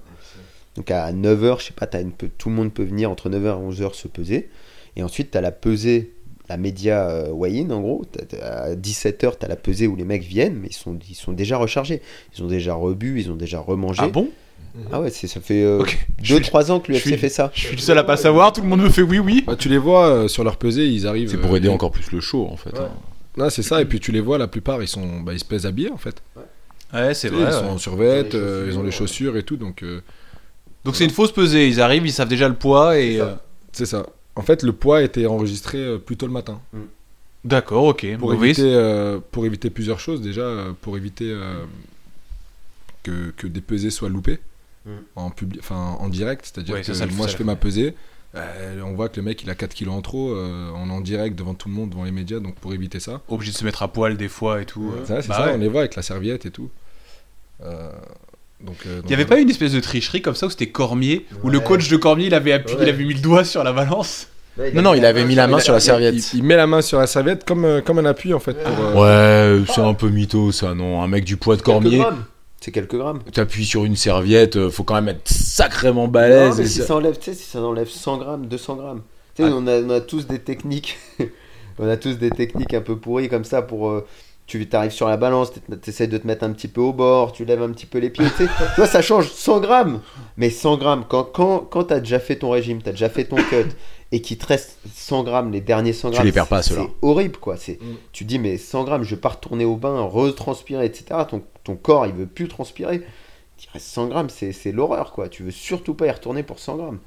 Donc 0.76 0.90
à 0.90 1.12
9h, 1.12 1.60
je 1.60 1.64
sais 1.66 1.72
pas, 1.74 1.88
une 2.00 2.12
tout 2.12 2.48
le 2.48 2.54
monde 2.54 2.72
peut 2.72 2.84
venir 2.84 3.10
entre 3.10 3.28
9h 3.28 3.36
et 3.36 3.72
11h 3.74 3.94
se 3.94 4.08
peser. 4.08 4.48
Et 4.96 5.02
ensuite, 5.02 5.30
tu 5.30 5.38
as 5.38 5.40
la 5.40 5.52
pesée, 5.52 6.12
la 6.48 6.56
média 6.56 7.08
euh, 7.08 7.30
weigh-in 7.30 7.70
en 7.70 7.80
gros. 7.80 8.04
T'as- 8.10 8.24
t'as- 8.24 8.62
À 8.62 8.74
17h, 8.74 9.38
tu 9.38 9.44
as 9.44 9.48
la 9.48 9.56
pesée 9.56 9.86
où 9.86 9.96
les 9.96 10.04
mecs 10.04 10.22
viennent, 10.24 10.56
mais 10.60 10.68
ils 10.68 10.74
sont, 10.74 10.98
ils 11.08 11.14
sont 11.14 11.32
déjà 11.32 11.56
rechargés. 11.56 12.00
Ils 12.36 12.42
ont 12.42 12.46
déjà 12.48 12.74
rebu, 12.74 13.20
ils 13.20 13.30
ont 13.30 13.36
déjà 13.36 13.58
remangé. 13.60 14.00
Ah 14.04 14.08
bon? 14.08 14.28
Ah 14.90 15.00
ouais, 15.02 15.10
c'est- 15.10 15.26
ça 15.26 15.40
fait 15.40 15.62
euh, 15.62 15.80
Ok. 15.80 15.98
Je 16.22 16.34
2-3 16.36 16.62
suis- 16.62 16.72
ans 16.72 16.80
que 16.80 16.90
l'UFC 16.92 17.08
suis- 17.08 17.16
fait 17.18 17.28
ça. 17.28 17.50
Je 17.54 17.60
suis 17.66 17.76
le 17.76 17.82
seul 17.82 17.98
à 17.98 18.04
pas 18.04 18.16
savoir, 18.16 18.52
tout 18.54 18.62
le 18.62 18.68
monde 18.68 18.80
me 18.80 18.88
fait 18.88 19.02
oui, 19.02 19.18
oui. 19.18 19.44
Bah, 19.46 19.54
tu 19.56 19.68
les 19.68 19.76
vois 19.76 20.06
euh, 20.08 20.28
sur 20.28 20.44
leur 20.44 20.56
pesée, 20.56 20.86
ils 20.86 21.06
arrivent. 21.06 21.28
C'est 21.30 21.36
pour 21.36 21.52
euh, 21.52 21.56
aider 21.58 21.68
encore 21.68 21.90
plus 21.90 22.10
le 22.12 22.20
show, 22.20 22.46
en 22.50 22.56
fait. 22.56 22.70
Ouais. 22.72 22.78
hein. 22.84 22.90
Non, 23.36 23.50
c'est 23.50 23.62
ça. 23.62 23.80
Et 23.82 23.84
puis 23.84 24.00
tu 24.00 24.12
les 24.12 24.20
vois, 24.20 24.38
la 24.38 24.48
plupart, 24.48 24.82
ils 24.82 24.88
sont, 24.88 25.20
bah, 25.20 25.32
ils 25.34 25.38
se 25.40 25.44
pèsent 25.44 25.66
habillés 25.66 25.90
en 25.90 25.96
fait. 25.98 26.22
Ouais, 26.94 27.12
c'est 27.14 27.28
vrai. 27.28 27.40
Ils 27.42 27.44
ouais. 27.46 27.52
sont 27.52 27.64
en 27.66 27.78
survêt, 27.78 28.20
Ils 28.20 28.24
ont 28.24 28.28
les 28.30 28.34
euh, 28.36 28.66
ils 28.70 28.78
ont 28.78 28.82
les 28.82 28.90
chaussures, 28.90 29.36
et 29.38 29.42
tout, 29.42 29.56
donc 29.56 29.82
euh, 29.82 30.00
Donc 30.84 30.96
c'est 30.96 31.04
une 31.04 31.10
fausse 31.10 31.32
pesée. 31.32 31.68
Ils 31.68 31.80
arrivent, 31.80 32.06
ils 32.06 32.12
savent 32.12 32.28
déjà 32.28 32.48
le 32.48 32.54
poids 32.54 32.98
et. 32.98 33.20
C'est 33.72 33.86
ça. 33.86 33.98
euh. 33.98 34.04
En 34.34 34.42
fait, 34.42 34.62
le 34.62 34.72
poids 34.72 35.02
était 35.02 35.26
enregistré 35.26 35.78
euh, 35.78 35.98
plus 35.98 36.16
tôt 36.16 36.26
le 36.26 36.32
matin. 36.32 36.60
D'accord, 37.44 37.84
ok. 37.84 38.06
Pour 38.18 38.30
Bon, 38.32 38.38
oui, 38.38 38.46
éviter, 38.48 38.72
euh, 38.74 39.18
pour 39.30 39.44
éviter 39.46 39.68
plusieurs 39.70 40.00
choses, 40.00 40.20
déjà, 40.22 40.40
euh, 40.42 40.72
pour 40.80 40.96
éviter 40.96 41.30
euh, 41.30 41.64
que, 43.02 43.30
que 43.36 43.46
des 43.46 43.60
pesées 43.60 43.90
soient 43.90 44.08
loupées 44.08 44.38
Mm. 44.84 44.90
en, 45.14 45.30
publi- 45.30 45.60
en 45.72 46.08
direct. 46.08 46.44
C'est-à-dire 46.44 46.74
Ouais, 46.74 46.80
que 46.80 46.86
ça, 46.88 46.94
ça 46.94 47.06
le 47.06 47.12
moi, 47.12 47.28
je 47.28 47.36
fais 47.36 47.44
ma 47.44 47.54
pesée. 47.54 47.94
euh, 48.34 48.80
on 48.82 48.94
voit 48.94 49.08
que 49.08 49.16
le 49.20 49.22
mec 49.22 49.40
il 49.44 49.48
a 49.50 49.54
4 49.54 49.74
kilos 49.74 49.94
en 49.94 50.02
trop, 50.02 50.30
euh, 50.32 50.72
on 50.74 50.88
est 50.88 50.92
en 50.92 51.00
direct 51.00 51.36
devant 51.38 51.54
tout 51.54 51.68
le 51.68 51.74
monde, 51.76 51.90
devant 51.90 52.02
les 52.02 52.10
médias, 52.10 52.40
donc 52.40 52.56
pour 52.56 52.74
éviter 52.74 52.98
ça. 52.98 53.20
obligé 53.28 53.52
de 53.52 53.56
se 53.56 53.64
mettre 53.64 53.84
à 53.84 53.88
poil 53.92 54.16
des 54.16 54.26
fois 54.28 54.60
et 54.60 54.66
tout. 54.66 54.92
c'est 55.04 55.28
Bah 55.28 55.36
ça, 55.36 55.46
ouais. 55.46 55.52
on 55.54 55.58
les 55.58 55.68
voit 55.68 55.82
avec 55.82 55.94
la 55.94 56.02
serviette 56.02 56.46
et 56.46 56.50
tout. 56.50 56.68
Euh, 58.62 58.66
donc, 58.66 58.76
euh, 58.86 58.96
donc 58.96 59.04
Il 59.06 59.10
y 59.10 59.14
avait 59.14 59.24
voilà. 59.24 59.36
pas 59.36 59.42
une 59.42 59.50
espèce 59.50 59.72
de 59.72 59.80
tricherie 59.80 60.22
comme 60.22 60.34
ça 60.34 60.46
où 60.46 60.50
c'était 60.50 60.68
Cormier, 60.68 61.26
où 61.42 61.50
le 61.50 61.60
coach 61.60 61.88
de 61.88 61.96
Cormier 61.96 62.26
il 62.26 62.34
avait, 62.34 62.52
appuyé, 62.52 62.78
Ouais. 62.78 62.84
il 62.86 62.88
avait 62.88 63.04
mis 63.04 63.14
le 63.14 63.20
doigt 63.20 63.44
sur 63.44 63.62
la 63.64 63.72
balance 63.72 64.28
Non, 64.74 64.82
non, 64.82 64.94
il 64.94 65.04
avait 65.04 65.24
mis 65.24 65.34
la 65.34 65.46
main 65.46 65.58
sur 65.58 65.72
la 65.72 65.80
serviette. 65.80 66.14
Il, 66.32 66.38
il 66.38 66.42
met 66.44 66.56
la 66.56 66.66
main 66.66 66.82
sur 66.82 66.98
la 66.98 67.06
serviette 67.06 67.44
comme, 67.44 67.64
euh, 67.64 67.80
comme 67.80 67.98
un 67.98 68.04
appui 68.04 68.34
en 68.34 68.38
fait. 68.40 68.54
Pour, 68.62 69.02
euh, 69.04 69.58
Ouais, 69.60 69.64
c'est 69.72 69.80
un 69.80 69.94
peu 69.94 70.08
mytho 70.08 70.52
ça, 70.52 70.74
non 70.74 71.02
Un 71.02 71.08
mec 71.08 71.24
du 71.24 71.36
poids 71.36 71.56
de 71.56 71.62
Quelques 71.62 71.66
Cormier, 71.82 71.98
grammes. 71.98 72.24
C'est 72.60 72.70
quelques 72.70 72.96
grammes. 72.96 73.20
t'appuies 73.32 73.64
sur 73.64 73.84
une 73.84 73.96
serviette, 73.96 74.68
faut 74.68 74.84
quand 74.84 74.94
même 74.94 75.08
être 75.08 75.26
sacrément 75.28 76.02
Non, 76.04 76.08
balèze. 76.08 76.58
mais 76.58 76.64
et 76.64 76.68
si 76.68 76.78
ça- 76.80 76.86
ça 76.86 76.94
enlève, 76.94 77.16
si 77.20 77.34
ça 77.34 77.60
enlève 77.60 77.88
100 77.88 78.18
grammes, 78.18 78.46
200 78.46 78.76
grammes. 78.76 79.00
Tu 79.34 79.42
sais, 79.42 79.48
Ah. 79.50 79.54
on, 79.56 79.66
a, 79.66 79.80
on 79.80 79.90
a 79.90 80.00
tous 80.00 80.26
des 80.28 80.38
techniques. 80.38 80.98
on 81.78 81.88
a 81.88 81.96
tous 81.96 82.18
des 82.18 82.30
techniques 82.30 82.74
un 82.74 82.82
peu 82.82 82.96
pourries 82.96 83.28
comme 83.30 83.44
ça 83.44 83.62
pour. 83.62 84.02
Tu 84.58 84.76
arrives 84.76 84.90
sur 84.92 85.08
la 85.08 85.16
balance, 85.16 85.52
tu 85.82 85.90
essaies 85.90 86.06
de 86.06 86.18
te 86.18 86.26
mettre 86.26 86.44
un 86.44 86.52
petit 86.52 86.68
peu 86.68 86.80
au 86.80 86.92
bord, 86.92 87.32
tu 87.32 87.44
lèves 87.44 87.62
un 87.62 87.70
petit 87.70 87.86
peu 87.86 87.98
les 87.98 88.10
pieds. 88.10 88.26
Tu 88.36 88.46
toi, 88.76 88.86
ça 88.86 89.02
change 89.02 89.28
100 89.30 89.60
grammes. 89.60 90.00
Mais 90.36 90.50
100 90.50 90.76
grammes, 90.78 91.04
quand, 91.08 91.24
quand, 91.24 91.58
quand 91.60 91.84
tu 91.84 91.94
as 91.94 92.00
déjà 92.00 92.18
fait 92.18 92.36
ton 92.36 92.50
régime, 92.50 92.82
tu 92.82 92.88
as 92.88 92.92
déjà 92.92 93.08
fait 93.08 93.24
ton 93.24 93.36
cut, 93.36 93.66
et 94.12 94.20
qu'il 94.20 94.36
te 94.38 94.46
reste 94.46 94.78
100 94.94 95.24
grammes, 95.24 95.50
les 95.52 95.60
derniers 95.60 95.92
100 95.92 96.10
grammes. 96.10 96.24
les 96.26 96.32
perds 96.32 96.46
pas, 96.48 96.62
c'est- 96.62 96.70
ceux-là. 96.74 96.86
C'est 96.86 97.06
horrible, 97.06 97.36
quoi. 97.38 97.56
C'est, 97.56 97.80
Mm. 97.80 97.94
Tu 98.12 98.24
te 98.24 98.28
dis, 98.28 98.38
mais 98.38 98.58
100 98.58 98.84
grammes, 98.84 99.02
je 99.04 99.14
vais 99.14 99.20
pas 99.20 99.30
retourner 99.30 99.64
au 99.64 99.76
bain, 99.76 100.00
retranspirer, 100.02 100.84
etc. 100.86 101.04
Ton, 101.28 101.42
ton 101.64 101.76
corps, 101.76 102.06
il 102.06 102.12
veut 102.12 102.26
plus 102.26 102.48
transpirer. 102.48 103.02
Il 103.58 103.68
reste 103.72 103.86
100 103.86 104.08
grammes, 104.08 104.28
c'est, 104.28 104.52
c'est 104.52 104.72
l'horreur, 104.72 105.12
quoi. 105.12 105.28
Tu 105.28 105.42
veux 105.44 105.50
surtout 105.52 105.94
pas 105.94 106.06
y 106.06 106.10
retourner 106.10 106.42
pour 106.42 106.58
100 106.58 106.76
grammes. 106.76 106.98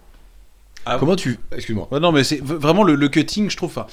Ah, 0.88 0.98
Comment 1.00 1.16
tu. 1.16 1.40
Excuse-moi. 1.52 1.88
Ouais, 1.92 2.00
non, 2.00 2.12
mais 2.12 2.24
c'est 2.24 2.40
vraiment 2.44 2.84
le, 2.84 2.94
le 2.96 3.10
cutting, 3.10 3.50
je 3.50 3.58
trouve. 3.58 3.70
enfin, 3.72 3.88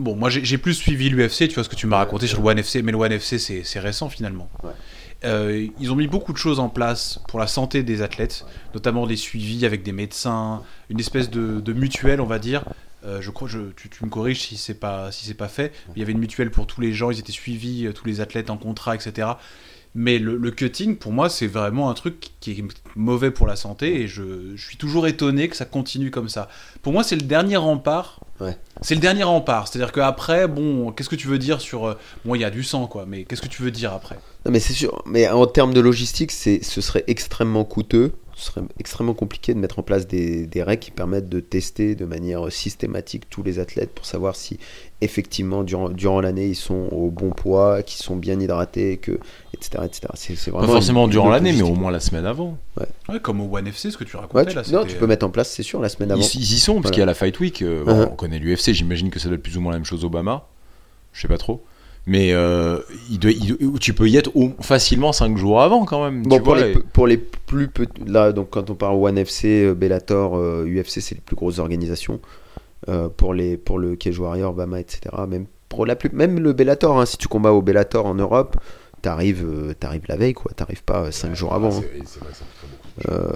Bon, 0.00 0.16
moi 0.16 0.30
j'ai 0.30 0.56
plus 0.56 0.72
suivi 0.72 1.10
l'UFC, 1.10 1.46
tu 1.48 1.54
vois 1.56 1.64
ce 1.64 1.68
que 1.68 1.76
tu 1.76 1.86
m'as 1.86 1.98
raconté 1.98 2.26
sur 2.26 2.40
le 2.40 2.48
One 2.48 2.58
FC, 2.58 2.80
mais 2.80 2.90
le 2.90 2.96
One 2.96 3.12
FC 3.12 3.38
c'est 3.38 3.80
récent 3.80 4.08
finalement. 4.08 4.48
Ouais. 4.62 4.70
Euh, 5.24 5.66
ils 5.78 5.92
ont 5.92 5.94
mis 5.94 6.06
beaucoup 6.06 6.32
de 6.32 6.38
choses 6.38 6.58
en 6.58 6.70
place 6.70 7.20
pour 7.28 7.38
la 7.38 7.46
santé 7.46 7.82
des 7.82 8.00
athlètes, 8.00 8.46
notamment 8.72 9.06
des 9.06 9.16
suivis 9.16 9.66
avec 9.66 9.82
des 9.82 9.92
médecins, 9.92 10.62
une 10.88 10.98
espèce 10.98 11.28
de, 11.28 11.60
de 11.60 11.72
mutuelle, 11.74 12.22
on 12.22 12.26
va 12.26 12.38
dire. 12.38 12.64
Euh, 13.04 13.20
je 13.20 13.30
crois, 13.30 13.46
je, 13.46 13.58
tu, 13.76 13.90
tu 13.90 14.02
me 14.02 14.08
corriges 14.08 14.40
si 14.40 14.56
c'est 14.56 14.72
pas 14.72 15.12
si 15.12 15.26
c'est 15.26 15.34
pas 15.34 15.48
fait. 15.48 15.70
Il 15.94 15.98
y 15.98 16.02
avait 16.02 16.12
une 16.12 16.18
mutuelle 16.18 16.50
pour 16.50 16.66
tous 16.66 16.80
les 16.80 16.94
gens, 16.94 17.10
ils 17.10 17.18
étaient 17.18 17.30
suivis, 17.30 17.86
euh, 17.86 17.92
tous 17.92 18.06
les 18.06 18.22
athlètes 18.22 18.48
en 18.48 18.56
contrat, 18.56 18.94
etc. 18.94 19.28
Mais 19.94 20.18
le, 20.18 20.38
le 20.38 20.50
cutting, 20.50 20.96
pour 20.96 21.12
moi, 21.12 21.28
c'est 21.28 21.48
vraiment 21.48 21.90
un 21.90 21.94
truc 21.94 22.30
qui 22.40 22.52
est 22.52 22.64
mauvais 22.96 23.30
pour 23.30 23.46
la 23.46 23.56
santé 23.56 24.00
et 24.00 24.08
je, 24.08 24.56
je 24.56 24.66
suis 24.66 24.78
toujours 24.78 25.06
étonné 25.06 25.48
que 25.48 25.56
ça 25.56 25.66
continue 25.66 26.10
comme 26.10 26.30
ça. 26.30 26.48
Pour 26.80 26.94
moi, 26.94 27.02
c'est 27.04 27.16
le 27.16 27.22
dernier 27.22 27.58
rempart. 27.58 28.20
Ouais. 28.40 28.56
C'est 28.80 28.94
le 28.94 29.00
dernier 29.00 29.22
rempart. 29.22 29.68
C'est-à-dire 29.68 29.92
qu'après, 29.92 30.48
bon, 30.48 30.92
qu'est-ce 30.92 31.08
que 31.10 31.16
tu 31.16 31.28
veux 31.28 31.38
dire 31.38 31.60
sur. 31.60 31.86
euh, 31.86 31.94
Bon, 32.24 32.34
il 32.34 32.40
y 32.40 32.44
a 32.44 32.50
du 32.50 32.62
sang, 32.62 32.86
quoi, 32.86 33.04
mais 33.06 33.24
qu'est-ce 33.24 33.42
que 33.42 33.48
tu 33.48 33.62
veux 33.62 33.70
dire 33.70 33.92
après? 33.92 34.16
Non, 34.46 34.52
mais 34.52 34.60
c'est 34.60 34.72
sûr. 34.72 35.02
Mais 35.06 35.28
en 35.28 35.46
termes 35.46 35.74
de 35.74 35.80
logistique, 35.80 36.32
c'est, 36.32 36.62
ce 36.64 36.80
serait 36.80 37.04
extrêmement 37.06 37.64
coûteux. 37.64 38.12
Ce 38.34 38.46
serait 38.46 38.62
extrêmement 38.78 39.12
compliqué 39.12 39.52
de 39.52 39.58
mettre 39.58 39.78
en 39.78 39.82
place 39.82 40.06
des, 40.06 40.46
des 40.46 40.62
règles 40.62 40.80
qui 40.82 40.90
permettent 40.90 41.28
de 41.28 41.40
tester 41.40 41.94
de 41.94 42.06
manière 42.06 42.50
systématique 42.50 43.28
tous 43.28 43.42
les 43.42 43.58
athlètes 43.58 43.90
pour 43.94 44.06
savoir 44.06 44.34
si 44.34 44.58
effectivement 45.02 45.62
durant, 45.62 45.90
durant 45.90 46.22
l'année 46.22 46.46
ils 46.46 46.56
sont 46.56 46.88
au 46.90 47.10
bon 47.10 47.30
poids, 47.30 47.82
qu'ils 47.82 48.02
sont 48.02 48.16
bien 48.16 48.40
hydratés, 48.40 48.96
que, 48.96 49.18
etc. 49.60 49.84
etc. 49.86 50.08
C'est, 50.14 50.36
c'est 50.36 50.50
Pas 50.50 50.66
forcément 50.66 51.04
une- 51.04 51.10
durant 51.10 51.28
l'année, 51.30 51.52
mais 51.52 51.62
au 51.62 51.74
moins 51.74 51.90
la 51.90 52.00
semaine 52.00 52.26
avant. 52.26 52.56
Ouais, 53.08 53.20
comme 53.20 53.40
au 53.40 53.56
One 53.56 53.66
FC, 53.66 53.90
ce 53.90 53.96
que 53.96 54.04
tu 54.04 54.16
Ouais, 54.16 54.22
racontais 54.22 54.50
tu, 54.50 54.56
là. 54.56 54.62
non, 54.80 54.84
tu 54.86 54.96
peux 54.96 55.06
mettre 55.06 55.26
en 55.26 55.30
place, 55.30 55.50
c'est 55.50 55.62
sûr, 55.62 55.80
la 55.80 55.88
semaine 55.88 56.10
avant. 56.12 56.20
Ils, 56.20 56.36
ils 56.40 56.54
y 56.54 56.58
sont, 56.58 56.74
parce 56.74 56.84
Voilà. 56.84 56.90
qu'il 56.92 57.00
y 57.00 57.02
a 57.02 57.06
la 57.06 57.14
Fight 57.14 57.38
Week. 57.40 57.62
euh, 57.62 57.84
bon, 57.84 57.92
Uh-huh. 57.92 58.08
On 58.12 58.16
connaît 58.16 58.38
l'UFC, 58.38 58.72
j'imagine 58.72 59.10
que 59.10 59.18
ça 59.18 59.28
doit 59.28 59.36
être 59.36 59.42
plus 59.42 59.56
ou 59.56 59.60
moins 59.60 59.72
la 59.72 59.78
même 59.78 59.84
chose 59.84 60.04
Obama. 60.04 60.46
Je 61.12 61.20
sais 61.20 61.28
pas 61.28 61.38
trop. 61.38 61.62
Mais 62.06 62.32
euh, 62.32 62.78
il 63.10 63.18
doit- 63.18 63.30
il- 63.30 63.78
tu 63.78 63.92
peux 63.92 64.08
y 64.08 64.16
être 64.16 64.30
au- 64.34 64.52
facilement 64.60 65.12
5 65.12 65.36
jours 65.36 65.60
avant 65.60 65.84
quand 65.84 66.02
même. 66.02 66.22
Bon, 66.22 66.36
tu 66.36 66.42
pour 66.42 66.54
vois, 66.54 66.62
les, 66.64 66.70
et- 66.70 66.74
pe- 66.74 66.82
pour 66.92 67.06
les 67.06 67.18
plus 67.18 67.68
petits, 67.68 68.02
là, 68.06 68.32
donc 68.32 68.48
quand 68.50 68.70
on 68.70 68.74
parle 68.74 68.96
One 68.96 69.18
FC, 69.18 69.64
euh, 69.66 69.74
Bellator, 69.74 70.36
euh, 70.36 70.64
UFC, 70.66 71.00
c'est 71.02 71.14
les 71.16 71.20
plus 71.20 71.36
grosses 71.36 71.58
organisations. 71.58 72.18
Euh, 72.88 73.10
pour, 73.14 73.34
les, 73.34 73.58
pour 73.58 73.78
le 73.78 73.94
Cage 73.94 74.18
Warrior, 74.18 74.54
Bama, 74.54 74.80
etc. 74.80 75.00
Même, 75.28 75.44
pour 75.68 75.84
la 75.84 75.94
plus, 75.96 76.08
même 76.14 76.40
le 76.40 76.54
Bellator, 76.54 76.98
hein, 76.98 77.04
si 77.04 77.18
tu 77.18 77.28
combats 77.28 77.52
au 77.52 77.60
Bellator 77.60 78.06
en 78.06 78.14
Europe, 78.14 78.56
t'arrives 79.02 79.44
euh, 79.46 79.74
t'arrives 79.74 80.04
la 80.08 80.16
veille, 80.16 80.34
quoi. 80.34 80.52
T'arrives 80.54 80.82
pas 80.84 81.10
5 81.12 81.34
jours 81.34 81.52
avant. 81.54 81.78
hein. 81.78 81.82
Euh, 83.08 83.30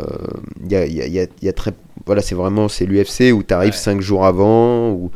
Il 0.65 0.71
y 0.73 0.77
a, 0.77 0.87
il 0.87 0.95
y 0.95 1.03
a- 1.03 1.07
il 1.07 1.13
y 1.13 1.21
a- 1.21 1.27
il 1.43 1.45
y 1.45 1.49
a 1.49 1.53
très. 1.53 1.73
Voilà, 2.07 2.23
c'est 2.23 2.35
vraiment 2.35 2.69
c'est 2.69 2.87
l'UFC 2.87 3.33
où 3.33 3.43
t'arrives 3.43 3.73
Ouais. 3.73 3.79
5 3.79 4.01
jours 4.01 4.25
avant. 4.27 4.91
Ou... 4.91 5.11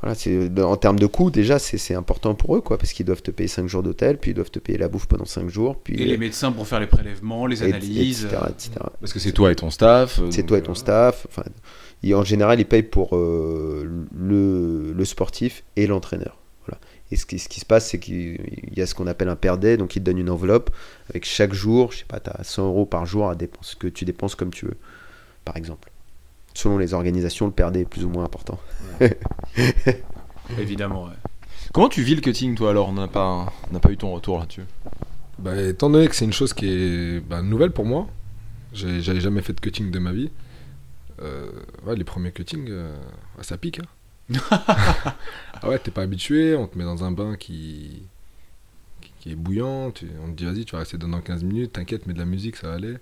Voilà, 0.00 0.16
c'est, 0.16 0.50
en 0.60 0.76
termes 0.76 0.98
de 0.98 1.06
coûts, 1.06 1.30
déjà, 1.30 1.60
c'est, 1.60 1.94
important 1.94 2.34
pour 2.34 2.56
eux, 2.56 2.60
quoi, 2.60 2.76
parce 2.76 2.92
qu'ils 2.92 3.06
doivent 3.06 3.22
te 3.22 3.30
payer 3.30 3.46
5 3.46 3.68
jours 3.68 3.84
d'hôtel, 3.84 4.18
puis 4.18 4.32
ils 4.32 4.34
doivent 4.34 4.50
te 4.50 4.58
payer 4.58 4.76
la 4.76 4.88
bouffe 4.88 5.06
pendant 5.06 5.24
5 5.26 5.48
jours. 5.48 5.76
Puis, 5.84 5.94
Et 5.94 6.06
les 6.06 6.16
médecins 6.18 6.50
pour 6.50 6.66
faire 6.66 6.80
les 6.80 6.88
prélèvements, 6.88 7.46
les 7.46 7.62
et- 7.62 7.66
analyses. 7.66 8.24
etc., 8.24 8.40
euh, 8.42 8.48
etc. 8.48 8.70
Parce 9.00 9.12
que 9.12 9.20
c'est 9.20 9.30
toi 9.32 9.52
et 9.52 9.54
ton 9.54 9.70
staff. 9.70 10.18
euh, 10.20 10.26
C'est 10.30 10.42
toi 10.42 10.58
et 10.58 10.62
ton 10.62 10.72
euh, 10.72 10.74
staff. 10.74 11.26
Enfin, 11.28 11.44
et 12.02 12.14
en 12.14 12.24
général, 12.24 12.58
ils 12.58 12.64
payent 12.66 12.82
pour 12.82 13.16
euh, 13.16 13.88
le, 14.12 14.92
le 14.92 15.04
sportif 15.04 15.62
et 15.76 15.86
l'entraîneur. 15.86 16.36
Et 17.12 17.16
ce 17.16 17.26
qui, 17.26 17.38
ce 17.38 17.48
qui 17.48 17.60
se 17.60 17.66
passe, 17.66 17.90
c'est 17.90 17.98
qu'il 17.98 18.40
il 18.72 18.76
y 18.78 18.80
a 18.82 18.86
ce 18.86 18.94
qu'on 18.94 19.06
appelle 19.06 19.28
un 19.28 19.36
per 19.36 19.58
day, 19.58 19.76
donc 19.76 19.94
ils 19.96 20.00
te 20.00 20.04
donnent 20.06 20.18
une 20.18 20.30
enveloppe 20.30 20.70
avec 21.10 21.24
chaque 21.26 21.52
jour, 21.52 21.92
je 21.92 21.98
sais 21.98 22.04
pas, 22.06 22.20
tu 22.20 22.30
as 22.30 22.42
100 22.42 22.66
euros 22.66 22.86
par 22.86 23.04
jour 23.06 23.28
à 23.28 23.34
dépenser, 23.34 23.76
que 23.78 23.86
tu 23.86 24.04
dépenses 24.06 24.34
comme 24.34 24.50
tu 24.50 24.64
veux, 24.66 24.78
par 25.44 25.56
exemple. 25.58 25.90
Selon 26.54 26.78
les 26.78 26.94
organisations, 26.94 27.46
le 27.46 27.52
per 27.52 27.70
day 27.70 27.80
est 27.82 27.84
plus 27.84 28.04
ou 28.04 28.08
moins 28.08 28.24
important. 28.24 28.58
Évidemment, 30.58 31.04
ouais. 31.04 31.12
Comment 31.72 31.88
tu 31.88 32.02
vis 32.02 32.14
le 32.14 32.20
cutting, 32.20 32.54
toi 32.54 32.70
alors? 32.70 32.88
On 32.88 32.92
n'a 32.92 33.08
pas, 33.08 33.52
on 33.70 33.72
n'a 33.72 33.80
pas 33.80 33.90
eu 33.90 33.96
ton 33.96 34.12
retour 34.12 34.38
là-dessus. 34.38 34.64
Bah, 35.38 35.60
étant 35.60 35.90
donné 35.90 36.08
que 36.08 36.14
c'est 36.14 36.24
une 36.24 36.32
chose 36.32 36.52
qui 36.52 36.66
est 36.68 37.20
bah, 37.20 37.42
nouvelle 37.42 37.72
pour 37.72 37.84
moi, 37.84 38.08
j'avais 38.72 39.20
jamais 39.20 39.42
fait 39.42 39.52
de 39.54 39.60
cutting 39.60 39.90
de 39.90 39.98
ma 39.98 40.12
vie. 40.12 40.30
euh, 41.22 41.50
ouais, 41.86 41.96
les 41.96 42.04
premiers 42.04 42.32
cuttings, 42.32 42.68
euh, 42.70 42.94
ça 43.42 43.56
pique. 43.58 43.80
hein. 43.80 43.86
ah 44.50 45.68
ouais, 45.68 45.78
t'es 45.78 45.90
pas 45.90 46.02
habitué, 46.02 46.56
on 46.56 46.66
te 46.66 46.76
met 46.78 46.84
dans 46.84 47.04
un 47.04 47.12
bain 47.12 47.36
qui, 47.36 48.02
qui, 49.00 49.12
qui 49.20 49.32
est 49.32 49.34
bouillant, 49.36 49.90
tu- 49.90 50.08
on 50.24 50.28
te 50.30 50.36
dit 50.36 50.44
vas-y, 50.44 50.64
tu 50.64 50.72
vas 50.72 50.78
rester 50.80 50.98
dedans 50.98 51.20
15 51.20 51.44
minutes, 51.44 51.72
t'inquiète, 51.74 52.06
mets 52.06 52.14
de 52.14 52.18
la 52.18 52.24
musique, 52.24 52.56
ça 52.56 52.68
va 52.68 52.74
aller. 52.74 52.96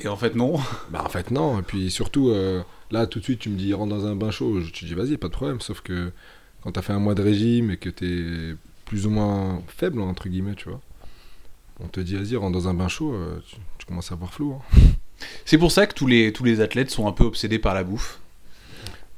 Et 0.00 0.08
en 0.08 0.16
fait, 0.16 0.34
non. 0.34 0.56
Bah 0.90 1.02
en 1.04 1.08
fait 1.08 1.30
non, 1.30 1.58
et 1.60 1.62
puis 1.62 1.90
surtout 1.90 2.28
euh, 2.30 2.62
là 2.90 3.06
tout 3.06 3.18
de 3.18 3.24
suite 3.24 3.40
tu 3.40 3.48
me 3.50 3.56
dis 3.56 3.72
rentre 3.74 3.94
dans 3.94 4.06
un 4.06 4.16
bain 4.16 4.30
chaud, 4.30 4.60
je 4.60 4.70
te 4.72 4.84
dis 4.84 4.94
vas-y 4.94 5.16
pas 5.16 5.28
de 5.28 5.32
problème, 5.32 5.60
sauf 5.60 5.80
que 5.80 6.12
quand 6.62 6.72
t'as 6.72 6.82
fait 6.82 6.92
un 6.92 6.98
mois 6.98 7.14
de 7.14 7.22
régime 7.22 7.70
et 7.70 7.76
que 7.76 7.88
t'es 7.90 8.56
plus 8.84 9.06
ou 9.06 9.10
moins 9.10 9.62
faible 9.68 10.00
entre 10.00 10.28
guillemets 10.28 10.54
tu 10.54 10.68
vois, 10.68 10.80
on 11.80 11.88
te 11.88 12.00
dit 12.00 12.16
vas-y 12.16 12.36
rentre 12.36 12.52
dans 12.52 12.68
un 12.68 12.74
bain 12.74 12.88
chaud, 12.88 13.12
euh, 13.14 13.40
tu, 13.48 13.56
tu 13.78 13.86
commences 13.86 14.12
à 14.12 14.14
voir 14.14 14.32
flou. 14.32 14.54
hein. 14.54 14.80
C'est 15.46 15.58
pour 15.58 15.72
ça 15.72 15.86
que 15.86 15.94
tous 15.94 16.06
les, 16.06 16.32
tous 16.32 16.44
les 16.44 16.60
athlètes 16.60 16.90
sont 16.90 17.06
un 17.08 17.12
peu 17.12 17.24
obsédés 17.24 17.58
par 17.58 17.72
la 17.74 17.84
bouffe. 17.84 18.20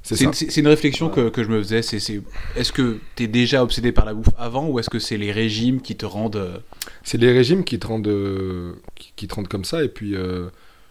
C'est 0.02 0.24
une, 0.24 0.32
une 0.56 0.68
réflexion 0.68 1.10
que, 1.10 1.28
que 1.28 1.44
je 1.44 1.48
me 1.50 1.58
faisais. 1.62 1.82
C'est, 1.82 1.98
c'est- 2.00 2.22
est-ce 2.56 2.72
que 2.72 2.98
tu 3.16 3.24
es 3.24 3.26
déjà 3.26 3.62
obsédé 3.62 3.92
par 3.92 4.04
la 4.06 4.14
bouffe 4.14 4.28
avant 4.38 4.66
ou 4.68 4.78
est-ce 4.78 4.88
que 4.88 4.98
c'est 4.98 5.18
les 5.18 5.32
régimes 5.32 5.80
qui 5.82 5.96
te 5.96 6.06
rendent. 6.06 6.36
euh, 6.36 6.58
C'est 7.02 7.18
les 7.18 7.32
régimes 7.32 7.64
qui 7.64 7.78
te 7.78 7.86
rendent 7.86 8.08
euh, 8.08 8.72
qui, 8.94 9.12
qui 9.16 9.28
te 9.28 9.34
rendent 9.34 9.48
comme 9.48 9.64
ça 9.64 9.84
et 9.84 9.88
puis 9.88 10.14
euh, 10.14 10.48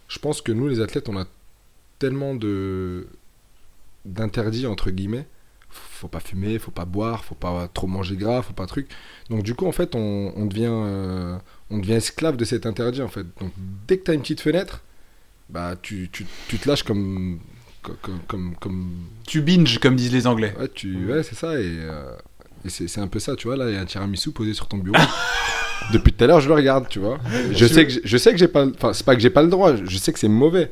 je 0.07 0.19
pense 0.19 0.41
que 0.41 0.51
nous 0.51 0.67
les 0.67 0.81
athlètes 0.81 1.09
on 1.09 1.17
a 1.17 1.25
tellement 1.99 2.35
de 2.35 3.07
d'interdits 4.05 4.67
entre 4.67 4.91
guillemets 4.91 5.25
faut 5.69 6.07
pas 6.07 6.19
fumer 6.19 6.59
faut 6.59 6.71
pas 6.71 6.85
boire 6.85 7.25
faut 7.25 7.35
pas 7.35 7.67
trop 7.73 7.87
manger 7.87 8.15
gras 8.15 8.41
faut 8.41 8.53
pas 8.53 8.67
truc 8.67 8.87
donc 9.29 9.43
du 9.43 9.53
coup 9.53 9.65
en 9.67 9.71
fait 9.71 9.95
on, 9.95 10.31
on 10.35 10.45
devient 10.45 10.69
euh, 10.71 11.37
on 11.69 11.79
devient 11.79 11.93
esclave 11.93 12.37
de 12.37 12.45
cet 12.45 12.65
interdit 12.65 13.01
en 13.01 13.09
fait 13.09 13.25
donc 13.41 13.51
dès 13.87 13.97
que 13.97 14.03
tu 14.05 14.11
as 14.11 14.13
une 14.13 14.21
petite 14.21 14.41
fenêtre 14.41 14.83
bah 15.49 15.75
tu, 15.81 16.09
tu, 16.11 16.25
tu 16.47 16.57
te 16.59 16.69
lâches 16.69 16.83
comme 16.83 17.39
comme 18.01 18.19
comme, 18.27 18.55
comme 18.59 18.89
Tu 19.25 19.41
binge, 19.41 19.79
comme 19.79 19.95
disent 19.95 20.13
les 20.13 20.27
Anglais. 20.27 20.53
ouais 20.59 20.69
tu 20.73 21.05
ouais 21.05 21.23
c'est 21.23 21.35
ça 21.35 21.59
et, 21.59 21.65
euh, 21.65 22.11
et 22.65 22.69
c'est 22.69 22.99
un 22.99 23.07
peu 23.07 23.19
ça 23.19 23.35
tu 23.35 23.47
vois 23.47 23.55
là 23.57 23.69
il 23.69 23.75
y 23.75 23.77
a 23.77 23.81
un 23.81 23.85
tiramisu 23.85 24.31
posé 24.31 24.53
sur 24.53 24.67
ton 24.67 24.77
bureau. 24.77 24.97
Depuis 25.93 26.11
tout 26.11 26.23
à 26.23 26.27
l'heure 26.27 26.41
je 26.41 26.47
le 26.49 26.55
regarde 26.55 26.88
tu 26.89 26.99
vois. 26.99 27.17
Je 27.51 27.65
sais 27.65 27.88
que 27.88 27.93
je 28.03 28.17
sais 28.17 28.31
que 28.31 28.38
j'ai 28.38 28.47
pas 28.47 28.65
enfin 28.65 28.93
c'est 28.93 29.05
pas 29.05 29.15
que 29.15 29.21
j'ai 29.21 29.29
pas 29.29 29.41
le 29.43 29.47
droit 29.49 29.75
je 29.81 29.97
sais 29.97 30.11
que 30.11 30.19
c'est 30.19 30.27
mauvais 30.27 30.71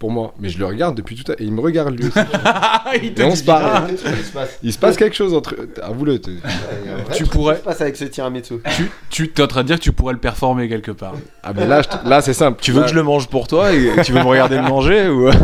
pour 0.00 0.10
moi 0.10 0.34
mais 0.40 0.48
je 0.48 0.58
le 0.58 0.64
regarde 0.66 0.96
depuis 0.96 1.14
tout 1.14 1.22
à 1.30 1.34
l'heure 1.34 1.40
et 1.42 1.44
il 1.44 1.52
me 1.52 1.60
regarde 1.60 1.94
lui 1.96 2.08
aussi 2.08 2.18
Il 3.02 3.14
te 3.14 3.22
et 3.22 3.24
on 3.26 3.36
se 3.36 3.44
parle 3.44 3.86
passe 4.34 4.58
il 4.62 4.72
se 4.72 4.78
passe 4.78 4.96
quelque 4.96 5.14
chose 5.14 5.32
entre 5.34 5.54
avoue-le 5.82 6.18
tu- 6.20 6.40
Tu 7.14 7.24
pourrais- 7.24 7.58
se 7.58 7.60
passe 7.62 7.80
avec 7.82 7.96
ce 7.96 8.06
tiramisu 8.06 8.54
Tu, 8.70 8.90
tu 9.10 9.30
es 9.36 9.40
en 9.42 9.46
train 9.46 9.62
de 9.62 9.68
dire 9.68 9.76
que 9.78 9.82
tu 9.84 9.92
pourrais 9.92 10.14
le 10.14 10.18
performer 10.18 10.68
quelque 10.68 10.90
part. 10.90 11.14
ah 11.44 11.52
mais 11.54 11.66
là 11.66 11.82
là 12.04 12.20
c'est 12.22 12.32
simple 12.34 12.58
Tu 12.60 12.72
veux 12.72 12.80
Là- 12.80 12.86
que 12.86 12.90
je 12.90 12.96
le 12.96 13.02
mange 13.04 13.28
pour 13.28 13.46
toi 13.46 13.72
et 13.72 13.92
tu 14.02 14.12
veux 14.12 14.18
me 14.20 14.24
regarder 14.26 14.56
le 14.56 14.62
manger 14.62 15.06
ou 15.08 15.28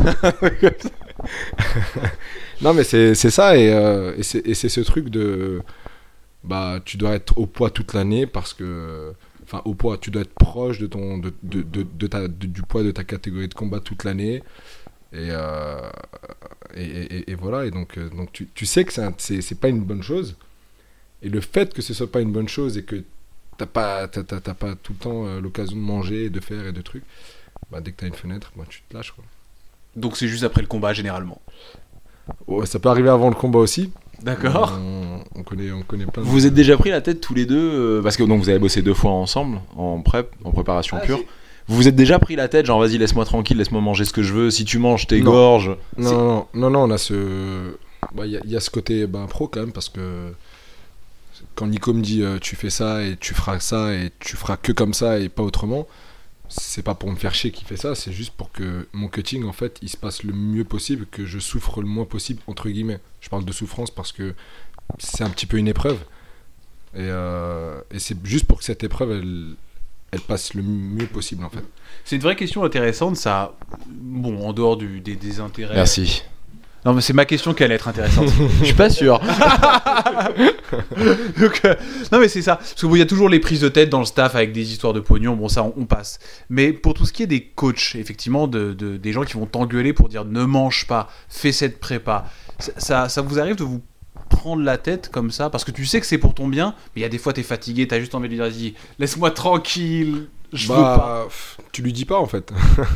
Non, 2.62 2.72
mais 2.72 2.84
c'est 2.84 3.14
c'est 3.14 3.30
ça, 3.30 3.56
et, 3.56 3.70
euh, 3.72 4.14
et 4.16 4.22
c'est 4.22 4.46
et 4.46 4.54
c'est 4.54 4.68
ce 4.70 4.80
truc 4.80 5.08
de. 5.10 5.60
Bah, 6.44 6.78
tu 6.84 6.96
dois 6.96 7.10
être 7.14 7.36
au 7.38 7.46
poids 7.46 7.70
toute 7.70 7.92
l'année 7.94 8.26
parce 8.26 8.54
que. 8.54 9.12
Enfin, 9.46 9.62
au 9.64 9.74
poids, 9.74 9.96
tu 9.96 10.10
dois 10.10 10.22
être 10.22 10.34
proche 10.34 10.78
de 10.80 10.86
ton, 10.88 11.18
de, 11.18 11.32
de, 11.44 11.62
de, 11.62 11.82
de 11.84 12.06
ta, 12.08 12.26
du 12.28 12.62
poids 12.62 12.82
de 12.82 12.90
ta 12.90 13.04
catégorie 13.04 13.46
de 13.48 13.54
combat 13.54 13.78
toute 13.80 14.02
l'année. 14.04 14.42
Et, 15.12 15.28
euh, 15.30 15.88
et, 16.74 16.82
et- 16.84 17.30
et 17.30 17.34
voilà, 17.36 17.64
et 17.64 17.70
donc, 17.70 17.96
euh, 17.96 18.08
donc 18.10 18.32
tu, 18.32 18.48
tu 18.54 18.66
sais 18.66 18.84
que 18.84 18.92
c'est 18.92 19.02
un- 19.04 19.14
c'est 19.18 19.40
c'est 19.40 19.54
pas 19.54 19.68
une 19.68 19.82
bonne 19.84 20.02
chose. 20.02 20.36
Et 21.22 21.28
le 21.28 21.40
fait 21.40 21.72
que 21.72 21.80
ce 21.80 21.94
soit 21.94 22.10
pas 22.10 22.20
une 22.20 22.32
bonne 22.32 22.48
chose 22.48 22.76
et 22.76 22.82
que 22.82 23.04
t'as 23.56 23.66
pas, 23.66 24.08
t'as- 24.08 24.24
t'as- 24.24 24.40
t'as 24.40 24.54
pas 24.54 24.74
tout 24.74 24.92
le 24.94 24.98
temps 24.98 25.26
euh, 25.26 25.40
l'occasion 25.40 25.76
de 25.76 25.80
manger, 25.80 26.28
de 26.28 26.40
faire 26.40 26.66
et 26.66 26.72
de 26.72 26.82
trucs, 26.82 27.04
bah, 27.70 27.80
dès 27.80 27.92
que 27.92 27.98
t'as 28.00 28.08
une 28.08 28.14
fenêtre, 28.14 28.52
bah, 28.56 28.64
tu 28.68 28.82
te 28.88 28.94
lâches. 28.96 29.12
Quoi. 29.12 29.24
Donc 29.94 30.16
c'est 30.16 30.28
juste 30.28 30.42
après 30.44 30.60
le 30.60 30.66
combat 30.68 30.92
généralement. 30.92 31.40
Ouais, 32.48 32.66
ça 32.66 32.80
peut 32.80 32.88
arriver 32.88 33.08
avant 33.08 33.28
le 33.28 33.36
combat 33.36 33.60
aussi. 33.60 33.92
D'accord 34.22 34.78
On, 34.82 35.40
on 35.40 35.42
connaît, 35.42 35.70
on 35.72 35.82
connaît 35.82 36.06
plein 36.06 36.22
de- 36.22 36.26
Vous 36.26 36.32
vous 36.32 36.46
êtes 36.46 36.54
déjà 36.54 36.76
pris 36.76 36.90
la 36.90 37.00
tête 37.00 37.20
tous 37.20 37.34
les 37.34 37.46
deux 37.46 37.56
euh, 37.58 38.02
parce 38.02 38.16
que 38.16 38.22
donc 38.22 38.40
vous 38.40 38.48
avez 38.48 38.58
bossé 38.58 38.82
deux 38.82 38.94
fois 38.94 39.10
ensemble 39.12 39.60
en 39.76 40.00
prep, 40.00 40.30
en 40.44 40.50
préparation 40.52 40.98
pure. 41.00 41.20
Vous 41.68 41.76
vous 41.76 41.88
êtes 41.88 41.96
déjà 41.96 42.18
pris 42.18 42.36
la 42.36 42.48
tête 42.48 42.66
genre 42.66 42.80
vas-y 42.80 42.96
laisse-moi 42.98 43.24
tranquille, 43.24 43.56
laisse-moi 43.58 43.80
manger 43.80 44.04
ce 44.04 44.12
que 44.12 44.22
je 44.22 44.32
veux. 44.32 44.50
Si 44.50 44.64
tu 44.64 44.78
manges 44.78 45.06
t'égorges. 45.06 45.76
Non, 45.98 46.12
non, 46.12 46.18
non, 46.26 46.46
non, 46.54 46.70
non, 46.70 46.82
on 46.84 46.90
a 46.90 46.98
ce. 46.98 47.76
bah, 48.14 48.24
Il 48.26 48.32
y, 48.32 48.36
a- 48.36 48.40
il 48.44 48.50
y 48.50 48.56
a 48.56 48.60
ce 48.60 48.70
côté 48.70 49.06
bah, 49.06 49.26
pro 49.28 49.48
quand 49.48 49.60
même 49.60 49.72
parce 49.72 49.88
que 49.88 50.00
quand 51.54 51.66
Nico 51.66 51.92
me 51.92 52.00
dit 52.02 52.22
euh, 52.22 52.38
tu 52.40 52.56
fais 52.56 52.70
ça 52.70 53.02
et 53.02 53.16
tu 53.18 53.34
feras 53.34 53.60
ça 53.60 53.92
et 53.92 54.10
tu 54.20 54.36
feras 54.36 54.56
que 54.56 54.72
comme 54.72 54.94
ça 54.94 55.18
et 55.18 55.28
pas 55.28 55.42
autrement, 55.42 55.86
c'est 56.48 56.82
pas 56.82 56.94
pour 56.94 57.10
me 57.10 57.16
faire 57.16 57.34
chier 57.34 57.50
qu'il 57.50 57.66
fait 57.66 57.76
ça, 57.76 57.94
c'est 57.94 58.12
juste 58.12 58.32
pour 58.32 58.52
que 58.52 58.88
mon 58.92 59.08
cutting, 59.08 59.44
en 59.44 59.52
fait, 59.52 59.78
il 59.82 59.88
se 59.88 59.96
passe 59.96 60.22
le 60.22 60.32
mieux 60.32 60.64
possible, 60.64 61.06
que 61.10 61.24
je 61.24 61.38
souffre 61.38 61.80
le 61.80 61.86
moins 61.86 62.04
possible, 62.04 62.40
entre 62.46 62.68
guillemets. 62.68 63.00
Je 63.20 63.28
parle 63.28 63.44
de 63.44 63.52
souffrance 63.52 63.90
parce 63.90 64.12
que 64.12 64.34
c'est 64.98 65.24
un 65.24 65.30
petit 65.30 65.46
peu 65.46 65.56
une 65.56 65.68
épreuve. 65.68 65.98
Et, 66.94 67.00
euh, 67.00 67.80
et 67.90 67.98
c'est 67.98 68.16
juste 68.24 68.46
pour 68.46 68.58
que 68.58 68.64
cette 68.64 68.84
épreuve, 68.84 69.10
elle, 69.12 69.54
elle 70.12 70.20
passe 70.20 70.54
le 70.54 70.62
mieux 70.62 71.06
possible, 71.06 71.44
en 71.44 71.50
fait. 71.50 71.64
C'est 72.04 72.16
une 72.16 72.22
vraie 72.22 72.36
question 72.36 72.64
intéressante, 72.64 73.16
ça. 73.16 73.54
Bon, 73.88 74.46
en 74.46 74.52
dehors 74.52 74.76
du, 74.76 75.00
des, 75.00 75.16
des 75.16 75.40
intérêts. 75.40 75.74
Merci. 75.74 76.22
Non, 76.86 76.94
mais 76.94 77.00
c'est 77.02 77.12
ma 77.12 77.24
question 77.24 77.52
qui 77.52 77.64
allait 77.64 77.74
être 77.74 77.88
intéressante. 77.88 78.28
Je 78.60 78.64
suis 78.66 78.74
pas 78.74 78.88
sûr. 78.88 79.20
Donc, 81.38 81.60
euh, 81.64 81.74
non, 82.12 82.20
mais 82.20 82.28
c'est 82.28 82.42
ça. 82.42 82.56
Parce 82.56 82.74
qu'il 82.74 82.96
y 82.96 83.02
a 83.02 83.06
toujours 83.06 83.28
les 83.28 83.40
prises 83.40 83.60
de 83.60 83.68
tête 83.68 83.90
dans 83.90 83.98
le 83.98 84.04
staff 84.04 84.34
avec 84.34 84.52
des 84.52 84.70
histoires 84.72 84.92
de 84.92 85.00
pognon. 85.00 85.34
Bon, 85.36 85.48
ça, 85.48 85.62
on, 85.64 85.74
on 85.76 85.84
passe. 85.84 86.18
Mais 86.48 86.72
pour 86.72 86.94
tout 86.94 87.04
ce 87.04 87.12
qui 87.12 87.22
est 87.22 87.26
des 87.26 87.42
coachs, 87.42 87.94
effectivement, 87.96 88.46
de, 88.48 88.72
de- 88.72 88.96
des 88.96 89.12
gens 89.12 89.24
qui 89.24 89.34
vont 89.34 89.46
t'engueuler 89.46 89.92
pour 89.92 90.08
dire 90.08 90.24
ne 90.24 90.44
mange 90.44 90.86
pas, 90.86 91.08
fais 91.28 91.52
cette 91.52 91.80
prépa, 91.80 92.26
ça, 92.58 92.72
ça, 92.78 93.08
ça 93.08 93.22
vous 93.22 93.38
arrive 93.38 93.56
de 93.56 93.64
vous 93.64 93.82
prendre 94.28 94.62
la 94.62 94.78
tête 94.78 95.10
comme 95.10 95.30
ça? 95.30 95.50
Parce 95.50 95.64
que 95.64 95.70
tu 95.70 95.86
sais 95.86 96.00
que 96.00 96.06
c'est 96.06 96.18
pour 96.18 96.34
ton 96.34 96.48
bien, 96.48 96.74
mais 96.94 97.00
il 97.00 97.02
y 97.02 97.06
a 97.06 97.08
des 97.08 97.18
fois 97.18 97.32
t'es 97.32 97.42
fatigué, 97.42 97.86
t'as 97.86 98.00
juste 98.00 98.14
envie 98.14 98.28
de 98.28 98.34
lui 98.34 98.40
dire 98.40 98.48
vas-y, 98.48 98.74
laisse-moi 98.98 99.30
tranquille, 99.30 100.26
je 100.52 100.68
veux 100.68 100.74
pas. 100.74 100.96
Bah, 100.96 101.28
tu 101.72 101.82
lui 101.82 101.92
dis 101.92 102.04
pas, 102.04 102.18
en 102.18 102.26
fait. 102.26 102.52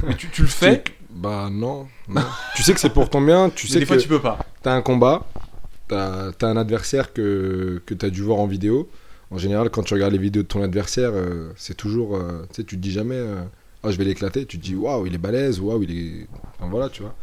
Mais 0.07 0.17
tu, 0.17 0.29
tu 0.31 0.43
le 0.43 0.49
fais, 0.49 0.83
Bah 1.13 1.49
non, 1.51 1.89
non. 2.09 2.23
tu 2.55 2.63
sais 2.63 2.73
que 2.73 2.81
c'est 2.81 2.91
pour 2.93 3.11
ton 3.11 3.21
bien, 3.21 3.51
tu 3.51 3.67
sais 3.69 3.81
des 3.81 3.85
que 3.85 3.87
fois 3.87 3.97
tu 3.97 4.09
peux 4.09 4.21
pas. 4.21 4.39
t'as 4.63 4.73
un 4.75 4.83
combat, 4.83 5.27
t'as 5.89 6.29
as 6.41 6.47
un 6.47 6.57
adversaire 6.57 7.13
que, 7.13 7.83
que 7.85 7.95
t'as 7.95 8.11
dû 8.11 8.23
voir 8.23 8.39
en 8.39 8.47
vidéo. 8.47 8.89
En 9.33 9.39
général, 9.39 9.71
quand 9.71 9.83
tu 9.85 9.95
regardes 9.95 10.13
les 10.13 10.19
vidéos 10.19 10.43
de 10.43 10.49
ton 10.49 10.63
adversaire, 10.63 11.11
euh, 11.15 11.53
c'est 11.57 11.77
toujours. 11.77 12.17
euh, 12.17 12.47
tu 12.51 12.57
sais, 12.57 12.65
tu 12.65 12.77
te 12.77 12.81
dis 12.81 12.91
jamais, 12.91 13.15
euh, 13.17 13.43
ah, 13.85 13.91
je 13.93 13.97
vais 13.97 14.05
l'éclater. 14.05 14.45
Tu 14.45 14.59
te 14.59 14.63
dis, 14.65 14.75
waouh, 14.75 15.07
il 15.07 15.15
est 15.15 15.19
balèze, 15.19 15.61
waouh, 15.61 15.83
il 15.85 15.91
est. 15.97 16.27
Enfin, 16.59 16.69
voilà, 16.69 16.89
tu 16.89 17.03
vois. 17.03 17.15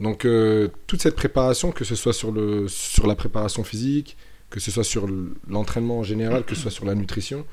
Donc, 0.00 0.24
euh, 0.24 0.68
toute 0.86 1.02
cette 1.02 1.14
préparation, 1.16 1.72
que 1.72 1.84
ce 1.84 1.94
soit 1.94 2.14
sur, 2.14 2.32
le, 2.32 2.68
sur 2.68 3.06
la 3.06 3.14
préparation 3.14 3.64
physique, 3.64 4.16
que 4.50 4.60
ce 4.60 4.70
soit 4.70 4.84
sur 4.84 5.06
l'entraînement 5.48 5.98
en 5.98 6.02
général, 6.02 6.44
que 6.44 6.54
ce 6.54 6.62
soit 6.62 6.70
sur 6.70 6.86
la 6.86 6.94
nutrition, 6.94 7.44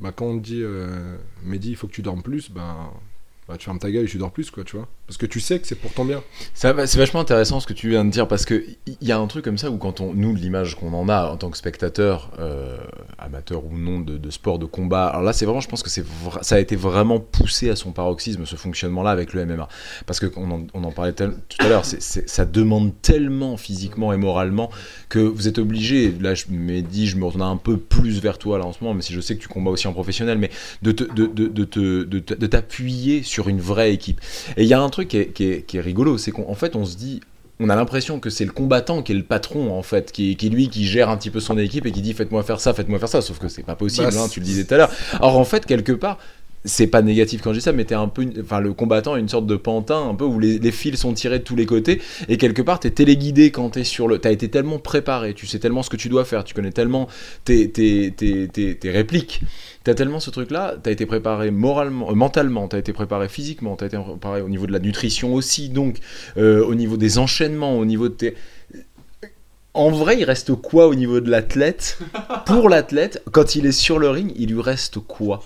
bah, 0.00 0.12
quand 0.16 0.26
on 0.26 0.38
te 0.38 0.42
dit, 0.44 0.62
Mehdi, 1.44 1.70
il 1.70 1.76
faut 1.76 1.86
que 1.88 1.92
tu 1.92 2.02
dormes 2.02 2.22
plus, 2.22 2.50
bah, 2.50 2.90
bah, 3.48 3.56
tu 3.58 3.64
fermes 3.66 3.78
ta 3.78 3.90
gueule 3.90 4.04
et 4.04 4.08
tu 4.08 4.18
dors 4.18 4.32
plus, 4.32 4.50
quoi, 4.50 4.64
tu 4.64 4.76
vois. 4.76 4.88
Parce 5.06 5.18
que 5.18 5.26
tu 5.26 5.38
sais 5.38 5.60
que 5.60 5.68
c'est 5.68 5.76
pour 5.76 5.92
ton 5.92 6.04
bien. 6.04 6.20
C'est 6.54 6.72
vachement 6.96 7.20
intéressant 7.20 7.60
ce 7.60 7.66
que 7.68 7.72
tu 7.72 7.88
viens 7.90 8.04
de 8.04 8.10
dire 8.10 8.26
parce 8.26 8.44
que 8.44 8.64
il 8.86 8.96
y 9.06 9.12
a 9.12 9.18
un 9.18 9.26
truc 9.28 9.44
comme 9.44 9.56
ça 9.58 9.70
où 9.70 9.78
quand 9.78 10.00
on 10.00 10.12
nous 10.14 10.34
l'image 10.34 10.74
qu'on 10.74 10.92
en 10.94 11.08
a 11.08 11.26
en 11.30 11.36
tant 11.36 11.50
que 11.50 11.56
spectateur 11.56 12.32
euh, 12.40 12.76
amateur 13.18 13.64
ou 13.64 13.76
non 13.78 14.00
de, 14.00 14.30
sport 14.30 14.58
de 14.58 14.64
combat 14.66 15.06
alors 15.06 15.22
là 15.22 15.32
c'est 15.32 15.44
vraiment 15.44 15.60
je 15.60 15.68
pense 15.68 15.84
que 15.84 15.90
ça 15.90 16.56
a 16.56 16.58
été 16.58 16.74
vraiment 16.74 17.20
poussé 17.20 17.70
à 17.70 17.76
son 17.76 17.92
paroxysme 17.92 18.46
ce 18.46 18.56
fonctionnement 18.56 19.04
là 19.04 19.10
avec 19.10 19.32
le 19.32 19.46
MMA 19.46 19.68
parce 20.06 20.18
que 20.18 20.26
on 20.36 20.50
en, 20.50 20.66
on 20.74 20.82
en 20.82 20.90
parlait 20.90 21.12
tout 21.12 21.24
à 21.60 21.68
l'heure 21.68 21.84
ça 21.84 22.44
demande 22.44 22.92
tellement 23.00 23.56
physiquement 23.56 24.12
et 24.12 24.16
moralement 24.16 24.70
que 25.08 25.20
vous 25.20 25.46
êtes 25.46 25.58
obligé 25.58 26.12
là 26.20 26.34
je 26.34 26.46
m'ai 26.50 26.82
dit 26.82 27.06
je 27.06 27.16
me 27.16 27.24
retourne 27.24 27.42
un 27.42 27.56
peu 27.56 27.76
plus 27.76 28.20
vers 28.20 28.38
toi 28.38 28.58
là 28.58 28.64
en 28.64 28.72
ce 28.72 28.82
moment 28.82 28.94
mais 28.94 29.02
si 29.02 29.12
je 29.12 29.20
sais 29.20 29.36
que 29.36 29.40
tu 29.42 29.48
combats 29.48 29.70
aussi 29.70 29.86
en 29.86 29.92
professionnel 29.92 30.38
mais 30.38 30.50
de 30.82 30.90
te- 30.90 31.04
de, 31.04 31.26
de, 31.26 31.46
de, 31.46 32.04
de 32.34 32.46
t'appuyer 32.46 33.22
sur 33.22 33.35
une 33.48 33.60
vraie 33.60 33.92
équipe 33.92 34.20
et 34.56 34.62
il 34.62 34.68
y 34.68 34.74
a 34.74 34.80
un 34.80 34.88
truc 34.88 35.08
qui 35.08 35.18
est, 35.18 35.26
qui 35.28 35.44
est- 35.44 35.62
qui 35.66 35.76
est 35.76 35.80
rigolo, 35.80 36.18
c'est 36.18 36.30
qu'en 36.32 36.46
en 36.48 36.54
fait, 36.54 36.76
on 36.76 36.84
se 36.84 36.96
dit, 36.96 37.20
on 37.60 37.68
a 37.70 37.76
l'impression 37.76 38.20
que 38.20 38.28
c'est 38.30 38.44
le 38.44 38.52
combattant 38.52 39.02
qui 39.02 39.12
est 39.12 39.14
le 39.14 39.22
patron, 39.22 39.70
en 39.76 39.82
fait, 39.82 40.12
qui 40.12 40.32
est, 40.32 40.34
qui 40.34 40.50
lui 40.50 40.68
qui 40.68 40.84
gère 40.86 41.08
un 41.08 41.16
petit 41.16 41.30
peu 41.30 41.40
son 41.40 41.56
équipe 41.58 41.86
et 41.86 41.92
qui 41.92 42.02
dit 42.02 42.12
faites-moi 42.12 42.42
faire 42.42 42.60
ça, 42.60 42.74
faites-moi 42.74 42.98
faire 42.98 43.08
ça, 43.08 43.22
sauf 43.22 43.38
que 43.38 43.48
c'est 43.48 43.62
pas 43.62 43.76
possible, 43.76 44.08
Bah, 44.12 44.22
hein, 44.24 44.28
tu 44.30 44.40
le 44.40 44.44
disais 44.46 44.64
tout 44.64 44.74
à 44.74 44.76
l'heure. 44.78 44.90
Alors 45.14 45.38
en 45.38 45.44
fait, 45.44 45.64
quelque 45.66 45.92
part, 45.92 46.18
c'est 46.66 46.88
pas 46.88 47.00
négatif 47.00 47.42
quand 47.42 47.52
je 47.52 47.58
dis 47.58 47.62
ça, 47.64 47.70
mais 47.72 47.84
t'es 47.84 47.94
un 47.94 48.08
peu, 48.08 48.22
une- 48.22 48.40
enfin, 48.42 48.58
le 48.60 48.72
combattant 48.74 49.14
est 49.16 49.20
une 49.20 49.28
sorte 49.28 49.46
de 49.46 49.54
pantin, 49.54 50.08
un 50.10 50.14
peu 50.16 50.24
où 50.24 50.40
les, 50.40 50.58
les 50.58 50.72
fils 50.72 50.98
sont 50.98 51.12
tirés 51.14 51.38
de 51.38 51.44
tous 51.44 51.54
les 51.54 51.64
côtés, 51.64 52.02
et 52.28 52.38
quelque 52.38 52.60
part, 52.60 52.80
t'es 52.80 52.90
téléguidé 52.90 53.52
quand 53.52 53.70
t'es 53.70 53.84
sur 53.84 54.08
le, 54.08 54.18
t'as 54.18 54.32
été 54.32 54.48
tellement 54.48 54.80
préparé, 54.80 55.32
tu 55.32 55.46
sais 55.46 55.60
tellement 55.60 55.84
ce 55.84 55.90
que 55.90 55.96
tu 55.96 56.08
dois 56.08 56.24
faire, 56.24 56.42
tu 56.42 56.54
connais 56.54 56.72
tellement 56.72 57.06
tes, 57.44 57.70
tes, 57.70 58.10
tes, 58.16 58.48
tes, 58.48 58.74
tes 58.74 58.90
répliques, 58.90 59.42
T'as 59.86 59.94
tellement 59.94 60.18
ce 60.18 60.30
truc-là, 60.30 60.74
t'as 60.82 60.90
été 60.90 61.06
préparé 61.06 61.52
moralement, 61.52 62.10
euh, 62.10 62.14
mentalement, 62.14 62.66
t'as 62.66 62.78
été 62.78 62.92
préparé 62.92 63.28
physiquement, 63.28 63.76
t'as 63.76 63.86
été 63.86 63.96
préparé 63.96 64.40
au 64.40 64.48
niveau 64.48 64.66
de 64.66 64.72
la 64.72 64.80
nutrition 64.80 65.32
aussi, 65.32 65.68
donc 65.68 65.98
euh, 66.36 66.66
au 66.66 66.74
niveau 66.74 66.96
des 66.96 67.18
enchaînements, 67.18 67.78
au 67.78 67.84
niveau 67.84 68.08
de 68.08 68.14
tes. 68.14 68.34
En 69.74 69.90
vrai, 69.90 70.18
il 70.18 70.24
reste 70.24 70.56
quoi 70.56 70.88
au 70.88 70.96
niveau 70.96 71.20
de 71.20 71.30
l'athlète? 71.30 72.00
Pour 72.46 72.68
l'athlète, 72.68 73.22
quand 73.30 73.54
il 73.54 73.64
est 73.64 73.70
sur 73.70 74.00
le 74.00 74.10
ring, 74.10 74.32
il 74.34 74.52
lui 74.52 74.60
reste 74.60 74.98
quoi? 74.98 75.44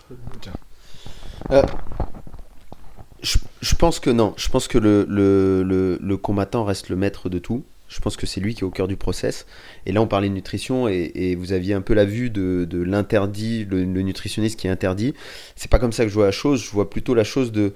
Je, 3.23 3.37
je 3.61 3.75
pense 3.75 4.01
que 4.01 4.09
non. 4.09 4.33
Je 4.39 4.49
pense 4.49 4.69
que 4.69 4.79
le, 4.79 5.05
le, 5.07 5.63
le, 5.63 5.99
le 6.01 6.17
combattant 6.17 6.65
reste 6.65 6.89
le 6.89 6.97
maître 6.97 7.29
de 7.29 7.39
tout. 7.39 7.63
Je 7.91 7.99
pense 7.99 8.17
que 8.17 8.25
c'est 8.25 8.41
lui 8.41 8.55
qui 8.55 8.61
est 8.61 8.65
au 8.65 8.71
cœur 8.71 8.87
du 8.87 8.97
process. 8.97 9.47
Et 9.85 9.93
là, 9.93 10.01
on 10.01 10.07
parlait 10.07 10.29
de 10.29 10.35
nutrition 10.35 10.87
et, 10.89 11.35
vous 11.35 11.53
aviez 11.53 11.75
un 11.75 11.81
peu 11.81 11.93
la 11.93 12.05
vue 12.05 12.31
de, 12.31 12.67
l'interdit, 12.73 13.65
le, 13.65 13.85
nutritionniste 13.85 14.59
qui 14.59 14.69
est 14.69 14.71
interdit. 14.71 15.13
C'est 15.57 15.71
pas 15.71 15.81
comme 15.81 15.93
ça 15.93 16.05
que 16.05 16.09
je 16.09 16.15
vois 16.15 16.27
la 16.27 16.31
chose. 16.31 16.63
Je 16.65 16.71
vois 16.71 16.89
plutôt 16.89 17.15
la 17.15 17.25
chose 17.25 17.51
de 17.51 17.75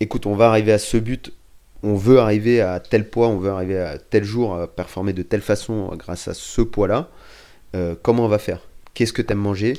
écoute, 0.00 0.26
on 0.26 0.34
va 0.34 0.48
arriver 0.48 0.72
à 0.72 0.78
ce 0.78 0.96
but. 0.96 1.32
On 1.84 1.94
veut 1.94 2.18
arriver 2.18 2.60
à 2.60 2.80
tel 2.80 3.08
poids, 3.08 3.28
on 3.28 3.38
veut 3.38 3.50
arriver 3.50 3.78
à 3.78 3.98
tel 3.98 4.24
jour, 4.24 4.56
à 4.56 4.66
performer 4.66 5.12
de 5.12 5.22
telle 5.22 5.40
façon 5.40 5.94
grâce 5.94 6.26
à 6.26 6.34
ce 6.34 6.60
poids-là. 6.60 7.08
Euh, 7.76 7.94
comment 8.02 8.24
on 8.24 8.28
va 8.28 8.38
faire? 8.38 8.62
Qu'est-ce 8.94 9.12
que 9.12 9.22
tu 9.22 9.32
aimes 9.32 9.38
manger? 9.38 9.74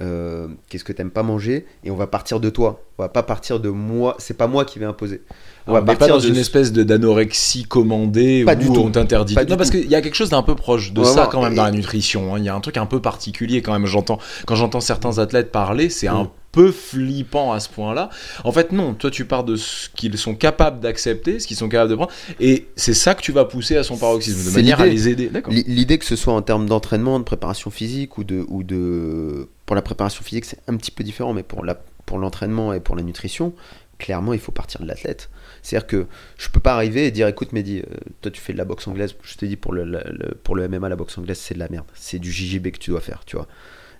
Euh, 0.00 0.46
Qu'est-ce 0.68 0.84
que 0.84 0.92
tu 0.92 1.04
pas 1.06 1.24
manger? 1.24 1.66
Et 1.82 1.90
on 1.90 1.96
va 1.96 2.06
partir 2.06 2.38
de 2.38 2.50
toi. 2.50 2.84
On 2.98 3.02
va 3.02 3.08
pas 3.08 3.24
partir 3.24 3.58
de 3.58 3.68
moi. 3.68 4.14
C'est 4.20 4.36
pas 4.36 4.46
moi 4.46 4.64
qui 4.64 4.78
vais 4.78 4.84
imposer. 4.84 5.22
On 5.66 5.72
va 5.72 5.80
Mais 5.80 5.94
pas 5.96 6.08
dans 6.08 6.18
de 6.18 6.26
une 6.26 6.34
ce- 6.34 6.40
espèce 6.40 6.72
d'anorexie 6.72 7.64
commandée 7.64 8.44
Pas 8.44 8.54
où 8.54 8.58
du 8.58 8.68
on 8.78 8.90
t'interdit. 8.90 9.34
Non, 9.48 9.56
parce 9.56 9.70
qu'il 9.70 9.86
y 9.88 9.94
a 9.94 10.00
quelque 10.00 10.14
chose 10.16 10.30
d'un 10.30 10.42
peu 10.42 10.54
proche 10.54 10.92
de 10.92 11.04
ça 11.04 11.28
quand 11.30 11.42
même 11.42 11.52
Et- 11.52 11.56
dans 11.56 11.64
la 11.64 11.70
nutrition. 11.70 12.34
hein. 12.34 12.38
Il 12.38 12.44
y 12.44 12.48
a 12.48 12.54
un 12.54 12.60
truc 12.60 12.76
un 12.76 12.86
peu 12.86 13.00
particulier 13.00 13.62
quand 13.62 13.72
même. 13.72 13.86
J'entends 13.86 14.18
quand 14.46 14.56
j'entends 14.56 14.80
certains 14.80 15.18
athlètes 15.18 15.52
parler, 15.52 15.88
c'est 15.88 16.08
Mm. 16.08 16.16
un 16.16 16.30
peu 16.50 16.70
flippant 16.72 17.52
à 17.52 17.60
ce 17.60 17.68
point-là. 17.70 18.10
En 18.44 18.52
fait, 18.52 18.72
non. 18.72 18.92
Toi, 18.94 19.10
tu 19.10 19.24
pars 19.24 19.42
de 19.44 19.56
ce 19.56 19.88
qu'ils 19.88 20.18
sont 20.18 20.34
capables 20.34 20.80
d'accepter, 20.80 21.38
ce 21.40 21.46
qu'ils 21.46 21.56
sont 21.56 21.68
capables 21.68 21.90
de 21.90 21.94
prendre, 21.96 22.10
et 22.40 22.66
c'est 22.76 22.92
ça 22.92 23.14
que 23.14 23.22
tu 23.22 23.32
vas 23.32 23.44
pousser 23.46 23.76
à 23.76 23.82
son 23.84 23.96
paroxysme, 23.96 24.50
de 24.50 24.54
manière 24.54 24.80
à 24.80 24.86
les 24.86 25.08
aider. 25.08 25.30
L'idée 25.48 25.96
que 25.96 26.04
ce 26.04 26.16
soit 26.16 26.34
en 26.34 26.42
termes 26.42 26.66
d'entraînement, 26.68 27.18
de 27.18 27.24
préparation 27.24 27.70
physique 27.70 28.18
ou 28.18 28.24
de, 28.24 28.44
ou 28.48 28.64
de... 28.64 29.48
Pour 29.64 29.76
la 29.76 29.82
préparation 29.82 30.22
physique, 30.24 30.44
c'est 30.44 30.58
un 30.68 30.76
petit 30.76 30.90
peu 30.90 31.04
différent, 31.04 31.32
mais 31.32 31.42
pour 31.44 32.18
l'entraînement 32.18 32.74
et 32.74 32.80
pour 32.80 32.96
la 32.96 33.02
nutrition, 33.02 33.54
clairement, 33.98 34.34
il 34.34 34.38
faut 34.40 34.52
partir 34.52 34.82
de 34.82 34.86
l'athlète. 34.86 35.30
C'est-à-dire 35.62 35.86
que 35.86 36.06
je 36.38 36.48
peux 36.48 36.60
pas 36.60 36.74
arriver 36.74 37.06
et 37.06 37.10
dire 37.10 37.28
écoute, 37.28 37.52
Mehdi, 37.52 37.80
euh, 37.80 37.96
toi 38.20 38.30
tu 38.30 38.40
fais 38.40 38.52
de 38.52 38.58
la 38.58 38.64
boxe 38.64 38.86
anglaise, 38.88 39.14
je 39.22 39.34
te 39.36 39.44
dis 39.44 39.56
pour 39.56 39.72
le, 39.72 40.02
pour 40.42 40.56
le 40.56 40.68
MMA, 40.68 40.88
la 40.88 40.96
boxe 40.96 41.16
anglaise, 41.18 41.38
c'est 41.38 41.54
de 41.54 41.60
la 41.60 41.68
merde. 41.68 41.86
C'est 41.94 42.18
du 42.18 42.32
JJB 42.32 42.70
que 42.72 42.78
tu 42.78 42.90
dois 42.90 43.00
faire, 43.00 43.22
tu 43.24 43.36
vois. 43.36 43.46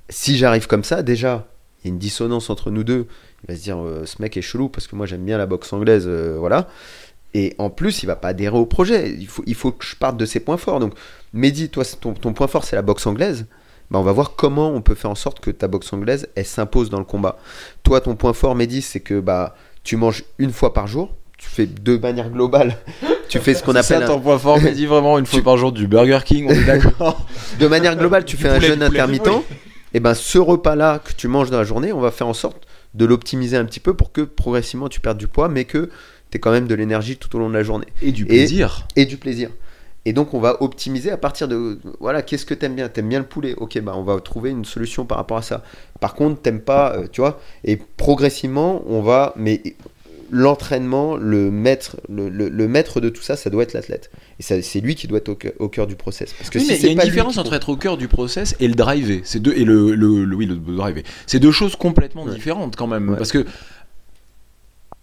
Si 0.08 0.36
j'arrive 0.36 0.66
comme 0.66 0.84
ça, 0.84 1.02
déjà, 1.02 1.46
il 1.82 1.88
y 1.88 1.90
a 1.90 1.92
une 1.92 1.98
dissonance 1.98 2.50
entre 2.50 2.70
nous 2.70 2.84
deux. 2.84 3.06
Il 3.44 3.48
va 3.48 3.56
se 3.56 3.62
dire 3.62 3.78
euh, 3.78 4.04
ce 4.06 4.20
mec 4.20 4.36
est 4.36 4.42
chelou 4.42 4.68
parce 4.68 4.86
que 4.86 4.96
moi 4.96 5.06
j'aime 5.06 5.24
bien 5.24 5.38
la 5.38 5.46
boxe 5.46 5.72
anglaise, 5.72 6.04
euh, 6.06 6.36
voilà. 6.38 6.68
Et 7.34 7.54
en 7.58 7.70
plus, 7.70 8.02
il 8.02 8.06
va 8.06 8.16
pas 8.16 8.28
adhérer 8.28 8.58
au 8.58 8.66
projet. 8.66 9.10
Il 9.18 9.26
faut, 9.26 9.42
il 9.46 9.54
faut 9.54 9.72
que 9.72 9.84
je 9.84 9.96
parte 9.96 10.16
de 10.18 10.26
ses 10.26 10.40
points 10.40 10.58
forts. 10.58 10.80
Donc, 10.80 10.92
Mehdi, 11.32 11.70
toi, 11.70 11.82
ton, 11.98 12.12
ton 12.12 12.34
point 12.34 12.46
fort, 12.46 12.64
c'est 12.64 12.76
la 12.76 12.82
boxe 12.82 13.06
anglaise. 13.06 13.46
Bah, 13.90 13.98
on 13.98 14.02
va 14.02 14.12
voir 14.12 14.36
comment 14.36 14.70
on 14.70 14.82
peut 14.82 14.94
faire 14.94 15.10
en 15.10 15.14
sorte 15.14 15.40
que 15.40 15.50
ta 15.50 15.68
boxe 15.68 15.92
anglaise, 15.92 16.28
elle 16.34 16.44
s'impose 16.44 16.90
dans 16.90 16.98
le 16.98 17.04
combat. 17.04 17.38
Toi, 17.82 18.00
ton 18.00 18.16
point 18.16 18.32
fort, 18.32 18.54
Mehdi, 18.54 18.82
c'est 18.82 19.00
que 19.00 19.20
bah, 19.20 19.54
tu 19.82 19.96
manges 19.96 20.24
une 20.38 20.52
fois 20.52 20.74
par 20.74 20.86
jour. 20.86 21.14
Tu 21.42 21.48
fais 21.48 21.66
de 21.66 21.96
manière 21.98 22.30
globale. 22.30 22.76
tu 23.28 23.38
fais 23.38 23.54
ce 23.54 23.62
qu'on 23.62 23.72
C'est 23.72 23.78
appelle 23.78 23.98
ça 24.06 24.12
un- 24.12 24.16
ton 24.16 24.20
point 24.20 24.38
fort, 24.38 24.58
mais 24.62 24.72
dis 24.72 24.86
vraiment 24.86 25.18
une 25.18 25.26
fois 25.26 25.38
Tu- 25.40 25.44
par 25.44 25.56
jour 25.56 25.72
du 25.72 25.86
Burger 25.86 26.20
King, 26.24 26.46
on 26.48 26.52
est 26.52 26.64
d'accord. 26.64 27.26
de 27.60 27.66
manière 27.66 27.96
globale, 27.96 28.24
tu 28.24 28.36
Du 28.36 28.42
fais 28.42 28.48
un 28.48 28.60
jeûne 28.60 28.82
intermittent. 28.82 29.28
Et 29.94 30.00
ben 30.00 30.14
ce 30.14 30.38
repas-là 30.38 31.00
que 31.04 31.12
tu 31.12 31.28
manges 31.28 31.50
dans 31.50 31.58
la 31.58 31.64
journée, 31.64 31.92
on 31.92 32.00
va 32.00 32.10
faire 32.10 32.26
en 32.28 32.32
sorte 32.34 32.66
de 32.94 33.04
l'optimiser 33.04 33.56
un 33.56 33.64
petit 33.66 33.80
peu 33.80 33.94
pour 33.94 34.12
que 34.12 34.22
progressivement 34.22 34.88
tu 34.88 35.00
perdes 35.00 35.18
du 35.18 35.28
poids, 35.28 35.48
mais 35.48 35.64
que 35.64 35.90
tu 36.30 36.36
aies 36.36 36.40
quand 36.40 36.50
même 36.52 36.66
de 36.66 36.74
l'énergie 36.74 37.16
tout 37.18 37.34
au 37.36 37.38
long 37.38 37.48
de 37.50 37.54
la 37.54 37.62
journée 37.62 37.86
Et 38.00 38.12
du 38.12 38.24
plaisir. 38.24 38.86
et 38.96 39.04
du 39.04 39.16
plaisir. 39.18 39.50
Et 40.04 40.12
donc 40.12 40.32
on 40.34 40.40
va 40.40 40.62
optimiser 40.62 41.10
à 41.10 41.16
partir 41.16 41.46
de 41.46 41.78
voilà 42.00 42.22
qu'est-ce 42.22 42.44
que 42.46 42.54
t'aimes 42.54 42.74
bien? 42.74 42.88
T'aimes 42.88 43.08
bien 43.08 43.18
le 43.20 43.26
poulet? 43.26 43.54
Ok 43.56 43.78
bah 43.80 43.92
on 43.96 44.02
va 44.02 44.18
trouver 44.20 44.50
une 44.50 44.64
solution 44.64 45.04
par 45.04 45.18
rapport 45.18 45.36
à 45.36 45.42
ça 45.42 45.62
par 46.00 46.14
contre 46.14 46.40
t'aimes 46.42 46.60
pas 46.60 46.94
euh, 46.96 47.06
tu 47.12 47.20
vois? 47.20 47.38
Et 47.64 47.76
progressivement 47.76 48.82
on 48.88 49.00
va 49.02 49.32
mais 49.36 49.62
l'entraînement 50.34 51.16
le 51.16 51.50
maître 51.50 51.96
le, 52.08 52.28
le- 52.30 52.48
le 52.48 52.66
maître 52.66 53.00
de 53.00 53.10
tout 53.10 53.22
ça 53.22 53.36
ça 53.36 53.50
doit 53.50 53.62
être 53.64 53.74
l'athlète 53.74 54.10
et 54.40 54.42
c'est 54.42 54.80
lui 54.80 54.94
qui 54.94 55.06
doit 55.06 55.18
être 55.18 55.28
au, 55.28 55.34
cœur- 55.36 55.52
au 55.58 55.68
cœur 55.68 55.86
du 55.86 55.94
process 55.94 56.32
parce 56.32 56.48
que 56.48 56.58
Oui, 56.58 56.64
si 56.64 56.70
mais 56.70 56.76
il 56.76 56.78
y 56.78 56.82
c'est 56.82 56.88
a 56.88 56.92
une 56.92 56.98
différence 57.10 57.36
entre 57.38 57.52
être 57.52 57.68
au 57.68 57.76
cœur 57.76 57.96
du 57.98 58.08
process 58.08 58.56
et 58.58 58.66
le 58.66 58.74
driver. 58.74 59.20
C'est 59.24 59.40
deux 59.40 59.52
et 59.54 59.64
le, 59.64 59.94
le, 59.94 60.34
oui 60.34 60.46
driver. 60.46 61.02
C'est 61.26 61.38
deux 61.38 61.52
choses 61.52 61.76
complètement 61.76 62.24
Ouais. 62.24 62.32
différentes 62.34 62.76
quand 62.76 62.86
même 62.86 63.10
Ouais. 63.10 63.16
parce 63.18 63.30
que 63.30 63.44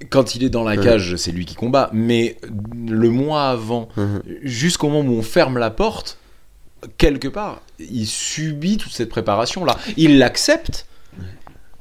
quand 0.09 0.33
il 0.35 0.43
est 0.43 0.49
dans 0.49 0.63
la 0.63 0.77
cage, 0.77 1.15
c'est 1.17 1.31
lui 1.31 1.45
qui 1.45 1.55
combat, 1.55 1.89
mais 1.93 2.37
le 2.87 3.09
mois 3.09 3.49
avant, 3.49 3.89
Mhm. 3.97 4.21
jusqu'au 4.43 4.89
moment 4.89 5.09
où 5.09 5.17
on 5.17 5.21
ferme 5.21 5.57
la 5.57 5.69
porte, 5.71 6.17
quelque 6.97 7.27
part, 7.27 7.61
il 7.79 8.07
subit 8.07 8.77
toute 8.77 8.93
cette 8.93 9.09
préparation 9.09 9.65
là. 9.65 9.77
Il 9.97 10.17
l'accepte. 10.17 10.85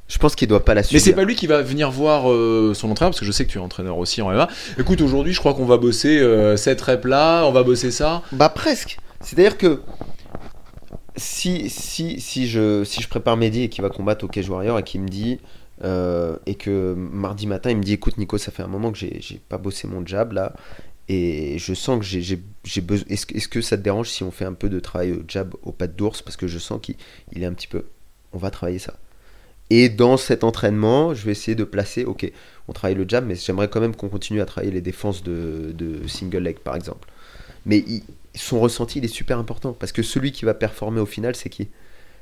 Je 0.09 0.17
pense 0.17 0.35
qu'il 0.35 0.47
doit 0.47 0.65
pas 0.65 0.73
la 0.73 0.81
Mais 0.81 0.87
subir. 0.87 1.01
c'est 1.01 1.13
pas 1.13 1.23
lui 1.23 1.35
qui 1.35 1.47
va 1.47 1.61
venir 1.61 1.91
voir 1.91 2.29
euh, 2.31 2.73
son 2.73 2.89
entraîneur 2.91 3.11
parce 3.11 3.19
que 3.19 3.25
je 3.25 3.31
sais 3.31 3.45
que 3.45 3.51
tu 3.51 3.59
es 3.59 3.61
entraîneur 3.61 3.97
aussi 3.99 4.21
en 4.21 4.29
MMA. 4.31 4.47
Écoute, 4.79 5.01
aujourd'hui, 5.01 5.33
je 5.33 5.39
crois 5.39 5.53
qu'on 5.53 5.65
va 5.65 5.77
bosser 5.77 6.17
euh, 6.19 6.57
cette 6.57 6.81
rep 6.81 7.05
là, 7.05 7.45
on 7.45 7.51
va 7.51 7.61
bosser 7.63 7.91
ça. 7.91 8.23
Bah 8.31 8.49
presque. 8.49 8.97
C'est-à-dire 9.21 9.57
que 9.57 9.81
si, 11.15 11.69
si, 11.69 12.19
si, 12.19 12.47
je, 12.47 12.83
si 12.83 13.01
je 13.01 13.07
prépare 13.07 13.37
Mehdi 13.37 13.63
et 13.63 13.69
qu'il 13.69 13.81
va 13.81 13.89
combattre 13.89 14.25
au 14.25 14.27
Cage 14.27 14.49
Warrior 14.49 14.79
et 14.79 14.83
qu'il 14.83 15.01
me 15.01 15.07
dit 15.09 15.39
euh, 15.83 16.37
et 16.45 16.55
que 16.55 16.93
mardi 16.97 17.45
matin 17.47 17.69
il 17.69 17.77
me 17.77 17.83
dit 17.83 17.93
écoute 17.93 18.17
Nico 18.17 18.37
ça 18.37 18.51
fait 18.51 18.63
un 18.63 18.67
moment 18.67 18.91
que 18.91 18.97
j'ai 18.97 19.41
pas 19.47 19.57
bossé 19.57 19.87
mon 19.87 20.05
jab 20.05 20.33
là 20.33 20.53
et 21.07 21.57
je 21.57 21.73
sens 21.73 21.99
que 21.99 22.05
j'ai- 22.05 22.41
besoin 22.81 23.05
est-ce 23.09 23.47
que, 23.47 23.61
ça 23.61 23.77
te 23.77 23.81
dérange 23.81 24.09
si 24.09 24.23
on 24.23 24.31
fait 24.31 24.45
un 24.45 24.53
peu 24.53 24.69
de 24.69 24.79
travail 24.79 25.13
au 25.13 25.23
jab 25.27 25.53
au 25.63 25.71
pas 25.71 25.87
d'ours? 25.87 26.21
Parce 26.21 26.35
que 26.37 26.47
je 26.47 26.59
sens 26.59 26.79
qu'il 26.81 26.95
il 27.33 27.43
est 27.43 27.45
un 27.45 27.53
petit 27.53 27.67
peu 27.67 27.85
on 28.33 28.37
va 28.37 28.49
travailler 28.51 28.79
ça 28.79 28.93
et 29.69 29.89
dans 29.89 30.17
cet 30.17 30.43
entraînement 30.43 31.13
je 31.13 31.25
vais 31.25 31.31
essayer 31.31 31.55
de 31.55 31.63
placer 31.63 32.05
ok 32.05 32.31
on 32.69 32.73
travaille 32.73 32.95
le 32.95 33.05
jab 33.07 33.25
mais 33.25 33.35
j'aimerais 33.35 33.67
quand 33.67 33.81
même 33.81 33.95
qu'on 33.95 34.09
continue 34.09 34.41
à 34.41 34.45
travailler 34.45 34.71
les 34.71 34.81
défenses 34.81 35.23
de, 35.23 35.73
single 36.07 36.37
leg 36.37 36.59
par 36.59 36.75
exemple. 36.75 37.09
Mais 37.65 37.83
son 38.35 38.59
ressenti 38.59 38.99
il 38.99 39.05
est 39.05 39.09
super 39.09 39.39
important 39.39 39.73
parce 39.73 39.91
que 39.91 40.03
celui 40.03 40.31
qui 40.31 40.45
va 40.45 40.53
performer 40.53 41.01
au 41.01 41.05
final 41.05 41.35
c'est 41.35 41.49
qui? 41.49 41.67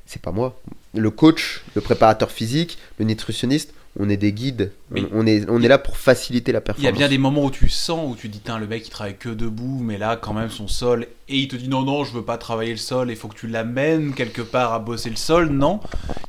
C'est 0.05 0.21
pas 0.21 0.31
moi. 0.31 0.59
Le 0.95 1.11
coach 1.11 1.63
le 1.75 1.81
préparateur 1.81 2.31
physique 2.31 2.77
le 2.97 3.05
nutritionniste 3.05 3.73
on 3.99 4.09
est 4.09 4.17
des 4.17 4.31
guides 4.33 4.71
on, 4.95 5.01
on 5.13 5.25
est 5.27 5.45
on 5.49 5.61
est 5.61 5.67
là 5.67 5.77
pour 5.77 5.97
faciliter 5.97 6.51
la 6.51 6.59
Il 6.59 6.61
y 6.61 6.63
performance 6.65 6.89
a 6.89 6.91
bien 6.97 7.09
des 7.09 7.17
moments 7.17 7.45
où 7.45 7.51
tu 7.51 7.67
sens, 7.69 8.11
où 8.11 8.15
tu 8.15 8.29
dis, 8.29 8.41
le 8.59 8.67
mec 8.67 8.85
il 8.87 8.89
travaille 8.89 9.17
que 9.17 9.29
debout, 9.29 9.79
mais 9.81 9.97
là 9.97 10.15
quand 10.15 10.33
même 10.33 10.49
son 10.49 10.67
sol, 10.67 11.07
et 11.29 11.37
il 11.37 11.47
te 11.47 11.55
dit 11.55 11.67
non, 11.67 11.81
non, 11.83 12.03
je 12.03 12.13
veux 12.13 12.21
pas 12.23 12.37
travailler 12.37 12.71
le 12.71 12.77
sol, 12.77 13.09
il 13.09 13.15
faut 13.15 13.27
que 13.27 13.35
tu 13.35 13.47
l'amènes 13.47 14.13
quelque 14.13 14.41
part 14.41 14.73
à 14.73 14.79
bosser 14.79 15.09
le 15.09 15.15
sol, 15.15 15.49
non? 15.49 15.79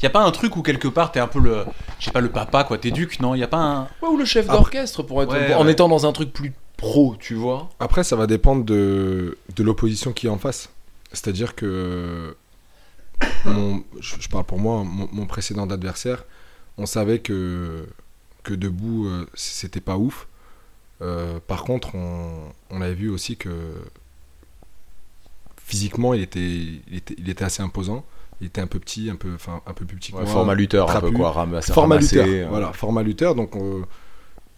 Il 0.01 0.05
y 0.05 0.07
a 0.07 0.11
pas 0.11 0.23
un 0.25 0.31
truc 0.31 0.57
où 0.57 0.63
quelque 0.63 0.89
part 0.89 1.13
t'es 1.13 1.21
un 1.21 1.27
peu 1.29 1.41
le, 1.41 1.65
je 1.99 2.07
sais 2.07 2.11
pas, 2.11 2.21
le 2.21 2.31
papa 2.31 2.65
quoi, 2.65 2.79
t'éduques, 2.79 3.21
non? 3.21 3.35
Il 3.35 3.39
y 3.41 3.45
a 3.45 3.49
pas 3.49 3.59
un. 3.59 3.83
Ouais, 4.03 4.09
ou 4.11 4.17
le 4.17 4.25
chef 4.25 4.47
Après- 4.49 4.57
d'orchestre 4.59 5.03
pour 5.03 5.23
être 5.23 5.31
Ouais, 5.33 5.55
en 5.55 5.65
ouais. 5.67 5.73
étant 5.73 5.89
dans 5.89 6.07
un 6.07 6.13
truc 6.13 6.33
plus 6.33 6.53
pro, 6.77 7.17
tu 7.19 7.35
vois. 7.35 7.69
Après, 7.81 8.05
ça 8.05 8.15
va 8.17 8.27
dépendre 8.27 8.65
de, 8.65 9.37
de 9.57 9.63
l'opposition 9.63 10.13
qui 10.13 10.27
est 10.27 10.31
en 10.31 10.39
face. 10.39 10.71
C'est-à-dire 11.13 11.55
que, 11.55 12.37
mon- 13.45 13.83
je, 14.01 14.15
je 14.21 14.29
parle 14.29 14.45
pour 14.45 14.59
moi, 14.59 14.85
mon, 14.85 15.09
mon 15.13 15.27
précédent 15.27 15.69
adversaire, 15.69 16.25
on 16.79 16.87
savait 16.87 17.19
que, 17.19 17.87
que 18.45 18.55
debout, 18.55 19.07
euh, 19.07 19.27
c'était 19.35 19.81
pas 19.83 19.99
ouf. 19.99 20.27
Euh, 21.03 21.39
par 21.47 21.65
contre, 21.65 21.95
on, 21.95 22.53
on 22.71 22.81
avait 22.81 22.95
vu 22.95 23.09
aussi 23.11 23.37
que 23.37 23.51
physiquement, 25.57 26.15
il 26.15 26.23
était, 26.23 26.41
il 26.41 26.97
était, 26.97 27.15
il 27.19 27.29
était 27.29 27.45
assez 27.45 27.63
imposant. 27.63 28.05
Il 28.41 28.47
était 28.47 28.61
un 28.61 28.67
peu 28.69 28.79
petit, 28.79 29.11
un 29.11 29.17
peu, 29.17 29.35
enfin, 29.35 29.61
un 29.67 29.73
peu 29.73 29.85
plus 29.85 29.97
petit 29.97 30.13
que 30.13 30.17
Ouais, 30.19 30.23
moi. 30.25 30.33
format 30.33 30.55
lutteur, 30.55 30.91
un 30.91 31.01
peu 31.01 31.11
quoi, 31.11 31.33
ramasser, 31.33 31.73
format 31.73 31.97
ramasser, 31.97 32.23
lutteur. 32.23 32.47
euh. 32.47 32.49
Voilà, 32.51 32.73
format 32.73 33.03
lutteur. 33.03 33.35
Donc, 33.35 33.57
euh, 33.57 33.83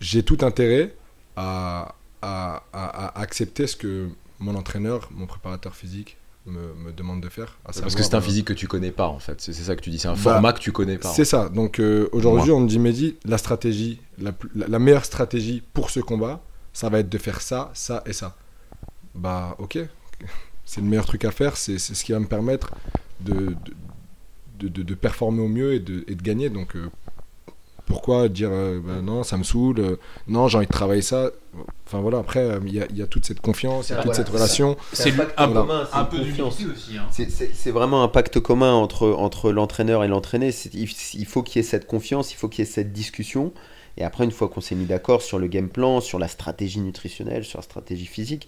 j'ai 0.01 0.23
tout 0.23 0.39
intérêt 0.43 0.95
à, 1.37 1.95
à, 2.21 2.63
à- 2.75 3.07
à 3.09 3.21
accepter 3.21 3.67
ce 3.67 3.77
que 3.77 4.09
mon 4.39 4.55
entraîneur, 4.55 5.09
mon 5.13 5.27
préparateur 5.27 5.75
physique 5.75 6.17
me, 6.47 6.75
me 6.75 6.93
demande 6.93 7.21
de 7.23 7.29
faire. 7.29 7.59
Parce 7.65 7.81
que 7.95 8.03
c'est 8.03 8.15
un 8.15 8.19
euh, 8.19 8.21
physique 8.23 8.47
que 8.47 8.53
tu 8.53 8.67
connais 8.67 8.91
pas 8.91 9.09
en 9.09 9.19
fait. 9.19 9.41
C'est 9.41 9.53
ça 9.53 9.77
que 9.77 9.81
tu 9.83 9.91
dis. 9.91 9.99
C'est 9.99 10.09
un 10.09 10.13
Bah, 10.13 10.19
format 10.19 10.53
que 10.53 10.61
tu 10.61 10.73
connais 10.73 10.99
pas. 10.99 11.09
C'est 11.13 11.25
ça. 11.25 11.49
Donc, 11.49 11.79
euh, 11.79 12.09
aujourd'hui, 12.13 12.51
on 12.53 12.61
me 12.61 12.69
dit, 12.69 12.79
Mehdi, 12.79 13.17
la 13.25 13.39
stratégie, 13.39 14.01
la, 14.19 14.33
plus- 14.33 14.51
la- 14.55 14.67
la 14.69 14.79
meilleure 14.79 15.05
stratégie 15.05 15.63
pour 15.75 15.91
ce 15.91 16.01
combat, 16.01 16.43
ça 16.73 16.89
va 16.89 17.01
être 17.01 17.09
de 17.09 17.19
faire 17.19 17.41
ça, 17.41 17.71
ça 17.75 18.03
et 18.07 18.13
ça. 18.13 18.37
Bah, 19.15 19.55
ok. 19.59 19.79
C'est 20.65 20.81
le 20.81 20.87
meilleur 20.87 21.07
truc 21.07 21.25
à 21.25 21.31
faire. 21.31 21.57
C'est 21.57 21.79
ce 21.79 22.05
qui 22.05 22.13
va 22.13 22.21
me 22.21 22.27
permettre 22.27 22.71
de, 23.21 23.35
de, 23.35 23.55
de, 24.61 24.69
de- 24.69 24.83
de 24.83 24.95
performer 24.95 25.43
au 25.43 25.49
mieux 25.49 25.75
et 25.75 25.81
de, 25.81 26.05
et 26.09 26.15
de 26.15 26.23
gagner. 26.23 26.49
Donc, 26.49 26.77
euh, 26.77 26.89
pourquoi 27.91 28.29
dire 28.29 28.51
euh, 28.53 28.79
bah, 28.79 29.03
non, 29.03 29.25
ça 29.25 29.37
me 29.37 29.43
saoule, 29.43 29.81
euh, 29.81 29.97
non, 30.29 30.47
j'ai 30.47 30.59
envie 30.59 30.69
de 30.69 30.73
travailler 30.73 31.03
ça. 31.03 31.31
Enfin 31.85 31.99
voilà, 31.99 32.19
après, 32.19 32.39
euh, 32.39 32.61
il 32.65 32.73
y, 32.73 32.81
a, 32.81 32.87
il 32.89 32.97
y 32.97 33.03
a 33.03 33.09
toute 33.09 33.25
cette 33.27 33.41
confiance, 33.41 33.89
il 33.89 33.93
y 33.93 33.95
a 33.95 33.97
toute 33.97 34.05
voilà, 34.07 34.17
cette 34.17 34.29
relation. 34.29 34.77
C'est 34.93 35.13
un 35.37 35.49
commun, 35.49 35.89
un 35.93 36.05
peu 36.05 36.19
d'humilité 36.21 36.43
aussi. 36.67 36.97
Hein. 36.97 37.09
C'est- 37.11 37.71
vraiment 37.73 38.05
un 38.05 38.09
pacte 38.09 38.39
commun 38.39 38.73
entre, 38.75 39.11
entre 39.11 39.51
l'entraîneur 39.51 40.05
et 40.05 40.09
l'entraîné. 40.09 40.51
Il, 40.73 40.89
il 41.15 41.27
faut 41.27 41.43
qu'il 41.43 41.61
y 41.61 41.65
ait 41.65 41.69
cette 41.69 41.89
confiance, 41.89 42.33
il 42.33 42.37
faut 42.37 42.49
qu'il 42.49 42.65
y 42.65 42.69
ait 42.69 42.71
cette 42.71 42.93
discussion. 42.93 43.53
Et 43.97 44.05
après, 44.05 44.23
une 44.23 44.31
fois 44.31 44.49
qu'on 44.49 44.61
s'est 44.61 44.77
mis 44.77 44.87
d'accord 44.87 45.21
sur 45.21 45.41
le 45.41 45.49
game 45.49 45.69
plan, 45.69 46.01
sur 46.01 46.21
la 46.21 46.29
stratégie 46.29 46.81
nutritionnelle, 46.81 47.45
sur 47.45 47.59
la 47.59 47.65
stratégie 47.65 48.07
physique, 48.07 48.47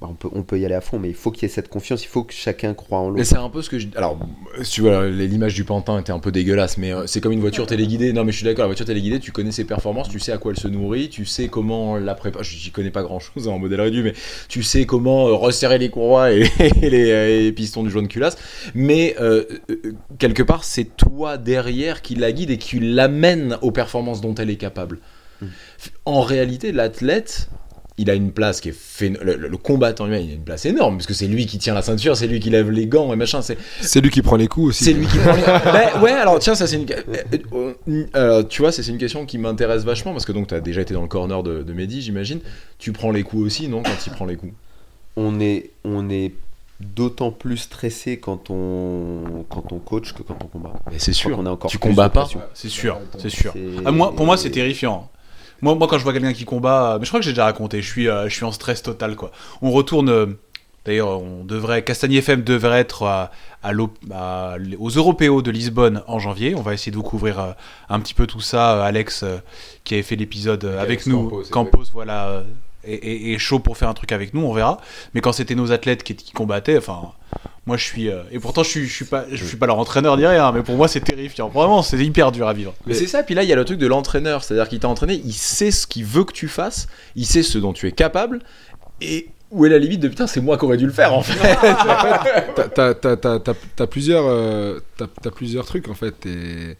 on, 0.00 0.14
peut, 0.14 0.28
on 0.32 0.42
peut 0.42 0.58
y 0.58 0.64
aller 0.64 0.74
à 0.74 0.80
fond. 0.80 0.98
Mais 0.98 1.08
il 1.08 1.14
faut 1.14 1.30
qu'il 1.30 1.42
y 1.42 1.46
ait 1.46 1.48
cette 1.48 1.68
confiance, 1.68 2.04
il 2.04 2.08
faut 2.08 2.22
que 2.22 2.32
chacun 2.32 2.74
croit 2.74 2.98
en 2.98 3.10
Mais 3.10 3.18
l'autre. 3.18 3.30
c'est 3.30 3.36
un 3.36 3.48
peu 3.48 3.62
ce 3.62 3.70
que 3.70 3.78
je. 3.78 3.88
Alors, 3.96 4.18
tu 4.70 4.82
vois, 4.82 5.08
l'image 5.08 5.54
du 5.54 5.64
pantin 5.64 5.98
était 5.98 6.12
un 6.12 6.18
peu 6.18 6.30
dégueulasse, 6.30 6.78
mais 6.78 6.92
euh, 6.92 7.06
c'est 7.06 7.20
comme 7.20 7.32
une 7.32 7.40
voiture 7.40 7.66
téléguidée. 7.66 8.12
Non, 8.12 8.24
mais 8.24 8.32
je 8.32 8.36
suis 8.36 8.44
d'accord, 8.44 8.62
la 8.62 8.68
voiture 8.68 8.86
téléguidée, 8.86 9.18
tu 9.18 9.32
connais 9.32 9.52
ses 9.52 9.64
performances, 9.64 10.08
tu 10.08 10.20
sais 10.20 10.32
à 10.32 10.38
quoi 10.38 10.52
elle 10.52 10.58
se 10.58 10.68
nourrit, 10.68 11.08
tu 11.08 11.24
sais 11.24 11.48
comment 11.48 11.96
la 11.96 12.14
préparer. 12.14 12.44
J'y 12.44 12.70
connais 12.70 12.90
pas 12.90 13.02
grand 13.02 13.18
chose 13.18 13.48
en 13.48 13.58
modèle 13.58 13.80
réduit, 13.80 14.02
mais 14.02 14.14
tu 14.48 14.62
sais 14.62 14.86
comment 14.86 15.28
euh, 15.28 15.34
resserrer 15.34 15.78
les 15.78 15.90
courroies 15.90 16.32
et, 16.32 16.46
et 16.82 16.90
les, 16.90 17.46
et 17.46 17.52
pistons 17.52 17.82
du 17.82 17.90
jaune 17.90 18.08
culasse. 18.08 18.36
Mais 18.74 19.16
euh, 19.20 19.44
quelque 20.18 20.42
part, 20.42 20.64
c'est 20.64 20.96
toi 20.96 21.38
derrière 21.38 22.02
qui 22.02 22.14
la 22.14 22.32
guide 22.32 22.50
et 22.50 22.58
qui 22.58 22.78
l'amène 22.80 23.58
aux 23.62 23.72
performances 23.72 24.20
dont 24.20 24.34
elle 24.34 24.50
est 24.50 24.56
capable. 24.56 24.98
Mm. 25.40 25.46
En 26.04 26.20
réalité, 26.22 26.72
l'athlète, 26.72 27.48
il 27.98 28.08
a 28.10 28.14
une 28.14 28.30
place 28.32 28.60
qui 28.60 28.68
est 28.70 28.72
phéno- 28.78 29.18
le, 29.22 29.34
le- 29.36 29.48
le 29.48 29.56
combattant 29.56 30.06
lui 30.06 30.18
il 30.20 30.30
a 30.30 30.34
une 30.34 30.42
place 30.44 30.64
énorme 30.64 30.96
parce 30.96 31.06
que 31.06 31.14
c'est 31.14 31.26
lui 31.26 31.46
qui 31.46 31.58
tient 31.58 31.74
la 31.74 31.82
ceinture, 31.82 32.16
c'est 32.16 32.26
lui 32.28 32.40
qui 32.40 32.48
lève 32.50 32.70
les 32.70 32.86
gants 32.86 33.12
et 33.12 33.16
machin. 33.16 33.42
C'est 33.42 33.58
C'est 33.80 34.00
lui 34.00 34.10
qui 34.10 34.22
prend 34.22 34.36
les 34.36 34.46
coups 34.48 34.68
aussi. 34.68 34.84
c'est 34.84 34.92
lui 34.92 35.06
qui 35.06 35.18
prend 35.18 35.34
les. 35.34 35.42
Ben, 35.72 36.00
ouais, 36.02 36.12
alors 36.12 36.38
tiens, 36.38 36.54
ça 36.54 36.66
c'est 36.66 36.76
une. 36.76 36.86
euh, 37.54 37.72
euh, 38.14 38.42
tu 38.44 38.62
vois, 38.62 38.72
c'est 38.72 38.86
une 38.86 38.98
question 38.98 39.26
qui 39.26 39.38
m'intéresse 39.38 39.84
vachement 39.84 40.12
parce 40.12 40.24
que 40.24 40.32
donc 40.32 40.46
tu 40.48 40.54
as 40.54 40.60
déjà 40.60 40.80
été 40.80 40.94
dans 40.94 41.02
le 41.02 41.08
corner 41.08 41.42
de, 41.42 41.62
de 41.62 41.72
Mehdi, 41.72 42.00
j'imagine. 42.02 42.40
Tu 42.78 42.92
prends 42.92 43.10
les 43.10 43.22
coups 43.22 43.44
aussi, 43.46 43.68
non 43.68 43.82
Quand 43.82 43.90
il 44.06 44.12
prend 44.12 44.26
les 44.26 44.36
coups? 44.36 44.52
On 45.16 45.40
est, 45.40 45.70
on 45.84 46.08
est 46.10 46.32
d'autant 46.80 47.32
plus 47.32 47.56
stressé 47.56 48.18
quand 48.18 48.50
on, 48.50 49.44
quand 49.48 49.72
on 49.72 49.78
coach 49.78 50.12
que 50.12 50.22
quand 50.22 50.36
on 50.44 50.46
combat. 50.46 50.74
Mais 50.92 50.98
c'est 51.00 51.12
sûr. 51.12 51.34
qu'on 51.36 51.44
a 51.46 51.50
encore 51.50 51.70
Tu 51.70 51.78
plus 51.78 51.88
combats 51.88 52.08
pas. 52.08 52.28
C'est 52.54 52.68
sûr, 52.68 52.98
c'est 53.18 53.28
sûr. 53.30 53.52
C'est- 53.52 53.82
Ah, 53.84 53.90
moi, 53.90 54.14
pour 54.14 54.26
moi, 54.26 54.36
c'est 54.36 54.50
terrifiant. 54.50 55.10
Moi, 55.62 55.74
moi, 55.74 55.86
quand 55.88 55.98
je 55.98 56.04
vois 56.04 56.12
quelqu'un 56.12 56.32
qui 56.32 56.44
combat, 56.44 56.94
euh, 56.94 56.98
mais 56.98 57.04
je 57.04 57.10
crois 57.10 57.20
que 57.20 57.24
j'ai 57.26 57.32
déjà 57.32 57.44
raconté, 57.44 57.82
je 57.82 57.90
suis, 57.90 58.08
euh, 58.08 58.28
je 58.28 58.34
suis 58.34 58.44
en 58.44 58.52
stress 58.52 58.82
total, 58.82 59.16
quoi. 59.16 59.30
On 59.62 59.70
retourne. 59.70 60.08
euh, 60.08 60.26
D'ailleurs, 60.84 61.20
on 61.20 61.44
devrait, 61.44 61.82
Castagny 61.84 62.16
FM 62.16 62.42
devrait 62.42 62.80
être 62.80 63.02
à, 63.02 63.30
à 63.62 63.72
l'O- 63.72 63.92
à- 64.10 64.56
aux 64.78 64.88
Européos 64.88 65.42
de 65.42 65.50
Lisbonne 65.50 66.02
en 66.06 66.18
janvier. 66.18 66.54
On 66.54 66.62
va 66.62 66.72
essayer 66.72 66.90
de 66.92 66.96
vous 66.96 67.02
couvrir 67.02 67.38
euh, 67.40 67.50
un 67.90 68.00
petit 68.00 68.14
peu 68.14 68.26
tout 68.26 68.40
ça. 68.40 68.76
Euh, 68.78 68.82
Alex, 68.82 69.22
euh, 69.22 69.36
qui 69.84 69.92
avait 69.94 70.02
fait 70.02 70.16
l'épisode 70.16 70.64
avec 70.64 71.00
nous, 71.06 71.24
Campos, 71.28 71.42
Campos, 71.50 71.84
voilà, 71.92 72.42
est, 72.84 72.94
est- 72.94 73.32
est 73.34 73.38
chaud 73.38 73.58
pour 73.58 73.76
faire 73.76 73.90
un 73.90 73.94
truc 73.94 74.12
avec 74.12 74.32
nous, 74.32 74.40
on 74.42 74.54
verra. 74.54 74.78
Mais 75.12 75.20
quand 75.20 75.32
c'était 75.32 75.56
nos 75.56 75.72
athlètes 75.72 76.04
qui, 76.04 76.14
qui 76.16 76.32
combattaient, 76.32 76.78
enfin, 76.78 77.12
moi 77.68 77.76
je 77.76 77.84
suis, 77.84 78.08
euh, 78.10 78.22
et 78.32 78.40
pourtant 78.40 78.62
je 78.64 78.70
suis, 78.70 78.86
je 78.88 78.92
suis 78.92 79.04
pas, 79.04 79.24
je 79.30 79.44
suis 79.44 79.56
pas 79.56 79.66
leur 79.66 79.78
entraîneur 79.78 80.16
ni 80.16 80.26
rien, 80.26 80.50
mais 80.52 80.62
pour 80.62 80.74
moi 80.76 80.88
c'est 80.88 81.00
terrifiant. 81.00 81.48
Vraiment, 81.48 81.82
c'est 81.82 81.98
hyper 81.98 82.32
dur 82.32 82.48
à 82.48 82.52
vivre. 82.54 82.74
Mais 82.86 82.94
c'est 82.94 83.06
ça, 83.06 83.22
puis 83.22 83.34
là 83.36 83.42
il 83.44 83.48
y 83.48 83.52
a 83.52 83.56
le 83.56 83.64
truc 83.64 83.78
de 83.78 83.86
l'entraîneur, 83.86 84.42
c'est-à-dire 84.42 84.68
qu'il 84.68 84.80
t'a 84.80 84.88
entraîné, 84.88 85.20
il 85.24 85.32
sait 85.34 85.70
ce 85.70 85.86
qu'il 85.86 86.04
veut 86.04 86.24
que 86.24 86.32
tu 86.32 86.48
fasses, 86.48 86.88
il 87.14 87.26
sait 87.26 87.44
ce 87.44 87.58
dont 87.58 87.72
tu 87.72 87.86
es 87.86 87.92
capable, 87.92 88.40
et 89.00 89.28
où 89.50 89.64
est 89.64 89.68
la 89.68 89.78
limite 89.78 90.00
de 90.00 90.08
putain, 90.08 90.26
c'est 90.26 90.40
moi 90.40 90.58
qui 90.58 90.64
aurais 90.64 90.76
dû 90.76 90.86
le 90.86 90.92
faire 90.92 91.14
en 91.14 91.22
fait. 91.22 91.38
T'as- 92.74 92.94
t'as- 93.76 93.86
plusieurs, 93.86 94.24
euh, 94.26 94.80
t'as- 94.96 95.06
t'as 95.22 95.30
plusieurs 95.30 95.64
trucs 95.64 95.88
en 95.88 95.94
fait. 95.94 96.12
T'es 96.20 96.76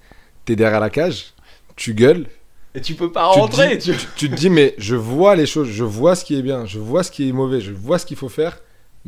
es 0.52 0.56
derrière 0.56 0.80
la 0.80 0.90
cage, 0.90 1.34
tu 1.76 1.92
gueules. 1.94 2.26
Et 2.74 2.80
tu 2.80 2.94
peux 2.94 3.10
pas 3.10 3.28
tu 3.32 3.36
te 3.36 3.40
rentrer. 3.40 3.76
dis- 3.76 3.92
tu- 3.92 3.96
tu, 3.96 4.06
tu 4.16 4.30
te 4.30 4.34
dis, 4.34 4.50
mais 4.50 4.74
je 4.78 4.94
vois 4.96 5.36
les 5.36 5.46
choses, 5.46 5.68
je 5.68 5.84
vois 5.84 6.14
ce 6.14 6.24
qui 6.24 6.38
est 6.38 6.42
bien, 6.42 6.64
je 6.66 6.78
vois 6.78 7.02
ce 7.02 7.10
qui 7.10 7.28
est 7.28 7.32
mauvais, 7.32 7.60
je 7.60 7.72
vois 7.72 7.98
ce 7.98 8.06
qu'il 8.06 8.16
faut 8.16 8.28
faire, 8.28 8.58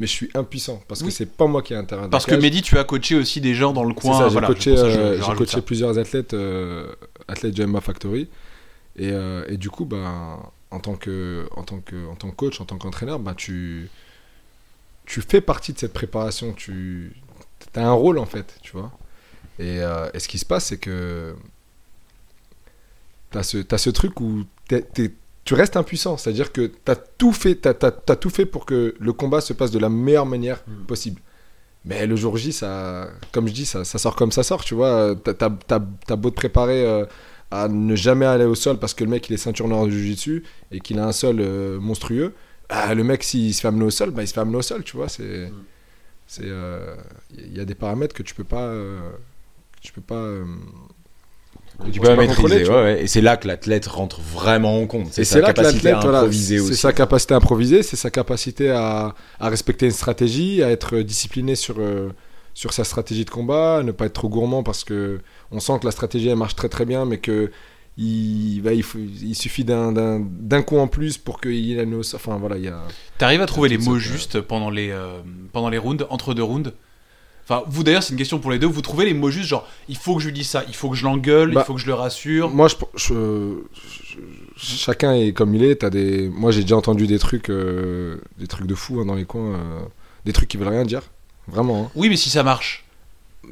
mais 0.01 0.07
je 0.07 0.13
suis 0.13 0.31
impuissant 0.35 0.83
parce 0.89 1.01
que 1.01 1.07
Oui. 1.07 1.13
c'est 1.13 1.27
pas 1.31 1.47
moi 1.47 1.63
qui 1.63 1.75
ai 1.75 1.77
de 1.83 2.09
Parce 2.09 2.27
que. 2.27 2.35
Mehdi, 2.35 2.63
tu 2.63 2.77
as 2.79 2.85
coaché 2.85 3.15
aussi 3.15 3.41
des 3.41 3.55
gens 3.55 3.73
dans 3.73 3.85
le 3.85 3.95
coin. 3.95 4.19
ça, 4.19 4.25
j'ai 4.29 4.33
voilà, 4.33 4.49
coaché, 4.49 4.71
pour 4.71 4.81
ça, 4.81 4.91
je- 4.91 4.99
euh, 4.99 5.17
je 5.19 5.23
j'ai 5.23 5.35
coaché 5.37 5.57
ça. 5.57 5.63
plusieurs 5.63 5.99
athlètes, 5.99 6.35
euh, 6.35 6.93
athlètes 7.29 7.55
du 7.55 7.63
MMA 7.63 7.81
Factory. 7.81 8.29
Et, 8.97 9.11
euh, 9.13 9.45
et 9.49 9.57
du 9.57 9.71
coup, 9.71 9.85
ben, 9.85 10.41
en, 10.71 10.81
tant 10.81 10.95
que, 10.97 11.47
en, 11.55 11.63
tant 11.63 11.79
que, 11.81 12.07
en 12.09 12.17
tant 12.17 12.31
que 12.31 12.35
coach, 12.37 12.61
en 12.61 12.65
tant 12.65 12.77
qu'entraîneur, 12.79 13.19
ben, 13.21 13.35
tu, 13.35 13.89
tu 15.07 15.21
fais 15.21 15.41
partie 15.41 15.73
de 15.73 15.79
cette 15.79 15.93
préparation. 15.93 16.53
Tu 16.55 17.13
as 17.77 17.87
un 17.87 17.93
rôle 17.93 18.19
en 18.19 18.27
fait, 18.27 18.55
tu 18.63 18.73
vois. 18.73 18.91
Et, 19.59 19.81
euh, 19.83 20.09
et 20.15 20.19
ce 20.19 20.27
qui 20.29 20.39
se 20.39 20.45
passe, 20.47 20.67
c'est 20.67 20.79
que 20.79 21.35
tu 23.31 23.39
as, 23.39 23.79
ce 23.79 23.91
truc 23.91 24.21
où 24.21 24.45
t'es- 24.69 24.83
t'es- 24.83 25.13
tu 25.45 25.55
restes 25.55 25.77
impuissant. 25.77 26.17
C'est-à-dire 26.17 26.53
que 26.53 26.67
tu 26.67 26.91
as 26.91 26.97
tout 26.97 27.33
fait, 27.33 27.55
t'as- 27.57 27.75
t'as- 27.75 27.91
t'as 27.91 28.17
tout 28.17 28.31
fait 28.31 28.47
pour 28.47 28.67
que 28.67 28.95
le 28.99 29.13
combat 29.13 29.41
se 29.41 29.53
passe 29.53 29.71
de 29.71 29.79
la 29.79 29.89
meilleure 29.89 30.27
manière 30.27 30.63
Mm. 30.67 30.85
possible. 30.87 31.21
Mais 31.85 32.07
le 32.07 32.15
jour 32.15 32.37
J, 32.37 32.53
ça, 32.53 33.09
comme 33.33 33.49
je 33.49 33.53
dis, 33.55 33.65
ça, 33.67 33.85
ça 33.85 33.99
sort 33.99 34.15
comme 34.15 34.33
ça 34.33 34.43
sort, 34.43 34.63
tu 34.65 34.75
vois. 34.75 35.15
T'as, 35.17 36.17
beau 36.17 36.31
te 36.31 36.35
préparer 36.37 36.85
euh, 36.85 37.07
à 37.51 37.69
ne 37.69 37.97
jamais 37.97 38.27
aller 38.27 38.45
au 38.45 38.55
sol 38.55 38.79
parce 38.79 38.93
que 38.95 39.03
le 39.03 39.11
mec 39.11 39.29
il 39.31 39.33
est 39.33 39.39
ceinture 39.39 39.67
noire 39.67 39.87
de 39.87 39.91
jiu-jitsu 39.91 40.45
et 40.73 40.81
qu'il 40.81 40.99
a 40.99 41.07
un 41.07 41.13
sol 41.13 41.37
euh, 41.41 41.81
monstrueux. 41.81 42.35
Ah, 42.69 42.95
le 42.95 43.03
mec, 43.03 43.25
s'il 43.25 43.53
se 43.55 43.63
fait 43.63 43.69
amener 43.69 43.87
au 43.87 43.91
sol, 43.91 44.11
bah, 44.11 44.23
il 44.23 44.29
se 44.29 44.35
fait 44.35 44.41
amener 44.41 44.59
au 44.59 44.63
sol, 44.63 44.85
tu 44.85 44.97
vois. 44.97 45.09
C'est, 45.09 45.51
c'est, 46.27 46.45
euh, 46.45 46.95
il 47.37 47.57
y 47.57 47.61
a 47.61 47.65
des 47.65 47.75
paramètres 47.75 48.15
que 48.15 48.23
tu 48.23 48.35
peux 48.35 48.45
pas, 48.45 48.67
euh, 48.67 49.01
tu 49.81 49.91
peux 49.93 50.03
pas. 50.03 50.23
Tu 51.93 52.01
peux 52.01 52.15
maîtriser, 52.15 52.69
ouais, 52.69 52.75
ouais. 52.75 53.03
Et 53.03 53.07
c'est 53.07 53.21
là 53.21 53.37
que 53.37 53.49
l'athlète 53.49 53.87
rentre 53.87 54.21
vraiment 54.21 54.81
en 54.81 54.87
compte. 54.87 55.09
C'est 55.11 55.25
sa 55.25 55.37
c'est 55.37 55.47
capacité 55.47 55.91
à 55.91 55.99
improviser 55.99 56.59
c'est 56.59 56.65
aussi. 56.65 56.77
sa 56.77 56.93
capacité 56.93 57.35
à 57.35 57.37
improviser, 57.39 57.83
c'est 57.83 57.97
sa 57.97 58.11
capacité 58.11 58.71
à, 58.71 59.15
respecter 59.41 59.87
une 59.87 59.93
stratégie, 59.93 60.63
à 60.63 60.71
être 60.71 60.99
discipliné 60.99 61.55
sur, 61.55 61.77
euh, 61.79 62.11
sur 62.55 62.73
sa 62.73 62.85
stratégie 62.85 63.25
de 63.25 63.31
combat, 63.31 63.79
à 63.79 63.83
ne 63.83 63.93
pas 63.93 64.07
être 64.07 64.13
trop 64.15 64.29
gourmand 64.29 64.63
parce 64.63 64.85
que 64.85 65.21
on 65.51 65.61
sent 65.61 65.79
que 65.81 65.87
la 65.87 65.93
stratégie 65.93 66.29
elle 66.29 66.37
marche 66.37 66.57
très 66.57 66.69
très 66.69 66.85
bien, 66.85 67.05
mais 67.05 67.19
que 67.19 67.51
il, 67.97 68.61
bah, 68.63 68.73
il, 68.73 68.83
faut- 68.83 68.99
il 68.99 69.35
suffit 69.35 69.65
d'un- 69.65 69.93
d'un 69.93 70.21
d'un 70.21 70.63
coup 70.63 70.79
en 70.79 70.87
plus 70.87 71.19
pour 71.19 71.41
qu'il 71.41 71.79
ait 71.79 71.87
nos. 71.87 72.03
Enfin 72.15 72.39
voilà, 72.39 72.57
il 72.57 72.65
y 72.65 72.69
a. 72.69 72.83
T'arrives 73.19 73.43
à 73.43 73.47
trouver 73.47 73.69
les 73.69 73.79
mots 73.79 73.99
justes 73.99 74.41
pendant 74.41 74.71
les, 74.71 74.91
euh, 74.91 75.19
pendant 75.53 75.69
les 75.69 75.79
rounds, 75.79 76.07
entre 76.09 76.35
deux 76.35 76.43
rounds? 76.43 76.73
Enfin, 77.51 77.65
vous 77.67 77.83
d'ailleurs, 77.83 78.03
c'est 78.05 78.13
une 78.13 78.19
question 78.19 78.39
pour 78.39 78.53
les 78.53 78.61
deux. 78.61 78.69
Vous 78.69 78.81
trouvez 78.81 79.05
les 79.05 79.13
mots 79.15 79.31
justes, 79.31 79.49
genre, 79.49 79.67
il 79.89 79.97
faut 79.97 80.15
que 80.15 80.21
je 80.23 80.27
lui 80.29 80.33
dise 80.35 80.47
ça, 80.49 80.63
il 80.69 80.75
faut 80.75 80.89
que 80.89 80.95
je 80.97 81.03
l'engueule, 81.05 81.53
Bah, 81.53 81.63
il 81.63 81.67
faut 81.67 81.75
que 81.75 81.81
je 81.81 81.87
le 81.87 81.95
rassure. 81.95 82.49
Moi, 82.49 82.69
je, 82.69 82.75
je- 82.95 83.15
je- 84.57 84.77
chacun 84.77 85.15
est 85.15 85.33
comme 85.33 85.55
il 85.57 85.65
est. 85.65 85.77
T'as 85.77 85.91
des, 85.91 86.29
moi, 86.29 86.53
j'ai 86.53 86.63
déjà 86.63 86.77
entendu 86.77 87.09
des 87.09 87.19
trucs, 87.19 87.51
euh, 87.51 88.19
des 88.39 88.47
trucs 88.47 88.67
de 88.69 88.75
fou 88.77 89.01
hein, 89.01 89.05
dans 89.07 89.15
les 89.17 89.25
coins, 89.25 89.55
euh, 89.55 89.81
des 90.25 90.33
trucs 90.33 90.49
qui 90.49 90.59
veulent 90.59 90.69
rien 90.69 90.85
dire, 90.85 91.03
vraiment. 91.49 91.87
hein. 91.87 91.91
Oui, 91.97 92.09
mais 92.09 92.17
si 92.17 92.31
ça 92.31 92.43
marche. 92.45 92.85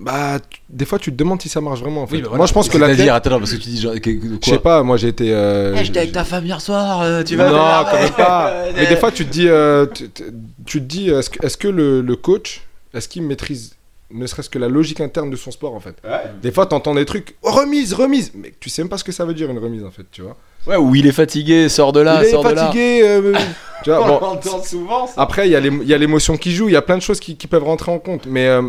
Bah, 0.01 0.38
tu- 0.49 0.61
des 0.68 0.84
fois, 0.84 1.01
tu 1.01 1.11
te 1.11 1.16
demandes 1.16 1.42
si 1.42 1.49
ça 1.49 1.61
marche 1.61 1.80
vraiment. 1.80 2.03
En 2.03 2.07
fait. 2.07 2.16
Oui, 2.16 2.22
bah 2.22 2.28
voilà. 2.28 2.38
Moi, 2.38 2.46
je 2.46 2.53
pense 2.53 2.68
que 2.68 2.78
la 2.78 2.86
C'est-à-dire, 2.94 3.14
attends, 3.14 3.30
non, 3.30 3.38
parce 3.40 3.51
que 3.53 3.57
tu 3.57 3.68
dis 3.68 3.80
genre, 3.80 3.94
que- 4.01 4.11
Je 4.44 4.49
sais 4.51 4.59
pas, 4.61 4.82
moi 4.84 4.96
j'ai 4.96 5.09
été. 5.09 5.32
euh, 5.34 5.74
Eh, 5.76 5.84
j'étais 5.84 5.99
avec 6.01 6.12
ta 6.12 6.22
femme 6.24 6.46
hier 6.46 6.61
soir, 6.61 7.01
euh, 7.01 7.24
tu 7.24 7.36
non, 7.36 7.51
vas. 7.51 7.88
quand 7.90 7.99
même 7.99 8.12
pas. 8.12 8.64
Mais 8.76 8.86
des 8.86 8.96
fois, 8.96 9.11
tu 9.11 9.26
te 9.26 9.32
dis, 9.32 9.49
euh, 9.49 9.86
tu, 9.86 10.09
te 10.09 10.78
dis, 10.78 11.09
est-ce 11.09 11.30
que, 11.30 11.44
est-ce 11.44 11.57
que 11.57 11.66
le, 11.68 12.01
le 12.03 12.16
coach, 12.16 12.61
est-ce 12.94 13.09
qu'il 13.09 13.22
maîtrise 13.22 13.74
ne 14.11 14.26
serait-ce 14.26 14.48
que 14.48 14.59
la 14.59 14.68
logique 14.68 15.00
interne 15.00 15.28
de 15.30 15.36
son 15.36 15.50
sport 15.50 15.74
en 15.74 15.80
fait 15.80 15.96
Des 16.42 16.50
fois, 16.50 16.66
t'entends 16.66 16.94
des 16.94 17.04
trucs, 17.04 17.36
oh, 17.42 17.50
remise, 17.50 17.92
remise, 17.92 18.32
mais 18.34 18.54
tu 18.59 18.70
sais 18.70 18.82
même 18.82 18.88
pas 18.88 18.98
ce 18.98 19.04
que 19.04 19.12
ça 19.12 19.24
veut 19.24 19.34
dire 19.34 19.50
une 19.50 19.59
remise 19.59 19.84
en 19.84 19.90
fait, 19.90 20.04
tu 20.11 20.22
vois. 20.22 20.36
Ouais, 20.66 20.76
ou 20.76 20.94
il 20.94 21.06
est 21.06 21.12
fatigué, 21.12 21.68
sort 21.68 21.92
de 21.92 22.00
là, 22.00 22.22
Il 22.22 22.26
est 22.26 22.30
sort 22.30 22.44
de 22.44 22.50
là. 22.50 22.66
fatigué. 22.66 23.00
euh, 23.04 23.32
tu 23.84 23.90
vois, 23.90 24.06
bon, 24.06 24.18
l'entend 24.20 24.62
souvent, 24.62 25.06
ça. 25.06 25.14
Après, 25.20 25.48
il 25.48 25.52
y 25.52 25.94
a 25.94 25.98
l'émotion 25.98 26.36
qui 26.36 26.52
joue, 26.52 26.68
il 26.68 26.72
y 26.72 26.76
a 26.76 26.82
plein 26.82 26.96
de 26.96 27.02
choses 27.02 27.20
qui, 27.20 27.36
qui 27.36 27.46
peuvent 27.46 27.64
rentrer 27.64 27.90
en 27.92 27.98
compte. 27.98 28.26
Mais, 28.26 28.48
euh, 28.48 28.62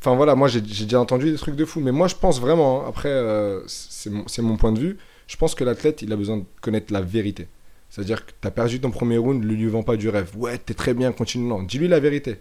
enfin 0.00 0.14
voilà, 0.16 0.34
moi 0.34 0.48
j'ai 0.48 0.60
déjà 0.60 1.00
entendu 1.00 1.30
des 1.30 1.36
trucs 1.38 1.56
de 1.56 1.64
fou. 1.64 1.80
Mais 1.80 1.92
moi 1.92 2.08
je 2.08 2.14
pense 2.14 2.40
vraiment, 2.40 2.80
hein, 2.82 2.86
après, 2.88 3.08
euh, 3.10 3.60
c'est 3.66 4.10
mon, 4.10 4.26
c'est 4.28 4.42
mon 4.42 4.56
point 4.56 4.72
de 4.72 4.78
vue, 4.78 4.98
je 5.26 5.36
pense 5.36 5.54
que 5.54 5.64
l'athlète, 5.64 6.02
il 6.02 6.12
a 6.12 6.16
besoin 6.16 6.38
de 6.38 6.44
connaître 6.60 6.92
la 6.92 7.00
vérité. 7.00 7.48
C'est-à-dire 7.90 8.26
que 8.26 8.32
t'as 8.40 8.50
perdu 8.50 8.80
ton 8.80 8.90
premier 8.90 9.16
round, 9.16 9.42
ne 9.44 9.48
lui 9.52 9.66
vends 9.66 9.82
pas 9.82 9.96
du 9.96 10.08
rêve. 10.08 10.30
Ouais, 10.36 10.58
t'es 10.58 10.74
très 10.74 10.92
bien, 10.92 11.12
continue. 11.12 11.46
Non, 11.48 11.62
dis-lui 11.62 11.88
la 11.88 12.00
vérité. 12.00 12.38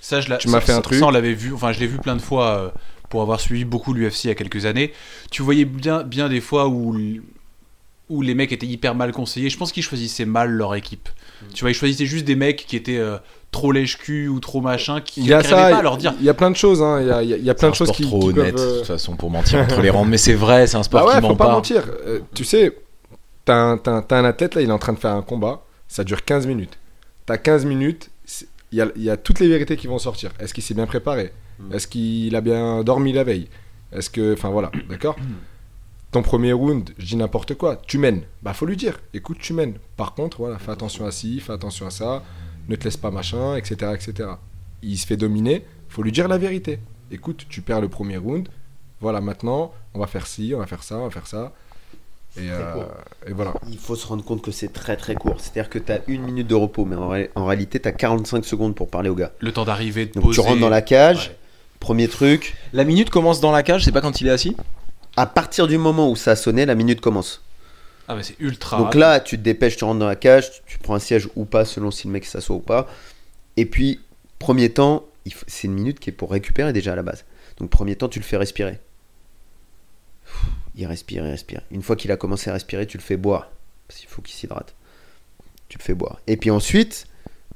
Ça, 0.00 0.20
je 0.20 0.28
l'ai- 0.30 0.38
Tu 0.38 0.48
m'as 0.48 0.60
fait 0.60 0.72
un 0.72 0.80
truc. 0.80 0.98
Ça, 0.98 1.06
on 1.06 1.10
l'avait 1.10 1.34
vu. 1.34 1.52
Enfin, 1.52 1.72
je 1.72 1.80
l'ai 1.80 1.86
vu 1.86 1.98
plein 1.98 2.16
de 2.16 2.22
fois 2.22 2.46
euh, 2.58 2.68
pour 3.08 3.22
avoir 3.22 3.40
suivi 3.40 3.64
beaucoup 3.64 3.92
l'UFC 3.92 4.24
il 4.24 4.28
y 4.28 4.30
a 4.30 4.34
quelques 4.34 4.66
années. 4.66 4.92
Tu 5.30 5.42
voyais 5.42 5.64
bien, 5.64 6.02
bien 6.02 6.28
des 6.28 6.40
fois 6.40 6.68
où, 6.68 6.96
où 8.08 8.22
les 8.22 8.34
mecs 8.34 8.52
étaient 8.52 8.66
hyper 8.66 8.94
mal 8.94 9.12
conseillés. 9.12 9.50
Je 9.50 9.56
pense 9.58 9.72
qu'ils 9.72 9.82
choisissaient 9.82 10.24
mal 10.24 10.50
leur 10.50 10.74
équipe. 10.74 11.08
Mm. 11.42 11.46
Tu 11.54 11.60
vois, 11.62 11.70
ils 11.70 11.74
choisissaient 11.74 12.06
juste 12.06 12.24
des 12.24 12.34
mecs 12.36 12.64
qui 12.66 12.76
étaient 12.76 12.98
euh, 12.98 13.18
trop 13.52 13.72
lèche-cul 13.72 14.28
ou 14.28 14.40
trop 14.40 14.60
machin, 14.60 15.00
qui 15.00 15.20
Il 15.20 15.26
y 15.26 15.34
a 15.34 15.42
ça, 15.42 15.50
pas 15.70 15.76
à 15.78 15.82
leur 15.82 15.96
dire. 15.96 16.14
il 16.18 16.24
y 16.24 16.28
a 16.28 16.34
plein 16.34 16.50
de 16.50 16.56
choses. 16.56 16.82
hein, 16.82 17.00
Il 17.00 17.06
y 17.08 17.10
a, 17.10 17.22
il 17.22 17.28
y 17.28 17.34
a- 17.34 17.36
il 17.36 17.44
y 17.44 17.50
a 17.50 17.54
plein 17.54 17.70
de 17.70 17.74
C'est 17.76 17.82
un 17.82 17.86
choses 17.86 17.94
sport 17.94 17.96
qui, 17.96 18.02
trop 18.04 18.18
qui 18.20 18.38
honnête, 18.38 18.54
peuvent, 18.56 18.66
euh, 18.68 18.72
de 18.74 18.78
toute 18.78 18.86
façon, 18.86 19.16
pour 19.16 19.30
mentir 19.30 19.58
entre 19.60 19.80
les 19.80 19.90
rangs. 19.90 20.04
Mais 20.04 20.18
c'est 20.18 20.34
vrai, 20.34 20.66
c'est 20.66 20.76
un 20.76 20.82
sport 20.82 21.02
Bah 21.02 21.06
ouais, 21.08 21.14
qui 21.16 21.20
faut 21.22 21.28
ment 21.28 21.36
pas, 21.36 21.46
pas. 21.46 21.52
mentir. 21.52 21.84
Euh, 22.06 22.20
tu 22.34 22.44
sais, 22.44 22.76
t'as 23.44 23.54
un, 23.56 23.78
t'as 23.78 23.92
un- 23.92 24.02
t'as 24.02 24.18
un 24.18 24.24
athlète 24.24 24.54
là, 24.56 24.62
il 24.62 24.68
est 24.68 24.72
en 24.72 24.78
train 24.78 24.92
de 24.92 24.98
faire 24.98 25.12
un 25.12 25.22
combat, 25.22 25.62
ça 25.88 26.02
dure 26.04 26.24
15 26.24 26.46
minutes. 26.46 26.78
T'as 27.26 27.38
15 27.38 27.64
minutes, 27.64 28.09
il 28.72 28.78
y 28.78 28.80
a, 28.80 28.88
il 28.96 29.02
y 29.02 29.10
a 29.10 29.16
toutes 29.16 29.40
les 29.40 29.48
vérités 29.48 29.76
qui 29.76 29.86
vont 29.86 29.98
sortir. 29.98 30.32
Est-ce 30.38 30.54
qu'il 30.54 30.62
s'est 30.62 30.74
bien 30.74 30.86
préparé? 30.86 31.32
Mm. 31.58 31.74
Est-ce 31.74 31.86
qu'il 31.86 32.34
a 32.36 32.40
bien 32.40 32.82
dormi 32.84 33.12
la 33.12 33.24
veille? 33.24 33.48
Est-ce 33.92 34.10
que. 34.10 34.34
Enfin 34.34 34.50
voilà, 34.50 34.70
d'accord? 34.88 35.16
Ton 36.12 36.22
premier 36.22 36.52
round, 36.52 36.90
je 36.98 37.06
dis 37.06 37.16
n'importe 37.16 37.54
quoi, 37.54 37.76
tu 37.86 37.98
mènes. 37.98 38.22
Bah 38.42 38.52
faut 38.52 38.66
lui 38.66 38.76
dire, 38.76 38.98
écoute, 39.14 39.38
tu 39.40 39.52
mènes. 39.52 39.74
Par 39.96 40.14
contre, 40.14 40.38
voilà, 40.38 40.58
fais 40.58 40.72
attention 40.72 41.06
à 41.06 41.12
ci, 41.12 41.38
fais 41.38 41.52
attention 41.52 41.86
à 41.86 41.90
ça, 41.90 42.24
ne 42.68 42.74
te 42.74 42.84
laisse 42.84 42.96
pas 42.96 43.12
machin, 43.12 43.54
etc. 43.56 43.92
etc. 43.94 44.30
Il 44.82 44.98
se 44.98 45.06
fait 45.06 45.16
dominer, 45.16 45.64
faut 45.88 46.02
lui 46.02 46.10
dire 46.10 46.26
la 46.26 46.38
vérité. 46.38 46.80
Écoute, 47.12 47.46
tu 47.48 47.62
perds 47.62 47.80
le 47.80 47.88
premier 47.88 48.16
round, 48.16 48.48
voilà, 49.00 49.20
maintenant, 49.20 49.72
on 49.94 50.00
va 50.00 50.06
faire 50.06 50.26
ci, 50.26 50.52
on 50.54 50.58
va 50.58 50.66
faire 50.66 50.82
ça, 50.82 50.98
on 50.98 51.04
va 51.04 51.10
faire 51.10 51.26
ça. 51.26 51.52
Et, 52.36 52.48
euh, 52.50 52.84
et 53.26 53.32
voilà. 53.32 53.54
Il 53.68 53.78
faut 53.78 53.96
se 53.96 54.06
rendre 54.06 54.24
compte 54.24 54.40
que 54.42 54.50
c'est 54.52 54.72
très 54.72 54.96
très 54.96 55.14
court. 55.14 55.36
C'est-à-dire 55.38 55.68
que 55.68 55.78
tu 55.78 55.90
as 55.92 56.00
une 56.06 56.22
minute 56.22 56.46
de 56.46 56.54
repos, 56.54 56.84
mais 56.84 56.96
en, 56.96 57.08
ré- 57.08 57.30
en 57.34 57.44
réalité, 57.44 57.80
tu 57.80 57.88
as 57.88 57.92
45 57.92 58.44
secondes 58.44 58.74
pour 58.74 58.88
parler 58.88 59.08
au 59.10 59.14
gars. 59.16 59.32
Le 59.40 59.52
temps 59.52 59.64
d'arriver, 59.64 60.06
de 60.06 60.12
Donc 60.12 60.22
poser. 60.24 60.40
tu 60.40 60.46
rentres 60.48 60.60
dans 60.60 60.68
la 60.68 60.82
cage, 60.82 61.28
Ouais. 61.28 61.36
premier 61.80 62.06
truc. 62.08 62.54
La 62.72 62.84
minute 62.84 63.10
commence 63.10 63.40
dans 63.40 63.50
la 63.52 63.62
cage, 63.64 63.84
c'est 63.84 63.92
pas 63.92 64.00
quand 64.00 64.20
il 64.20 64.28
est 64.28 64.30
assis? 64.30 64.56
À 65.16 65.26
partir 65.26 65.66
du 65.66 65.76
moment 65.76 66.08
où 66.08 66.14
ça 66.16 66.32
a 66.32 66.36
sonné, 66.36 66.66
la 66.66 66.76
minute 66.76 67.00
commence. 67.00 67.42
Ah, 68.06 68.14
mais 68.14 68.22
c'est 68.22 68.36
ultra. 68.40 68.78
Donc 68.78 68.94
là, 68.94 69.18
tu 69.20 69.36
te 69.36 69.42
dépêches, 69.42 69.76
tu 69.76 69.84
rentres 69.84 69.98
dans 69.98 70.06
la 70.06 70.16
cage, 70.16 70.50
tu, 70.52 70.60
tu 70.66 70.78
prends 70.78 70.94
un 70.94 70.98
siège 71.00 71.28
ou 71.36 71.44
pas, 71.44 71.64
selon 71.64 71.90
si 71.90 72.06
le 72.06 72.12
mec 72.12 72.24
s'assoit 72.24 72.56
ou 72.56 72.60
pas. 72.60 72.88
Et 73.56 73.66
puis, 73.66 74.00
premier 74.38 74.70
temps, 74.70 75.04
c'est 75.48 75.66
une 75.66 75.74
minute 75.74 75.98
qui 76.00 76.10
est 76.10 76.12
pour 76.12 76.30
récupérer 76.30 76.72
déjà 76.72 76.92
à 76.92 76.96
la 76.96 77.02
base. 77.02 77.24
Donc, 77.58 77.70
premier 77.70 77.96
temps, 77.96 78.08
tu 78.08 78.18
le 78.20 78.24
fais 78.24 78.36
respirer. 78.36 78.78
Il 80.76 80.86
respire, 80.86 81.24
il 81.26 81.30
respire. 81.30 81.60
Une 81.70 81.82
fois 81.82 81.96
qu'il 81.96 82.10
a 82.12 82.16
commencé 82.16 82.48
à 82.50 82.52
respirer, 82.52 82.86
tu 82.86 82.96
le 82.96 83.02
fais 83.02 83.16
boire. 83.16 83.50
Parce 83.88 84.00
qu'il 84.00 84.08
faut 84.08 84.22
qu'il 84.22 84.34
s'hydrate. 84.34 84.74
Tu 85.68 85.78
le 85.78 85.82
fais 85.82 85.94
boire. 85.94 86.18
Et 86.26 86.36
puis 86.36 86.50
ensuite, 86.50 87.06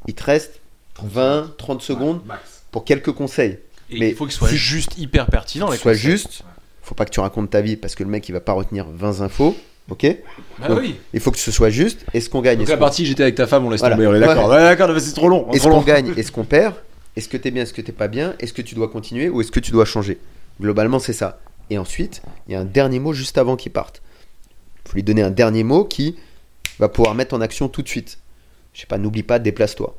il 0.06 0.14
te 0.14 0.24
reste 0.24 0.60
20, 1.02 1.54
30 1.56 1.82
secondes 1.82 2.20
pour 2.70 2.84
quelques 2.84 3.12
conseils. 3.12 3.58
Et 3.90 3.98
mais 3.98 4.08
il 4.10 4.14
faut 4.16 4.24
qu'il 4.24 4.34
soit 4.34 4.48
si- 4.48 4.56
juste 4.56 4.98
hyper 4.98 5.26
pertinent. 5.26 5.70
les 5.70 5.76
Soit 5.76 5.92
conseils. 5.92 6.10
juste, 6.10 6.42
faut 6.82 6.94
pas 6.94 7.04
que 7.04 7.10
tu 7.10 7.20
racontes 7.20 7.50
ta 7.50 7.60
vie 7.60 7.76
parce 7.76 7.94
que 7.94 8.02
le 8.02 8.10
mec 8.10 8.28
il 8.28 8.32
va 8.32 8.40
pas 8.40 8.52
retenir 8.52 8.86
20 8.88 9.20
infos. 9.20 9.56
Ok? 9.90 10.06
Bah 10.58 10.68
Donc, 10.68 10.78
oui. 10.80 10.96
Il 11.12 11.20
faut 11.20 11.30
que 11.30 11.38
ce 11.38 11.50
soit 11.52 11.68
juste. 11.68 12.06
Est-ce 12.14 12.30
qu'on 12.30 12.40
gagne? 12.40 12.58
Donc 12.58 12.68
la 12.68 12.74
qu'on- 12.76 12.80
partie 12.80 13.04
j'étais 13.04 13.22
avec 13.22 13.34
ta 13.34 13.46
femme, 13.46 13.66
on 13.66 13.70
laisse 13.70 13.80
Voilà. 13.80 13.96
tomber, 13.96 14.06
on 14.08 14.14
est 14.14 14.20
d'accord. 14.20 14.48
Ouais. 14.48 14.56
Ouais, 14.56 14.62
d'accord, 14.62 14.98
c'est 14.98 15.12
trop 15.12 15.28
long. 15.28 15.50
Est-ce 15.52 15.64
qu'on 15.68 15.82
gagne? 15.82 16.14
Est-ce 16.16 16.32
qu'on 16.32 16.44
perd? 16.44 16.74
Est-ce 17.16 17.28
que 17.28 17.36
t'es 17.36 17.50
bien? 17.50 17.62
Est-ce 17.64 17.74
que 17.74 17.82
t'es 17.82 17.92
pas 17.92 18.08
bien? 18.08 18.34
Est-ce 18.40 18.54
que 18.54 18.62
tu 18.62 18.74
dois 18.74 18.88
continuer 18.88 19.28
ou 19.28 19.40
est-ce 19.42 19.52
que 19.52 19.60
tu 19.60 19.70
dois 19.72 19.84
changer? 19.84 20.18
Globalement, 20.60 20.98
c'est 20.98 21.12
ça. 21.12 21.38
Et 21.70 21.78
ensuite, 21.78 22.22
il 22.46 22.52
y 22.52 22.54
a 22.54 22.60
un 22.60 22.64
dernier 22.64 22.98
mot 22.98 23.12
juste 23.12 23.38
avant 23.38 23.56
qu'il 23.56 23.72
parte. 23.72 24.02
Il 24.84 24.90
faut 24.90 24.94
lui 24.96 25.02
donner 25.02 25.22
un 25.22 25.30
dernier 25.30 25.64
mot 25.64 25.84
qui 25.84 26.16
va 26.78 26.88
pouvoir 26.88 27.14
mettre 27.14 27.34
en 27.34 27.40
action 27.40 27.68
tout 27.68 27.82
de 27.82 27.88
suite. 27.88 28.18
Je 28.72 28.80
sais 28.80 28.86
pas, 28.86 28.98
n'oublie 28.98 29.22
pas, 29.22 29.38
déplace-toi. 29.38 29.96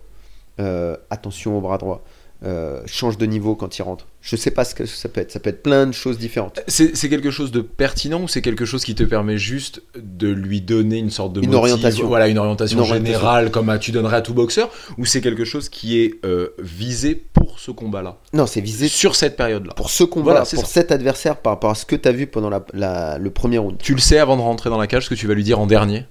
Euh, 0.59 0.95
attention 1.09 1.57
au 1.57 1.61
bras 1.61 1.78
droit. 1.78 2.03
Euh, 2.44 2.82
change 2.86 3.18
de 3.18 3.26
niveau 3.26 3.56
quand 3.56 3.78
il 3.78 3.82
rentre. 3.82 4.06
Je 4.22 4.36
sais 4.36 4.52
pas 4.52 4.66
ce 4.66 4.76
que 4.76 4.86
ça 4.86 5.08
peut 5.08 5.22
être. 5.22 5.32
Ça 5.32 5.40
peut 5.40 5.50
être 5.50 5.64
plein 5.64 5.88
de 5.88 5.94
choses 5.94 6.18
différentes. 6.20 6.60
C'est 6.68 6.92
quelque 7.10 7.32
chose 7.32 7.50
de 7.50 7.62
pertinent 7.62 8.22
ou 8.24 8.28
c'est 8.28 8.42
quelque 8.42 8.66
chose 8.66 8.84
qui 8.84 8.94
te 8.94 9.04
permet 9.04 9.38
juste 9.38 9.82
de 9.96 10.28
lui 10.28 10.60
donner 10.60 10.98
une 10.98 11.10
sorte 11.10 11.32
de 11.34 11.42
Une 11.42 11.56
orientation. 11.56 12.08
Voilà, 12.08 12.28
une 12.28 12.38
orientation, 12.38 12.78
Une 12.78 12.84
orientation. 12.84 13.06
générale 13.14 13.52
comme 13.52 13.70
à- 13.70 13.80
tu 13.80 13.92
donnerais 13.94 14.18
à 14.18 14.22
tout 14.22 14.34
boxeur 14.34 14.70
ou 14.98 15.06
c'est 15.06 15.22
quelque 15.22 15.46
chose 15.46 15.70
qui 15.70 15.98
est 15.98 16.16
euh, 16.26 16.50
visé 16.60 17.16
pour 17.16 17.58
ce 17.60 17.72
combat-là? 17.72 18.18
Non, 18.34 18.46
c'est 18.46 18.62
visé 18.62 18.90
Sur 18.90 19.16
cette 19.16 19.38
période-là 19.38 19.74
pour 19.74 19.90
ce 19.90 20.04
combat, 20.04 20.32
Voilà, 20.32 20.40
pour 20.42 20.48
ça. 20.50 20.66
cet 20.66 20.92
adversaire 20.92 21.38
par 21.38 21.54
rapport 21.54 21.72
à 21.72 21.76
ce 21.76 21.86
que 21.86 21.96
tu 21.96 22.08
as 22.08 22.12
vu 22.12 22.28
pendant 22.28 22.50
la- 22.50 22.66
la- 22.74 23.18
le 23.18 23.30
premier 23.32 23.60
round. 23.60 23.78
Tu 23.80 23.94
le 23.94 24.02
sais 24.02 24.20
avant 24.20 24.36
de 24.36 24.42
rentrer 24.42 24.70
dans 24.70 24.78
la 24.78 24.88
cage 24.88 25.06
ce 25.06 25.10
que 25.10 25.16
tu 25.16 25.26
vas 25.26 25.34
lui 25.36 25.44
dire 25.46 25.60
en 25.60 25.68
dernier? 25.68 26.06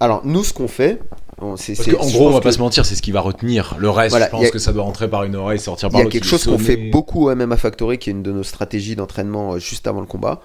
Alors, 0.00 0.22
nous, 0.24 0.42
ce 0.42 0.52
qu'on 0.54 0.68
fait, 0.68 1.00
on-. 1.40 1.50
Parce 1.56 1.64
je 1.82 1.90
gros, 2.16 2.28
on 2.28 2.30
va 2.30 2.40
pas 2.40 2.48
que- 2.50 2.54
se 2.54 2.60
mentir, 2.60 2.84
c'est 2.86 2.94
ce 2.94 3.02
qui 3.02 3.12
va 3.12 3.20
retenir. 3.20 3.76
Le 3.78 3.90
reste, 3.90 4.10
Voilà, 4.10 4.26
je 4.26 4.30
pense 4.30 4.46
a- 4.46 4.50
que 4.50 4.58
ça 4.58 4.72
doit 4.72 4.82
rentrer 4.84 5.08
par 5.08 5.24
une 5.24 5.36
oreille, 5.36 5.58
sortir 5.58 5.88
Il 5.88 5.92
par 5.92 5.98
y 5.98 6.02
a 6.02 6.04
l'autre. 6.04 6.12
quelque 6.12 6.24
chose 6.26 6.44
qu'on 6.44 6.58
fait 6.58 6.76
beaucoup 6.76 7.28
au 7.28 7.34
MMA 7.34 7.56
Factory, 7.56 7.98
qui 7.98 8.10
est 8.10 8.12
une 8.12 8.22
de 8.22 8.32
nos 8.32 8.42
stratégies 8.42 8.96
d'entraînement 8.96 9.54
euh, 9.54 9.58
juste 9.58 9.86
avant 9.86 10.00
le 10.00 10.06
combat. 10.06 10.40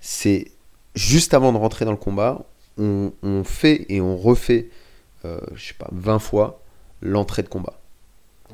C'est 0.00 0.46
juste 0.94 1.34
avant 1.34 1.52
de 1.52 1.58
rentrer 1.58 1.84
dans 1.84 1.90
le 1.92 1.96
combat, 1.96 2.42
on, 2.78 3.12
on 3.22 3.44
fait 3.44 3.86
et 3.88 4.00
on 4.00 4.16
refait, 4.16 4.68
euh, 5.24 5.38
je 5.54 5.68
sais 5.68 5.74
pas, 5.78 5.88
20 5.92 6.18
fois 6.18 6.60
l'entrée 7.02 7.42
de 7.42 7.48
combat. 7.48 7.74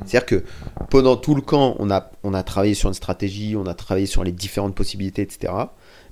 C'est-à-dire 0.06 0.26
que 0.26 0.44
pendant 0.90 1.16
tout 1.16 1.34
le 1.36 1.40
camp, 1.40 1.76
on 1.78 1.90
a, 1.90 2.10
on 2.24 2.34
a 2.34 2.42
travaillé 2.42 2.74
sur 2.74 2.88
une 2.88 2.94
stratégie, 2.94 3.54
on 3.56 3.66
a 3.66 3.74
travaillé 3.74 4.06
sur 4.06 4.24
les 4.24 4.32
différentes 4.32 4.74
possibilités, 4.74 5.22
etc. 5.22 5.52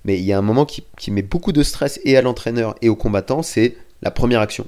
Mais 0.05 0.19
il 0.19 0.25
y 0.25 0.33
a 0.33 0.39
un 0.39 0.43
moment 0.43 0.65
qui, 0.65 0.85
qui 0.99 1.11
met 1.11 1.23
beaucoup 1.23 1.51
de 1.53 1.63
stress 1.65 1.99
et 2.05 2.17
à 2.17 2.23
l'entraîneur 2.23 2.75
et 2.81 2.89
au 2.89 2.95
combattant, 2.97 3.43
c'est 3.43 3.77
la 4.03 4.11
première 4.13 4.41
action. 4.41 4.67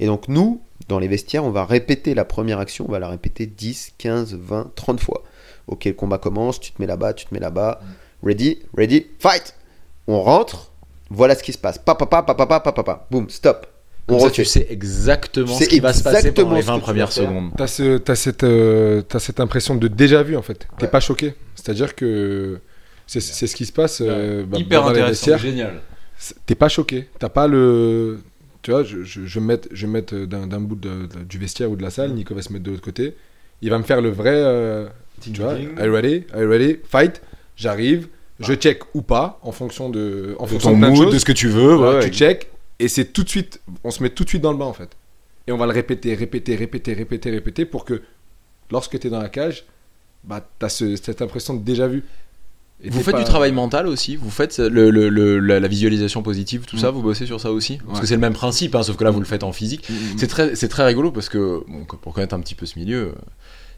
Et 0.00 0.06
donc 0.06 0.28
nous, 0.28 0.60
dans 0.88 0.98
les 0.98 1.08
vestiaires, 1.08 1.44
on 1.44 1.50
va 1.50 1.64
répéter 1.64 2.14
la 2.14 2.24
première 2.24 2.58
action, 2.58 2.84
on 2.88 2.92
va 2.92 2.98
la 2.98 3.08
répéter 3.08 3.46
10, 3.46 3.92
15, 3.98 4.34
20, 4.34 4.72
30 4.74 5.00
fois. 5.00 5.22
Ok, 5.68 5.84
le 5.86 5.92
combat 5.94 6.18
commence, 6.18 6.60
tu 6.60 6.72
te 6.72 6.80
mets 6.80 6.86
là-bas, 6.86 7.12
tu 7.14 7.26
te 7.26 7.34
mets 7.34 7.40
là-bas. 7.40 7.80
Ready, 8.22 8.58
ready, 8.76 9.06
fight 9.18 9.54
On 10.06 10.20
rentre, 10.22 10.70
voilà 11.10 11.34
ce 11.34 11.42
qui 11.42 11.52
se 11.52 11.58
passe. 11.58 11.78
Papa, 11.78 12.06
papa, 12.06 12.34
papa, 12.34 12.60
papa, 12.60 12.72
papa. 12.72 13.06
Boum, 13.10 13.28
stop. 13.30 13.66
On 14.08 14.12
Comme 14.12 14.20
ça, 14.20 14.24
refait. 14.26 14.34
tu 14.42 14.44
sais 14.44 14.66
exactement 14.70 15.56
Tu 15.58 15.64
ce 15.64 15.68
qui 15.68 15.80
va 15.80 15.92
se 15.92 16.04
passer 16.04 16.30
pendant 16.30 16.54
exactement 16.54 16.54
les 16.54 16.62
ce 16.62 16.66
que 16.66 16.70
20 16.70 16.74
tu 16.74 16.80
vas 16.80 16.84
premières 16.84 17.12
secondes. 17.12 17.50
T'as 17.56 17.66
ce, 17.66 18.00
cette, 18.14 18.44
euh, 18.44 19.02
cette 19.18 19.40
impression 19.40 19.74
de 19.74 19.88
déjà 19.88 20.22
vu 20.22 20.36
en 20.36 20.42
fait. 20.42 20.68
T'es 20.78 20.84
Ouais. 20.84 20.90
pas 20.90 21.00
choqué. 21.00 21.34
C'est-à-dire 21.56 21.96
que 21.96 22.60
c'est, 23.08 23.20
ce 23.20 23.56
qui 23.56 23.66
se 23.66 23.72
passe. 23.72 24.00
euh, 24.00 24.44
bah, 24.46 24.58
Hyper 24.58 24.82
dans 24.82 24.90
les 24.90 25.00
intéressant. 25.00 25.36
Génial. 25.38 25.80
T'es 26.46 26.54
pas 26.54 26.68
choqué. 26.68 27.08
T'as 27.18 27.28
pas 27.30 27.48
le. 27.48 28.20
Tu 28.66 28.72
vois, 28.72 28.82
je, 28.82 29.04
je, 29.04 29.24
je 29.26 29.34
vais 29.34 29.40
me 29.40 29.46
mettre, 29.46 29.68
je 29.70 29.82
vais 29.82 29.86
me 29.86 29.92
mettre 29.92 30.16
d'un, 30.16 30.48
d'un 30.48 30.58
bout 30.58 30.74
de- 30.74 31.06
de- 31.06 31.22
du 31.22 31.38
vestiaire 31.38 31.70
ou 31.70 31.76
de 31.76 31.82
la 31.84 31.90
salle. 31.90 32.10
Nico 32.14 32.34
va 32.34 32.42
se 32.42 32.52
mettre 32.52 32.64
de 32.64 32.72
l'autre 32.72 32.82
côté. 32.82 33.14
Il 33.62 33.70
va 33.70 33.78
me 33.78 33.84
faire 33.84 34.00
le 34.00 34.08
vrai. 34.08 34.32
euh, 34.34 34.88
tu 35.20 35.30
vois, 35.40 35.52
are 35.52 35.60
you 35.86 35.92
ready? 35.92 36.24
Are 36.34 36.42
you 36.42 36.48
ready? 36.50 36.78
Fight. 36.84 37.22
J'arrive. 37.54 38.08
Je 38.40 38.54
check 38.54 38.80
ou 38.92 39.02
pas 39.02 39.38
en 39.42 39.52
fonction 39.52 39.88
de, 39.88 40.34
en 40.40 40.46
De 40.46 40.48
fonction 40.50 40.70
ton 40.72 40.78
de 40.80 40.82
de 40.84 40.90
mood, 40.90 41.04
choses. 41.04 41.14
de 41.14 41.18
ce 41.20 41.24
que 41.24 41.30
tu 41.32 41.46
veux. 41.46 41.76
Ouais, 41.76 41.94
ouais, 41.98 42.10
tu 42.10 42.16
check 42.16 42.48
et 42.80 42.88
c'est 42.88 43.04
tout 43.04 43.22
de 43.22 43.28
suite, 43.28 43.60
on 43.84 43.92
se 43.92 44.02
met 44.02 44.10
tout 44.10 44.24
de 44.24 44.28
suite 44.30 44.42
dans 44.42 44.50
le 44.50 44.58
bain 44.58 44.64
en 44.64 44.72
fait. 44.72 44.90
Et 45.46 45.52
on 45.52 45.56
va 45.56 45.66
le 45.66 45.72
répéter, 45.72 46.14
répéter, 46.16 46.56
répéter, 46.56 46.92
répéter, 46.92 47.30
répéter 47.30 47.66
pour 47.66 47.84
que 47.84 48.02
lorsque 48.72 48.98
tu 48.98 49.06
es 49.06 49.10
dans 49.10 49.22
la 49.22 49.28
cage, 49.28 49.64
bah, 50.24 50.44
tu 50.58 50.66
as 50.66 50.68
cette 50.70 51.22
impression 51.22 51.54
de 51.54 51.62
déjà 51.62 51.86
vu. 51.86 52.02
Et 52.82 52.90
Vous 52.90 52.98
t'es 52.98 53.04
faites 53.04 53.14
pas- 53.14 53.18
du 53.20 53.24
travail 53.24 53.52
mental 53.52 53.86
aussi 53.86 54.16
Vous 54.16 54.30
faites 54.30 54.58
le, 54.58 54.90
le- 54.90 55.08
le- 55.08 55.38
la, 55.38 55.60
la 55.60 55.68
visualisation 55.68 56.22
positive, 56.22 56.64
tout 56.66 56.76
ça 56.76 56.90
Mm. 56.90 56.94
Vous 56.94 57.02
bossez 57.02 57.26
sur 57.26 57.40
ça 57.40 57.50
aussi 57.50 57.78
Parce 57.86 58.00
que 58.00 58.06
c'est 58.06 58.14
le 58.16 58.20
même 58.20 58.34
principe, 58.34 58.74
hein, 58.74 58.82
sauf 58.82 58.96
que 58.96 59.04
là 59.04 59.10
vous 59.10 59.20
le 59.20 59.24
faites 59.26 59.44
en 59.44 59.52
physique. 59.52 59.88
Mm, 59.88 59.92
mm. 59.94 59.98
C'est 60.18 60.26
très, 60.28 60.52
très 60.54 60.84
rigolo 60.86 61.10
parce 61.10 61.28
que, 61.30 61.62
bon, 61.66 61.84
pour 61.84 62.12
connaître 62.12 62.34
un 62.34 62.40
petit 62.40 62.54
peu 62.54 62.66
ce 62.66 62.78
milieu, 62.78 62.98
euh, 62.98 63.12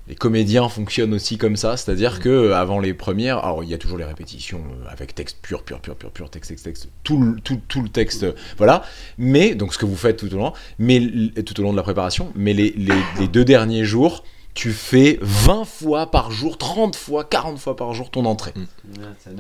les 0.09 0.15
comédiens 0.17 0.69
fonctionnent 0.69 1.15
aussi 1.15 1.39
comme 1.39 1.55
ça, 1.57 1.77
c'est-à-dire 1.77 2.19
que 2.19 2.29
euh, 2.29 2.57
avant 2.57 2.81
les 2.81 2.93
premières, 2.95 3.39
alors 3.39 3.63
il 3.63 3.71
y 3.71 3.75
a 3.75 3.79
toujours 3.79 3.99
les 3.99 4.05
répétitions 4.05 4.59
euh, 4.85 4.89
avec 4.91 5.15
texte 5.15 5.37
pur, 5.43 5.63
pur, 5.63 5.81
pur, 5.81 5.95
pur, 5.95 6.11
pur, 6.11 6.29
texte, 6.31 6.49
texte, 6.51 6.65
texte, 6.65 6.89
tout 7.05 7.21
le, 7.23 7.41
tout, 7.41 7.61
tout 7.69 7.83
le 7.83 7.89
texte, 7.91 8.27
voilà. 8.57 8.83
Mais, 9.17 9.55
donc 9.55 9.75
ce 9.75 9.79
que 9.79 9.87
vous 9.87 9.97
faites 9.97 10.17
tout 10.17 10.33
au 10.35 10.39
long, 10.39 10.53
mais 10.81 11.01
tout 11.47 11.61
au 11.61 11.63
long 11.63 11.73
de 11.73 11.77
la 11.77 11.83
préparation, 11.85 12.33
mais 12.35 12.53
les, 12.53 12.71
les, 12.77 12.95
les 13.21 13.29
deux 13.29 13.45
derniers 13.45 13.85
jours, 13.85 14.25
tu 14.59 14.73
fais 14.73 15.21
20 15.23 15.65
fois 15.65 16.11
par 16.11 16.33
jour, 16.33 16.59
30 16.59 16.97
fois, 16.97 17.23
40 17.23 17.61
fois 17.61 17.77
par 17.77 17.95
jour 17.95 18.11
ton 18.11 18.25
entrée. 18.25 18.53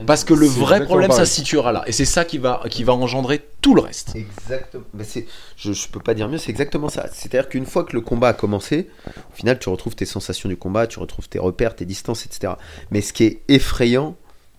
Parce 0.06 0.22
que 0.22 0.32
le 0.32 0.46
vrai 0.46 0.84
problème, 0.84 1.10
ça 1.10 1.26
se 1.26 1.34
situera 1.34 1.72
là. 1.72 1.82
Et 1.88 1.92
c'est 1.92 2.04
ça 2.04 2.24
qui 2.24 2.38
va, 2.38 2.62
qui 2.70 2.84
va 2.84 2.92
engendrer 2.92 3.44
tout 3.60 3.74
le 3.74 3.80
reste. 3.80 4.14
Exactement. 4.14 4.84
Mais 4.94 5.02
c'est, 5.02 5.26
je, 5.56 5.72
je 5.72 5.88
peux 5.88 5.98
pas 5.98 6.14
dire 6.14 6.28
mieux, 6.28 6.38
c'est 6.38 6.52
exactement 6.52 6.88
ça. 6.88 7.08
C'est-à-dire 7.12 7.48
qu'une 7.48 7.66
fois 7.66 7.82
que 7.82 7.96
le 7.96 8.00
combat 8.00 8.28
a 8.28 8.32
commencé, 8.32 8.90
au 9.08 9.34
final, 9.34 9.58
tu 9.58 9.68
retrouves 9.70 9.96
tes 9.96 10.04
sensations 10.04 10.48
du 10.48 10.56
combat, 10.56 10.86
tu 10.86 11.00
retrouves 11.00 11.28
tes 11.28 11.40
repères, 11.40 11.74
tes 11.74 11.84
distances, 11.84 12.24
etc. 12.24 12.52
Mais 12.92 13.00
ce 13.00 13.12
qui 13.12 13.24
est 13.24 13.42
effrayant, 13.48 14.14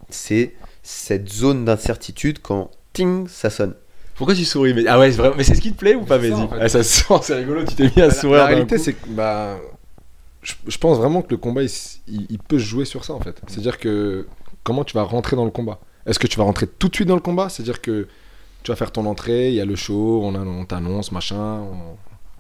c'est 0.09 0.55
cette 0.83 1.29
zone 1.29 1.63
d'incertitude 1.63 2.39
quand 2.41 2.69
ting, 2.91 3.29
ça 3.29 3.49
sonne. 3.49 3.75
Pourquoi 4.15 4.35
tu 4.35 4.43
souris? 4.43 4.73
Mais... 4.73 4.83
Ah 4.87 4.99
ouais, 4.99 5.13
c'est 5.13 5.19
vrai. 5.19 5.31
Mais 5.37 5.45
c'est 5.45 5.55
ce 5.55 5.61
qui 5.61 5.71
te 5.71 5.77
plaît 5.77 5.95
ou 5.95 6.03
pas, 6.03 6.17
en 6.17 6.49
fait. 6.49 6.57
Ah, 6.59 6.67
ça 6.67 6.83
se 6.83 7.05
sent, 7.05 7.13
c'est 7.21 7.35
rigolo, 7.35 7.63
tu 7.63 7.75
t'es 7.75 7.89
mis 7.95 8.01
à 8.01 8.11
sourire. 8.11 8.39
La 8.39 8.47
réalité, 8.47 8.77
c'est 8.77 8.91
que 8.91 9.07
bah, 9.07 9.57
je, 10.41 10.77
pense 10.77 10.97
vraiment 10.97 11.21
que 11.21 11.31
le 11.31 11.37
combat, 11.37 11.61
il, 12.07 12.39
peut 12.39 12.57
jouer 12.57 12.85
sur 12.85 13.03
ça 13.03 13.13
en 13.13 13.19
fait. 13.19 13.41
C'est-à-dire 13.47 13.77
que 13.77 14.27
comment 14.63 14.83
tu 14.83 14.93
vas 14.93 15.03
rentrer 15.03 15.35
dans 15.35 15.45
le 15.45 15.51
combat? 15.51 15.79
Est-ce 16.05 16.19
que 16.19 16.27
tu 16.27 16.37
vas 16.37 16.43
rentrer 16.43 16.67
tout 16.67 16.87
de 16.87 16.95
suite 16.95 17.07
dans 17.07 17.15
le 17.15 17.21
combat? 17.21 17.49
C'est-à-dire 17.49 17.81
que 17.81 18.07
tu 18.63 18.71
vas 18.71 18.75
faire 18.75 18.91
ton 18.91 19.05
entrée, 19.05 19.49
il 19.49 19.55
y 19.55 19.61
a 19.61 19.65
le 19.65 19.75
show, 19.75 20.21
on, 20.23 20.65
t'annonce, 20.65 21.11
machin, 21.11 21.61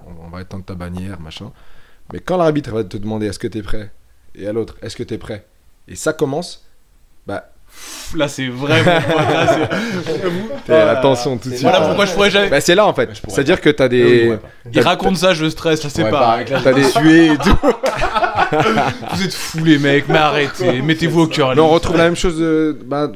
on, 0.05 0.29
va 0.29 0.41
éteindre 0.41 0.65
ta 0.65 0.75
bannière, 0.75 1.19
machin. 1.19 1.51
Mais 2.13 2.19
quand 2.19 2.37
l'arbitre 2.37 2.71
va 2.71 2.83
te 2.83 2.97
demander 2.97 3.27
est-ce 3.27 3.39
que 3.39 3.47
tu 3.47 3.57
es 3.57 3.63
prêt? 3.63 3.91
Et 4.35 4.47
à 4.47 4.53
l'autre, 4.53 4.77
est-ce 4.81 4.95
que 4.95 5.03
tu 5.03 5.13
es 5.13 5.17
prêt? 5.17 5.45
Et 5.87 5.95
ça 5.95 6.13
commence, 6.13 6.65
bah, 7.27 7.51
Là, 8.15 8.27
c'est 8.27 8.47
vraiment. 8.47 8.99
c'est- 10.65 10.73
à 10.73 10.95
tension 10.97 11.37
tout 11.37 11.49
de 11.49 11.53
suite. 11.53 11.63
voilà 11.63 11.81
pourquoi 11.81 12.05
je 12.05 12.13
pourrais 12.13 12.31
jamais. 12.31 12.49
Bah, 12.49 12.59
c'est 12.61 12.75
là 12.75 12.85
en 12.85 12.93
fait. 12.93 13.09
je 13.13 13.21
pourrais 13.21 13.35
C'est-à-dire 13.35 13.61
que 13.61 13.69
tu 13.69 13.81
as 13.83 13.85
oui, 13.85 13.89
des. 13.89 14.29
ouais, 14.29 14.37
pas. 14.37 14.47
Il 14.73 14.81
raconte 14.81 15.17
ça, 15.17 15.33
je 15.33 15.47
stresse, 15.49 15.83
là, 15.83 15.89
c'est 15.93 16.03
pas. 16.03 16.09
pas 16.19 16.27
avec 16.31 16.49
la 16.49 16.61
T'as 16.61 16.73
des- 16.73 16.83
suée 16.83 17.27
et 17.33 17.37
tout. 17.37 17.57
Vous 19.13 19.23
êtes 19.23 19.33
fous, 19.33 19.63
les 19.63 19.77
mecs, 19.77 20.07
mais 20.07 20.17
arrêtez, 20.17 20.81
mettez-vous 20.81 21.21
au 21.21 21.27
cœur. 21.27 21.53
Mais 21.55 21.61
on 21.61 21.69
retrouve 21.69 21.97
la 21.97 22.05
même 22.05 22.15
chose 22.15 22.37
euh, 22.39 22.77
bah, 22.85 23.11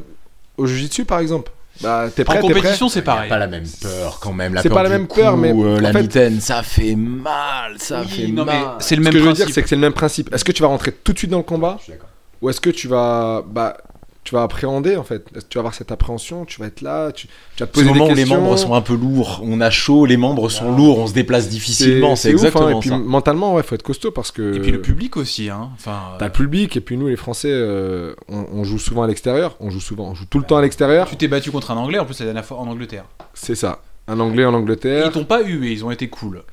au 0.58 0.66
Jiu-Jitsu 0.68 1.06
par 1.06 1.20
exemple. 1.20 1.52
Bah, 1.82 2.06
t'es 2.16 2.24
prêt, 2.24 2.38
En 2.38 2.42
compétition, 2.42 2.88
c'est 2.88 3.02
pareil. 3.02 3.28
Pas 3.30 3.40
la 3.40 3.48
même 3.48 3.66
peur 3.82 4.20
quand 4.22 4.32
même. 4.32 4.54
La 4.54 4.62
C'est 4.62 4.70
peur 4.70 4.78
pas 4.78 4.84
la 4.84 4.90
même 4.90 5.08
peur, 5.08 5.36
mais 5.38 5.52
euh, 5.52 5.80
la 5.82 5.92
fait- 5.92 6.02
mitaine, 6.04 6.40
ça 6.40 6.62
fait 6.62 6.96
mal, 6.96 7.74
ça 7.80 8.02
Oui, 8.02 8.08
fait 8.08 8.28
non, 8.28 8.46
mais 8.46 8.52
mal. 8.54 8.76
c'est 8.80 8.96
le 8.96 9.02
Ce 9.02 9.06
même 9.06 9.14
que 9.14 9.20
je 9.20 9.24
veux 9.24 9.30
principe. 9.32 9.46
dire, 9.48 9.56
c'est 9.56 9.64
que 9.64 9.70
c'est 9.70 9.76
le 9.76 9.82
même 9.82 9.94
principe. 9.94 10.32
Est-ce 10.34 10.46
que 10.46 10.52
tu 10.52 10.62
vas 10.62 10.68
rentrer 10.68 10.92
tout 10.92 11.14
de 11.14 11.18
suite 11.18 11.32
dans 11.32 11.38
le 11.38 11.44
combat 11.44 11.78
Je 11.80 11.84
suis 11.86 11.92
d'accord. 11.94 12.10
ou 12.44 12.50
est-ce 12.52 12.62
que 12.62 12.70
tu 12.70 12.88
vas, 12.88 13.44
bah, 13.46 13.76
tu 14.24 14.36
vas 14.36 14.44
appréhender 14.44 14.96
en 14.96 15.04
fait 15.04 15.26
Tu 15.50 15.58
vas 15.58 15.60
avoir 15.62 15.74
cette 15.74 15.92
appréhension, 15.92 16.46
tu 16.46 16.60
vas 16.60 16.68
être 16.68 16.82
là, 16.82 17.12
tu, 17.12 17.28
tu 17.56 17.64
vas 17.64 17.68
te 17.68 17.74
poser 17.74 17.86
moment 17.88 18.06
des 18.08 18.12
où 18.12 18.16
les 18.16 18.22
questions. 18.24 18.42
membres 18.42 18.58
sont 18.58 18.74
un 18.74 18.82
peu 18.82 18.96
lourds, 18.96 19.42
on 19.44 19.60
a 19.62 19.70
chaud, 19.70 20.06
les 20.06 20.18
membres 20.18 20.50
sont 20.50 20.72
lourds, 20.76 21.00
on 21.00 21.08
se 21.08 21.14
déplace 21.14 21.50
difficilement, 21.50 22.16
c'est 22.16 22.30
ouf, 22.30 22.42
hein. 22.42 22.46
exactement 22.46 22.70
Et 22.70 22.80
puis 22.80 22.90
ça. 22.90 22.98
mentalement, 22.98 23.56
ouais, 23.56 23.64
faut 23.64 23.76
être 23.76 23.84
costaud 23.84 24.12
parce 24.12 24.32
que. 24.32 24.56
Et 24.56 24.60
puis 24.60 24.72
le 24.72 24.82
public 24.82 25.18
aussi, 25.18 25.50
hein. 25.50 25.70
Enfin, 25.76 26.00
T'as 26.20 26.26
le 26.28 26.32
public 26.32 26.76
et 26.78 26.82
puis 26.82 26.98
nous 26.98 27.08
les 27.08 27.16
Français, 27.16 27.52
euh, 27.52 28.14
on, 28.30 28.46
on 28.54 28.64
joue 28.64 28.80
souvent 28.80 29.04
à 29.04 29.08
l'extérieur. 29.08 29.56
On 29.60 29.70
joue 29.70 29.80
souvent, 29.82 30.10
on 30.10 30.16
joue 30.16 30.26
tout 30.26 30.40
le 30.40 30.46
temps 30.46 30.58
à 30.58 30.62
l'extérieur. 30.62 31.10
tu 31.10 31.16
t'es 31.18 31.28
battu 31.28 31.52
contre 31.52 31.72
un 31.72 31.78
Anglais, 31.78 32.00
en 32.00 32.06
plus 32.06 32.20
la 32.20 32.26
dernière 32.26 32.46
fois 32.46 32.58
en 32.58 32.68
Angleterre. 32.68 33.06
C'est 33.34 33.56
ça. 33.56 33.82
Un 34.08 34.20
Anglais 34.20 34.46
en 34.46 34.52
Et 34.52 34.56
Angleterre. 34.56 35.06
ils 35.08 35.12
t'ont 35.12 35.26
pas 35.26 35.42
hué, 35.42 35.72
ils 35.72 35.86
ont 35.86 35.92
été 35.92 36.08
cool. 36.10 36.44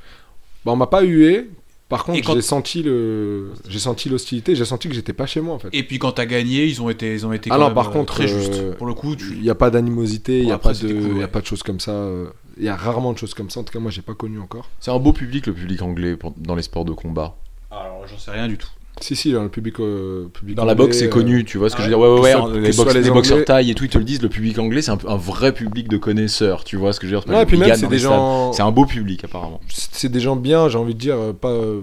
Bah, 0.65 0.73
on 0.73 0.77
m'a 0.77 0.87
pas 0.87 1.03
hué. 1.03 1.49
Par 1.91 2.05
contre, 2.05 2.23
quand- 2.23 2.35
j'ai 2.35 2.41
senti 2.41 2.83
le, 2.83 3.51
j'ai 3.69 3.79
senti 3.79 4.09
l'hostilité. 4.09 4.55
J'ai 4.57 4.65
senti 4.65 4.89
que 4.89 4.95
j'étais 4.95 5.13
pas 5.13 5.27
chez 5.27 5.43
moi 5.43 5.55
en 5.57 5.59
fait. 5.59 5.69
Et 5.73 5.83
puis 5.83 5.99
quand 5.99 6.13
t'as 6.13 6.25
gagné, 6.25 6.65
ils 6.65 6.81
ont 6.81 6.89
été, 6.89 7.13
ils 7.13 7.27
ont 7.27 7.33
été 7.35 7.51
Ah 7.51 7.57
quand 7.57 7.61
non, 7.61 7.67
même, 7.67 7.75
par 7.75 7.89
euh, 7.89 7.93
contre, 7.93 8.15
très 8.15 8.25
euh, 8.25 8.39
justes. 8.39 8.77
Pour 8.79 8.87
le 8.87 8.95
coup, 8.95 9.11
Il 9.13 9.17
tu... 9.19 9.37
n'y 9.43 9.51
a 9.51 9.55
pas 9.55 9.71
d'animosité, 9.71 10.39
il 10.39 10.47
n'y 10.47 10.53
a, 10.53 10.55
après, 10.55 10.73
pas 10.73 10.79
de- 10.79 10.89
cool, 10.89 11.11
il 11.17 11.19
y 11.19 11.23
a 11.23 11.29
pas 11.29 11.41
de 11.43 11.47
choses 11.47 11.63
comme 11.63 11.81
ça. 11.81 11.91
euh, 11.91 12.29
Il 12.57 12.65
y 12.65 12.69
a 12.69 12.77
rarement 12.77 13.13
de 13.13 13.19
choses 13.19 13.35
comme 13.35 13.51
ça. 13.51 13.61
En 13.61 13.65
tout 13.65 13.73
cas, 13.73 13.79
moi, 13.81 13.91
j'ai 13.91 14.03
pas 14.03 14.15
connu 14.15 14.39
encore. 14.41 14.69
C'est 14.81 14.91
un 14.93 14.99
beau 14.99 15.13
public, 15.13 15.47
le 15.49 15.53
public 15.53 15.83
anglais, 15.83 16.17
pour- 16.17 16.33
dans 16.39 16.55
les 16.55 16.63
sports 16.63 16.85
de 16.87 16.93
combat. 16.93 17.37
Alors 17.73 18.07
j'en 18.09 18.19
sais 18.19 18.31
rien 18.33 18.49
du 18.49 18.57
tout. 18.59 18.69
Si, 19.01 19.17
si, 19.17 19.33
dans 19.33 19.43
le 19.43 19.49
public. 19.49 19.81
euh, 19.81 20.29
public 20.29 20.57
Dans 20.57 20.65
la 20.67 20.75
boxe, 20.75 20.99
c'est 20.99 21.07
euh, 21.07 21.09
connu, 21.09 21.45
tu 21.45 21.57
vois 21.59 21.71
ce 21.71 21.75
que 21.77 21.81
ah 21.81 21.85
je 21.87 21.91
veux 21.91 21.97
dire. 21.97 21.99
Ouais, 22.01 22.21
ouais, 22.21 22.21
ouais, 22.21 22.61
les, 22.61 22.71
les 22.71 23.01
les 23.03 23.11
boxeurs 23.11 23.45
taille 23.47 23.71
et 23.71 23.75
tout, 23.75 23.85
ils 23.85 23.91
te 23.91 23.97
le 23.99 24.05
disent, 24.05 24.21
le 24.23 24.29
public 24.29 24.59
anglais, 24.59 24.83
c'est 24.83 24.91
un, 24.91 25.17
vrai 25.17 25.53
public 25.53 25.89
de 25.89 25.97
connaisseurs, 25.97 26.65
tu 26.65 26.77
vois 26.77 26.93
ce 26.93 27.01
que 27.01 27.07
je 27.07 27.15
veux 27.17 27.21
dire. 27.23 27.33
Ouais, 27.35 27.47
puis 27.47 27.57
même, 27.57 27.75
c'est 27.75 27.87
des 27.89 27.99
gens. 27.99 28.53
C'est 28.53 28.63
un 28.63 28.71
beau 28.71 28.85
public, 28.87 29.25
apparemment. 29.25 29.61
C'est 29.69 30.11
des 30.11 30.21
gens 30.21 30.37
bien, 30.37 30.69
j'ai 30.69 30.79
envie 30.79 30.95
de 30.95 30.99
dire, 31.01 31.17
euh, 31.17 31.33
pas, 31.33 31.49
euh, 31.51 31.81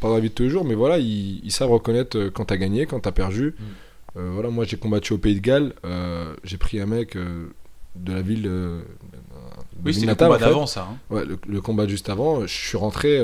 pas 0.00 0.08
dans 0.08 0.14
la 0.14 0.20
vie 0.20 0.28
de 0.30 0.34
tous 0.34 0.42
les 0.44 0.50
jours, 0.50 0.64
mais 0.64 0.74
voilà, 0.74 0.98
ils, 0.98 1.40
ils 1.44 1.52
savent 1.52 1.70
reconnaître 1.70 2.16
euh, 2.18 2.30
quand 2.32 2.46
t'as 2.46 2.56
gagné, 2.56 2.86
quand 2.86 3.00
t'as 3.00 3.12
perdu. 3.12 3.54
Mm. 3.58 4.18
Euh, 4.18 4.30
voilà, 4.34 4.50
moi 4.50 4.64
j'ai 4.64 4.76
combattu 4.76 5.12
au 5.12 5.18
Pays 5.18 5.36
de 5.36 5.40
Galles, 5.40 5.72
euh, 5.84 6.34
j'ai 6.42 6.56
pris 6.56 6.80
un 6.80 6.86
mec 6.86 7.14
euh, 7.16 7.46
de 7.94 8.12
la 8.12 8.22
ville. 8.22 8.46
euh, 8.48 8.80
de 8.80 9.86
Oui, 9.86 9.94
c'est 9.94 10.04
le 10.06 10.14
combat 10.16 10.30
en 10.34 10.38
fait. 10.38 10.44
d'avant 10.46 10.66
ça. 10.66 10.88
hein. 10.90 10.96
Ouais, 11.10 11.24
le, 11.24 11.38
le 11.48 11.60
combat 11.60 11.86
juste 11.86 12.08
avant, 12.08 12.40
je 12.44 12.52
suis 12.52 12.76
rentré. 12.76 13.20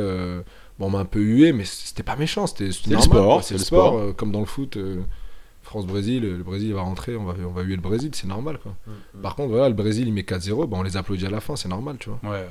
Euh, 0.77 0.81
bon, 0.81 0.87
on 0.87 0.91
m'a 0.91 0.99
un 1.01 1.05
peu 1.05 1.21
hué, 1.21 1.53
mais 1.53 1.65
c'était 1.65 2.03
pas 2.03 2.17
méchant. 2.17 2.47
C'était 2.47 2.71
C'est 2.73 2.91
le 2.91 3.01
sport, 3.01 3.43
c'est 3.45 3.55
le 3.55 3.59
le 3.59 3.65
sport. 3.65 3.89
sport. 3.95 4.01
euh, 4.01 4.13
comme 4.13 4.33
dans 4.33 4.41
le 4.41 4.47
foot, 4.47 4.77
euh, 4.77 5.03
France-Brésil, 5.63 6.23
le 6.23 6.43
Brésil 6.43 6.73
va 6.75 6.83
rentrer, 6.83 7.17
on 7.17 7.25
va, 7.25 7.35
on 7.45 7.51
va 7.51 7.63
huer 7.63 7.75
le 7.77 7.83
Brésil, 7.83 8.11
c'est 8.15 8.27
normal. 8.29 8.59
Quoi. 8.63 8.75
Par 9.23 9.35
contre, 9.35 9.51
voilà, 9.51 9.69
le 9.69 9.75
Brésil 9.75 10.07
il 10.07 10.13
met 10.15 10.23
4-0, 10.23 10.67
bah, 10.69 10.77
on 10.79 10.83
les 10.83 10.97
applaudit 10.97 11.27
à 11.27 11.31
la 11.31 11.41
fin, 11.41 11.57
c'est 11.57 11.69
normal, 11.69 11.97
tu 11.99 12.09
vois. 12.11 12.21
Ouais, 12.23 12.39
ouais. 12.39 12.49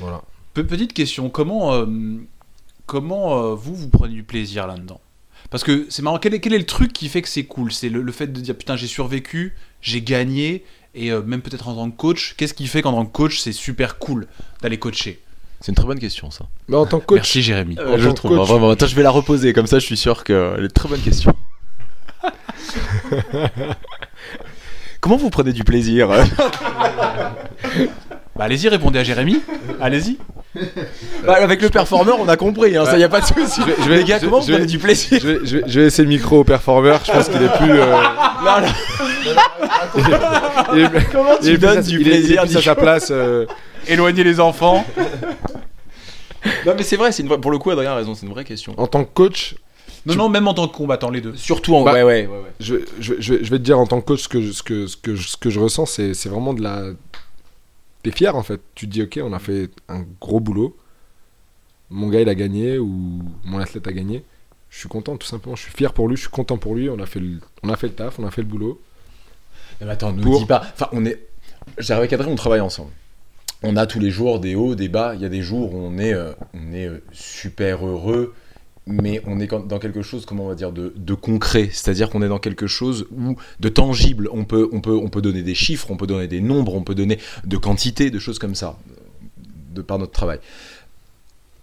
Voilà. 0.00 0.22
Pe- 0.52 0.62
Petite 0.64 0.92
question, 0.92 1.30
comment, 1.30 1.72
euh, 1.72 1.86
comment 2.86 3.38
euh, 3.42 3.54
vous, 3.54 3.74
vous 3.74 3.88
prenez 3.88 4.14
du 4.14 4.22
plaisir 4.24 4.66
là-dedans? 4.66 5.00
Parce 5.50 5.62
que 5.64 5.86
c'est 5.88 6.02
marrant, 6.02 6.18
quel 6.18 6.34
est, 6.34 6.40
quel 6.40 6.52
est 6.54 6.58
le 6.58 6.66
truc 6.66 6.92
qui 6.92 7.08
fait 7.08 7.22
que 7.22 7.28
c'est 7.28 7.44
cool? 7.44 7.72
C'est 7.72 7.88
le, 7.88 8.02
le 8.02 8.12
fait 8.12 8.26
de 8.26 8.40
dire 8.40 8.56
putain, 8.56 8.76
j'ai 8.76 8.86
survécu, 8.86 9.54
j'ai 9.80 10.02
gagné, 10.02 10.64
et 10.94 11.12
euh, 11.12 11.22
même 11.22 11.42
peut-être 11.42 11.68
en 11.68 11.74
tant 11.74 11.90
que 11.90 11.96
coach, 11.96 12.34
qu'est-ce 12.36 12.54
qui 12.54 12.66
fait 12.66 12.82
qu'en 12.82 12.92
tant 12.92 13.06
que 13.06 13.12
coach, 13.12 13.38
c'est 13.40 13.52
super 13.52 13.98
cool 13.98 14.26
d'aller 14.62 14.78
coacher? 14.78 15.20
C'est 15.64 15.72
une 15.72 15.76
très 15.76 15.86
bonne 15.86 15.98
question, 15.98 16.30
ça. 16.30 16.44
Mais 16.68 16.76
en 16.76 16.84
tant 16.84 17.00
que 17.00 17.06
coach, 17.06 17.16
Merci 17.20 17.40
Jérémy. 17.42 17.78
En 17.80 17.96
je 17.96 18.10
trouve, 18.10 18.36
coach- 18.36 18.46
vraiment. 18.48 18.68
Attends, 18.68 18.86
je 18.86 18.94
vais 18.94 19.02
la 19.02 19.08
reposer, 19.08 19.54
comme 19.54 19.66
ça, 19.66 19.78
je 19.78 19.86
suis 19.86 19.96
sûr 19.96 20.22
qu'elle 20.22 20.56
est 20.58 20.62
une 20.64 20.68
très 20.68 20.90
bonne 20.90 21.00
question. 21.00 21.32
Comment 25.00 25.16
vous 25.16 25.30
prenez 25.30 25.54
du 25.54 25.64
plaisir 25.64 26.08
Bah 28.36 28.44
allez-y, 28.44 28.68
répondez 28.68 28.98
à 28.98 29.04
Jérémy. 29.04 29.40
Allez-y. 29.80 30.18
Bah, 31.26 31.36
Avec 31.40 31.62
le 31.62 31.70
performeur, 31.70 32.16
on 32.20 32.28
a 32.28 32.36
compris, 32.36 32.76
hein, 32.76 32.84
ça 32.84 32.98
y 32.98 33.02
a 33.04 33.08
pas 33.08 33.20
de 33.22 33.26
souci. 33.26 33.60
Je 33.62 33.66
vais- 33.66 33.74
je 33.82 33.88
vais- 33.88 33.96
Les 33.98 34.04
gars, 34.04 34.18
je- 34.18 34.26
comment 34.26 34.40
je 34.40 34.46
vous 34.46 34.52
prenez 34.52 34.60
vais- 34.66 34.66
du 34.66 34.78
plaisir 34.78 35.18
je 35.20 35.26
vais, 35.28 35.38
je, 35.44 35.56
vais, 35.58 35.64
je 35.66 35.78
vais 35.78 35.84
laisser 35.86 36.02
le 36.02 36.08
micro 36.08 36.40
au 36.40 36.44
performeur, 36.44 37.00
je 37.06 37.12
pense 37.12 37.28
qu'il 37.30 37.42
est 37.42 37.56
plus. 37.56 37.70
euh, 37.72 37.86
Non, 38.44 38.60
non, 38.60 38.68
il 40.74 40.80
est 40.80 40.88
plus- 40.90 41.06
Comment 41.10 41.38
il 41.42 41.46
tu 41.52 41.58
donnes 41.58 41.80
du 41.82 42.00
il 42.00 42.08
est- 42.08 42.10
il 42.10 42.32
est 42.32 42.36
plaisir 42.36 42.42
plus 42.42 42.56
à 42.58 42.62
sa 42.62 42.74
place. 42.74 43.08
euh, 43.10 43.46
Éloignez 43.86 44.24
les 44.24 44.40
enfants. 44.40 44.84
Non, 46.66 46.74
mais 46.76 46.82
c'est 46.82 46.96
vrai, 46.96 47.12
c'est 47.12 47.22
une 47.22 47.28
vraie- 47.28 47.40
pour 47.40 47.50
le 47.50 47.58
coup, 47.58 47.70
Adrien 47.70 47.92
a 47.92 47.96
raison, 47.96 48.14
c'est 48.14 48.26
une 48.26 48.32
vraie 48.32 48.44
question. 48.44 48.74
en 48.78 48.86
tant 48.86 49.04
que 49.04 49.10
coach, 49.12 49.56
Non, 50.06 50.14
non, 50.16 50.28
même 50.28 50.46
en 50.48 50.54
tant 50.54 50.68
que 50.68 50.76
combattant, 50.76 51.10
les 51.10 51.20
deux. 51.20 51.34
Surtout 51.36 51.74
en. 51.76 51.82
Bah, 51.82 51.92
ouais, 51.94 52.02
ouais, 52.02 52.26
ouais, 52.26 52.38
ouais. 52.38 52.52
je, 52.60 52.76
je, 53.00 53.32
vais 53.32 53.38
te 53.58 53.62
dire 53.64 53.78
en 53.78 53.86
tant 53.86 54.00
que 54.00 54.06
coach 54.06 54.22
ce 54.22 54.28
que, 54.28 54.40
je- 54.42 54.52
ce 54.52 54.62
que, 54.62 54.86
ce 54.86 54.96
que, 54.96 55.16
ce 55.16 55.36
que 55.36 55.48
je 55.50 55.58
ressens, 55.60 55.86
c'est 55.86 56.12
c'est 56.14 56.28
vraiment 56.28 56.52
de 56.54 56.62
la. 56.62 56.84
T'es 58.02 58.10
fier 58.10 58.36
en 58.36 58.42
fait. 58.42 58.60
Tu 58.74 58.86
te 58.86 58.92
dis, 58.92 59.02
ok, 59.02 59.18
on 59.22 59.32
a 59.32 59.38
fait 59.38 59.70
un 59.88 60.04
gros 60.20 60.40
boulot. 60.40 60.76
Mon 61.90 62.08
gars, 62.08 62.20
il 62.20 62.28
a 62.28 62.34
gagné 62.34 62.78
ou 62.78 63.22
mon 63.44 63.58
athlète 63.58 63.86
a 63.86 63.92
gagné. 63.92 64.24
Je 64.70 64.78
suis 64.80 64.88
content, 64.88 65.16
tout 65.16 65.26
simplement. 65.26 65.54
Je 65.56 65.62
suis 65.62 65.72
fier 65.72 65.92
pour 65.92 66.08
lui, 66.08 66.16
je 66.16 66.22
suis 66.22 66.30
content 66.30 66.58
pour 66.58 66.74
lui. 66.74 66.90
On 66.90 66.98
a 66.98 67.06
fait 67.06 67.20
le, 67.20 67.38
on 67.62 67.68
a 67.70 67.76
fait 67.76 67.86
le 67.86 67.94
taf, 67.94 68.18
on 68.18 68.26
a 68.26 68.30
fait 68.30 68.42
le 68.42 68.48
boulot. 68.48 68.80
Mais 69.80 69.88
attends, 69.88 70.12
nous 70.12 70.22
Pour- 70.22 70.40
dis 70.40 70.46
pas. 70.46 70.62
Enfin, 70.74 70.88
on 70.92 71.04
est. 71.06 71.18
J'ai 71.78 71.94
avec 71.94 72.12
Adrien, 72.12 72.30
on 72.30 72.36
travaille 72.36 72.60
ensemble. 72.60 72.90
On 73.62 73.76
a 73.76 73.86
tous 73.86 74.00
les 74.00 74.10
jours 74.10 74.40
des 74.40 74.54
hauts, 74.54 74.74
des 74.74 74.88
bas. 74.88 75.14
Il 75.14 75.22
y 75.22 75.24
a 75.24 75.28
des 75.28 75.42
jours 75.42 75.74
où 75.74 75.78
on 75.78 75.98
est, 75.98 76.12
euh, 76.12 76.32
on 76.52 76.72
est 76.72 76.86
euh, 76.86 77.02
super 77.12 77.86
heureux, 77.86 78.34
mais 78.86 79.22
on 79.26 79.40
est 79.40 79.46
dans 79.46 79.78
quelque 79.78 80.02
chose, 80.02 80.26
comment 80.26 80.44
on 80.44 80.48
va 80.48 80.54
dire, 80.54 80.72
de, 80.72 80.92
de 80.96 81.14
concret. 81.14 81.70
C'est-à-dire 81.72 82.10
qu'on 82.10 82.22
est 82.22 82.28
dans 82.28 82.38
quelque 82.38 82.66
chose 82.66 83.06
où 83.16 83.36
de 83.60 83.68
tangible. 83.68 84.28
On 84.32 84.44
peut, 84.44 84.68
on 84.72 84.80
peut, 84.80 84.94
on 84.96 85.08
peut 85.08 85.22
donner 85.22 85.42
des 85.42 85.54
chiffres, 85.54 85.90
on 85.90 85.96
peut 85.96 86.06
donner 86.06 86.28
des 86.28 86.40
nombres, 86.40 86.74
on 86.74 86.82
peut 86.82 86.94
donner 86.94 87.18
de 87.44 87.56
quantités, 87.56 88.10
de 88.10 88.18
choses 88.18 88.38
comme 88.38 88.54
ça, 88.54 88.78
de 89.74 89.80
par 89.80 89.98
notre 89.98 90.12
travail. 90.12 90.40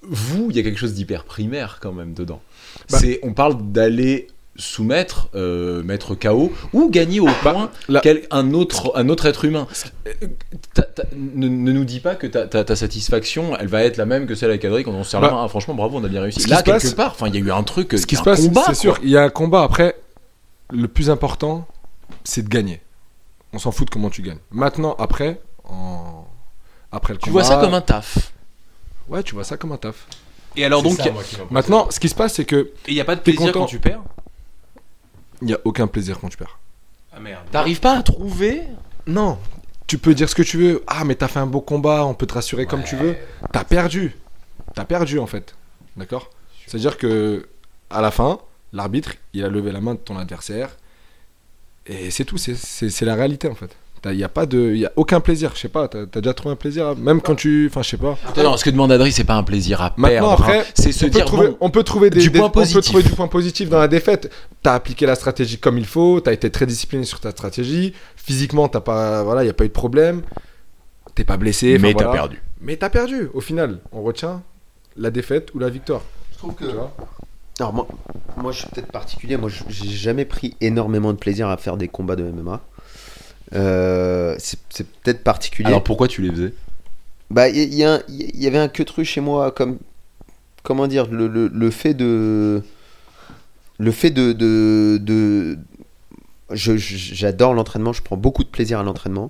Vous, 0.03 0.47
il 0.49 0.55
y 0.55 0.59
a 0.59 0.63
quelque 0.63 0.80
chose 0.80 0.95
d'hyper 0.95 1.23
primaire 1.26 1.77
quand 1.80 1.93
même 1.93 2.15
dedans. 2.15 2.41
Bah. 2.89 2.97
C'est, 2.97 3.19
on 3.22 3.34
parle 3.34 3.72
d'aller 3.72 4.27
soumettre, 4.57 5.30
euh, 5.34 5.82
mettre 5.84 6.14
KO 6.15 6.52
ou 6.73 6.90
gagner 6.90 7.19
au 7.19 7.28
point 7.41 7.72
là- 7.88 8.02
quel- 8.03 8.28
un, 8.32 8.53
autre, 8.53 8.91
un 8.95 9.07
autre 9.10 9.26
être 9.26 9.45
humain. 9.45 9.68
Euh, 10.07 10.11
ne, 11.15 11.48
ne 11.48 11.72
nous 11.72 11.86
dis 11.86 11.99
pas 11.99 12.15
que 12.15 12.28
ta, 12.28 12.76
satisfaction, 12.76 13.56
elle 13.57 13.68
va 13.68 13.84
être 13.84 13.98
la 13.98 14.06
même 14.06 14.28
que 14.28 14.36
celle 14.36 14.49
avec 14.49 14.64
Adrien 14.65 14.84
quand 14.84 14.91
on 14.91 15.03
se 15.03 15.15
la 15.15 15.22
Bah, 15.22 15.32
main. 15.32 15.41
Ah, 15.45 15.48
franchement, 15.48 15.73
bravo, 15.73 15.98
on 15.99 16.03
a 16.03 16.07
bien 16.07 16.22
réussi. 16.22 16.40
ce 16.41 16.45
qui 16.45 16.52
Là, 16.52 16.60
se 16.60 16.64
quelque 16.64 16.82
passe- 16.82 16.94
part, 16.94 17.11
enfin, 17.11 17.28
il 17.28 17.36
y 17.36 17.38
a 17.38 17.41
eu 17.41 17.52
un 17.52 17.64
truc, 17.64 17.94
Ce 17.98 18.06
qui 18.06 18.15
se 18.15 18.23
passe, 18.23 18.41
combat, 18.45 18.64
c'est 18.68 18.73
sûr, 18.76 18.98
il 19.03 19.10
y 19.10 19.18
a 19.18 19.23
un 19.23 19.30
combat. 19.30 19.64
Après, 19.64 19.95
le 20.69 20.88
plus 20.88 21.10
important, 21.10 21.68
c'est 22.23 22.44
de 22.44 22.49
gagner. 22.49 22.82
On 23.53 23.60
s'en 23.60 23.72
fout 23.72 23.88
de 23.88 23.91
comment 23.91 24.10
tu 24.10 24.22
gagnes. 24.22 24.40
Maintenant, 24.52 24.95
après, 24.99 25.41
en... 25.65 26.26
après 26.91 27.14
le 27.14 27.19
Tu 27.19 27.30
combat. 27.30 27.41
vois 27.41 27.49
ça 27.49 27.57
comme 27.57 27.73
un 27.73 27.82
taf. 27.82 28.32
Ouais, 29.10 29.23
tu 29.23 29.34
vois 29.36 29.44
ça 29.44 29.57
comme 29.57 29.72
un 29.72 29.78
taf. 29.78 30.07
Et 30.57 30.65
alors 30.65 30.84
donc, 30.84 30.98
Maintenant, 31.49 31.88
ce 31.90 31.99
qui 31.99 32.10
se 32.10 32.15
passe, 32.15 32.34
c'est 32.34 32.45
que 32.45 32.72
il 32.88 32.94
n'y 32.94 32.99
a 33.02 33.06
pas 33.06 33.15
de 33.15 33.22
plaisir 33.22 33.40
content 33.48 33.60
quand 33.61 33.65
tu 33.65 33.80
perds 33.80 34.02
il 35.41 35.47
n'y 35.47 35.53
a 35.53 35.59
aucun 35.65 35.88
plaisir 35.88 36.19
quand 36.19 36.30
tu 36.30 36.38
perds. 36.38 36.59
Ah 37.13 37.19
merde. 37.19 37.43
T'arrives 37.51 37.80
pas 37.80 37.97
à 37.97 38.03
trouver 38.03 38.61
Non, 39.07 39.38
tu 39.88 39.97
peux 39.97 40.13
dire 40.13 40.30
ce 40.30 40.35
que 40.35 40.43
tu 40.43 40.57
veux. 40.57 40.84
Ah, 40.88 41.03
mais 41.03 41.15
t'as 41.15 41.27
fait 41.27 41.39
un 41.39 41.47
beau 41.47 41.61
combat, 41.61 42.05
on 42.05 42.13
peut 42.13 42.26
te 42.26 42.34
rassurer 42.34 42.65
comme 42.65 42.84
tu 42.84 42.95
veux. 42.95 43.15
T'as 43.51 43.63
perdu. 43.63 44.15
T'as 44.73 44.85
perdu 44.85 45.19
en 45.19 45.27
fait. 45.27 45.55
D'accord? 45.97 46.30
C'est-à-dire 46.68 46.97
que 46.97 47.47
à 47.89 47.99
la 48.01 48.11
fin, 48.11 48.39
l'arbitre, 48.72 49.13
il 49.34 49.43
a 49.43 49.49
levé 49.49 49.72
la 49.73 49.81
main 49.81 49.95
de 49.95 49.99
ton 49.99 50.18
adversaire. 50.18 50.69
Et 51.88 52.11
c'est 52.11 52.23
tout, 52.26 52.38
c'est- 52.38 53.01
la 53.01 53.15
réalité 53.15 53.47
en 53.49 53.55
fait. 53.55 53.76
Il 54.10 54.18
n'y 54.18 54.23
a, 54.23 54.30
pas 54.30 54.48
de- 54.48 54.73
y 54.73 54.86
a 54.88 54.91
aucun 54.95 55.19
plaisir, 55.19 55.52
je 55.53 55.60
sais 55.60 55.68
pas, 55.68 55.88
t'as 55.88 55.99
as 56.02 56.22
déjà 56.22 56.34
trouvé 56.34 56.53
un 56.53 56.56
plaisir, 56.56 56.95
même 56.95 57.22
quand 57.22 57.36
tu. 57.36 57.68
Enfin, 57.69 57.84
je 57.84 57.90
sais 57.90 57.98
pas. 57.98 58.18
Non, 58.38 58.57
ce 58.57 58.64
que 58.64 58.72
demande 58.72 58.91
Adrien, 58.91 59.11
c'est 59.11 59.23
pas 59.23 59.36
un 59.36 59.44
plaisir 59.44 59.80
à 59.80 59.94
Maintenant, 59.95 60.10
perdre. 60.30 60.32
après, 60.44 60.60
hein. 60.61 60.64
c'est 60.73 60.91
se 60.91 61.06
on, 61.06 61.07
peut 61.10 61.14
dire 61.14 61.26
trouver, 61.26 61.48
bon, 61.49 61.57
on 61.61 61.69
peut 61.69 61.84
trouver 61.84 62.10
des, 62.10 62.19
du 62.19 62.32
des- 62.32 62.40
point 62.40 62.48
on 62.48 62.49
peut 62.52 62.61
positif. 62.61 62.84
trouver 62.86 63.03
du 63.03 63.10
point 63.11 63.28
positif 63.28 63.69
dans 63.69 63.78
la 63.78 63.88
défaite. 63.88 64.32
T'as 64.64 64.73
appliqué 64.73 65.06
la 65.06 65.14
stratégie 65.14 65.60
comme 65.60 65.78
il 65.78 65.86
faut, 65.86 66.19
t'as 66.19 66.34
été 66.34 66.49
très 66.49 66.65
discipliné 66.65 67.03
sur 67.03 67.19
ta 67.19 67.30
stratégie. 67.30 67.94
Physiquement, 68.15 68.68
t'as 68.69 68.80
pas, 68.82 69.22
voilà, 69.22 69.44
y 69.44 69.49
a 69.49 69.53
pas 69.53 69.65
eu 69.65 69.68
de 69.68 69.73
problème. 69.73 70.23
T'es 71.14 71.23
pas 71.23 71.38
blessé. 71.38 71.78
mais 71.78 71.94
t'as 71.94 72.06
voilà. 72.06 72.11
perdu. 72.22 72.41
Mais 72.60 72.78
t'as 72.78 72.90
perdu. 72.90 73.30
Au 73.36 73.41
final, 73.41 73.80
on 73.91 74.02
retient 74.02 74.41
la 74.98 75.11
défaite 75.11 75.53
ou 75.53 75.60
la 75.60 75.69
victoire. 75.69 76.02
Je 76.34 76.38
trouve 76.40 76.56
que. 76.56 76.65
Tu 76.65 76.72
vois? 76.73 76.91
Alors 77.60 77.73
moi, 77.73 77.88
moi, 78.38 78.52
je 78.52 78.60
suis 78.60 78.68
peut-être 78.69 78.91
particulier. 78.91 79.38
Moi, 79.38 79.49
je- 79.49 79.64
j'ai 79.69 79.90
jamais 79.90 80.26
pris 80.26 80.56
énormément 80.61 81.14
de 81.14 81.18
plaisir 81.19 81.49
à 81.49 81.57
faire 81.57 81.78
des 81.78 81.88
combats 81.88 82.15
de 82.15 82.23
MMA. 82.23 82.61
Euh, 83.53 84.36
c'est 84.40 84.60
c'est 84.69 84.88
peut-être 84.88 85.23
particulier. 85.23 85.69
Alors 85.69 85.84
pourquoi 85.84 86.07
tu 86.07 86.22
les 86.22 86.32
faisais? 86.32 86.53
Bah, 87.30 87.49
il 87.49 87.73
y, 87.73 87.84
y 87.84 88.41
y 88.44 88.48
avait 88.48 88.57
un 88.57 88.68
queutru 88.68 89.06
chez 89.06 89.22
moi, 89.22 89.52
comme 89.52 89.78
comment 90.64 90.88
dire, 90.88 91.07
le, 91.10 91.28
le, 91.28 91.48
le 91.48 91.72
fait 91.72 91.94
de, 91.94 92.61
le 93.80 93.91
fait 93.91 94.11
de, 94.11 94.32
de, 94.34 94.98
de- 95.02 95.57
je- 96.52 96.78
j'adore 96.78 97.53
l'entraînement, 97.53 97.94
je 97.94 98.02
prends 98.02 98.18
beaucoup 98.18 98.44
de 98.44 98.49
plaisir 98.49 98.80
à 98.80 98.84
l'entraînement. 98.84 99.30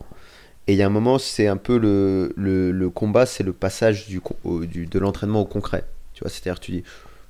Et 0.68 0.74
il 0.74 0.78
y 0.78 0.84
a 0.84 0.88
un 0.88 0.92
moment, 0.92 1.20
c'est 1.20 1.48
un 1.48 1.58
peu 1.58 1.78
le, 1.78 2.34
le, 2.38 2.72
le 2.72 2.90
combat, 2.90 3.26
c'est 3.26 3.44
le 3.44 3.54
passage 3.54 4.08
du, 4.08 4.22
au- 4.44 4.66
du- 4.66 4.88
de 4.88 5.00
l'entraînement 5.00 5.42
au 5.42 5.46
concret. 5.46 5.86
Tu 6.14 6.22
vois, 6.24 6.30
c'est-à-dire 6.30 6.60
que 6.60 6.66
tu 6.66 6.72
dis, 6.72 6.84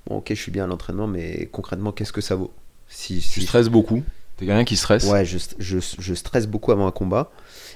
bon, 0.08 0.18
ok, 0.18 0.28
je 0.30 0.36
suis 0.42 0.52
bien 0.52 0.66
à 0.66 0.68
l'entraînement, 0.68 1.08
mais 1.08 1.50
concrètement, 1.52 1.92
qu'est-ce 1.92 2.14
que 2.14 2.22
ça 2.22 2.36
vaut? 2.36 2.52
Si, 2.90 3.16
Tu 3.20 3.22
si- 3.22 3.42
stresses 3.42 3.70
beaucoup. 3.70 4.04
T'es 4.42 4.48
quelqu'un 4.48 4.64
qui 4.64 4.76
stresse. 4.76 5.06
Ouais, 5.06 5.24
je, 5.24 5.38
je, 5.60 5.78
je 6.00 6.14
stresse 6.16 6.48
beaucoup 6.48 6.72
avant 6.72 6.88
un 6.88 6.92
combat. 6.92 7.30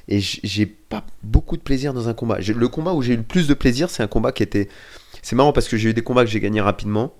Et 0.07 0.19
j'ai 0.19 0.65
pas 0.65 1.03
beaucoup 1.21 1.57
de 1.57 1.61
plaisir 1.61 1.93
dans 1.93 2.09
un 2.09 2.15
combat. 2.15 2.39
Le 2.39 2.67
combat 2.67 2.93
où 2.93 3.03
j'ai 3.03 3.13
eu 3.13 3.17
le 3.17 3.23
plus 3.23 3.47
de 3.47 3.53
plaisir, 3.53 3.89
c'est 3.91 4.01
un 4.01 4.07
combat 4.07 4.31
qui 4.31 4.41
était. 4.41 4.67
C'est 5.21 5.35
marrant 5.35 5.53
parce 5.53 5.67
que 5.67 5.77
j'ai 5.77 5.89
eu 5.89 5.93
des 5.93 6.01
combats 6.01 6.23
que 6.25 6.29
j'ai 6.31 6.39
gagnés 6.39 6.61
rapidement. 6.61 7.13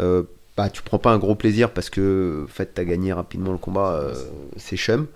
Euh, 0.00 0.22
bah, 0.56 0.70
tu 0.70 0.80
prends 0.80 0.98
pas 0.98 1.10
un 1.10 1.18
gros 1.18 1.34
plaisir 1.34 1.70
parce 1.70 1.90
que, 1.90 2.44
en 2.44 2.52
fait, 2.52 2.72
t'as 2.72 2.84
gagné 2.84 3.12
rapidement 3.12 3.52
le 3.52 3.58
combat, 3.58 3.92
euh, 3.92 4.14
c'est 4.56 4.76
chum. 4.76 5.06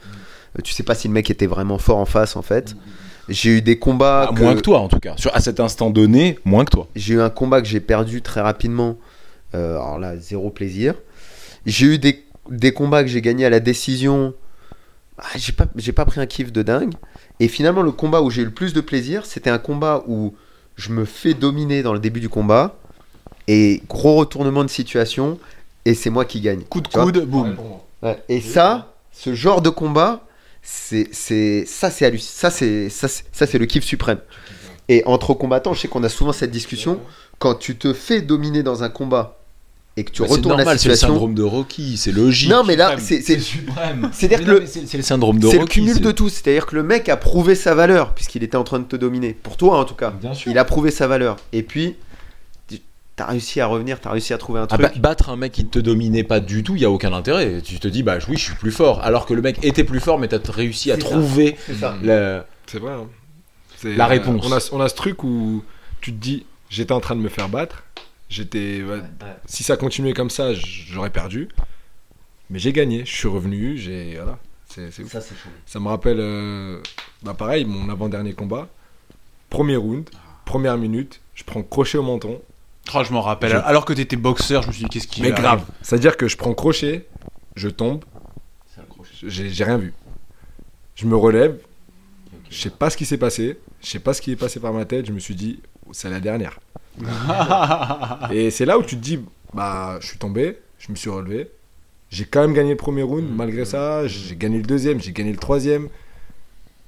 Euh, 0.59 0.62
Tu 0.62 0.74
sais 0.74 0.83
pas 0.83 0.95
si 0.95 1.09
le 1.09 1.15
mec 1.15 1.31
était 1.31 1.47
vraiment 1.47 1.78
fort 1.78 1.97
en 1.99 2.05
face, 2.07 2.37
en 2.37 2.43
fait. 2.43 2.77
J'ai 3.31 3.59
eu 3.59 3.62
des 3.62 3.78
combats. 3.78 4.28
Ah, 4.28 4.33
Moins 4.39 4.55
que 4.55 4.61
toi 4.61 4.81
en 4.81 4.89
tout 4.89 5.01
cas. 5.01 5.15
Sur, 5.16 5.35
à 5.35 5.41
cet 5.41 5.61
instant 5.61 5.89
donné, 5.89 6.39
moins 6.45 6.66
que 6.66 6.70
toi. 6.73 6.89
J'ai 6.95 7.15
eu 7.15 7.20
un 7.23 7.31
combat 7.31 7.62
que 7.62 7.69
j'ai 7.69 7.81
perdu 7.81 8.20
très 8.20 8.43
rapidement. 8.43 8.99
Euh, 9.55 9.77
alors 9.77 9.99
là, 9.99 10.16
zéro 10.19 10.51
plaisir. 10.51 10.95
J'ai 11.66 11.87
eu 11.87 11.99
des, 11.99 12.24
des 12.51 12.73
combats 12.73 13.02
que 13.02 13.09
j'ai 13.09 13.20
gagnés 13.23 13.44
à 13.47 13.51
la 13.51 13.60
décision. 13.60 14.35
Ah, 15.18 15.24
j'ai 15.36 15.52
pas, 15.52 15.66
j'ai 15.77 15.93
pas 15.93 16.05
pris 16.05 16.20
un 16.20 16.27
kiff 16.27 16.52
de 16.52 16.62
dingue. 16.62 16.94
Et 17.40 17.48
finalement, 17.48 17.82
le 17.82 17.93
combat 17.93 18.23
où 18.23 18.31
j'ai 18.31 18.43
eu 18.43 18.47
le 18.47 18.51
plus 18.51 18.73
de 18.73 18.81
plaisir, 18.81 19.24
c'était 19.27 19.51
un 19.51 19.59
combat 19.59 20.05
où 20.06 20.35
je 20.77 20.90
me 20.90 21.05
fais 21.05 21.35
dominer 21.35 21.82
dans 21.82 21.93
le 21.93 21.98
début 21.98 22.20
du 22.20 22.28
combat. 22.28 22.77
Et 23.48 23.82
gros 23.89 24.16
retournement 24.16 24.64
de 24.64 24.68
situation. 24.70 25.39
Et 25.85 25.94
c'est 25.94 26.10
moi 26.10 26.24
qui 26.24 26.40
gagne. 26.40 26.62
Coup 26.62 26.81
de 26.81 26.89
coude, 26.89 27.24
boum. 27.27 27.56
Ouais, 28.02 28.23
Et 28.28 28.40
ça, 28.40 28.94
ce 29.12 29.35
genre 29.35 29.62
de 29.62 29.70
combat, 29.70 30.24
c'est, 30.62 31.09
c'est, 31.12 31.64
ça, 31.66 31.90
c'est 31.90 32.05
halluc- 32.10 32.20
ça, 32.20 32.51
c'est, 32.51 32.90
ça, 32.90 33.09
c'est, 33.09 33.24
ça, 33.32 33.47
c'est 33.47 33.59
le 33.59 33.66
kiff 33.66 33.85
suprême. 33.85 34.18
Et 34.89 35.02
entre 35.06 35.32
combattants, 35.35 35.73
je 35.74 35.81
sais 35.81 35.89
qu'on 35.89 36.05
a 36.05 36.09
souvent 36.09 36.32
cette 36.32 36.51
discussion. 36.51 37.01
Quand 37.39 37.55
tu 37.55 37.77
te 37.77 37.93
fais 37.93 38.20
dominer 38.20 38.62
dans 38.62 38.82
un 38.82 38.89
combat 38.89 39.39
et 39.98 40.05
que 40.05 40.10
tu 40.10 40.20
Bah, 40.23 40.28
c'est 40.28 40.35
retournes 40.35 40.52
la 40.52 40.64
normal, 40.64 40.78
c'est 40.78 40.89
le 40.89 40.94
situation, 40.94 41.14
syndrome 41.14 41.35
de 41.35 41.43
Rocky, 41.43 41.97
c'est 41.97 42.12
logique. 42.12 42.51
non, 42.51 42.64
mais 42.64 42.77
là, 42.77 42.97
c'est, 42.98 43.23
c'est, 43.23 43.39
suprême. 43.40 44.10
C'est-à-dire 44.12 44.39
Mais 44.40 44.44
que 44.44 44.51
le- 44.62 44.66
c'est 44.66 44.86
c'est 44.86 44.97
le 44.98 45.02
syndrome 45.02 45.39
de 45.39 45.47
c'est 45.48 45.55
le 45.55 45.60
Rocky. 45.60 45.81
cumul 45.81 45.94
c'est- 45.94 46.01
de 46.01 46.10
tout. 46.12 46.28
C'est-à-dire 46.28 46.66
que 46.66 46.74
le 46.77 46.82
mec 46.82 47.09
a 47.09 47.16
prouvé 47.16 47.55
sa 47.55 47.74
valeur 47.74 48.12
puisqu'il 48.14 48.43
était 48.43 48.56
en 48.56 48.64
train 48.64 48.78
de 48.78 48.85
te 48.85 48.97
dominer. 48.97 49.32
Pour 49.43 49.56
toi, 49.56 49.78
en 49.78 49.85
tout 49.85 49.94
cas, 49.94 50.10
Bien 50.10 50.35
sûr. 50.35 50.51
il 50.52 50.59
a 50.59 50.64
prouvé 50.64 50.90
sa 50.90 51.06
valeur. 51.06 51.36
Et 51.52 51.62
puis, 51.62 51.97
tu- 52.68 52.81
t'as 53.16 53.27
réussi 53.27 53.60
à 53.62 53.66
revenir, 53.66 53.98
t'as 54.01 54.10
réussi 54.10 54.35
à 54.35 54.39
trouver 54.39 54.60
un 54.60 54.64
Ah 54.64 54.77
truc. 54.77 54.81
bah, 54.82 54.93
battre 54.98 55.31
un 55.31 55.36
mec 55.36 55.52
qui 55.52 55.64
te 55.66 55.78
dominait 55.78 56.24
pas 56.24 56.40
du 56.40 56.62
tout, 56.62 56.74
il 56.77 56.82
y 56.82 56.85
a 56.85 56.90
aucun 56.90 57.14
intérêt. 57.14 57.62
Tu 57.62 57.78
te 57.78 57.89
dis 57.89 58.02
bah 58.02 58.18
oui, 58.28 58.36
je 58.36 58.43
suis 58.44 58.55
plus 58.55 58.73
fort. 58.73 59.01
Alors 59.02 59.24
que 59.24 59.32
le 59.32 59.40
mec 59.40 59.59
était 59.64 59.85
plus 59.85 60.01
fort, 60.01 60.18
mais 60.18 60.28
t'as 60.28 60.39
réussi 60.52 60.93
à 60.93 60.97
C'est 60.97 61.01
ça. 61.02 61.09
trouver 61.09 61.56
C'est 61.66 61.74
ça. 61.77 61.97
le- 62.02 62.43
C'est 62.66 62.78
vrai. 62.78 62.93
hein. 62.93 63.06
C'est, 63.78 63.94
La 63.97 64.05
euh, 64.05 64.09
réponse. 64.09 64.43
on, 64.47 64.52
a, 64.52 64.68
on 64.73 64.81
a 64.81 64.89
ce 64.90 64.94
truc 64.94 65.23
où 65.24 65.62
tu 66.02 66.12
te 66.12 66.18
dis, 66.18 66.44
j'étais 66.68 66.93
en 66.93 67.01
train 67.01 67.14
de 67.16 67.20
me 67.20 67.28
faire 67.28 67.48
battre. 67.48 67.85
J'étais. 68.28 68.82
ouais, 68.82 69.01
Si 69.47 69.62
ça 69.62 69.77
continuait 69.77 70.12
comme 70.12 70.31
ça, 70.31 70.53
j'aurais 70.55 71.11
perdu. 71.11 71.48
Mais 72.51 72.59
j'ai 72.59 72.73
gagné. 72.73 73.05
Je 73.05 73.15
suis 73.15 73.28
revenu. 73.28 73.77
J'ai. 73.77 74.15
Voilà. 74.16 74.39
C'est. 74.69 74.90
Ça, 74.90 75.20
c'est 75.20 75.35
chaud. 75.36 75.48
Ça 75.65 75.81
me 75.81 75.89
rappelle, 75.89 76.19
euh, 76.20 76.81
bah 77.23 77.35
pareil, 77.35 77.65
mon 77.65 77.89
avant-dernier 77.89 78.32
combat. 78.35 78.69
Premier 79.48 79.77
round, 79.77 80.09
première 80.44 80.77
minute, 80.77 81.20
je 81.35 81.44
prends 81.44 81.62
crochet 81.62 81.98
au 81.98 82.03
menton. 82.03 82.40
Oh, 82.94 83.03
je 83.05 83.12
m'en 83.12 83.20
rappelle. 83.20 83.51
Je- 83.53 83.57
Alors 83.57 83.85
que 83.85 83.93
t'étais 83.93 84.16
boxeur, 84.16 84.62
je 84.62 84.69
me 84.69 84.73
suis 84.73 84.82
dit, 84.85 84.89
qu'est-ce 84.90 85.07
qui 85.09 85.23
Mais 85.23 85.31
grave. 85.32 85.65
C'est-à-dire 85.82 86.16
que 86.16 86.27
je 86.28 86.36
prends 86.36 86.53
crochet, 86.53 87.07
je 87.55 87.69
tombe, 87.69 88.05
j'ai, 89.23 89.48
j'ai 89.51 89.65
rien 89.65 89.78
vu. 89.78 89.93
Je 90.94 91.07
me 91.07 91.16
relève, 91.16 91.59
je 92.51 92.57
sais 92.61 92.70
pas 92.70 92.90
ce 92.90 92.97
qui 92.97 93.05
s'est 93.07 93.19
passé, 93.19 93.59
je 93.82 93.86
sais 93.89 93.98
pas 94.01 94.15
ce 94.15 94.20
qui 94.20 94.32
est 94.32 94.36
passé 94.36 94.61
par 94.61 94.73
ma 94.73 94.85
tête, 94.85 95.07
je 95.07 95.12
me 95.12 95.19
suis 95.20 95.35
dit, 95.35 95.61
c'est 95.93 96.11
la 96.11 96.20
dernière. 96.20 96.59
Et 98.31 98.51
c'est 98.51 98.64
là 98.64 98.78
où 98.78 98.82
tu 98.82 98.97
te 98.97 99.01
dis, 99.02 99.20
bah, 99.55 99.98
je 100.01 100.06
suis 100.06 100.18
tombé, 100.18 100.59
je 100.78 100.90
me 100.90 100.97
suis 100.97 101.10
relevé, 101.10 101.51
j'ai 102.10 102.24
quand 102.24 102.40
même 102.40 102.55
gagné 102.55 102.70
le 102.70 102.77
premier 102.77 103.02
round, 103.02 103.28
malgré 103.35 103.64
ça, 103.64 104.06
j'ai 104.06 104.36
gagné 104.36 104.59
le 104.59 104.64
deuxième, 104.64 105.01
j'ai 105.01 105.12
gagné 105.12 105.32
le 105.32 105.39
troisième. 105.39 105.89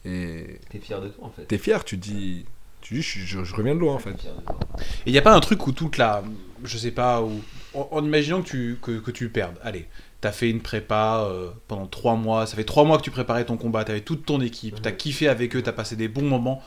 Et 0.04 0.58
T'es 0.70 0.78
fier 0.78 1.00
de 1.00 1.08
toi, 1.08 1.26
en 1.26 1.30
fait. 1.30 1.44
t'es 1.46 1.58
fier, 1.58 1.84
tu 1.84 1.98
te 1.98 2.02
dis, 2.04 2.44
tu 2.80 2.94
dis, 2.94 3.02
je, 3.02 3.20
je- 3.20 3.44
je 3.44 3.54
reviens 3.54 3.74
de 3.74 3.80
loin 3.80 3.94
en 3.94 3.98
fait. 3.98 4.10
Et 4.10 5.06
il 5.06 5.12
n'y 5.12 5.18
a 5.18 5.22
pas 5.22 5.34
un 5.34 5.40
truc 5.40 5.66
où 5.66 5.72
toute 5.72 5.98
la. 5.98 6.22
Je 6.64 6.78
sais 6.78 6.92
pas, 6.92 7.22
où. 7.22 7.40
En, 7.74 7.88
en 7.90 8.04
imaginant 8.04 8.40
que 8.42 8.48
tu, 8.48 8.78
que, 8.80 8.98
que 9.00 9.10
tu 9.10 9.28
perdes. 9.28 9.56
Allez, 9.62 9.86
t'as 10.20 10.32
fait 10.32 10.48
une 10.50 10.60
prépa 10.60 11.24
euh, 11.28 11.50
pendant 11.66 11.86
trois 11.86 12.14
mois. 12.14 12.46
Ça 12.46 12.56
fait 12.56 12.64
trois 12.64 12.84
mois 12.84 12.96
que 12.98 13.02
tu 13.02 13.10
préparais 13.10 13.44
ton 13.44 13.56
combat. 13.56 13.84
T'avais 13.84 14.00
toute 14.00 14.24
ton 14.24 14.40
équipe. 14.40 14.80
T'as 14.80 14.92
kiffé 14.92 15.28
avec 15.28 15.54
eux. 15.56 15.62
T'as 15.62 15.72
passé 15.72 15.96
des 15.96 16.08
bons 16.08 16.22
moments. 16.28 16.62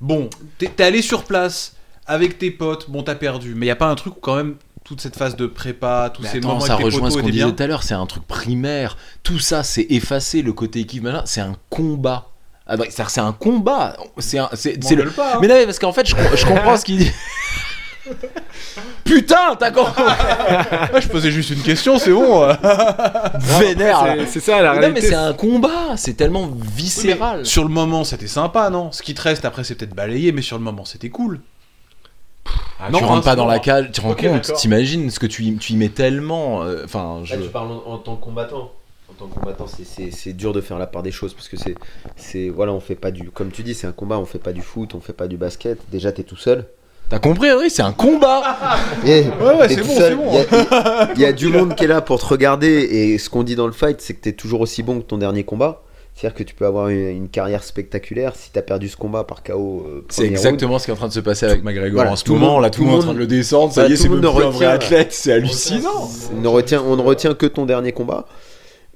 Bon, 0.00 0.28
t'es 0.58 0.66
t'es 0.68 0.82
allé 0.84 1.02
sur 1.02 1.24
place 1.24 1.76
avec 2.06 2.38
tes 2.38 2.50
potes. 2.50 2.90
Bon, 2.90 3.02
t'as 3.02 3.14
perdu. 3.14 3.54
Mais 3.54 3.66
il 3.66 3.68
n'y 3.68 3.72
a 3.72 3.76
pas 3.76 3.86
un 3.88 3.94
truc 3.94 4.16
où 4.16 4.20
quand 4.20 4.36
même. 4.36 4.54
Toute 4.84 5.00
cette 5.00 5.14
phase 5.16 5.36
de 5.36 5.46
prépa, 5.46 6.10
tous 6.12 6.22
Mais 6.22 6.28
ces 6.28 6.38
attends, 6.38 6.48
moments 6.48 6.60
ça 6.60 6.72
avec 6.74 6.84
rejoint 6.86 7.08
ce 7.08 7.16
qu'on 7.18 7.28
disait 7.28 7.44
tout 7.52 7.62
à 7.62 7.66
l'heure, 7.68 7.84
c'est 7.84 7.94
un 7.94 8.04
truc 8.04 8.26
primaire. 8.26 8.96
Tout 9.22 9.38
ça, 9.38 9.62
c'est 9.62 9.86
effacé, 9.90 10.42
le 10.42 10.52
côté 10.52 10.80
équipe, 10.80 11.06
c'est 11.24 11.40
un 11.40 11.54
combat. 11.70 12.26
Ah 12.66 12.76
bah, 12.76 12.84
c'est 12.90 13.20
un 13.20 13.32
combat. 13.32 13.96
C'est 14.18 14.38
un- 14.38 14.48
c'est- 14.54 14.82
c'est 14.82 14.96
le... 14.96 15.08
Pas, 15.10 15.34
hein. 15.34 15.38
Mais 15.40 15.46
non, 15.46 15.54
mais 15.54 15.66
parce 15.66 15.78
qu'en 15.78 15.92
fait, 15.92 16.04
je, 16.08 16.16
je 16.36 16.44
comprends 16.46 16.76
ce 16.76 16.84
qu'il 16.84 16.98
dit. 16.98 17.10
Putain, 19.04 19.54
t'as 19.58 19.70
compris 19.70 20.02
Ouais, 20.02 21.00
je 21.00 21.08
posais 21.08 21.30
juste 21.30 21.50
une 21.50 21.62
question, 21.62 21.98
c'est 21.98 22.12
bon. 22.12 22.46
Vénère. 23.60 24.16
C'est- 24.28 24.40
ça 24.40 24.60
la 24.62 24.70
Mais 24.70 24.74
Non, 24.74 24.80
mais 24.80 24.86
réalité. 24.86 25.08
c'est 25.08 25.14
un 25.14 25.32
combat, 25.32 25.96
c'est 25.96 26.14
tellement 26.14 26.48
viscéral. 26.74 27.46
Sur 27.46 27.62
le 27.62 27.68
moment, 27.70 28.04
c'était 28.04 28.26
sympa, 28.26 28.70
non? 28.70 28.90
Ce 28.92 29.02
qui 29.02 29.14
te 29.14 29.22
reste 29.22 29.44
après, 29.44 29.64
c'est 29.64 29.74
peut-être 29.76 29.94
balayé, 29.94 30.32
mais 30.32 30.42
sur 30.42 30.58
le 30.58 30.64
moment, 30.64 30.84
c'était 30.84 31.10
cool. 31.10 31.40
Ah, 32.80 32.90
Non, 32.90 32.98
tu 32.98 33.04
hein, 33.04 33.06
rentres 33.06 33.24
pas 33.24 33.30
c'est 33.30 33.36
dans 33.36 33.46
la 33.46 33.58
cage, 33.60 33.90
tu 33.92 34.00
Ok, 34.04 34.26
compte, 34.26 34.52
t'imagines 34.54 35.08
ce 35.10 35.18
que 35.20 35.26
tu 35.26 35.44
y, 35.44 35.56
tu 35.56 35.72
y 35.74 35.76
mets 35.76 35.88
tellement. 35.88 36.62
euh, 36.64 36.82
Enfin, 36.84 37.20
je. 37.24 37.36
Là, 37.36 37.42
tu 37.42 37.48
parles 37.48 37.70
en, 37.70 37.92
en 37.92 37.98
tant 37.98 38.16
que 38.16 38.24
combattant. 38.24 38.72
En 39.08 39.14
tant 39.18 39.26
que 39.26 39.34
combattant, 39.38 39.66
c'est- 39.66 39.84
c'est 39.84 40.10
c'est 40.10 40.32
dur 40.32 40.52
de 40.52 40.60
faire 40.60 40.78
la 40.78 40.86
part 40.86 41.02
des 41.02 41.12
choses 41.12 41.34
parce 41.34 41.48
que 41.48 41.56
c'est, 41.56 41.74
c'est 42.16 42.48
voilà, 42.48 42.72
on 42.72 42.80
fait 42.80 42.94
pas 42.94 43.10
du, 43.10 43.30
comme 43.30 43.50
tu 43.50 43.62
dis, 43.62 43.74
c'est 43.74 43.86
un 43.86 43.92
combat, 43.92 44.18
on 44.18 44.24
fait 44.24 44.38
pas 44.38 44.52
du 44.52 44.62
foot, 44.62 44.94
on 44.94 45.00
fait 45.00 45.12
pas 45.12 45.28
du 45.28 45.36
basket. 45.36 45.78
Déjà, 45.90 46.10
t'es 46.12 46.22
tout 46.24 46.36
seul. 46.36 46.66
T'as 47.08 47.18
compris, 47.18 47.50
Adri 47.50 47.68
C'est 47.68 47.82
un 47.82 47.92
combat. 47.92 48.42
Et 49.06 49.24
ouais, 49.28 49.68
t'es 49.68 49.74
c'est 49.74 49.82
bon, 49.82 49.94
c'est 49.96 50.14
bon. 50.16 51.10
Il 51.14 51.18
y 51.20 51.22
y, 51.22 51.26
a 51.26 51.32
du 51.32 51.48
monde 51.52 51.74
qui 51.74 51.84
est 51.84 51.88
là 51.88 52.00
pour 52.00 52.18
te 52.18 52.24
regarder 52.24 52.68
et 52.68 53.18
ce 53.18 53.28
qu'on 53.28 53.42
dit 53.42 53.54
dans 53.54 53.66
le 53.66 53.72
fight, 53.72 54.00
c'est 54.00 54.14
que 54.14 54.20
t'es 54.22 54.32
toujours 54.32 54.62
aussi 54.62 54.82
bon 54.82 54.98
que 55.00 55.04
ton 55.04 55.18
dernier 55.18 55.44
combat. 55.44 55.82
C'est-à-dire 56.14 56.36
que 56.36 56.42
tu 56.42 56.54
peux 56.54 56.66
avoir 56.66 56.88
une, 56.88 57.08
une 57.08 57.28
carrière 57.28 57.64
spectaculaire 57.64 58.36
si 58.36 58.50
t'as 58.52 58.62
perdu 58.62 58.88
ce 58.88 58.96
combat 58.96 59.24
par 59.24 59.42
KO. 59.42 59.84
euh, 59.88 60.04
C'est 60.10 60.26
exactement 60.26 60.78
ce 60.78 60.84
qui 60.84 60.90
est 60.90 60.94
en 60.94 60.96
train 60.96 61.08
de 61.08 61.12
se 61.12 61.20
passer 61.20 61.46
avec 61.46 61.64
McGregor 61.64 61.94
Voilà, 61.94 62.12
en 62.12 62.16
ce 62.16 62.28
moment. 62.30 62.52
monde- 62.54 62.62
Là, 62.62 62.70
tout, 62.70 62.82
le 62.84 62.88
monde 62.90 62.96
est 62.96 63.02
en 63.02 63.06
train 63.06 63.14
de 63.14 63.18
le 63.18 63.26
descendre. 63.26 63.72
Ça 63.72 63.88
y 63.88 63.92
est, 63.92 63.96
c'est 63.96 64.08
un 64.08 64.50
vrai 64.50 64.66
athlète. 64.66 65.12
C'est 65.12 65.32
hallucinant. 65.32 66.08
On 66.34 66.40
ne, 66.40 66.48
retient, 66.48 66.82
on 66.82 66.96
ne 66.96 67.02
retient 67.02 67.34
que 67.34 67.46
ton 67.46 67.64
dernier 67.66 67.92
combat. 67.92 68.26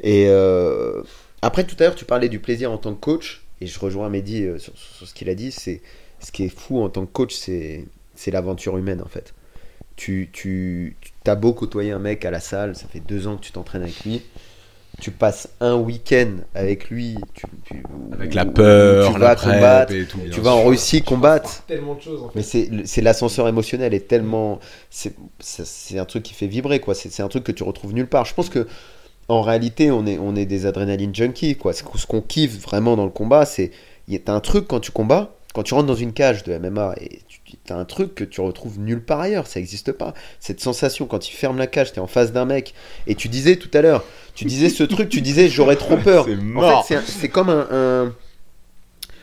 Et 0.03 0.27
euh, 0.29 1.03
après, 1.43 1.65
tout 1.65 1.75
à 1.81 1.85
l'heure, 1.85 1.95
tu 1.95 2.05
parlais 2.05 2.29
du 2.29 2.39
plaisir 2.39 2.71
en 2.71 2.79
tant 2.79 2.93
que 2.95 3.01
coach. 3.01 3.43
Et 3.63 3.67
je 3.67 3.79
rejoins 3.81 4.11
Mehdi 4.11 4.45
euh, 4.45 4.59
sur, 4.59 4.75
sur 4.77 5.09
ce 5.09 5.15
qu'il 5.15 5.31
a 5.31 5.35
dit. 5.35 5.51
C'est 5.51 5.81
ce 6.21 6.31
qui 6.31 6.45
est 6.45 6.55
fou 6.55 6.83
en 6.83 6.91
tant 6.91 7.07
que 7.07 7.13
coach, 7.13 7.35
c'est 7.35 7.85
c'est 8.15 8.31
l'aventure 8.31 8.77
humaine 8.79 9.03
en 9.03 9.09
fait. 9.09 9.33
Tu, 9.97 10.29
tu, 10.33 10.97
tu 11.03 11.31
as 11.31 11.35
beau 11.35 11.53
côtoyer 11.55 11.93
un 11.93 11.99
mec 11.99 12.25
à 12.27 12.31
la 12.31 12.41
salle, 12.41 12.77
ça 12.77 12.87
fait 12.87 13.01
deux 13.01 13.27
ans 13.27 13.37
que 13.37 13.43
tu 13.43 13.53
t'entraînes 13.53 13.83
avec 13.83 14.05
lui. 14.05 14.23
Tu 15.01 15.11
passes 15.11 15.49
un 15.61 15.75
week-end 15.77 16.37
avec 16.55 16.89
lui. 16.89 17.17
Tu, 17.35 17.43
tu- 17.65 17.83
Avec 18.13 18.33
la 18.33 18.47
peur, 18.47 19.13
tu 19.13 19.19
la 19.19 19.35
vas 19.35 19.37
combattre. 19.37 19.93
et 19.93 20.07
tout. 20.07 20.19
bien 20.19 20.31
Tu 20.31 20.41
vas 20.41 20.53
en. 20.55 20.65
Russie 20.65 21.03
combattre. 21.03 21.63
Tellement 21.67 21.95
de 21.95 22.01
choses 22.01 22.23
en 22.23 22.29
fait. 22.29 22.33
Mais 22.37 22.43
c'est 22.43 22.71
c'est 22.87 23.03
l'ascenseur 23.03 23.47
émotionnel 23.47 23.93
est 23.93 24.09
tellement 24.09 24.59
c'est 24.91 25.99
un 25.99 26.05
truc 26.07 26.23
qui 26.23 26.33
fait 26.35 26.47
vibrer 26.47 26.81
quoi. 26.81 26.95
C'est 26.95 27.11
c'est 27.13 27.23
un 27.23 27.29
truc 27.29 27.45
que 27.45 27.53
tu 27.53 27.63
retrouves 27.63 27.93
nulle 27.93 28.09
part. 28.09 28.25
Je 28.25 28.35
pense 28.35 28.49
que 28.49 28.67
en 29.29 29.43
réalité 29.43 29.91
on 29.91 30.07
est 30.07 30.19
on 30.19 30.35
est 30.35 30.47
des 30.47 30.67
adrénaline 30.67 31.15
junkies 31.15 31.57
quoi. 31.57 31.73
Ce 31.73 31.83
qu'on- 31.83 31.99
ce 31.99 32.07
qu'on 32.07 32.23
kiffe 32.23 32.61
vraiment 32.63 32.97
dans 32.97 33.05
le 33.05 33.11
combat 33.11 33.45
c'est 33.45 33.73
il 34.09 34.15
y 34.15 34.17
a- 34.17 34.21
t'as 34.21 34.33
un 34.33 34.41
truc 34.41 34.67
quand 34.67 34.81
tu 34.81 34.93
combats 34.93 35.33
quand 35.55 35.63
tu 35.63 35.75
rentres 35.75 35.87
dans 35.87 35.95
une 35.95 36.13
cage 36.13 36.43
de 36.45 36.53
MMA 36.59 36.95
et 37.01 37.21
un 37.75 37.85
truc 37.85 38.15
que 38.15 38.25
tu 38.25 38.41
retrouves 38.41 38.79
nulle 38.79 39.03
part 39.03 39.21
ailleurs, 39.21 39.47
ça 39.47 39.59
n'existe 39.61 39.93
pas. 39.93 40.15
Cette 40.41 40.61
sensation 40.61 41.07
quand 41.07 41.29
il 41.29 41.33
ferme 41.33 41.59
la 41.59 41.67
cage, 41.67 41.93
tu 41.93 41.99
es 41.99 42.03
en 42.03 42.07
face 42.07 42.33
d'un 42.33 42.45
mec 42.45 42.75
et 43.07 43.15
tu 43.15 43.29
disais 43.29 43.57
tout 43.57 43.71
à 43.75 43.81
l'heure, 43.83 44.05
tu 44.35 44.45
disais 44.45 44.69
ce 44.69 44.83
truc, 44.85 45.09
tu 45.09 45.21
disais 45.21 45.49
j'aurais 45.49 45.77
trop 45.77 45.97
peur. 45.97 46.27
C'est 46.87 46.97
En 46.97 47.01
fait, 47.03 47.07
c'est 47.07 47.29
comme 47.29 47.49
un, 47.51 47.67
un- 47.71 48.13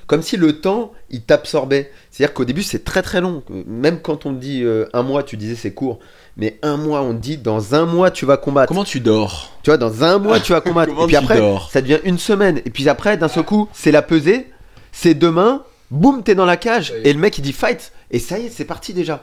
comme 0.07 0.21
si 0.21 0.35
le 0.37 0.59
temps 0.59 0.91
il 1.09 1.21
t'absorbait. 1.21 1.89
C'est-à-dire 2.11 2.33
qu'au 2.33 2.45
début 2.45 2.63
c'est 2.63 2.83
très 2.83 3.01
très 3.01 3.21
long. 3.21 3.41
Même 3.67 3.99
quand 4.01 4.25
on 4.25 4.33
te 4.33 4.39
dit 4.39 4.61
euh, 4.63 4.85
un 4.93 5.01
mois, 5.03 5.23
tu 5.23 5.37
disais 5.37 5.55
c'est 5.55 5.73
court. 5.73 5.99
Mais 6.35 6.57
un 6.63 6.77
mois, 6.77 7.01
on 7.01 7.13
te 7.13 7.21
dit 7.21 7.37
dans 7.37 7.75
un 7.75 7.85
mois 7.85 8.11
tu 8.11 8.25
vas 8.25 8.37
combattre. 8.37 8.67
Comment 8.67 8.83
tu 8.83 8.99
dors? 8.99 9.51
Tu 9.63 9.69
vois, 9.69 9.77
dans 9.77 10.03
un 10.03 10.17
mois 10.19 10.39
tu 10.39 10.51
vas 10.51 10.61
combattre. 10.61 10.91
Et 11.03 11.07
puis 11.07 11.15
après, 11.15 11.39
ça 11.71 11.81
devient 11.81 11.99
une 12.03 12.17
semaine. 12.17 12.57
Et 12.65 12.69
puis 12.69 12.89
après, 12.89 13.17
d'un 13.17 13.27
seul 13.27 13.43
coup, 13.43 13.69
c'est 13.71 13.91
la 13.91 14.01
pesée. 14.01 14.47
C'est 14.91 15.13
demain. 15.13 15.63
Boum, 15.91 16.23
t'es 16.23 16.33
dans 16.35 16.45
la 16.45 16.57
cage. 16.57 16.91
Et 17.03 17.13
le 17.13 17.19
mec 17.19 17.37
il 17.37 17.41
dit 17.41 17.53
fight. 17.53 17.91
Et 18.13 18.19
ça 18.19 18.37
y 18.39 18.45
est, 18.45 18.49
c'est 18.49 18.63
parti 18.65 18.93
déjà. 18.93 19.21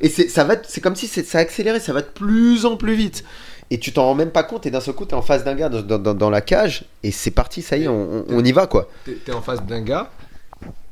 Et 0.00 0.08
c'est 0.08 0.28
ça 0.28 0.44
va, 0.44 0.54
c'est 0.68 0.80
comme 0.80 0.94
si 0.94 1.08
c'est 1.08 1.24
ça 1.26 1.38
a 1.38 1.40
accéléré, 1.40 1.80
ça 1.80 1.92
va 1.92 2.02
de 2.02 2.06
plus 2.06 2.64
en 2.66 2.76
plus 2.76 2.94
vite. 2.94 3.24
Et 3.70 3.78
tu 3.80 3.92
t'en 3.92 4.04
rends 4.04 4.14
même 4.14 4.30
pas 4.30 4.44
compte, 4.44 4.64
et 4.66 4.70
d'un 4.70 4.80
seul 4.80 4.94
coup, 4.94 5.06
t'es 5.06 5.14
en 5.14 5.22
face 5.22 5.42
d'un 5.42 5.54
gars 5.56 5.68
dans, 5.68 5.98
dans- 5.98 6.14
dans 6.14 6.30
la 6.30 6.40
cage, 6.40 6.84
et 7.02 7.10
c'est 7.10 7.32
parti, 7.32 7.62
ça 7.62 7.76
y 7.76 7.82
est, 7.84 7.88
on, 7.88 8.18
on- 8.18 8.24
on 8.28 8.44
y 8.44 8.52
va 8.52 8.68
quoi. 8.68 8.88
T'es 9.24 9.32
en 9.32 9.42
face 9.42 9.60
d'un 9.64 9.80
gars 9.80 10.10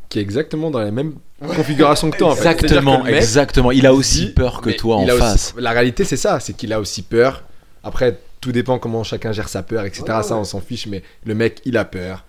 qui 0.09 0.19
est 0.19 0.23
exactement 0.23 0.71
dans 0.71 0.79
la 0.81 0.91
même 0.91 1.15
configuration 1.55 2.11
que 2.11 2.17
toi. 2.19 2.29
en 2.33 2.35
fait. 2.35 2.43
C'est-à-dire 2.43 2.63
Exactement, 2.65 3.01
que 3.03 3.07
le 3.07 3.13
mec, 3.13 3.23
exactement. 3.23 3.71
Il 3.73 3.87
a 3.87 3.93
aussi 3.95 4.27
dit- 4.27 4.31
peur 4.33 4.61
que 4.61 4.71
toi 4.71 4.97
en 4.97 5.03
il 5.05 5.11
a 5.11 5.15
aussi- 5.15 5.23
face. 5.23 5.55
La 5.59 5.73
réalité, 5.73 6.05
c'est 6.05 6.17
ça, 6.17 6.41
c'est 6.41 6.55
qu'il 6.55 6.73
a 6.73 6.81
aussi 6.81 7.03
peur. 7.03 7.45
Après, 7.83 8.19
tout 8.41 8.53
dépend 8.53 8.79
comment 8.79 9.05
chacun 9.05 9.33
gère 9.33 9.49
sa 9.49 9.63
peur, 9.63 9.85
etc. 9.85 10.05
Ouais, 10.09 10.23
Ça, 10.23 10.37
on 10.37 10.45
s'en 10.45 10.61
fiche, 10.61 10.87
mais 10.87 11.03
le 11.25 11.35
mec, 11.35 11.61
il 11.65 11.77
a 11.77 11.85
peur. 11.85 12.25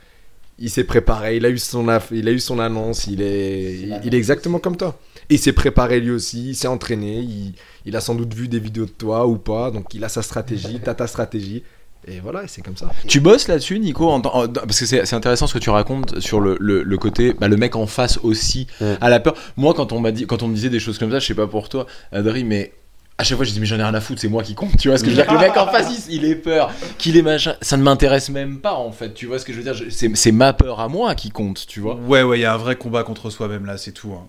Il 0.58 0.70
s'est 0.70 0.86
préparé, 0.86 1.36
il 1.36 1.46
a 1.46 1.50
eu 1.50 1.58
son, 1.58 1.88
aff- 1.88 2.12
il 2.14 2.28
a 2.30 2.32
eu 2.32 2.40
son 2.40 2.60
annonce, 2.60 3.08
il 3.08 3.22
est, 3.22 3.74
il, 3.74 4.00
il 4.06 4.16
est 4.16 4.18
exactement 4.18 4.60
comme 4.60 4.78
toi. 4.78 4.98
Et 5.30 5.36
il 5.36 5.40
s'est 5.40 5.52
préparé 5.52 6.00
lui 6.00 6.12
aussi, 6.12 6.50
il 6.52 6.56
s'est 6.56 6.68
entraîné, 6.70 7.18
il, 7.20 7.54
il 7.86 7.96
a 7.96 8.00
sans 8.00 8.16
doute 8.16 8.34
vu 8.34 8.48
des 8.48 8.60
vidéos 8.60 8.86
de 8.86 8.92
toi 8.92 9.28
ou 9.28 9.38
pas, 9.38 9.70
donc 9.72 9.94
il 9.94 10.04
a 10.06 10.10
sa 10.10 10.22
stratégie, 10.22 10.80
t'as 10.82 10.94
ta 10.94 11.08
stratégie, 11.08 11.64
et 12.08 12.20
voilà, 12.22 12.48
c'est 12.48 12.62
comme 12.62 12.78
ça. 12.78 12.90
Tu 13.08 13.20
bosses 13.20 13.48
là-dessus, 13.50 13.80
Nico 13.80 14.08
en 14.10 14.22
tant- 14.22 14.34
en- 14.44 14.48
Parce 14.48 14.80
que 14.80 14.86
c'est 14.86 15.06
c'est 15.06 15.16
intéressant 15.16 15.48
ce 15.48 15.56
que 15.56 15.60
tu 15.60 15.72
racontes 15.72 16.20
sur 16.22 16.40
le, 16.40 16.56
le- 16.62 16.84
le 16.84 16.98
côté, 16.98 17.34
bah, 17.34 17.48
le 17.50 17.58
mec 17.58 17.76
en 17.76 17.88
face 17.88 18.20
aussi 18.24 18.68
Ouais. 18.80 18.96
a 19.02 19.10
la 19.10 19.20
peur. 19.20 19.34
Moi, 19.58 19.74
quand 19.74 19.92
on 19.92 20.00
m'a 20.00 20.12
dit, 20.14 20.26
quand 20.26 20.42
on 20.44 20.48
me 20.48 20.54
disait 20.56 20.70
des 20.70 20.80
choses 20.80 20.98
comme 21.00 21.12
ça, 21.12 21.20
je 21.20 21.26
sais 21.26 21.34
pas 21.36 21.48
pour 21.48 21.68
toi, 21.68 21.86
Adri, 22.14 22.44
mais 22.46 22.72
à 23.18 23.24
chaque 23.24 23.38
fois, 23.38 23.46
je 23.46 23.52
dis 23.52 23.60
mais 23.62 23.66
j'en 23.66 23.78
ai 23.80 23.84
rien 23.84 23.94
à 23.94 24.02
foutre, 24.02 24.20
c'est 24.20 24.28
moi 24.28 24.44
qui 24.44 24.56
compte. 24.56 24.76
Tu 24.78 24.90
vois 24.90 24.98
ce 24.98 25.04
que 25.04 25.10
je 25.10 25.16
veux 25.16 25.22
dire 25.22 25.28
Que 25.28 25.34
le 25.34 25.40
mec 25.40 25.56
en 25.56 25.68
face, 25.68 26.06
il, 26.10 26.26
ait 26.26 26.36
peur, 26.36 26.70
qu'il 26.98 27.16
ait 27.16 27.22
machin, 27.22 27.56
ça 27.62 27.78
ne 27.78 27.84
m'intéresse 27.84 28.30
même 28.30 28.60
pas 28.60 28.74
en 28.74 28.92
fait. 28.92 29.14
Tu 29.14 29.26
vois 29.26 29.40
ce 29.40 29.46
que 29.46 29.54
je 29.54 29.58
veux 29.60 29.64
dire 29.64 29.76
C'est 29.90 30.14
c'est 30.18 30.32
ma 30.34 30.52
peur 30.52 30.82
à 30.82 30.90
moi 30.90 31.16
qui 31.16 31.30
compte, 31.30 31.66
tu 31.66 31.80
vois. 31.80 31.96
Ouais, 31.96 32.24
ouais, 32.24 32.40
il 32.40 32.42
y 32.42 32.46
a 32.46 32.54
un 32.54 32.58
vrai 32.58 32.76
combat 32.76 33.04
contre 33.04 33.30
soi-même 33.30 33.66
là, 33.66 33.78
c'est 33.78 33.94
tout. 33.94 34.12
hein. 34.14 34.28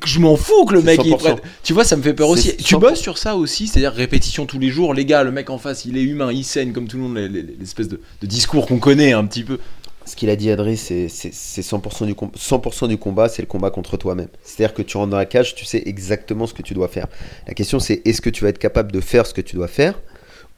Que 0.00 0.06
Je 0.06 0.20
m'en 0.20 0.36
fous 0.36 0.66
que 0.66 0.74
le 0.74 0.80
C'est 0.80 0.86
mec 0.86 1.00
il 1.04 1.12
100%. 1.14 1.16
prenne. 1.18 1.36
Tu 1.64 1.72
vois, 1.72 1.84
ça 1.84 1.96
me 1.96 2.02
fait 2.02 2.14
peur 2.14 2.28
aussi. 2.28 2.56
Tu 2.58 2.74
100%. 2.76 2.78
bosses 2.80 3.00
sur 3.00 3.18
ça 3.18 3.34
aussi, 3.36 3.66
c'est-à-dire 3.66 3.92
répétition 3.92 4.46
tous 4.46 4.58
les 4.58 4.68
jours. 4.70 4.94
Les 4.94 5.04
gars, 5.04 5.24
le 5.24 5.32
mec 5.32 5.50
en 5.50 5.58
face, 5.58 5.84
il 5.86 5.96
est 5.96 6.02
humain, 6.02 6.30
il 6.30 6.44
saigne 6.44 6.72
comme 6.72 6.86
tout 6.86 6.98
le 6.98 7.02
monde, 7.04 7.16
les- 7.16 7.28
les- 7.28 7.56
l'espèce 7.58 7.88
de, 7.88 8.00
de 8.20 8.26
discours 8.26 8.66
qu'on 8.66 8.78
connaît 8.78 9.12
un 9.14 9.24
petit 9.24 9.42
peu. 9.44 9.58
Ce 10.04 10.16
qu'il 10.16 10.30
a 10.30 10.36
dit 10.36 10.50
Adri, 10.50 10.76
c'est 10.76 11.08
c'est- 11.08 11.32
c'est 11.32 11.62
100% 11.62 12.06
du, 12.06 12.14
com- 12.14 12.30
100% 12.34 12.88
du 12.88 12.98
combat, 12.98 13.28
c'est 13.28 13.42
le 13.42 13.46
combat 13.46 13.70
contre 13.70 13.96
toi-même. 13.96 14.28
C'est-à-dire 14.42 14.74
que 14.74 14.82
tu 14.82 14.96
rentres 14.96 15.10
dans 15.10 15.16
la 15.16 15.26
cage, 15.26 15.54
tu 15.54 15.64
sais 15.64 15.82
exactement 15.86 16.46
ce 16.46 16.54
que 16.54 16.62
tu 16.62 16.74
dois 16.74 16.88
faire. 16.88 17.06
La 17.46 17.54
question 17.54 17.78
c'est 17.78 18.02
est-ce 18.04 18.20
que 18.20 18.30
tu 18.30 18.42
vas 18.44 18.50
être 18.50 18.58
capable 18.58 18.90
de 18.92 19.00
faire 19.00 19.26
ce 19.26 19.34
que 19.34 19.40
tu 19.40 19.56
dois 19.56 19.68
faire 19.68 19.98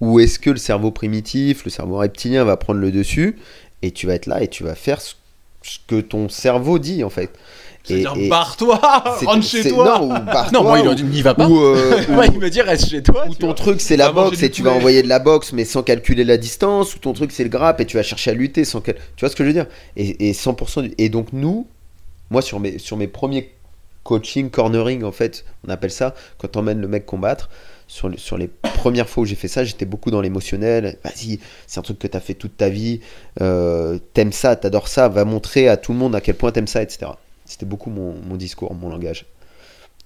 ou 0.01 0.19
est-ce 0.19 0.39
que 0.39 0.51
le 0.51 0.57
cerveau 0.57 0.91
primitif, 0.91 1.65
le 1.65 1.71
cerveau 1.71 1.99
reptilien 1.99 2.45
va 2.45 2.57
prendre 2.57 2.81
le 2.81 2.91
dessus 2.91 3.37
et 3.83 3.91
tu 3.91 4.07
vas 4.07 4.15
être 4.15 4.27
là 4.27 4.43
et 4.43 4.49
tu 4.49 4.65
vas 4.65 4.75
faire 4.75 5.01
ce 5.01 5.15
que 5.87 6.01
ton 6.01 6.29
cerveau 6.29 6.79
dit 6.79 7.05
en 7.05 7.11
fait. 7.11 7.31
C'est-à-dire, 7.85 8.15
et- 8.17 8.29
barre-toi, 8.29 8.77
rentre 9.27 9.43
chez 9.47 9.69
toi. 9.69 9.99
Non, 9.99 10.07
ou 10.07 10.09
barre-toi, 10.09 10.51
Non, 10.53 10.63
moi, 10.63 10.79
il 10.81 10.95
dit, 10.95 11.05
n'y 11.05 11.23
va 11.23 11.35
pas. 11.35 11.47
ou, 11.49 11.61
euh, 11.61 12.01
Ouais, 12.17 12.29
il 12.33 12.41
me 12.41 12.49
dit 12.51 12.63
reste 12.63 12.89
chez 12.89 13.03
toi. 13.03 13.27
ou 13.29 13.35
ton 13.35 13.49
vois. 13.49 13.55
truc 13.55 13.81
c'est 13.81 13.97
la 13.97 14.11
boxe 14.11 14.43
et 14.43 14.51
tu 14.51 14.63
vas 14.63 14.73
envoyer 14.73 15.03
de 15.03 15.09
la 15.09 15.19
boxe 15.19 15.53
mais 15.53 15.65
sans 15.65 15.83
calculer 15.83 16.25
la 16.25 16.37
distance, 16.39 16.95
ou 16.95 16.99
ton 16.99 17.13
truc 17.13 17.31
c'est 17.31 17.45
le 17.45 17.51
grappe 17.51 17.81
et 17.81 17.85
tu 17.87 17.97
vas 17.97 18.03
chercher 18.03 18.31
à 18.31 18.35
lutter 18.35 18.65
sans 18.65 18.81
cal- 18.81 18.97
Tu 19.17 19.21
vois 19.21 19.29
ce 19.29 19.37
que 19.37 19.45
je 19.45 19.49
veux 19.49 19.55
dire? 19.55 19.67
Et, 19.97 20.31
et 20.31 20.33
100% 20.33 20.83
du- 20.83 20.95
Et 20.99 21.09
donc 21.11 21.29
nous, 21.33 21.67
moi 22.31 22.41
sur 22.43 22.59
mes, 22.59 22.79
sur 22.79 22.97
mes 22.97 23.07
premiers 23.07 23.51
coaching, 24.03 24.51
cornering 24.51 25.03
en 25.05 25.13
fait, 25.13 25.45
on 25.67 25.71
appelle 25.71 25.91
ça, 25.91 26.15
quand 26.39 26.49
t'emmènes 26.49 26.81
le 26.81 26.89
mec 26.89 27.05
combattre, 27.07 27.49
sur, 27.87 28.09
le- 28.09 28.17
sur 28.17 28.39
les 28.39 28.49
premières 28.49 29.09
fois 29.11 29.23
où 29.23 29.27
j'ai 29.27 29.35
fait 29.35 29.49
ça, 29.49 29.63
j'étais 29.63 29.85
beaucoup 29.85 30.11
dans 30.11 30.23
l'émotionnel. 30.23 30.97
Vas-y, 31.05 31.39
c'est 31.67 31.81
un 31.81 31.83
truc 31.83 31.99
que 31.99 32.07
t'as 32.07 32.21
fait 32.21 32.33
toute 32.35 32.57
ta 32.57 32.71
vie, 32.71 33.01
euh, 33.43 33.99
t'aimes 34.15 34.33
ça, 34.33 34.57
t'adores 34.57 34.89
ça, 34.89 35.09
va 35.09 35.25
montrer 35.27 35.69
à 35.69 35.77
tout 35.77 35.93
le 35.93 35.99
monde 35.99 36.15
à 36.15 36.21
quel 36.23 36.35
point 36.35 36.51
t'aimes 36.51 36.67
ça, 36.67 36.83
etc. 36.83 37.13
C'était 37.45 37.67
beaucoup 37.67 37.91
mon, 37.91 38.15
mon 38.23 38.37
discours, 38.37 38.75
mon 38.75 38.89
langage. 38.89 39.27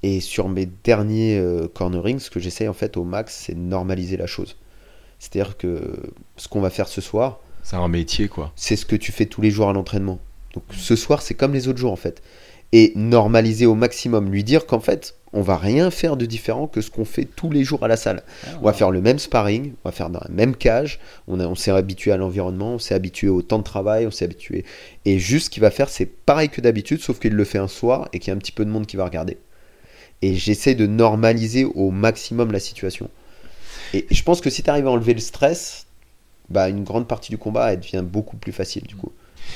Et 0.03 0.21
sur 0.21 0.49
mes 0.49 0.67
derniers 0.67 1.39
euh, 1.39 1.67
cornerings, 1.69 2.19
ce 2.21 2.31
que 2.31 2.41
j'essaie 2.41 2.69
en 2.69 2.73
fait 2.73 2.97
au 2.97 3.05
max, 3.05 3.35
c'est 3.47 3.55
de 3.55 3.59
normaliser 3.61 4.17
la 4.17 4.27
chose. 4.27 4.57
C'est-à-dire 5.19 5.57
que 5.57 5.97
ce 6.37 6.47
qu'on 6.49 6.61
va 6.61 6.71
faire 6.71 6.87
ce 6.89 7.01
soir, 7.01 7.41
C'est 7.65 7.77
un 7.77 7.89
métier, 7.89 8.29
quoi. 8.29 8.53
c'est 8.55 8.77
ce 8.77 8.87
que 8.87 8.95
tu 8.97 9.11
fais 9.11 9.27
tous 9.27 9.41
les 9.41 9.51
jours 9.51 9.69
à 9.69 9.73
l'entraînement. 9.73 10.21
Donc 10.55 10.63
ce 10.73 10.95
soir, 10.97 11.21
c'est 11.23 11.35
comme 11.35 11.53
les 11.53 11.67
autres 11.69 11.79
jours 11.79 11.93
en 11.93 11.97
fait. 11.97 12.23
Et 12.73 12.93
normaliser 12.95 13.67
au 13.67 13.75
maximum, 13.75 14.31
lui 14.31 14.45
dire 14.45 14.67
qu'en 14.67 14.81
fait, 14.81 15.17
on 15.33 15.43
va 15.43 15.57
rien 15.57 15.91
faire 15.91 16.17
de 16.17 16.25
différent 16.27 16.67
que 16.67 16.81
ce 16.81 16.91
qu'on 16.91 17.05
fait 17.05 17.25
tous 17.25 17.51
les 17.51 17.65
jours 17.65 17.85
à 17.85 17.89
la 17.89 17.97
salle. 17.97 18.23
On 18.61 18.65
va 18.65 18.73
faire 18.73 18.91
le 18.91 19.01
même 19.01 19.19
sparring, 19.19 19.73
on 19.85 19.89
va 19.89 19.93
faire 19.93 20.09
dans 20.11 20.21
la 20.21 20.31
même 20.31 20.57
cage, 20.57 20.99
on, 21.27 21.39
a- 21.41 21.47
on 21.47 21.55
s'est 21.55 21.71
habitué 21.71 22.13
à 22.13 22.17
l'environnement, 22.17 22.75
on 22.75 22.79
s'est 22.79 22.95
habitué 22.95 23.29
au 23.29 23.43
temps 23.43 23.59
de 23.59 23.63
travail, 23.65 24.07
on 24.07 24.11
s'est 24.11 24.25
habitué. 24.25 24.65
Et 25.05 25.19
juste 25.19 25.47
ce 25.47 25.51
qu'il 25.51 25.61
va 25.61 25.71
faire, 25.71 25.89
c'est 25.89 26.07
pareil 26.07 26.49
que 26.49 26.61
d'habitude, 26.61 27.01
sauf 27.01 27.19
qu'il 27.19 27.35
le 27.35 27.45
fait 27.45 27.59
un 27.59 27.69
soir 27.69 28.09
et 28.13 28.19
qu'il 28.19 28.29
y 28.29 28.31
a 28.33 28.35
un 28.35 28.39
petit 28.39 28.53
peu 28.53 28.65
de 28.65 28.71
monde 28.71 28.87
qui 28.87 28.97
va 28.97 29.05
regarder. 29.05 29.37
Et 30.23 30.35
j'essaie 30.35 30.75
de 30.75 30.87
normaliser 30.87 31.65
au 31.65 31.91
maximum 31.91 32.51
la 32.51 32.59
situation. 32.61 33.09
Et 33.95 34.07
je 34.11 34.23
pense 34.23 34.41
que 34.41 34.51
si 34.51 34.63
tu 34.63 34.71
arrives 34.71 34.87
à 34.87 34.91
enlever 34.91 35.15
le 35.15 35.21
stress, 35.21 35.87
bah, 36.51 36.69
une 36.69 36.85
grande 36.85 37.07
partie 37.07 37.31
du 37.31 37.39
combat, 37.39 37.73
elle 37.73 37.81
devient 37.81 38.03
beaucoup 38.05 38.37
plus 38.37 38.53
facile 38.53 38.83
du 38.85 38.97
coup. 38.97 39.13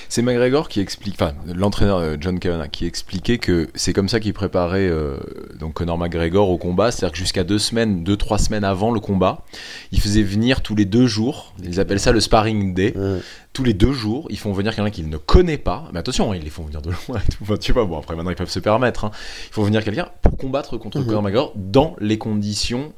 C'est 0.08 0.22
McGregor 0.22 0.68
qui 0.68 0.80
explique, 0.80 1.14
enfin 1.14 1.32
l'entraîneur 1.54 1.98
euh, 1.98 2.16
John 2.20 2.38
Kavanagh 2.38 2.70
qui 2.70 2.86
expliquait 2.86 3.38
que 3.38 3.68
c'est 3.74 3.92
comme 3.92 4.08
ça 4.08 4.20
qu'il 4.20 4.34
préparait 4.34 4.86
euh, 4.88 5.16
donc 5.58 5.74
Conor 5.74 5.96
McGregor 5.98 6.50
au 6.50 6.58
combat, 6.58 6.90
c'est-à-dire 6.90 7.12
que 7.12 7.18
jusqu'à 7.18 7.44
deux 7.44 7.58
semaines, 7.58 8.04
deux 8.04 8.16
trois 8.16 8.38
semaines 8.38 8.64
avant 8.64 8.90
le 8.90 9.00
combat, 9.00 9.42
il 9.90 10.00
faisait 10.00 10.22
venir 10.22 10.60
tous 10.60 10.74
les 10.74 10.84
deux 10.84 11.06
jours, 11.06 11.54
ils 11.62 11.80
appellent 11.80 12.00
ça 12.00 12.12
le 12.12 12.20
sparring 12.20 12.74
day, 12.74 12.92
Ouais. 12.96 13.20
tous 13.52 13.64
les 13.64 13.72
deux 13.74 13.92
jours, 13.92 14.26
ils 14.30 14.38
font 14.38 14.52
venir 14.52 14.74
quelqu'un 14.74 14.90
qu'ils 14.90 15.08
ne 15.08 15.16
connaît 15.16 15.58
pas, 15.58 15.88
mais 15.92 15.98
attention, 16.00 16.30
hein, 16.32 16.36
ils 16.36 16.42
les 16.44 16.50
font 16.50 16.64
venir 16.64 16.82
de 16.82 16.90
loin 16.90 17.18
et 17.18 17.30
tout, 17.32 17.38
enfin, 17.42 17.56
tu 17.56 17.72
vois, 17.72 17.84
bon 17.86 17.98
après 17.98 18.14
maintenant 18.16 18.30
ils 18.30 18.36
peuvent 18.36 18.50
se 18.50 18.60
permettre, 18.60 19.04
hein. 19.06 19.10
ils 19.50 19.54
font 19.54 19.62
venir 19.62 19.82
quelqu'un 19.82 20.08
pour 20.20 20.36
combattre 20.36 20.76
contre. 20.76 21.00
Conor 21.02 21.22
McGregor 21.22 21.52
dans 21.56 21.96
les 22.00 22.18
conditions 22.18 22.92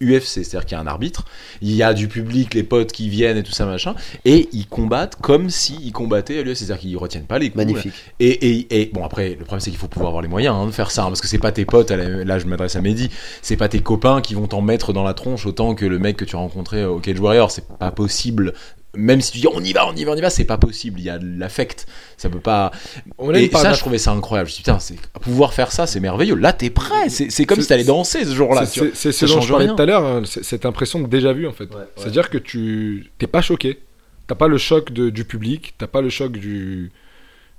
UFC, 0.00 0.44
c'est-à-dire 0.44 0.64
qu'il 0.64 0.76
y 0.76 0.78
a 0.78 0.80
un 0.80 0.86
arbitre, 0.86 1.24
il 1.60 1.74
y 1.74 1.82
a 1.82 1.94
du 1.94 2.08
public, 2.08 2.54
les 2.54 2.62
potes 2.62 2.92
qui 2.92 3.08
viennent 3.08 3.36
et 3.36 3.42
tout 3.42 3.52
ça 3.52 3.66
machin, 3.66 3.94
et 4.24 4.48
ils 4.52 4.66
combattent 4.66 5.16
comme 5.16 5.50
s'ils 5.50 5.92
combattaient 5.92 6.38
à 6.38 6.42
l'UFC, 6.42 6.56
c'est-à-dire 6.56 6.78
qu'ils 6.78 6.96
retiennent 6.96 7.26
pas 7.26 7.38
les 7.38 7.50
coups. 7.50 7.64
Magnifique. 7.64 7.92
Et, 8.20 8.28
et, 8.28 8.80
et 8.80 8.90
bon 8.92 9.04
après, 9.04 9.30
le 9.30 9.44
problème 9.44 9.60
c'est 9.60 9.70
qu'il 9.70 9.78
faut 9.78 9.88
pouvoir 9.88 10.08
avoir 10.08 10.22
les 10.22 10.28
moyens 10.28 10.56
hein, 10.56 10.66
de 10.66 10.72
faire 10.72 10.90
ça, 10.90 11.04
hein, 11.04 11.08
parce 11.08 11.20
que 11.20 11.28
c'est 11.28 11.38
pas 11.38 11.52
tes 11.52 11.64
potes, 11.64 11.90
là 11.90 12.38
je 12.38 12.46
m'adresse 12.46 12.76
à 12.76 12.80
Mehdi, 12.80 13.10
c'est 13.42 13.56
pas 13.56 13.68
tes 13.68 13.80
copains 13.80 14.20
qui 14.20 14.34
vont 14.34 14.46
t'en 14.46 14.62
mettre 14.62 14.92
dans 14.92 15.04
la 15.04 15.14
tronche 15.14 15.46
autant 15.46 15.74
que 15.74 15.84
le 15.84 15.98
mec 15.98 16.16
que 16.16 16.24
tu 16.24 16.36
as 16.36 16.38
rencontré 16.38 16.84
au 16.84 16.98
Cage 16.98 17.20
Warrior, 17.20 17.50
c'est 17.50 17.66
pas 17.66 17.90
possible 17.90 18.54
même 18.96 19.20
si 19.20 19.32
tu 19.32 19.38
dis 19.40 19.46
on 19.52 19.60
y 19.62 19.72
va, 19.72 19.86
on 19.86 19.94
y 19.94 20.04
va, 20.04 20.12
on 20.12 20.16
y 20.16 20.20
va, 20.20 20.30
c'est 20.30 20.44
pas 20.44 20.56
possible. 20.58 20.98
Il 20.98 21.04
y 21.04 21.10
a 21.10 21.18
de 21.18 21.38
l'affect. 21.38 21.86
Ça 22.16 22.28
peut 22.30 22.40
pas. 22.40 22.70
On 23.18 23.32
a 23.34 23.38
Et 23.38 23.48
part 23.48 23.60
ça, 23.60 23.72
je 23.74 23.80
trouvais 23.80 23.98
ça 23.98 24.12
incroyable. 24.12 24.48
Je 24.48 24.52
me 24.52 24.54
suis 24.54 24.62
dit, 24.64 24.70
putain, 24.70 24.78
c'est 24.80 25.20
pouvoir 25.20 25.52
faire 25.54 25.72
ça, 25.72 25.86
c'est 25.86 26.00
merveilleux. 26.00 26.34
Là, 26.36 26.52
t'es 26.52 26.70
prêt. 26.70 27.08
C'est 27.10 27.30
c'est 27.30 27.44
comme 27.44 27.56
C'est- 27.56 27.62
si 27.62 27.68
t'allais 27.68 27.84
danser 27.84 28.24
ce 28.24 28.34
jour-là. 28.34 28.64
C'est- 28.66 28.94
ce 28.94 29.12
Ça 29.12 29.26
dont 29.26 29.40
je 29.40 29.48
parlais 29.50 29.66
rien. 29.66 29.76
tout 29.76 29.82
à 29.82 29.86
l'heure, 29.86 30.04
hein, 30.04 30.22
c'est- 30.24 30.42
cette 30.42 30.64
impression 30.66 31.00
de 31.00 31.06
déjà 31.06 31.32
vu 31.32 31.46
en 31.46 31.52
fait. 31.52 31.70
Ouais, 31.70 31.76
ouais. 31.76 31.84
C'est-à-dire 31.96 32.30
que 32.30 32.38
tu 32.38 33.10
t'es 33.18 33.26
pas 33.26 33.42
choqué, 33.42 33.78
t'as 34.26 34.34
pas 34.34 34.48
le 34.48 34.58
choc 34.58 34.92
de- 34.92 35.10
du 35.10 35.24
public, 35.24 35.74
t'as 35.78 35.86
pas 35.86 36.00
le 36.00 36.08
choc 36.10 36.32
du, 36.32 36.90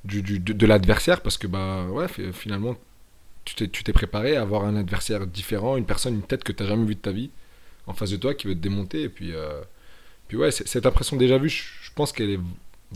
du, 0.06 0.22
du- 0.22 0.40
de, 0.40 0.54
de 0.54 0.66
l'adversaire 0.66 1.22
parce 1.22 1.38
que 1.38 1.46
bah 1.48 1.86
ouais 1.92 2.08
fi- 2.08 2.32
finalement 2.34 2.76
tu 3.46 3.56
t'es 3.56 3.68
tu 3.68 3.84
t'es 3.84 3.92
préparé 3.94 4.36
à 4.38 4.42
avoir 4.42 4.64
un 4.66 4.76
adversaire 4.76 5.28
différent, 5.28 5.78
une 5.78 5.86
personne, 5.86 6.16
une 6.16 6.22
tête 6.22 6.44
que 6.44 6.52
t'as 6.52 6.66
jamais 6.66 6.86
vue 6.86 6.96
de 6.96 7.00
ta 7.02 7.12
vie 7.12 7.30
en 7.88 7.94
face 7.94 8.12
de 8.12 8.16
toi 8.18 8.34
qui 8.34 8.48
veut 8.48 8.54
te 8.56 8.60
démonter 8.60 9.04
et 9.04 9.10
puis 9.10 9.32
euh, 9.34 9.62
puis 10.30 10.38
ouais 10.38 10.52
cette 10.52 10.86
impression 10.86 11.18
déjà 11.18 11.38
vue, 11.38 11.50
je, 11.50 11.64
je 11.82 11.90
pense 11.94 12.14
qu'elle 12.14 12.30
est 12.30 12.40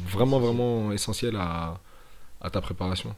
vraiment 0.07 0.39
vraiment 0.39 0.91
essentielle 0.93 1.35
à, 1.35 1.77
à 2.41 2.49
ta 2.49 2.61
préparation. 2.61 3.13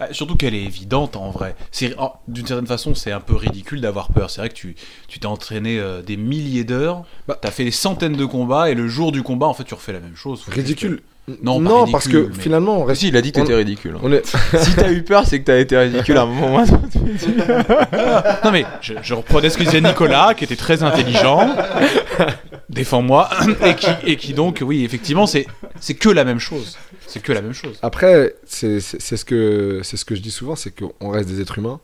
Ah, 0.00 0.12
Surtout 0.12 0.36
qu'elle 0.36 0.54
est 0.54 0.62
évidente 0.62 1.16
en 1.16 1.30
vrai. 1.30 1.56
C'est 1.72 1.92
oh, 1.98 2.12
d'une 2.28 2.46
certaine 2.46 2.68
façon, 2.68 2.94
c'est 2.94 3.10
un 3.10 3.18
peu 3.20 3.34
ridicule 3.34 3.80
d'avoir 3.80 4.08
peur. 4.12 4.30
C'est 4.30 4.40
vrai 4.40 4.48
que 4.48 4.54
tu 4.54 4.76
tu 5.08 5.18
t'es 5.18 5.26
entraîné 5.26 5.78
euh, 5.80 6.02
des 6.02 6.16
milliers 6.16 6.62
d'heures, 6.64 7.04
Bah- 7.26 7.36
t'as 7.40 7.50
fait 7.50 7.64
des 7.64 7.72
centaines 7.72 8.12
de 8.16 8.24
combats 8.24 8.70
et 8.70 8.74
le 8.74 8.86
jour 8.86 9.10
du 9.10 9.22
combat, 9.24 9.46
en 9.46 9.54
fait, 9.54 9.64
tu 9.64 9.74
refais 9.74 9.92
la 9.92 9.98
même 10.00 10.14
chose. 10.16 10.44
Ridicule. 10.48 11.02
Non, 11.42 11.60
non 11.60 11.86
parce 11.90 12.08
que 12.08 12.28
mais- 12.28 12.34
finalement 12.40 12.78
on 12.78 12.84
reste 12.84 13.02
si, 13.02 13.08
il 13.08 13.16
a 13.16 13.20
dit 13.20 13.32
que 13.32 13.40
t'étais 13.40 13.52
on- 13.52 13.58
ridicule. 13.58 13.94
hein. 13.96 14.00
on 14.02 14.10
est 14.12 14.24
si 14.62 14.74
t'as 14.76 14.90
eu 14.90 15.02
peur, 15.02 15.26
c'est 15.26 15.38
que 15.40 15.44
t'as 15.44 15.58
été 15.58 15.76
ridicule 15.76 16.16
à 16.16 16.22
un 16.22 16.26
moment 16.26 16.64
Non 18.44 18.50
mais 18.50 18.64
je, 18.80 18.94
je 19.02 19.14
reprenais 19.14 19.50
ce 19.50 19.58
que 19.58 19.64
disait 19.64 19.80
Nicolas, 19.82 20.32
qui 20.34 20.44
était 20.44 20.56
très 20.56 20.82
intelligent. 20.82 21.54
Défends-moi 22.68 23.30
et 23.64 23.74
qui 23.76 23.86
et 24.04 24.16
qui 24.16 24.34
donc 24.34 24.62
oui 24.64 24.84
effectivement 24.84 25.26
c'est 25.26 25.46
c'est 25.80 25.94
que 25.94 26.08
la 26.10 26.24
même 26.24 26.38
chose. 26.40 26.76
C'est 27.06 27.20
que 27.22 27.32
la 27.32 27.40
même 27.40 27.54
chose. 27.54 27.78
Après, 27.80 28.34
c'est 28.44 28.80
ce, 28.80 29.24
que, 29.24 29.80
c'est 29.82 29.96
ce 29.96 30.04
que 30.04 30.14
je 30.14 30.20
dis 30.20 30.30
souvent, 30.30 30.56
c'est 30.56 30.70
qu'on 30.78 31.08
reste 31.08 31.26
des 31.30 31.40
êtres 31.40 31.56
humains. 31.56 31.80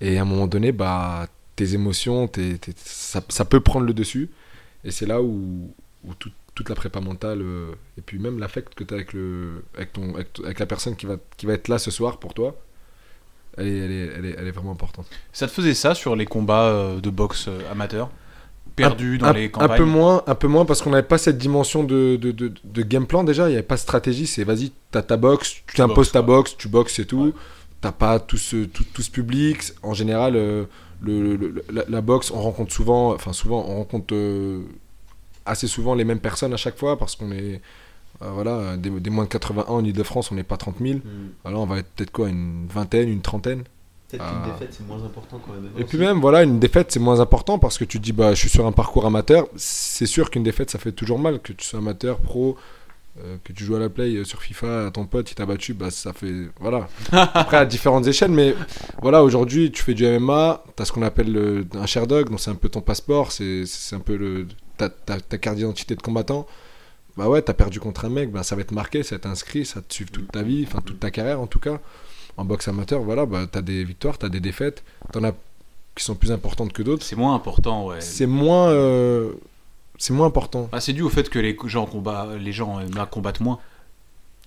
Et 0.00 0.16
à 0.16 0.22
un 0.22 0.24
moment 0.24 0.46
donné, 0.46 0.72
bah, 0.72 1.26
tes 1.54 1.74
émotions, 1.74 2.28
tes- 2.28 2.58
ça, 2.76 3.20
ça 3.28 3.44
peut 3.44 3.60
prendre 3.60 3.84
le 3.84 3.92
dessus. 3.92 4.30
Et 4.84 4.90
c'est 4.90 5.04
là 5.04 5.20
où, 5.20 5.74
où 6.04 6.14
tout- 6.14 6.30
toute 6.54 6.70
la 6.70 6.74
prépa 6.74 7.00
mentale, 7.00 7.42
euh, 7.42 7.72
et 7.98 8.00
puis 8.00 8.18
même 8.18 8.38
l'affect 8.38 8.74
que 8.74 8.84
tu 8.84 8.94
as 8.94 8.96
avec, 8.96 9.12
le, 9.12 9.64
avec, 9.76 9.92
ton, 9.92 10.14
avec, 10.14 10.28
avec 10.42 10.58
la 10.60 10.66
personne 10.66 10.96
qui 10.96 11.04
va, 11.04 11.16
qui 11.36 11.44
va 11.44 11.52
être 11.52 11.68
là 11.68 11.78
ce 11.78 11.90
soir 11.90 12.18
pour 12.18 12.32
toi, 12.32 12.56
elle 13.58 13.66
est, 13.68 13.76
elle 13.78 13.90
est, 13.92 14.10
elle 14.16 14.24
est, 14.24 14.34
elle 14.38 14.46
est 14.46 14.52
vraiment 14.52 14.72
importante. 14.72 15.06
Ça 15.34 15.46
te 15.46 15.52
faisait 15.52 15.74
ça 15.74 15.94
sur 15.94 16.16
les 16.16 16.24
combats 16.24 16.68
euh, 16.68 17.00
de 17.00 17.10
boxe 17.10 17.46
euh, 17.48 17.60
amateur 18.78 18.96
Perdus 18.96 19.18
dans 19.18 19.26
un, 19.26 19.32
les 19.32 19.44
un 19.46 19.48
campagnes 19.48 19.76
peu 19.78 19.84
moins, 19.84 20.22
un 20.26 20.34
peu 20.34 20.48
moins 20.48 20.64
parce 20.64 20.82
qu'on 20.82 20.90
n'avait 20.90 21.06
pas 21.06 21.18
cette 21.18 21.38
dimension 21.38 21.84
de, 21.84 22.16
de, 22.16 22.30
de, 22.32 22.52
de 22.64 22.82
game 22.82 23.06
plan 23.06 23.24
déjà. 23.24 23.46
Il 23.48 23.50
n'y 23.50 23.54
avait 23.56 23.62
pas 23.62 23.74
de 23.76 23.80
stratégie. 23.80 24.26
C'est 24.26 24.44
vas-y, 24.44 24.72
t'as 24.90 25.02
ta 25.02 25.16
boxe, 25.16 25.56
tu 25.66 25.74
Tu 25.74 25.82
imposes 25.82 25.96
boxes, 25.96 26.12
ta 26.12 26.22
boxe, 26.22 26.56
tu 26.56 26.68
boxes 26.68 26.98
et 26.98 27.06
tout. 27.06 27.34
T'as 27.80 27.92
pas 27.92 28.20
tout 28.20 28.36
ce, 28.38 28.64
tout, 28.64 28.84
tout 28.92 29.02
ce 29.02 29.10
public. 29.10 29.72
En 29.82 29.92
général, 29.94 30.36
euh, 30.36 30.64
le, 31.00 31.34
le- 31.36 31.64
la, 31.72 31.82
la 31.88 32.00
boxe, 32.00 32.30
on 32.30 32.40
rencontre 32.40 32.72
souvent, 32.72 33.12
enfin 33.14 33.32
souvent, 33.32 33.64
on 33.68 33.76
rencontre 33.76 34.14
euh, 34.14 34.62
assez 35.44 35.66
souvent 35.66 35.94
les 35.94 36.04
mêmes 36.04 36.20
personnes 36.20 36.54
à 36.54 36.56
chaque 36.56 36.78
fois 36.78 36.96
parce 36.98 37.16
qu'on 37.16 37.32
est, 37.32 37.60
euh, 38.22 38.30
voilà, 38.32 38.76
des, 38.76 38.90
des 38.90 39.10
moins 39.10 39.24
de 39.24 39.28
81 39.30 39.64
en 39.72 39.84
Ile-de-France, 39.84 40.30
on 40.30 40.36
n'est 40.36 40.44
pas 40.44 40.56
30 40.56 40.76
000. 40.80 40.98
Hmm. 40.98 41.00
Alors 41.44 41.62
on 41.62 41.66
va 41.66 41.78
être 41.78 41.88
peut-être 41.96 42.12
quoi, 42.12 42.28
une 42.28 42.66
vingtaine, 42.68 43.08
une 43.08 43.20
trentaine? 43.22 43.64
Peut-être 44.18 44.24
Ah. 44.26 44.48
défaite 44.58 44.74
c'est 44.76 44.86
moins 44.86 45.02
important 45.04 45.40
quand 45.44 45.52
même. 45.54 45.68
Et 45.78 45.84
puis 45.84 45.98
même, 45.98 46.20
voilà, 46.20 46.42
une 46.44 46.58
défaite, 46.60 46.92
c'est 46.92 47.00
moins 47.00 47.20
important 47.20 47.58
parce 47.58 47.78
que 47.78 47.84
tu 47.84 47.98
te 47.98 48.04
dis, 48.04 48.12
bah, 48.12 48.34
je 48.34 48.38
suis 48.40 48.48
sur 48.50 48.66
un 48.66 48.72
parcours 48.72 49.04
amateur. 49.06 49.48
C'est 49.56 50.06
sûr 50.06 50.30
qu'une 50.30 50.42
défaite, 50.44 50.70
ça 50.70 50.78
fait 50.78 50.92
toujours 50.92 51.18
mal. 51.18 51.40
Que 51.40 51.52
tu 51.52 51.64
sois 51.66 51.78
amateur, 51.80 52.18
pro, 52.18 52.56
euh, 53.20 53.36
que 53.44 53.52
tu 53.52 53.64
joues 53.64 53.76
à 53.76 53.78
la 53.78 53.88
play 53.88 54.14
euh, 54.16 54.24
sur 54.24 54.40
FIFA, 54.42 54.90
ton 54.92 55.06
pote, 55.06 55.30
il 55.30 55.34
t'a 55.34 55.44
battu, 55.46 55.74
bah, 55.74 55.90
ça 55.90 56.12
fait. 56.12 56.32
Voilà. 56.60 56.88
Après, 57.12 57.56
à 57.56 57.64
différentes 57.66 58.06
échelles, 58.06 58.30
mais 58.30 58.54
voilà, 59.00 59.22
aujourd'hui, 59.24 59.70
tu 59.72 59.82
fais 59.82 59.94
du 59.94 60.06
MMA, 60.06 60.62
tu 60.76 60.82
as 60.82 60.86
ce 60.86 60.92
qu'on 60.92 61.02
appelle 61.02 61.32
le- 61.32 61.66
un 61.74 61.86
Sherdog, 61.86 62.28
donc 62.30 62.40
c'est 62.40 62.50
un 62.50 62.54
peu 62.54 62.68
ton 62.68 62.80
passeport, 62.82 63.32
c'est 63.32 63.64
c'est 63.66 63.96
un 63.96 64.00
peu 64.00 64.16
le, 64.16 64.46
ta, 64.76 64.88
ta, 64.88 65.20
ta 65.20 65.38
carte 65.38 65.56
d'identité 65.56 65.94
de 65.96 66.02
combattant. 66.02 66.46
Bah 67.16 67.28
ouais, 67.28 67.42
t'as 67.42 67.52
perdu 67.52 67.78
contre 67.80 68.06
un 68.06 68.08
mec, 68.08 68.30
bah, 68.32 68.42
ça 68.42 68.56
va 68.56 68.62
être 68.62 68.72
marqué, 68.72 69.02
ça 69.02 69.14
va 69.14 69.16
être 69.16 69.26
inscrit, 69.26 69.66
ça 69.66 69.82
te 69.82 69.92
suit 69.92 70.06
toute 70.06 70.32
ta 70.32 70.42
vie, 70.42 70.64
enfin 70.66 70.80
toute 70.84 70.98
ta 71.00 71.10
carrière 71.10 71.40
en 71.40 71.46
tout 71.46 71.58
cas. 71.58 71.78
En 72.36 72.44
boxe 72.44 72.68
amateur, 72.68 73.02
voilà, 73.02 73.26
bah, 73.26 73.46
t'as 73.50 73.60
des 73.62 73.84
victoires, 73.84 74.16
t'as 74.18 74.28
des 74.28 74.40
défaites, 74.40 74.82
t'en 75.12 75.22
as 75.24 75.32
qui 75.94 76.02
sont 76.04 76.14
plus 76.14 76.32
importantes 76.32 76.72
que 76.72 76.82
d'autres. 76.82 77.04
C'est 77.04 77.16
moins 77.16 77.34
important, 77.34 77.86
ouais. 77.86 78.00
C'est 78.00 78.26
moins, 78.26 78.68
euh, 78.70 79.32
c'est 79.98 80.14
moins 80.14 80.26
important. 80.26 80.68
Ah, 80.72 80.80
c'est 80.80 80.94
dû 80.94 81.02
au 81.02 81.10
fait 81.10 81.28
que 81.28 81.38
les 81.38 81.56
gens 81.66 81.84
combat, 81.84 82.28
les 82.38 82.52
gens 82.52 82.74
en 82.76 82.80
MMA 82.80 83.06
combattent 83.06 83.40
moins. 83.40 83.58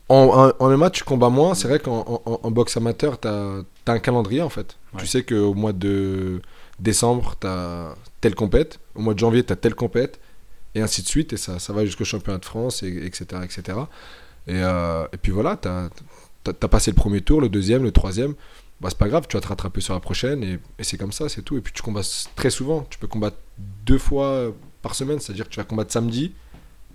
En, 0.10 0.52
en, 0.60 0.66
en 0.66 0.70
MMA, 0.70 0.90
tu 0.90 1.03
combats 1.03 1.30
moins. 1.30 1.53
C'est 1.56 1.68
vrai 1.68 1.80
qu'en 1.80 1.99
en, 2.07 2.22
en- 2.32 2.40
en 2.44 2.52
boxe 2.52 2.78
amateur, 2.78 3.20
t'as 3.20 3.60
as 3.88 3.91
un 3.91 3.99
calendrier 3.99 4.41
en 4.41 4.49
fait. 4.49 4.78
Ouais. 4.94 4.99
Tu 5.02 5.07
sais 5.07 5.24
qu'au 5.24 5.53
mois 5.53 5.74
de 5.74 6.41
décembre, 6.80 7.36
t'as 7.40 7.94
telle 8.22 8.36
compète. 8.36 8.80
Au 8.95 9.02
mois 9.02 9.14
de 9.14 9.20
janvier, 9.20 9.44
t'as 9.44 9.56
telle 9.56 9.76
compète. 9.76 10.20
Et 10.74 10.82
ainsi 10.82 11.02
de 11.03 11.07
suite. 11.07 11.34
Et 11.34 11.38
ça, 11.38 11.60
ça 11.60 11.74
va 11.74 11.86
jusqu'au 11.86 12.06
championnat 12.06 12.40
de 12.40 12.45
France, 12.45 12.82
et, 12.84 13.06
etc., 13.06 13.26
etc. 13.44 13.78
Et, 14.48 14.53
euh, 14.62 15.06
et 15.14 15.18
puis 15.18 15.32
voilà, 15.32 15.56
t'as 15.57 15.86
as, 15.86 15.90
passé 16.54 16.92
le 16.92 16.96
premier 16.96 17.22
tour, 17.22 17.42
le 17.42 17.50
deuxième, 17.50 17.84
le 17.84 17.92
troisième. 17.92 18.34
Bah, 18.82 18.90
c'est 18.90 18.98
pas 18.98 19.08
grave, 19.08 19.26
tu 19.30 19.38
vas 19.38 19.42
te 19.42 19.48
rattraper 19.48 19.80
sur 19.82 19.94
la 19.94 20.00
prochaine. 20.00 20.44
Et, 20.44 20.60
et 20.80 20.84
c'est 20.84 20.98
comme 20.98 21.12
ça, 21.12 21.30
c'est 21.30 21.42
tout. 21.42 21.58
Et 21.58 21.62
puis 21.62 21.72
tu 21.74 21.82
combats 21.82 22.02
très 22.36 22.50
souvent. 22.50 22.86
Tu 22.90 22.98
peux 23.00 23.08
combattre 23.08 23.38
deux 23.86 23.98
fois 23.98 24.54
par 24.82 24.96
semaine. 24.96 25.20
C'est-à-dire 25.20 25.46
que 25.46 25.50
tu 25.50 25.58
vas 25.60 25.64
combattre 25.64 25.92
samedi. 25.94 26.34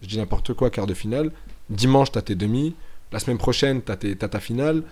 Je 0.03 0.09
dis 0.09 0.19
n'importe 0.19 0.53
quoi, 0.55 0.71
quart 0.71 0.87
de 0.87 0.95
finale. 0.95 1.31
Dimanche, 1.71 2.13
t'as 2.13 2.23
tes 2.23 2.35
demi. 2.35 2.75
La 3.13 3.19
semaine 3.19 3.39
prochaine, 3.39 3.81
t'as 3.83 3.97
tes- 3.97 4.15
t'as 4.17 4.29
ta 4.29 4.41
finale. 4.41 4.83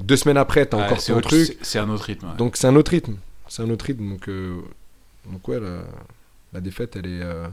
Deux 0.00 0.16
semaines 0.16 0.36
après, 0.36 0.64
t'as 0.66 0.76
Ouais, 0.78 0.84
encore 0.84 1.02
ton 1.04 1.16
autre- 1.16 1.28
truc. 1.28 1.58
c'est- 1.62 1.78
un 1.78 1.88
autre 1.90 2.04
rythme. 2.04 2.28
ouais. 2.28 2.36
Donc 2.36 2.56
c'est 2.56 2.66
un 2.66 2.76
autre 2.76 2.90
rythme. 2.92 3.16
C'est 3.48 3.62
un 3.62 3.70
autre 3.70 3.84
rythme. 3.84 4.08
Donc, 4.08 4.28
euh, 4.28 4.60
donc 5.30 5.46
ouais, 5.48 5.58
la, 5.60 5.82
la 6.52 6.60
défaite, 6.60 6.96
elle 6.96 7.06
est. 7.06 7.22
euh, 7.22 7.46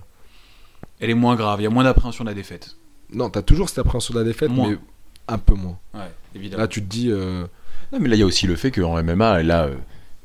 Elle 1.00 1.10
est 1.10 1.14
moins 1.16 1.36
grave, 1.36 1.60
il 1.60 1.64
y 1.64 1.68
a 1.68 1.70
moins 1.70 1.84
d'appréhension 1.84 2.24
de 2.24 2.30
la 2.30 2.34
défaite. 2.36 2.76
Non, 3.12 3.30
t'as 3.30 3.42
toujours 3.42 3.68
cette 3.70 3.80
appréhension 3.80 4.14
de 4.14 4.20
la 4.20 4.26
défaite, 4.26 4.50
Moins. 4.50 4.70
mais 4.72 4.78
un 5.28 5.38
peu 5.38 5.54
moins. 5.56 5.78
Ouais, 5.94 6.12
évidemment. 6.36 6.62
Là, 6.62 6.68
tu 6.68 6.82
te 6.82 6.88
dis. 6.88 7.10
euh, 7.12 7.46
Non, 7.92 8.00
mais 8.00 8.10
là, 8.10 8.16
il 8.16 8.20
y 8.20 8.24
a 8.24 8.26
aussi 8.26 8.48
le 8.48 8.56
fait 8.56 8.72
qu'en 8.72 9.02
MMA, 9.02 9.44
là, 9.44 9.66
euh, 9.66 9.76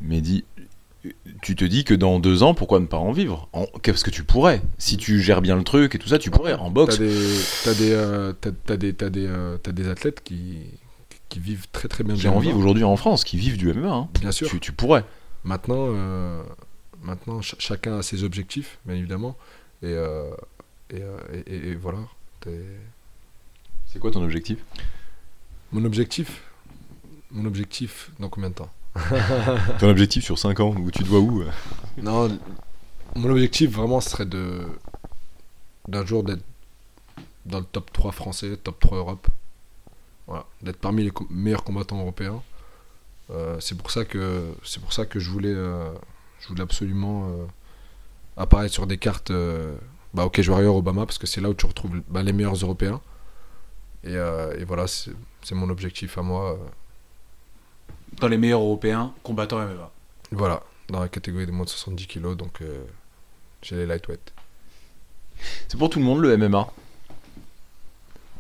Mehdi, 0.01 0.45
tu 1.41 1.57
te 1.57 1.65
dis 1.65 1.85
que 1.85 1.95
dans 1.95 2.19
deux 2.21 2.43
ans, 2.43 2.53
pourquoi 2.55 2.79
ne 2.81 2.85
pas 2.87 2.99
en 2.99 3.11
vivre 3.13 3.49
en... 3.55 3.65
Parce 3.83 4.03
que 4.03 4.11
tu 4.11 4.23
pourrais. 4.25 4.61
Si 4.77 4.97
tu 4.99 5.21
gères 5.21 5.41
bien 5.41 5.57
le 5.57 5.65
truc 5.65 5.95
et 5.95 5.99
tout 5.99 6.09
ça, 6.09 6.19
tu 6.19 6.31
pourrais. 6.31 6.53
En 6.55 6.71
boxe, 6.71 6.97
t'as 7.65 7.75
des, 7.75 7.93
euh, 7.93 8.33
t'as- 8.39 8.51
t'as 8.53 8.77
des, 8.77 8.93
t'as 8.93 9.09
des, 9.09 9.27
euh, 9.27 9.57
t'as 9.63 9.73
des 9.73 9.89
athlètes 9.89 10.23
qui, 10.23 10.59
qui 11.31 11.41
vivent 11.41 11.67
très 11.73 11.89
très 11.89 12.05
bien. 12.05 12.15
j'ai 12.17 12.29
du 12.29 12.29
envie 12.29 12.49
MMA. 12.51 12.59
aujourd'hui 12.59 12.85
en 12.85 12.97
France 12.97 13.25
qui 13.25 13.39
vivent 13.39 13.57
du 13.57 13.73
MMA. 13.73 13.89
hein. 13.91 14.09
Bien 14.21 14.31
sûr. 14.33 14.49
Tu, 14.49 14.61
tu 14.61 14.73
pourrais. 14.73 15.05
Maintenant, 15.45 15.87
euh, 15.89 16.43
maintenant 17.03 17.41
ch- 17.41 17.57
chacun 17.59 17.99
a 17.99 18.03
ses 18.03 18.23
objectifs, 18.25 18.79
bien 18.85 18.97
évidemment. 18.97 19.37
Et, 19.83 19.87
euh, 19.87 20.29
et, 20.91 21.01
euh, 21.01 21.17
et- 21.47 21.55
et- 21.55 21.69
et 21.71 21.75
voilà. 21.77 21.99
C'est 23.93 23.99
quoi 23.99 24.11
ton 24.11 24.23
objectif? 24.23 24.59
Mon 25.73 25.85
objectif? 25.85 26.43
Mon 27.33 27.45
objectif 27.45 28.11
dans 28.21 28.29
combien 28.29 28.51
de 28.51 28.55
temps? 28.55 28.71
Ton 29.79 29.89
objectif 29.89 30.25
sur 30.25 30.37
5 30.37 30.59
ans 30.61 30.75
Où 30.77 30.91
tu 30.91 31.05
te 31.05 31.09
vois 31.09 31.21
où? 31.21 31.45
Non, 31.99 32.29
mon 33.15 33.31
objectif 33.31 33.71
vraiment 33.71 34.01
ce 34.01 34.11
serait 34.11 34.27
de 34.27 34.63
d'un 35.89 36.05
jour 36.05 36.23
d'être 36.23 36.43
dans 37.47 37.59
le 37.59 37.65
top 37.65 37.93
3 37.93 38.13
français, 38.13 38.57
top 38.57 38.79
3 38.81 38.99
Europe. 38.99 39.29
Voilà, 40.27 40.47
d'être 40.63 40.79
parmi 40.79 41.05
les 41.05 41.13
meilleurs 41.31 41.65
combattants 41.65 42.01
européens. 42.01 42.43
Euh, 43.31 43.59
c'est 43.61 43.77
pour 43.77 43.91
ça 43.91 44.05
que 44.05 44.53
c'est 44.65 44.81
pour 44.81 44.93
ça 44.93 45.07
que 45.07 45.19
je 45.19 45.31
voulais 45.31 45.53
euh, 45.53 45.91
je 46.41 46.49
voulais 46.49 46.63
absolument 46.63 47.29
euh, 47.29 47.47
apparaître 48.37 48.75
sur 48.75 48.87
des 48.87 48.99
cartes 48.99 49.31
euh, 49.31 49.77
bah, 50.15 50.25
OK 50.25 50.41
Warrior 50.47 50.77
Obama 50.77 51.07
parce 51.07 51.19
que 51.19 51.27
c'est 51.27 51.41
là 51.41 51.51
où 51.51 51.55
tu 51.55 51.67
retrouves 51.67 52.01
bah, 52.09 52.23
les 52.23 52.33
meilleurs 52.33 52.55
européens. 52.55 53.01
Et, 54.05 54.15
euh, 54.17 54.55
et 54.59 54.65
voilà, 54.65 54.87
c'est 54.87 55.55
mon 55.55 55.69
objectif 55.69 56.17
à 56.19 56.23
moi. 56.23 56.53
euh, 56.53 56.57
Dans 58.21 58.29
les 58.29 58.39
meilleurs 58.39 58.61
européens, 58.63 59.13
combattants 59.23 59.59
MMA. 59.59 59.91
voilà, 60.33 60.63
dans 60.89 61.01
la 61.01 61.09
catégorie 61.09 61.47
des 61.47 61.53
moins 61.53 61.65
de 61.65 61.71
70 61.71 62.07
kilos, 62.07 62.37
donc 62.37 62.61
euh, 62.63 62.83
j'ai 63.63 63.77
les 63.77 63.87
lightweight. 63.87 64.33
C'est 65.69 65.79
pour 65.79 65.91
tout 65.91 65.99
le 65.99 66.05
monde 66.05 66.21
le 66.21 66.37
MMA 66.37 66.69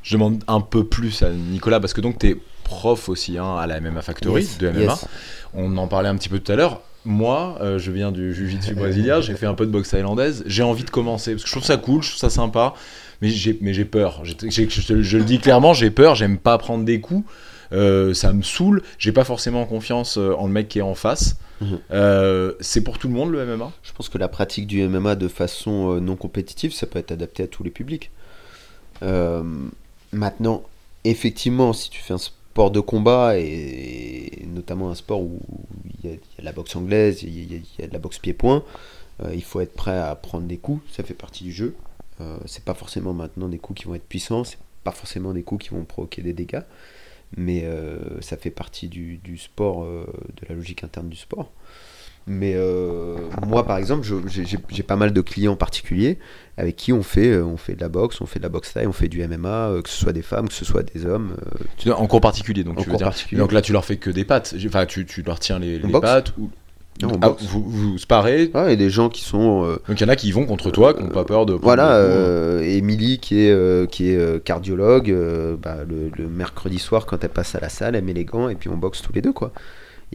Je 0.02 0.14
demande 0.14 0.42
un 0.48 0.60
peu 0.60 0.84
plus 0.84 1.22
à 1.22 1.30
Nicolas 1.30 1.80
parce 1.80 1.92
que 1.94 2.00
donc 2.00 2.18
t'es 2.18 2.36
prof 2.64 3.08
aussi 3.08 3.38
hein, 3.38 3.56
à 3.56 3.66
la 3.66 3.80
MMA 3.80 4.02
Factory 4.02 4.42
Yes, 4.42 4.58
de 4.58 4.70
MMA. 4.70 4.80
yes. 4.80 5.06
On 5.54 5.76
en 5.78 5.88
parlait 5.88 6.08
un 6.08 6.16
petit 6.16 6.28
peu 6.28 6.38
tout 6.38 6.52
à 6.52 6.56
l'heure. 6.56 6.80
Moi, 7.06 7.56
euh, 7.62 7.78
je 7.78 7.90
viens 7.90 8.12
du 8.12 8.34
jiu-jitsu 8.34 8.74
brésilien, 8.74 9.22
j'ai 9.22 9.34
fait 9.34 9.46
un 9.46 9.54
peu 9.54 9.64
de 9.66 9.70
boxe 9.70 9.88
thaïlandaise. 9.90 10.42
J'ai 10.46 10.62
envie 10.62 10.84
de 10.84 10.90
commencer 10.90 11.32
parce 11.32 11.44
que 11.44 11.48
je 11.48 11.52
trouve 11.54 11.64
ça 11.64 11.78
cool, 11.78 12.02
je 12.02 12.10
trouve 12.10 12.20
ça 12.20 12.28
sympa, 12.30 12.74
mais 13.20 13.28
j'ai 13.28 13.58
mais 13.60 13.74
j'ai 13.74 13.84
peur. 13.84 14.22
J'ai- 14.24 14.50
j'ai- 14.50 14.68
je, 15.02 15.18
le 15.18 15.24
dis 15.24 15.38
clairement, 15.38 15.74
j'ai 15.74 15.90
peur. 15.90 16.14
J'aime 16.14 16.38
pas 16.38 16.58
prendre 16.58 16.84
des 16.84 17.00
coups. 17.00 17.24
Euh, 17.72 18.14
ça 18.14 18.32
me 18.32 18.42
saoule. 18.42 18.82
J'ai 18.98 19.12
pas 19.12 19.24
forcément 19.24 19.64
confiance 19.64 20.18
euh, 20.18 20.34
en 20.36 20.46
le 20.46 20.52
mec 20.52 20.68
qui 20.68 20.78
est 20.80 20.82
en 20.82 20.94
face. 20.94 21.36
Mhm. 21.60 21.78
Euh, 21.92 22.52
c'est 22.60 22.82
pour 22.82 22.98
tout 22.98 23.06
le 23.08 23.14
monde 23.14 23.30
le 23.30 23.44
MMA. 23.44 23.70
Je 23.82 23.92
pense 23.92 24.08
que 24.08 24.18
la 24.18 24.28
pratique 24.28 24.66
du 24.66 24.82
MMA 24.88 25.14
de 25.14 25.28
façon 25.28 26.00
non 26.00 26.16
compétitive, 26.16 26.72
ça 26.72 26.86
peut 26.86 26.98
être 26.98 27.12
adapté 27.12 27.42
à 27.42 27.46
tous 27.46 27.62
les 27.62 27.70
publics. 27.70 28.10
Euh, 29.02 29.42
maintenant, 30.12 30.62
effectivement, 31.04 31.72
si 31.72 31.90
tu 31.90 32.00
fais 32.02 32.14
un 32.14 32.18
sport 32.18 32.70
de 32.70 32.80
combat, 32.80 33.38
et, 33.38 34.42
et 34.42 34.46
notamment 34.46 34.90
un 34.90 34.94
sport 34.94 35.20
où 35.20 35.40
il 36.02 36.10
y, 36.10 36.12
a, 36.12 36.16
il 36.16 36.34
y 36.36 36.38
a 36.38 36.40
de 36.40 36.44
la 36.46 36.52
boxe 36.52 36.74
anglaise, 36.76 37.22
il 37.22 37.30
y 37.52 37.54
a, 37.54 37.58
il 37.58 37.80
y 37.80 37.84
a 37.84 37.86
de 37.88 37.92
la 37.92 37.98
boxe 37.98 38.18
pied-point, 38.18 38.62
euh, 39.24 39.30
il 39.34 39.42
faut 39.42 39.60
être 39.60 39.74
prêt 39.74 39.96
à 39.98 40.14
prendre 40.14 40.46
des 40.46 40.56
coups, 40.56 40.82
ça 40.94 41.02
fait 41.04 41.14
partie 41.14 41.44
du 41.44 41.52
jeu. 41.52 41.74
Euh, 42.20 42.36
c'est 42.46 42.64
pas 42.64 42.74
forcément 42.74 43.12
maintenant 43.14 43.48
des 43.48 43.58
coups 43.58 43.80
qui 43.80 43.86
vont 43.86 43.94
être 43.94 44.06
puissants, 44.08 44.44
c'est 44.44 44.58
pas 44.84 44.92
forcément 44.92 45.32
des 45.32 45.42
coups 45.42 45.64
qui 45.66 45.74
vont 45.74 45.84
provoquer 45.84 46.22
des 46.22 46.32
dégâts, 46.32 46.62
mais 47.36 47.62
euh, 47.64 48.20
ça 48.20 48.36
fait 48.36 48.50
partie 48.50 48.88
du, 48.88 49.16
du 49.18 49.38
sport, 49.38 49.84
euh, 49.84 50.04
de 50.40 50.48
la 50.48 50.54
logique 50.54 50.84
interne 50.84 51.08
du 51.08 51.16
sport. 51.16 51.50
Mais 52.26 52.54
moi, 53.46 53.66
par 53.66 53.78
exemple, 53.78 54.06
j'ai 54.28 54.82
pas 54.82 54.94
mal 54.94 55.12
de 55.12 55.20
clients 55.22 55.56
particuliers 55.56 56.18
avec 56.58 56.76
qui 56.76 56.92
on 56.92 57.02
fait, 57.02 57.40
on 57.40 57.56
fait 57.56 57.74
de 57.74 57.80
la 57.80 57.88
boxe, 57.88 58.20
on 58.20 58.26
fait 58.26 58.38
de 58.38 58.44
la 58.44 58.50
boxe 58.50 58.74
taille, 58.74 58.86
on 58.86 58.92
fait 58.92 59.08
du 59.08 59.26
MMA, 59.26 59.80
que 59.82 59.88
ce 59.88 59.96
soit 59.98 60.12
des 60.12 60.22
femmes, 60.22 60.46
que 60.48 60.54
ce 60.54 60.66
soit 60.66 60.82
des 60.82 61.06
hommes. 61.06 61.34
Tu- 61.78 61.90
En 61.90 62.06
cours 62.06 62.20
particulier, 62.20 62.62
donc 62.62 62.78
En 62.78 62.82
tu 62.82 62.90
veux 62.90 62.96
dire. 62.98 63.06
Donc 63.40 63.52
là, 63.52 63.62
tu 63.62 63.72
leur 63.72 63.84
fais 63.86 63.96
que 63.96 64.10
des 64.10 64.24
pattes. 64.26 64.54
Enfin, 64.66 64.84
tu, 64.84 65.06
tu 65.06 65.22
leur 65.22 65.40
tiens 65.40 65.58
les, 65.58 65.78
les 65.78 65.92
pattes. 66.02 66.34
Ou... 66.38 66.50
Non, 67.02 67.18
Ah, 67.22 67.34
vous, 67.38 67.62
vous 67.62 67.98
sparez. 67.98 68.50
Ah, 68.54 68.70
et 68.70 68.76
des 68.76 68.90
gens 68.90 69.08
qui 69.08 69.22
sont 69.22 69.64
euh, 69.64 69.78
Donc 69.88 70.00
il 70.00 70.02
y 70.02 70.06
en 70.06 70.08
a 70.08 70.16
qui 70.16 70.32
vont 70.32 70.46
contre 70.46 70.70
toi, 70.70 70.94
qui 70.94 71.02
n'ont 71.02 71.08
pas 71.08 71.24
peur 71.24 71.46
de. 71.46 71.54
Voilà, 71.54 71.94
euh, 71.94 72.62
Émilie 72.62 73.18
qui 73.18 73.40
est, 73.40 73.50
euh, 73.50 73.86
qui 73.86 74.10
est 74.10 74.44
cardiologue, 74.44 75.14
bah, 75.62 75.78
le, 75.88 76.10
le 76.16 76.28
mercredi 76.28 76.78
soir 76.78 77.06
quand 77.06 77.22
elle 77.24 77.30
passe 77.30 77.54
à 77.54 77.60
la 77.60 77.68
salle, 77.68 77.96
elle 77.96 78.04
met 78.04 78.12
les 78.12 78.24
gants 78.24 78.48
et 78.48 78.54
puis 78.54 78.68
on 78.68 78.76
boxe 78.76 79.02
tous 79.02 79.12
les 79.12 79.22
deux 79.22 79.32
quoi. 79.32 79.52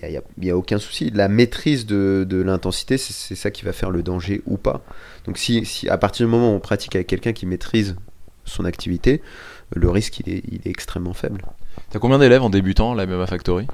Il 0.04 0.22
n'y 0.38 0.50
a, 0.52 0.58
aucun 0.58 0.78
souci. 0.78 1.10
La 1.10 1.30
maîtrise 1.30 1.86
de, 1.86 2.26
de 2.28 2.42
l'intensité, 2.42 2.98
c'est 2.98 3.36
ça 3.36 3.50
qui 3.50 3.64
va 3.64 3.72
faire 3.72 3.92
le 3.92 4.04
danger 4.04 4.42
ou 4.46 4.58
pas. 4.58 4.82
Donc 5.26 5.38
si, 5.38 5.66
si 5.66 5.88
à 5.88 5.98
partir 5.98 6.26
du 6.26 6.32
moment 6.32 6.52
où 6.52 6.56
on 6.56 6.60
pratique 6.60 6.96
avec 6.96 7.08
quelqu'un 7.08 7.32
qui 7.32 7.46
maîtrise 7.46 7.96
son 8.44 8.66
activité, 8.66 9.22
le 9.74 9.90
risque 9.90 10.20
il 10.20 10.30
est, 10.30 10.44
il 10.52 10.60
est 10.66 10.70
extrêmement 10.70 11.14
faible. 11.14 11.46
T'as 11.92 12.00
combien 12.00 12.20
d'élèves 12.20 12.44
en 12.44 12.50
débutant 12.50 12.94
la 12.94 13.06
MMA 13.06 13.26
Factory? 13.26 13.68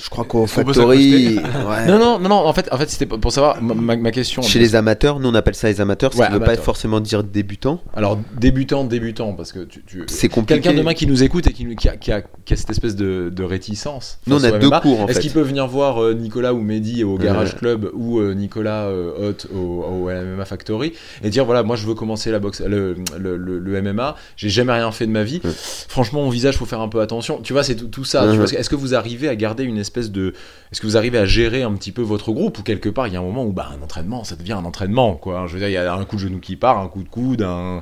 Je 0.00 0.08
crois 0.10 0.24
qu'au 0.24 0.44
Est-ce 0.44 0.54
Factory, 0.54 1.38
ouais. 1.38 1.86
Non, 1.88 1.98
non, 1.98 2.18
non, 2.20 2.28
non, 2.28 2.36
en 2.36 2.52
fait, 2.52 2.68
en 2.72 2.78
fait 2.78 2.88
c'était 2.88 3.06
pour 3.06 3.32
savoir 3.32 3.60
ma, 3.60 3.96
question. 4.12 4.42
chez 4.42 4.58
les 4.60 4.76
amateurs, 4.76 5.18
nous 5.18 5.28
on 5.28 5.34
appelle 5.34 5.54
ça 5.56 5.68
les 5.68 5.80
amateurs, 5.80 6.12
ça 6.12 6.20
Ouais, 6.20 6.28
ne 6.28 6.34
veut 6.34 6.44
pas 6.44 6.56
forcément 6.56 7.00
dire 7.00 7.24
débutant. 7.24 7.80
Alors, 7.94 8.18
débutant, 8.38 8.84
débutant, 8.84 9.32
parce 9.32 9.52
que 9.52 9.60
tu. 9.64 9.82
tu- 9.84 10.04
C'est 10.06 10.28
compliqué. 10.28 10.60
Quelqu'un 10.60 10.78
demain 10.78 10.94
qui 10.94 11.06
nous 11.08 11.22
écoute 11.24 11.46
et 11.48 11.52
qui, 11.52 11.66
a, 11.88 11.96
qui 11.96 12.12
a- 12.12 12.22
qui 12.22 12.52
a 12.52 12.56
cette 12.56 12.70
espèce 12.70 12.94
de, 12.96 13.28
de 13.34 13.42
réticence. 13.42 14.18
Nous 14.26 14.36
on 14.36 14.44
a 14.44 14.52
deux 14.52 14.68
MMA. 14.68 14.80
cours 14.80 15.00
en 15.00 15.06
Est-ce 15.08 15.14
fait. 15.16 15.20
qu'il 15.22 15.32
peut 15.32 15.42
venir 15.42 15.66
voir 15.66 16.02
euh, 16.02 16.14
Nicolas 16.14 16.54
ou 16.54 16.60
Mehdi 16.60 17.02
au 17.04 17.18
Garage 17.18 17.54
Ouais. 17.54 17.58
Club 17.58 17.90
ou 17.94 18.18
euh, 18.20 18.34
Nicolas 18.34 18.84
euh, 18.86 19.30
Hott 19.30 19.46
au, 19.54 19.58
au 19.58 20.10
MMA 20.10 20.44
Factory 20.44 20.92
et 21.24 21.30
dire 21.30 21.44
voilà 21.44 21.62
moi 21.62 21.76
je 21.76 21.86
veux 21.86 21.94
commencer 21.94 22.30
la 22.30 22.38
boxe 22.38 22.60
le, 22.60 22.94
le, 23.18 23.36
le- 23.36 23.58
le 23.58 23.82
MMA 23.82 24.14
j'ai 24.36 24.48
jamais 24.48 24.72
rien 24.72 24.90
fait 24.92 25.06
de 25.06 25.10
ma 25.12 25.24
vie 25.24 25.40
Ouais. 25.44 25.50
franchement 25.88 26.22
mon 26.22 26.30
visage 26.30 26.56
faut 26.56 26.66
faire 26.66 26.80
un 26.80 26.88
peu 26.88 27.00
attention 27.00 27.40
tu 27.42 27.52
vois 27.52 27.62
c'est 27.62 27.74
tout, 27.76 27.86
tout 27.86 28.04
ça 28.04 28.26
est-ce 28.54 28.68
que 28.70 28.76
vous 28.76 28.94
arrivez 28.94 29.28
à 29.28 29.36
garder 29.36 29.64
une 29.64 29.78
espèce 29.88 30.10
de 30.10 30.32
est-ce 30.70 30.80
que 30.80 30.86
vous 30.86 30.96
arrivez 30.96 31.18
à 31.18 31.24
gérer 31.26 31.62
un 31.62 31.72
petit 31.74 31.92
peu 31.92 32.02
votre 32.02 32.32
groupe 32.32 32.58
ou 32.58 32.62
quelque 32.62 32.88
part 32.88 33.06
il 33.08 33.12
y 33.14 33.16
a 33.16 33.20
un 33.20 33.22
moment 33.22 33.44
où 33.44 33.52
bah 33.52 33.70
un 33.76 33.82
entraînement 33.82 34.22
ça 34.24 34.36
devient 34.36 34.52
un 34.52 34.64
entraînement 34.64 35.16
quoi 35.16 35.46
je 35.46 35.52
veux 35.54 35.58
dire 35.58 35.68
il 35.68 35.72
y 35.72 35.76
a 35.76 35.92
un 35.94 36.04
coup 36.04 36.16
de 36.16 36.20
genou 36.20 36.38
qui 36.40 36.56
part 36.56 36.78
un 36.78 36.88
coup 36.88 37.02
de 37.02 37.08
coude 37.08 37.42
un 37.42 37.80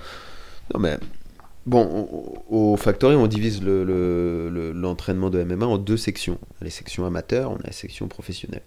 Non 0.75 0.81
mais 0.81 0.99
bon, 1.67 2.09
au, 2.49 2.77
Factory, 2.77 3.17
on 3.17 3.27
divise 3.27 3.63
le- 3.63 3.85
le- 3.85 4.49
le- 4.51 4.73
l'entraînement 4.73 5.31
de 5.31 5.43
MMA 5.43 5.67
en 5.67 5.79
deux 5.79 5.97
sections. 5.97 6.39
Les 6.63 6.71
sections 6.71 7.05
amateurs, 7.07 7.51
on 7.51 7.57
a 7.57 7.67
la 7.67 7.73
section 7.73 8.07
professionnelle. 8.09 8.63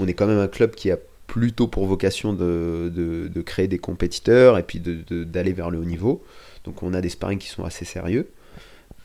On 0.00 0.06
est 0.08 0.14
quand 0.14 0.26
même 0.26 0.38
un 0.40 0.48
club 0.48 0.74
qui 0.74 0.90
a 0.90 0.98
plutôt 1.28 1.68
pour 1.68 1.86
vocation 1.86 2.32
de, 2.32 2.90
de- 2.94 3.42
créer 3.42 3.68
des 3.68 3.78
compétiteurs 3.78 4.58
et 4.58 4.62
puis 4.64 4.80
d'aller 4.80 5.52
vers 5.52 5.70
le 5.70 5.78
haut 5.78 5.84
niveau. 5.84 6.22
Donc 6.64 6.82
on 6.82 6.94
a 6.94 7.00
des 7.00 7.08
sparring 7.10 7.38
qui 7.38 7.48
sont 7.48 7.64
assez 7.64 7.84
sérieux. 7.84 8.28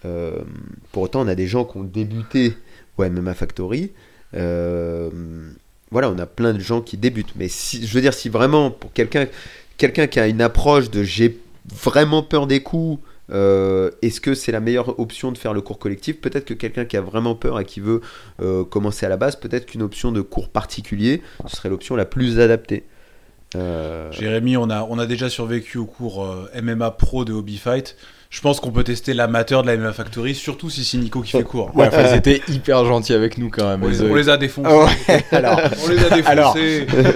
Euh, 0.06 0.42
pour 0.92 1.04
autant, 1.04 1.22
on 1.22 1.28
a 1.28 1.36
des 1.36 1.48
gens 1.48 1.66
qui 1.66 1.78
ont 1.78 1.84
débuté 1.84 2.54
au 2.98 3.10
MMA 3.10 3.34
Factory. 3.34 3.92
Euh, 4.34 5.10
voilà, 5.92 6.10
on 6.10 6.18
a 6.20 6.26
plein 6.26 6.54
de 6.54 6.60
gens 6.60 6.82
qui 6.82 6.98
débutent. 6.98 7.36
Mais 7.36 7.48
si, 7.48 7.86
je 7.86 7.94
veux 7.94 8.02
dire, 8.02 8.14
si 8.14 8.30
vraiment 8.30 8.72
pour 8.72 8.92
quelqu'un 8.94 9.28
qui 9.78 10.20
a 10.20 10.28
une 10.28 10.42
approche 10.42 10.90
de 10.90 11.04
j'ai 11.04 11.40
vraiment 11.74 12.24
peur 12.24 12.48
des 12.48 12.62
coups, 12.62 13.02
euh, 13.30 13.92
est-ce 14.02 14.22
que 14.22 14.34
c'est 14.34 14.52
la 14.52 14.60
meilleure 14.60 15.00
option 15.00 15.32
de 15.32 15.38
faire 15.38 15.54
le 15.54 15.62
cours 15.62 15.80
collectif? 15.80 16.20
Peut-être 16.22 16.46
que 16.46 16.54
quelqu'un 16.54 16.86
qui 16.86 16.98
a 16.98 17.02
vraiment 17.02 17.36
peur 17.36 17.60
et 17.60 17.66
qui 17.66 17.80
veut 17.80 18.02
euh, 18.42 18.64
commencer 18.64 19.06
à 19.06 19.10
la 19.10 19.18
base, 19.18 19.36
peut-être 19.36 19.66
qu'une 19.66 19.82
option 19.82 20.12
de 20.12 20.22
cours 20.22 20.50
particulier, 20.50 21.22
serait 21.48 21.70
l'option 21.70 21.96
la 21.96 22.06
plus 22.06 22.40
adaptée. 22.40 22.84
Jérémy, 24.12 24.58
on 24.58 24.70
a, 24.70 24.84
on 24.84 25.00
a 25.00 25.06
déjà 25.06 25.30
survécu 25.30 25.78
au 25.78 25.86
cours 25.86 26.28
MMA 26.62 26.92
Pro 26.92 27.26
de 27.26 27.34
Hobby 27.34 27.58
Fight. 27.58 27.96
Je 28.30 28.42
pense 28.42 28.60
qu'on 28.60 28.72
peut 28.72 28.84
tester 28.84 29.14
l'amateur 29.14 29.62
de 29.64 29.68
la 29.68 29.78
MMA 29.78 29.94
Factory, 29.94 30.36
surtout 30.36 30.70
si 30.70 30.84
c'est 30.84 30.98
Nico 30.98 31.22
qui 31.22 31.32
fait 31.32 31.44
cours. 31.44 31.72
ouais 31.76 31.88
enfin, 31.88 32.12
ils 32.12 32.18
étaient 32.18 32.42
hyper 32.50 32.84
gentils 32.84 33.14
avec 33.14 33.38
nous 33.38 33.50
quand 33.50 33.66
même 33.70 33.82
On 33.84 33.88
les, 33.88 34.02
on 34.02 34.28
a 34.28 34.36
défoncés. 34.38 34.70
Ah 34.70 34.86
ouais, 35.14 35.26
alors 35.32 35.62
On 35.86 35.90
les 35.90 36.00
a 36.04 36.10
défoncés. 36.10 36.28
alors 36.28 36.56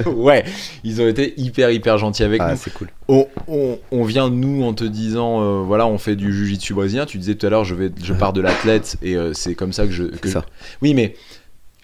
ouais 0.15 0.45
ils 0.85 1.01
ont 1.01 1.07
été 1.07 1.33
hyper 1.35 1.69
hyper 1.71 1.97
gentils 1.97 2.23
avec 2.23 2.39
ah, 2.41 2.51
nous 2.51 2.57
c'est 2.57 2.73
cool. 2.73 2.87
on, 3.09 3.27
on, 3.49 3.77
on 3.91 4.03
vient 4.05 4.29
nous 4.29 4.63
en 4.63 4.73
te 4.73 4.85
disant 4.85 5.41
euh, 5.41 5.61
voilà 5.63 5.85
on 5.85 5.97
fait 5.97 6.15
du 6.15 6.31
jujitsu 6.33 6.73
brésilien 6.73 7.05
tu 7.05 7.17
disais 7.17 7.35
tout 7.35 7.45
à 7.45 7.49
l'heure 7.49 7.65
je 7.65 7.75
vais 7.75 7.91
je 8.01 8.13
pars 8.13 8.31
de 8.31 8.39
l'athlète 8.41 8.95
et 9.01 9.17
euh, 9.17 9.33
c'est 9.33 9.53
comme 9.53 9.73
ça 9.73 9.85
que 9.87 9.91
je 9.91 10.03
que 10.05 10.29
C'est 10.29 10.33
ça. 10.35 10.45
oui 10.81 10.93
mais 10.93 11.15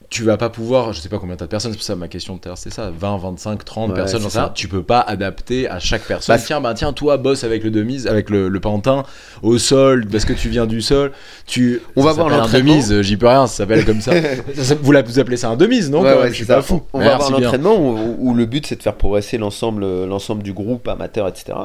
tu 0.09 0.23
vas 0.23 0.38
pas 0.38 0.49
pouvoir 0.49 0.93
je 0.93 1.01
sais 1.01 1.09
pas 1.09 1.19
combien 1.19 1.35
t'as 1.35 1.45
de 1.45 1.49
personnes 1.49 1.71
c'est 1.71 1.77
pour 1.77 1.85
ça 1.85 1.95
ma 1.97 2.07
question 2.07 2.35
de 2.35 2.41
l'heure, 2.45 2.57
c'est 2.57 2.71
ça 2.71 2.91
20 2.97 3.17
25 3.17 3.65
30 3.65 3.89
Ouais, 3.89 3.95
personnes 3.95 4.21
j'en 4.21 4.29
sais 4.29 4.39
rien 4.39 4.47
ça. 4.47 4.53
tu 4.55 4.67
peux 4.69 4.81
pas 4.81 5.01
adapter 5.01 5.67
à 5.69 5.79
chaque 5.79 6.03
personne 6.03 6.34
Bah, 6.35 6.41
tiens 6.41 6.61
bah 6.61 6.73
tiens 6.73 6.93
toi 6.93 7.17
bosse 7.17 7.43
avec 7.43 7.61
le 7.63 7.71
demise 7.71 8.07
avec 8.07 8.29
le, 8.29 8.47
le 8.47 8.59
pantin 8.61 9.03
au 9.43 9.57
sol 9.57 10.05
parce 10.09 10.23
que 10.23 10.31
tu 10.34 10.47
viens 10.47 10.65
du 10.65 10.81
sol 10.81 11.11
tu 11.45 11.81
On 11.97 12.03
va 12.03 12.13
voir 12.13 12.29
l'entraînement. 12.29 12.71
demise 12.71 12.91
euh, 12.93 13.01
j'y 13.01 13.17
peux 13.17 13.27
rien 13.27 13.47
ça 13.47 13.57
s'appelle 13.57 13.84
comme 13.85 13.99
ça, 13.99 14.13
vous, 14.81 14.95
appelez 14.95 15.35
ça 15.38 15.49
un 15.49 15.57
demise 15.57 15.89
non 15.91 16.01
Ouais, 16.01 16.17
ouais, 16.17 16.34
je 16.34 16.43
ça. 16.45 16.55
pas 16.55 16.61
fou 16.61 16.84
On, 16.93 16.99
on 17.01 17.03
va 17.03 17.15
avoir 17.15 17.29
l'entraînement 17.31 17.75
où, 17.75 18.15
où 18.17 18.34
le 18.34 18.45
but 18.45 18.65
c'est 18.65 18.77
de 18.77 18.84
faire 18.84 18.95
progresser 18.95 19.38
l'ensemble, 19.38 20.05
l'ensemble 20.05 20.41
du 20.41 20.53
groupe, 20.53 20.88
amateur, 20.88 21.27
etc. 21.27 21.57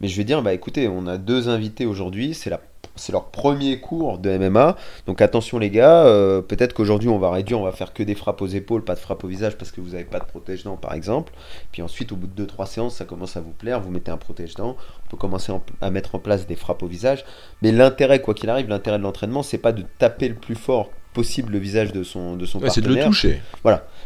Mais 0.00 0.08
je 0.08 0.16
vais 0.16 0.24
dire, 0.24 0.42
bah 0.42 0.52
écoutez, 0.52 0.88
on 0.88 1.06
a 1.06 1.16
deux 1.18 1.48
invités 1.48 1.86
aujourd'hui, 1.86 2.34
c'est 2.34 2.50
la 2.50 2.60
c'est 2.98 3.12
leur 3.12 3.26
premier 3.26 3.78
cours 3.78 4.16
de 4.18 4.30
MMA. 4.38 4.74
Donc 5.06 5.20
attention 5.20 5.58
les 5.58 5.68
gars, 5.68 6.06
euh, 6.06 6.40
peut-être 6.40 6.72
qu'aujourd'hui 6.72 7.10
on 7.10 7.18
va 7.18 7.30
réduire, 7.30 7.60
on 7.60 7.64
va 7.64 7.72
faire 7.72 7.92
que 7.92 8.02
des 8.02 8.14
frappes 8.14 8.40
aux 8.40 8.46
épaules, 8.46 8.84
pas 8.84 8.94
de 8.94 9.00
frappes 9.00 9.22
au 9.22 9.28
visage 9.28 9.58
parce 9.58 9.70
que 9.70 9.82
vous 9.82 9.90
n'avez 9.90 10.04
pas 10.04 10.18
de 10.18 10.24
protège-dents 10.24 10.76
par 10.76 10.94
exemple. 10.94 11.34
Puis 11.72 11.82
ensuite 11.82 12.12
au 12.12 12.16
bout 12.16 12.26
de 12.26 12.46
2-3 12.46 12.64
séances 12.66 12.94
ça 12.96 13.04
commence 13.04 13.36
à 13.36 13.42
vous 13.42 13.50
plaire, 13.50 13.82
vous 13.82 13.90
mettez 13.90 14.10
un 14.10 14.16
protège-dents, 14.16 14.76
on 15.04 15.10
peut 15.10 15.18
commencer 15.18 15.52
en- 15.52 15.62
à 15.82 15.90
mettre 15.90 16.14
en 16.14 16.20
place 16.20 16.46
des 16.46 16.56
frappes 16.56 16.82
au 16.82 16.86
visage. 16.86 17.22
Mais 17.60 17.70
l'intérêt 17.70 18.22
quoi 18.22 18.32
qu'il 18.32 18.48
arrive, 18.48 18.68
l'intérêt 18.70 18.96
de 18.96 19.02
l'entraînement 19.02 19.42
c'est 19.42 19.58
pas 19.58 19.72
de 19.72 19.84
taper 19.98 20.28
le 20.28 20.34
plus 20.36 20.54
fort 20.54 20.90
possible 21.12 21.52
le 21.52 21.58
visage 21.58 21.92
de 21.92 22.02
son, 22.02 22.34
de 22.36 22.46
son 22.46 22.60
Ouais, 22.60 22.70
c'est 22.70 22.80
de 22.80 22.88
le 22.88 22.94
partenaire 22.94 23.08
toucher 23.10 23.40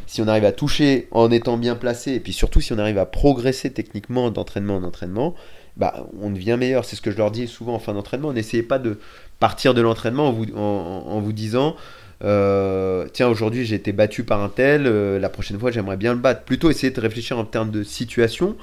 si 0.07 0.21
on 0.21 0.27
arrive 0.27 0.45
à 0.45 0.53
toucher 0.53 1.07
en 1.13 1.31
étant 1.31 1.57
bien 1.59 1.77
placé, 1.77 2.13
et 2.15 2.21
puis 2.21 2.33
surtout 2.33 2.61
si 2.61 2.73
on 2.73 2.79
arrive 2.79 2.99
à 2.99 3.07
progresser 3.07 3.73
techniquement 3.73 4.31
d'entraînement 4.31 4.77
en 4.77 4.83
entraînement, 4.85 5.35
bah, 5.81 6.07
on 6.21 6.31
devient 6.31 6.57
meilleur. 6.59 6.85
C'est 6.85 6.95
ce 6.95 7.01
que 7.01 7.11
je 7.11 7.17
leur 7.17 7.31
dis 7.31 7.49
souvent 7.49 7.75
en 7.75 7.79
fin 7.79 7.95
d'entraînement. 7.95 8.33
N'essayez 8.35 8.63
pas 8.63 8.79
de 8.79 8.99
partir 9.41 9.73
de 9.73 9.81
l'entraînement 9.81 10.29
en 10.29 11.21
vous, 11.21 11.33
disant 11.33 11.75
euh, 12.23 13.07
Tiens, 13.15 13.29
aujourd'hui 13.29 13.65
j'ai 13.65 13.77
été 13.77 13.93
battu 13.93 14.23
par 14.23 14.43
un 14.43 14.51
tel, 14.51 14.87
euh, 14.87 15.19
la 15.19 15.31
prochaine 15.31 15.59
fois 15.59 15.71
j'aimerais 15.71 15.97
bien 15.97 16.13
le 16.13 16.21
battre. 16.21 16.43
Plutôt 16.43 16.71
essayer 16.71 16.93
de 16.93 17.01
réfléchir 17.01 17.39
en 17.39 17.45
termes 17.45 17.71
de 17.71 17.83
situation. 17.83 18.57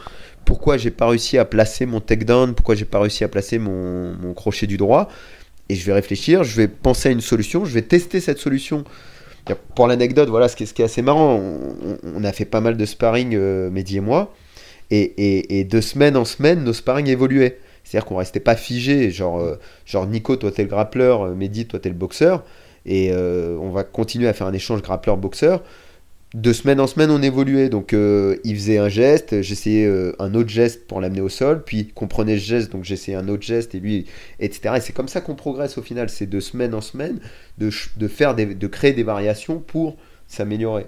Pourquoi 0.45 0.77
j'ai 0.77 0.91
pas 0.91 1.07
réussi 1.07 1.39
à 1.39 1.45
placer 1.45 1.88
mon 1.88 1.99
takedown? 1.99 2.53
Pourquoi 2.53 2.76
j'ai 2.76 2.85
pas 2.85 2.99
réussi 2.99 3.23
à 3.23 3.27
placer 3.27 3.57
mon, 3.57 4.34
crochet 4.35 4.68
du 4.68 4.77
droit? 4.77 5.10
Et 5.69 5.76
je 5.76 5.84
vais 5.85 5.94
réfléchir, 5.94 6.44
je 6.44 6.56
vais 6.56 6.68
penser 6.68 7.10
à 7.10 7.11
une 7.11 7.19
solution, 7.19 7.65
je 7.65 7.73
vais 7.73 7.81
tester 7.81 8.22
cette 8.22 8.38
solution 8.38 8.85
pour 9.76 9.88
l'anecdote, 9.88 10.30
voilà 10.30 10.49
ce 10.49 10.56
qui, 10.56 10.64
est, 10.64 10.80
assez 10.81 11.02
marrant, 11.02 11.35
on, 11.35 11.98
on 12.03 12.23
a 12.23 12.31
fait 12.31 12.45
pas 12.45 12.61
mal 12.61 12.77
de 12.77 12.85
sparring, 12.85 13.34
euh, 13.34 13.69
Mehdi 13.69 13.98
et 13.98 14.02
moi, 14.02 14.34
et, 14.92 15.64
de 15.70 15.82
semaine 15.82 16.18
en 16.18 16.26
semaine, 16.26 16.64
nos 16.64 16.74
sparring 16.74 17.08
évoluaient. 17.08 17.60
C'est-à-dire 17.84 18.06
qu'on 18.06 18.18
restait 18.18 18.42
pas 18.42 18.56
figé, 18.56 19.12
genre, 19.12 19.40
euh, 19.40 19.56
genre 19.86 20.08
Nico, 20.08 20.36
toi 20.36 20.52
t'es 20.52 20.64
le 20.64 20.68
grappleur, 20.68 21.22
euh, 21.24 21.36
Mehdi, 21.36 21.68
toi 21.68 21.80
t'es 21.80 21.88
le 21.88 21.96
boxeur, 21.96 22.44
et 22.86 23.12
euh, 23.14 23.58
on 23.62 23.70
va 23.70 23.86
continuer 23.86 24.28
à 24.28 24.34
faire 24.34 24.48
un 24.48 24.54
échange 24.54 24.82
grappleur-boxeur. 24.82 25.64
De 26.34 26.52
semaine 26.52 26.82
en 26.82 26.88
semaine, 26.88 27.10
on 27.10 27.22
évoluait. 27.22 27.70
Donc, 27.70 27.94
il 27.94 28.56
faisait 28.56 28.78
un 28.78 28.90
geste, 28.90 29.42
j'essayais 29.42 29.90
un 30.20 30.36
autre 30.36 30.50
geste 30.50 30.86
pour 30.86 31.00
l'amener 31.00 31.22
au 31.22 31.30
sol, 31.30 31.64
puis 31.64 31.78
il 31.78 31.94
comprenait 31.94 32.38
ce 32.38 32.44
geste, 32.44 32.72
donc 32.74 32.84
j'essayais 32.84 33.18
un 33.18 33.30
autre 33.30 33.44
geste, 33.44 33.74
et 33.76 33.80
lui, 33.80 34.08
etc. 34.42 34.76
Et 34.76 34.82
c'est 34.82 34.92
comme 34.92 35.08
ça 35.08 35.22
qu'on 35.22 35.36
progresse 35.36 35.78
au 35.78 35.82
final. 35.82 36.10
C'est 36.10 36.30
de 36.30 36.42
semaine 36.42 36.74
en 36.74 36.82
semaine 36.82 37.20
de, 37.58 37.70
faire 38.10 38.36
de 38.36 38.68
créer 38.68 38.92
des 38.92 39.04
variations 39.04 39.60
pour 39.60 39.96
s'améliorer, 40.28 40.88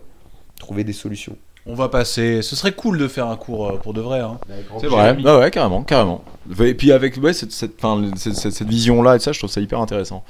trouver 0.59 0.83
des 0.83 0.93
solutions. 0.93 1.37
On 1.69 1.75
va 1.75 1.87
passer. 1.89 2.41
Ce 2.41 2.55
serait 2.55 2.71
cool 2.73 2.97
de 2.97 3.07
faire 3.07 3.27
un 3.27 3.35
cours 3.37 3.69
euh, 3.69 3.77
pour 3.77 3.93
de 3.93 4.01
vrai. 4.01 4.19
hein. 4.19 4.37
C'est 4.81 4.87
vrai, 4.87 5.15
ouais, 5.15 5.37
ouais, 5.37 5.51
carrément, 5.51 5.83
carrément. 5.83 6.23
Et 6.59 6.73
puis 6.73 6.91
avec 6.91 7.17
ouais, 7.17 7.31
cette, 7.33 7.51
cette, 7.51 7.79
cette, 8.17 8.35
cette- 8.35 8.51
cette 8.53 8.67
vision-là 8.67 9.15
et 9.15 9.19
ça, 9.19 9.31
je 9.31 9.39
trouve 9.39 9.51
ça 9.51 9.61
hyper 9.61 9.79
intéressant. 9.79 10.23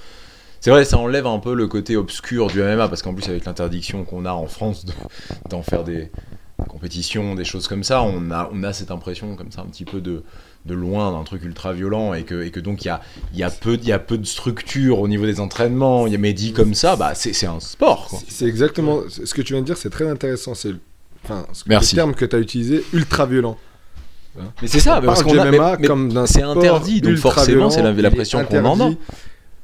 C'est 0.60 0.72
vrai, 0.72 0.84
ça 0.84 0.98
enlève 0.98 1.26
un 1.26 1.40
peu 1.40 1.54
le 1.54 1.68
côté 1.68 1.96
obscur 1.96 2.48
du 2.48 2.62
MMA, 2.62 2.90
parce 2.90 3.02
qu'en 3.02 3.14
plus, 3.14 3.28
avec 3.30 3.46
l'interdiction 3.46 4.04
qu'on 4.04 4.26
a 4.26 4.34
en 4.34 4.48
France 4.48 4.84
de- 4.84 4.92
d'en 5.50 5.62
faire 5.64 5.86
des. 5.86 6.12
qu'on 6.58 6.66
compétition, 6.66 7.36
des 7.36 7.46
choses 7.46 7.70
comme 7.70 7.86
ça, 7.86 8.02
on 8.04 8.32
a, 8.32 8.50
on 8.52 8.64
a 8.64 8.74
cette 8.74 8.92
impression 8.92 9.38
comme 9.38 9.54
ça 9.54 9.62
un 9.62 9.68
petit 9.68 9.86
peu 9.86 10.02
de, 10.02 10.24
de 10.66 10.74
loin 10.74 11.14
d'un 11.14 11.24
truc 11.24 11.46
ultra 11.46 11.72
violent 11.72 12.14
et 12.14 12.24
que, 12.24 12.44
et 12.44 12.52
que 12.52 12.60
donc 12.60 12.84
il 12.84 12.88
y 12.88 12.92
a, 12.92 13.00
il 13.32 13.40
y, 13.40 13.44
a 13.44 13.50
peu, 13.50 13.76
il 13.82 13.88
y 13.88 13.94
a 13.94 14.00
peu 14.00 14.18
de 14.18 14.26
structure 14.26 15.00
au 15.00 15.08
niveau 15.08 15.26
des 15.26 15.40
entraînements. 15.40 16.06
Il 16.06 16.12
y 16.12 16.16
a 16.18 16.20
mais 16.20 16.34
dit 16.34 16.52
comme 16.52 16.74
ça, 16.74 16.98
bah, 16.98 17.16
c'est 17.16 17.32
c'est 17.32 17.48
un 17.48 17.62
sport. 17.62 18.12
C'est 18.28 18.46
exactement 18.46 19.00
ce 19.08 19.34
que 19.34 19.42
tu 19.42 19.54
viens 19.54 19.62
de 19.62 19.66
dire, 19.68 19.78
c'est 19.78 19.90
très 19.90 20.10
intéressant. 20.10 20.54
C'est 20.54 20.74
enfin, 21.24 21.46
Merci. 21.68 21.96
le 21.96 22.00
terme 22.00 22.14
que 22.16 22.26
tu 22.26 22.36
as 22.36 22.40
utilisé, 22.40 22.84
ultra 22.94 23.26
violent. 23.26 23.58
Mais 24.62 24.68
c'est 24.68 24.80
ça, 24.80 25.00
On 25.02 25.06
parce 25.06 25.24
qu'on 25.24 25.38
a, 25.38 25.78
comme 25.78 26.14
d'un 26.14 26.26
c'est 26.26 26.44
interdit, 26.44 27.02
donc 27.02 27.18
forcément 27.18 27.70
c'est 27.70 27.82
la- 27.82 27.92
l'impression 27.92 28.44
qu'on 28.46 28.64
en 28.66 28.80
a. 28.80 28.94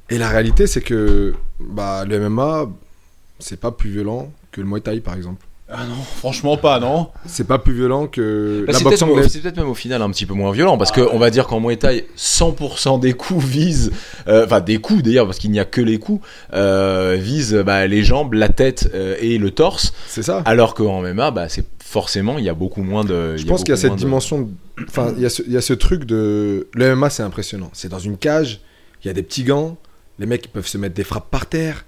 Et 0.10 0.18
la 0.18 0.30
réalité, 0.30 0.68
c'est 0.68 0.82
que 0.82 1.34
bah, 1.60 2.04
le 2.06 2.20
MMA, 2.30 2.66
c'est 3.40 3.60
pas 3.60 3.72
plus 3.72 3.90
violent 3.90 4.32
que 4.52 4.62
le 4.62 4.68
Muay 4.68 4.82
Thai, 4.82 5.00
par 5.00 5.16
exemple. 5.16 5.46
Ah 5.68 5.84
non, 5.90 5.96
franchement 6.18 6.58
pas, 6.58 6.80
non. 6.80 7.10
C'est 7.26 7.48
pas 7.48 7.58
plus 7.58 7.74
violent 7.74 8.06
que 8.06 8.66
Bah, 8.68 8.74
la 8.74 8.78
c'est 8.78 8.84
boxe 8.84 9.02
anglaise. 9.02 9.28
c'est 9.32 9.40
peut-être 9.40 9.58
même 9.58 9.68
au 9.70 9.74
final 9.74 10.02
un 10.04 10.12
petit 10.12 10.28
peu 10.28 10.36
moins 10.36 10.52
violent 10.52 10.78
parce 10.78 10.92
qu'on 10.92 11.18
va 11.18 11.32
dire 11.32 11.48
qu'en 11.48 11.60
Muay 11.60 11.76
Thai 11.78 12.06
100% 12.16 13.00
des 13.00 13.14
coups 13.14 13.44
visent 13.44 13.92
euh, 14.28 14.46
enfin 14.46 14.62
des 14.62 14.78
coups 14.78 15.02
d'ailleurs 15.02 15.26
parce 15.26 15.40
qu'il 15.40 15.50
n'y 15.50 15.60
a 15.60 15.66
que 15.66 15.82
les 15.82 15.98
coups 15.98 16.24
euh, 16.54 17.18
visent 17.20 17.56
bah, 17.66 17.88
les 17.88 18.04
jambes 18.04 18.34
la 18.34 18.50
tête 18.50 18.92
euh, 18.94 19.16
et 19.20 19.40
le 19.40 19.50
torse 19.50 19.92
C'est 20.08 20.22
ça. 20.22 20.44
alors 20.46 20.76
qu'en 20.76 21.02
MMA 21.02 21.32
bah, 21.32 21.50
c'est 21.50 21.66
forcément 21.84 22.38
il 22.38 22.46
y 22.46 22.50
a 22.50 22.54
beaucoup 22.54 22.84
moins 22.84 23.04
de 23.04 23.36
Je 23.36 23.46
pense 23.48 23.62
qu'il 23.62 23.70
y 23.70 23.74
a 23.74 23.78
cette 23.78 23.96
dimension. 23.96 24.42
de- 24.42 24.50
Enfin, 24.88 25.14
il 25.16 25.24
y, 25.24 25.26
a 25.26 25.30
ce- 25.30 25.42
il 25.48 25.54
y 25.54 25.58
a 25.58 25.62
ce 25.62 25.72
truc 25.74 26.04
de. 26.04 26.68
Le 26.74 26.96
MMA, 26.96 27.10
c'est 27.10 27.24
impressionnant. 27.24 27.70
C'est 27.72 27.88
dans 27.88 27.98
une 28.00 28.18
cage, 28.18 28.60
il 29.04 29.08
y 29.08 29.10
a 29.10 29.14
des 29.14 29.24
petits 29.24 29.46
gants, 29.46 29.78
les 30.20 30.26
mecs 30.26 30.44
ils 30.46 30.50
peuvent 30.50 30.68
se 30.68 30.78
mettre 30.78 30.94
des 30.96 31.06
frappes 31.06 31.32
par 31.32 31.46
terre. 31.46 31.86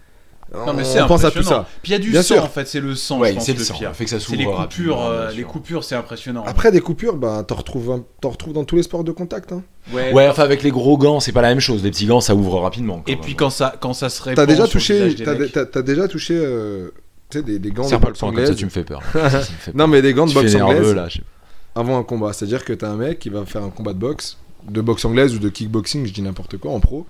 Non, 0.54 0.74
mais 0.74 0.84
On 0.84 0.86
c'est 0.86 1.06
pense 1.08 1.24
à 1.26 1.32
tout 1.32 1.44
ça. 1.44 1.68
Puis 1.84 1.92
il 1.92 1.94
y 1.94 1.96
a 1.96 2.00
du 2.00 2.10
Bien 2.12 2.22
sang 2.22 2.36
sûr. 2.36 2.44
en 2.46 2.48
fait, 2.48 2.66
c'est 2.68 2.80
le 2.80 2.96
sang, 2.96 3.20
Ouais, 3.20 3.36
c'est 3.40 3.52
le 3.54 3.60
le 3.60 3.64
sang, 3.66 3.74
pire. 3.78 3.94
fait 3.94 4.06
que 4.06 4.10
ça 4.10 4.20
C'est 4.20 4.36
les 4.38 4.44
s'ouvre 4.46 4.56
coupures, 4.62 4.98
rapidement, 4.98 5.12
euh, 5.12 5.32
les 5.32 5.44
coupures, 5.44 5.84
c'est 5.84 5.96
impressionnant. 5.96 6.44
Après, 6.48 6.72
des 6.72 6.80
coupures, 6.80 7.18
bah, 7.18 7.44
t'en 7.46 7.56
retrouves, 7.56 7.92
un- 7.92 8.04
t'en 8.22 8.30
retrouves 8.30 8.54
dans 8.54 8.64
tous 8.64 8.78
les 8.78 8.84
sports 8.84 9.04
de 9.04 9.12
contact. 9.12 9.52
hein. 9.52 9.64
ouais. 9.94 10.14
ouais 10.14 10.28
enfin 10.30 10.44
avec 10.44 10.64
les 10.64 10.72
gros 10.72 10.98
gants 10.98 11.20
c'est 11.20 11.32
pas 11.34 11.42
la 11.42 11.50
même 11.50 11.60
chose 11.60 11.84
les 11.84 11.92
petits 11.92 12.06
gants 12.06 12.20
ça 12.22 12.34
ouvre 12.36 12.60
rapidement 12.60 12.98
quand 12.98 13.12
Et 13.12 13.16
même. 13.16 13.24
puis 13.24 13.36
quand 13.36 13.50
ça, 13.50 13.76
quand 13.80 13.94
ça 13.94 14.10
se 14.10 14.22
répand 14.24 14.36
T'as 14.46 14.46
déjà 14.54 14.68
touché, 14.68 15.16
t'as, 15.16 15.82
déjà 15.82 16.08
touché, 16.08 16.34
euh, 16.38 16.90
tu 17.30 17.40
sais, 17.40 17.44
des, 17.44 17.60
des 17.60 17.72
gants 17.72 17.84
de 17.84 17.90
Serre 17.90 18.00
pas 18.00 18.08
le 18.08 18.12
boxe 18.14 18.20
comme 18.22 18.30
ça 18.36 18.42
anglaise. 18.42 18.56
tu 18.56 18.66
me 18.66 18.70
fais 18.70 18.84
peur. 18.84 19.02
Non, 19.74 19.88
mais 19.88 20.02
des 20.02 20.14
gants 20.14 20.26
de 20.28 20.34
boxe 20.34 20.56
anglaise 20.56 20.94
là 20.96 21.08
je 21.10 21.16
sais 21.16 21.22
pas. 21.22 21.82
avant 21.82 21.98
un 22.00 22.04
combat. 22.04 22.32
C'est-à-dire 22.34 22.64
que 22.64 22.72
t'as 22.74 22.90
un 22.90 22.96
mec 22.96 23.20
qui 23.20 23.30
va 23.30 23.46
faire 23.46 23.64
un 23.64 23.70
combat 23.70 23.92
de 23.94 24.00
boxe, 24.00 24.38
de 24.70 24.80
boxe 24.82 25.04
anglaise 25.06 25.36
ou 25.36 25.40
de 25.40 25.50
kickboxing, 25.50 26.06
je 26.06 26.14
dis 26.14 26.22
n'importe 26.22 26.58
quoi, 26.58 26.72
en 26.72 26.80
pro. 26.80 27.06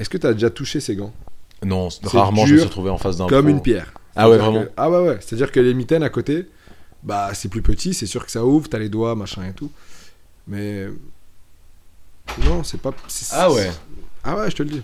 Est-ce 0.00 0.08
que 0.10 0.18
t'as 0.18 0.32
déjà 0.32 0.50
touché 0.50 0.80
ces 0.80 0.96
gants? 0.96 1.12
Non 1.64 1.88
rarement 2.04 2.46
je 2.46 2.52
me 2.54 2.58
suis 2.58 2.66
retrouvé 2.66 2.90
en 2.90 2.98
face 2.98 3.16
d'un 3.18 3.26
Comme 3.26 3.46
pro. 3.46 3.50
une 3.54 3.62
pierre. 3.62 3.92
ah 4.16 4.28
ouais 4.30 4.38
vraiment 4.38 4.62
que- 4.62 4.70
Ah 4.76 4.90
ouais, 4.90 4.98
ouais. 5.08 5.18
C'est-à-dire 5.20 5.52
que 5.52 5.60
les 5.60 5.74
mitaines 5.74 6.02
à 6.02 6.08
côté, 6.08 6.48
bah 7.02 7.30
c'est 7.34 7.48
plus 7.48 7.62
petit, 7.62 7.92
c'est 7.94 8.06
sûr 8.06 8.24
que 8.24 8.30
ça 8.32 8.44
ouvre, 8.44 8.68
t'as 8.68 8.78
les 8.78 8.88
doigts, 8.88 9.14
machin 9.14 9.42
et 9.48 9.52
tout. 9.52 9.70
Mais. 10.48 10.86
Non, 12.44 12.62
c'est 12.62 12.80
pas. 12.80 12.92
ah 13.32 13.50
ouais 13.50 13.70
Ah 14.24 14.36
ouais, 14.36 14.50
je 14.50 14.56
te 14.56 14.62
le 14.62 14.70
dis. 14.70 14.82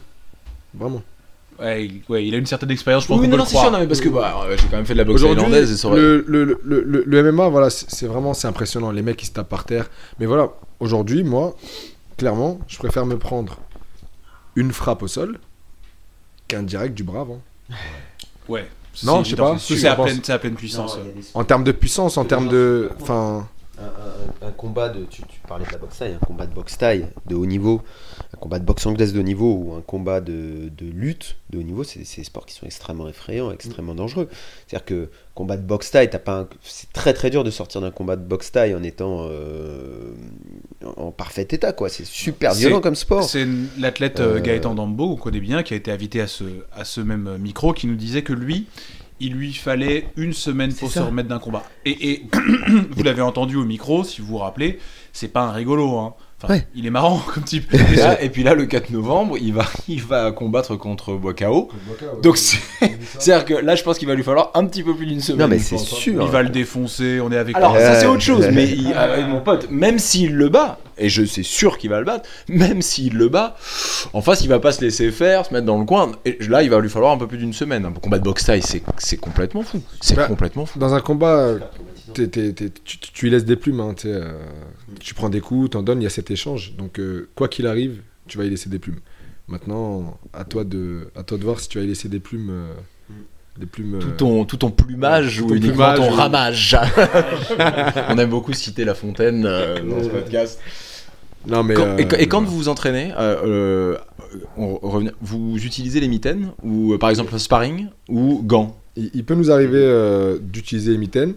Vraiment. 0.74 1.02
Ouais, 1.58 1.86
il, 1.86 2.02
ouais, 2.10 2.26
il 2.26 2.34
a 2.34 2.38
une 2.38 2.44
certaine 2.44 2.70
expérience, 2.70 3.04
je 3.04 3.08
pense 3.08 3.18
oui 3.18 3.24
qu'on 3.30 3.30
non 3.30 3.36
peut 3.36 3.38
non 3.38 3.44
le 3.44 3.48
c'est 3.48 3.56
sûr 3.58 3.70
non 3.70 3.78
mais 3.78 3.86
parce 3.86 4.00
que 4.02 4.10
bah, 4.10 4.44
j'ai 4.58 4.68
quand 4.68 4.76
même 4.76 4.84
fait 4.84 4.92
de 4.92 4.98
la 4.98 5.04
boxe 5.04 5.22
thaïlandaise 5.22 5.72
et 5.72 5.76
ça 5.78 5.88
aurait- 5.88 5.96
le, 5.98 6.22
le, 6.28 6.44
le, 6.44 6.82
le, 6.82 7.02
le 7.06 7.32
MMA, 7.32 7.48
voilà, 7.48 7.70
c'est 7.70 7.90
c'est 7.90 8.06
vraiment 8.06 8.34
c'est 8.34 8.46
impressionnant. 8.46 8.90
Les 8.90 9.00
mecs, 9.00 9.22
ils 9.22 9.26
se 9.26 9.30
tapent 9.32 9.48
par 9.48 9.64
terre. 9.64 9.88
Mais 10.20 10.26
voilà, 10.26 10.50
aujourd'hui, 10.80 11.24
moi, 11.24 11.56
clairement, 12.18 12.58
je 12.68 12.76
préfère 12.76 13.06
me 13.06 13.16
prendre 13.18 13.58
une 14.54 14.70
frappe 14.72 15.02
au 15.02 15.08
sol 15.08 15.38
qu'un 16.48 16.62
direct 16.62 16.94
du 16.94 17.02
bras 17.04 17.20
avant. 17.22 17.40
Ouais. 18.48 18.68
Non, 19.04 19.18
C'est 19.22 19.30
je 19.30 19.30
sais 19.30 19.36
pas. 19.36 19.58
C'est 19.58 20.30
à, 20.30 20.34
à 20.34 20.38
pleine 20.38 20.54
puissance. 20.54 20.96
ouais. 20.96 21.14
En 21.34 21.44
termes 21.44 21.64
de 21.64 21.72
puissance, 21.72 22.16
en 22.16 22.24
termes 22.24 22.48
de. 22.48 22.90
Enfin. 23.00 23.48
Un, 23.78 23.84
un- 23.84 24.48
un 24.48 24.52
combat 24.52 24.88
de. 24.88 25.04
Tu, 25.04 25.20
tu 25.22 25.38
parlais 25.46 25.66
de 25.66 25.70
la 25.72 25.76
boxe 25.78 25.98
taille, 25.98 26.14
un 26.14 26.26
combat 26.26 26.46
de 26.46 26.54
boxe 26.54 26.78
taille 26.78 27.06
de 27.26 27.34
haut 27.34 27.44
niveau, 27.44 27.82
un 28.34 28.38
combat 28.38 28.58
de 28.58 28.64
boxe 28.64 28.86
anglaise 28.86 29.12
de 29.12 29.20
haut 29.20 29.22
niveau 29.22 29.52
ou 29.54 29.74
un 29.74 29.82
combat 29.82 30.20
de, 30.22 30.70
de 30.76 30.86
lutte 30.86 31.36
de 31.50 31.58
haut 31.58 31.62
niveau, 31.62 31.84
c'est 31.84 31.98
des 31.98 32.24
sports 32.24 32.46
qui 32.46 32.54
sont 32.54 32.64
extrêmement 32.64 33.06
effrayants, 33.08 33.50
extrêmement 33.52 33.94
dangereux. 33.94 34.28
C'est-à-dire 34.66 34.86
que 34.86 35.08
combat 35.34 35.58
de 35.58 35.62
boxe 35.62 35.90
taille, 35.90 36.08
t'as 36.08 36.18
pas 36.18 36.40
un- 36.40 36.48
c'est 36.62 36.90
très 36.94 37.12
très 37.12 37.28
dur 37.28 37.44
de 37.44 37.50
sortir 37.50 37.82
d'un 37.82 37.90
combat 37.90 38.16
de 38.16 38.22
boxe 38.24 38.50
taille 38.50 38.74
en 38.74 38.82
étant 38.82 39.26
euh, 39.28 40.12
en 40.96 41.10
parfait 41.10 41.46
état, 41.50 41.72
quoi. 41.72 41.88
C'est 41.90 42.06
super 42.06 42.52
violent 42.54 42.80
comme 42.80 42.94
sport. 42.94 43.24
C'est 43.24 43.46
l'athlète 43.78 44.20
euh, 44.20 44.36
Euh, 44.38 44.40
Gaëtan 44.40 44.74
Dambo, 44.74 45.10
qu'on 45.16 45.22
connaît 45.24 45.40
bien, 45.40 45.62
qui 45.62 45.74
a 45.74 45.76
été 45.76 45.90
invité 45.92 46.20
à 46.22 46.26
ce, 46.26 46.44
à 46.74 46.84
ce 46.84 47.00
même 47.02 47.36
micro, 47.38 47.72
qui 47.74 47.86
nous 47.86 47.94
disait 47.96 48.22
que 48.22 48.32
lui, 48.32 48.66
il 49.20 49.34
lui 49.34 49.52
fallait 49.52 50.08
une 50.16 50.32
semaine 50.32 50.72
pour 50.74 50.90
se 50.90 50.98
remettre 50.98 51.28
d'un 51.28 51.38
combat. 51.38 51.64
Et, 51.84 52.12
et 52.12 52.26
vous 52.90 53.02
l'avez 53.02 53.22
entendu 53.22 53.56
au 53.56 53.64
micro, 53.64 54.04
si 54.04 54.20
vous 54.20 54.28
vous 54.28 54.38
rappelez, 54.38 54.78
c'est 55.12 55.28
pas 55.28 55.42
un 55.42 55.52
rigolo. 55.52 55.98
Hein. 55.98 56.14
Enfin, 56.42 56.52
Ouais. 56.54 56.66
Il 56.74 56.86
est 56.86 56.90
marrant 56.90 57.18
comme 57.34 57.44
type. 57.44 57.72
Et, 57.72 57.96
là- 57.96 58.22
et 58.22 58.28
puis 58.28 58.42
là, 58.42 58.54
le 58.54 58.66
4 58.66 58.90
novembre, 58.90 59.36
il 59.40 59.54
va, 59.54 59.64
il 59.88 60.02
va 60.02 60.32
combattre 60.32 60.76
contre 60.76 61.14
Boakao. 61.14 61.70
Donc, 62.22 62.36
c'est- 62.36 62.58
c'est-à-dire 63.18 63.44
que 63.46 63.54
là, 63.54 63.74
je 63.74 63.82
pense 63.82 63.98
qu'il 63.98 64.06
va 64.08 64.14
lui 64.14 64.22
falloir 64.22 64.50
un 64.54 64.66
petit 64.66 64.82
peu 64.82 64.94
plus 64.94 65.06
d'une 65.06 65.20
semaine. 65.20 65.40
Non, 65.40 65.48
mais 65.48 65.58
c'est 65.58 65.78
sûr. 65.78 66.22
Il 66.22 66.28
va 66.28 66.42
le 66.42 66.50
défoncer, 66.50 67.20
on 67.22 67.32
est 67.32 67.38
avec 67.38 67.56
Alors, 67.56 67.74
lui. 67.74 67.80
ça, 67.80 67.94
c'est 67.94 68.06
Ouais. 68.06 68.12
autre 68.12 68.22
chose. 68.22 68.48
Mais 68.52 68.68
il- 68.68 68.92
euh, 68.94 69.26
mon 69.26 69.40
pote, 69.40 69.68
même 69.70 69.98
s'il 69.98 70.34
le 70.34 70.48
bat, 70.50 70.78
et 70.98 71.08
je 71.08 71.22
suis 71.22 71.44
sûr 71.44 71.78
qu'il 71.78 71.90
va 71.90 71.98
le 72.00 72.04
battre, 72.06 72.28
même 72.48 72.82
s'il 72.82 73.16
le 73.16 73.28
bat, 73.28 73.56
en 74.12 74.20
face, 74.20 74.42
il 74.42 74.48
va 74.48 74.58
pas 74.58 74.72
se 74.72 74.80
laisser 74.82 75.10
faire, 75.10 75.46
se 75.46 75.54
mettre 75.54 75.66
dans 75.66 75.78
le 75.78 75.84
coin. 75.86 76.12
Et 76.26 76.36
là, 76.48 76.62
il 76.62 76.68
va 76.70 76.80
lui 76.80 76.90
falloir 76.90 77.12
un 77.12 77.18
peu 77.18 77.26
plus 77.26 77.38
d'une 77.38 77.52
semaine. 77.54 77.84
Un 77.86 77.92
combat 77.92 78.18
de 78.18 78.24
boxe 78.24 78.44
taille, 78.44 78.62
c'est 78.62 78.82
c'est 78.98 79.16
complètement 79.16 79.62
fou. 79.62 79.80
C'est 80.02 80.14
Bah, 80.16 80.26
complètement 80.26 80.66
fou. 80.66 80.78
Dans 80.78 80.92
un 80.94 81.00
combat, 81.00 81.54
tu, 82.14 82.28
tu 82.98 83.24
lui 83.24 83.30
laisses 83.30 83.44
des 83.44 83.56
plumes. 83.56 83.80
hein, 83.80 83.94
tu 85.00 85.14
prends 85.14 85.28
des 85.28 85.40
coups, 85.40 85.70
t'en 85.70 85.82
donnes, 85.82 86.00
il 86.00 86.04
y 86.04 86.06
a 86.06 86.10
cet 86.10 86.30
échange. 86.30 86.74
Donc, 86.76 86.98
euh, 86.98 87.28
quoi 87.34 87.48
qu'il 87.48 87.66
arrive, 87.66 88.00
tu 88.26 88.38
vas 88.38 88.44
y 88.44 88.50
laisser 88.50 88.68
des 88.68 88.78
plumes. 88.78 89.00
Maintenant, 89.48 90.18
à 90.32 90.44
toi 90.44 90.64
de, 90.64 91.08
à 91.14 91.22
toi 91.22 91.38
de 91.38 91.44
voir 91.44 91.60
si 91.60 91.68
tu 91.68 91.78
vas 91.78 91.84
y 91.84 91.88
laisser 91.88 92.08
des 92.08 92.20
plumes. 92.20 92.50
euh, 92.50 92.72
des 93.58 93.66
plumes 93.66 93.98
Tout 94.00 94.08
euh, 94.08 94.16
ton, 94.16 94.44
tout 94.44 94.56
ton 94.58 94.70
plumage 94.70 95.38
Tout 95.38 95.44
ou 95.44 95.48
ton 95.48 95.54
uniquement 95.54 95.92
plumage, 95.94 95.98
ton 95.98 96.12
ou- 96.12 96.14
ramage. 96.16 96.76
On 98.10 98.18
aime 98.18 98.28
beaucoup 98.30 98.52
citer 98.52 98.84
La 98.84 98.94
Fontaine 98.94 99.42
dans 99.42 100.02
ce 100.02 100.08
podcast. 100.08 100.60
Non, 101.46 101.62
mais. 101.62 101.74
Quand- 101.74 101.96
et, 101.96 102.04
euh, 102.04 102.16
et 102.18 102.26
quand 102.26 102.42
vous 102.42 102.56
vous 102.56 102.68
entraînez, 102.68 103.12
euh, 103.16 103.94
euh, 103.94 103.98
on 104.56 104.80
vous 105.20 105.56
utilisez 105.64 106.00
les 106.00 106.08
mitaines 106.08 106.50
ou 106.64 106.98
par 106.98 107.08
exemple 107.08 107.38
sparring 107.38 107.86
ou 108.08 108.42
gants? 108.44 108.76
Il, 108.96 109.10
il 109.14 109.24
peut 109.24 109.34
nous 109.36 109.50
arriver 109.50 110.36
d'utiliser 110.42 110.90
les 110.92 110.98
mitaines. 110.98 111.34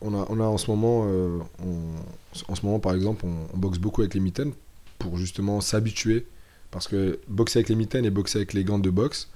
On, 0.00 0.14
a, 0.14 0.26
on 0.28 0.38
a 0.40 0.44
en 0.44 0.58
ce 0.58 0.70
moment, 0.70 1.06
euh, 1.08 1.38
on- 1.64 2.50
en 2.52 2.54
ce 2.54 2.64
moment 2.64 2.78
par 2.78 2.94
exemple, 2.94 3.24
on, 3.26 3.54
on 3.54 3.58
boxe 3.58 3.78
beaucoup 3.78 4.00
avec 4.02 4.14
les 4.14 4.20
mitaines 4.20 4.52
pour 4.98 5.16
justement 5.16 5.60
s'habituer. 5.60 6.26
Parce 6.70 6.86
que 6.86 7.18
boxer 7.28 7.60
avec 7.60 7.68
les 7.70 7.74
mitaines 7.76 8.04
et 8.04 8.10
boxer 8.10 8.38
avec 8.38 8.52
les 8.52 8.62
gants 8.62 8.78
de 8.78 8.90
boxe, 8.90 9.28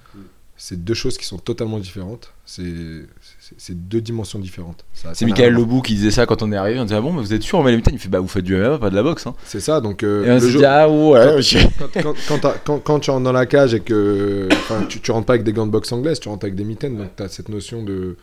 c'est 0.55 0.83
deux 0.83 0.93
choses 0.93 1.17
qui 1.17 1.25
sont 1.25 1.39
totalement 1.39 1.79
différentes. 1.79 2.31
C'est 2.45 3.87
deux 3.87 4.01
dimensions 4.01 4.37
différentes. 4.39 4.85
C'est 4.93 5.25
Michael. 5.25 5.53
Lebou 5.53 5.81
qui 5.81 5.95
disait 5.95 6.11
ça 6.11 6.25
quand 6.25 6.43
on 6.43 6.51
est 6.51 6.55
arrivé. 6.55 6.79
On 6.79 6.83
disait 6.83 6.95
ah 6.95 7.01
bon, 7.01 7.11
mais 7.11 7.21
vous 7.21 7.33
êtes 7.33 7.41
sûr 7.41 7.57
on 7.59 7.63
met 7.63 7.71
les 7.71 7.77
mitaines? 7.77 7.95
Il 7.95 7.99
fait 7.99 8.07
bah 8.09 8.19
vous 8.19 8.27
faites 8.27 8.43
du 8.45 8.55
MMA, 8.55 8.77
pas 8.77 8.89
de 8.91 8.95
la 8.95 9.03
boxe. 9.03 9.25
Hein. 9.27 9.33
C'est 9.45 9.59
ça, 9.59 9.81
donc 9.81 10.03
euh, 10.03 10.25
Et 10.25 10.31
on 10.31 10.33
le 10.35 10.39
s'est 10.39 10.49
jour- 10.49 10.61
dit 10.61 10.65
ah 10.65 10.87
ouais. 10.89 11.39
quand, 11.79 12.01
quand, 12.03 12.13
quand, 12.27 12.37
t'as- 12.39 12.57
quand- 12.63 12.79
quand 12.79 12.99
tu 12.99 13.09
rentres 13.09 13.23
dans 13.23 13.31
la 13.31 13.45
cage 13.47 13.73
et 13.73 13.79
que 13.79 14.47
enfin, 14.51 14.85
tu, 14.87 14.99
tu 15.01 15.11
rentres 15.11 15.25
pas 15.25 15.33
avec 15.33 15.43
des 15.43 15.53
gants 15.53 15.65
de 15.65 15.71
boxe 15.71 15.91
anglaise, 15.91 16.19
tu 16.19 16.29
rentres 16.29 16.45
avec 16.45 16.55
des 16.55 16.63
mitaines, 16.65 16.97
donc 16.97 17.15
tu 17.17 17.23
as 17.23 17.29
cette 17.29 17.49
notion 17.49 17.81
de, 17.83 18.15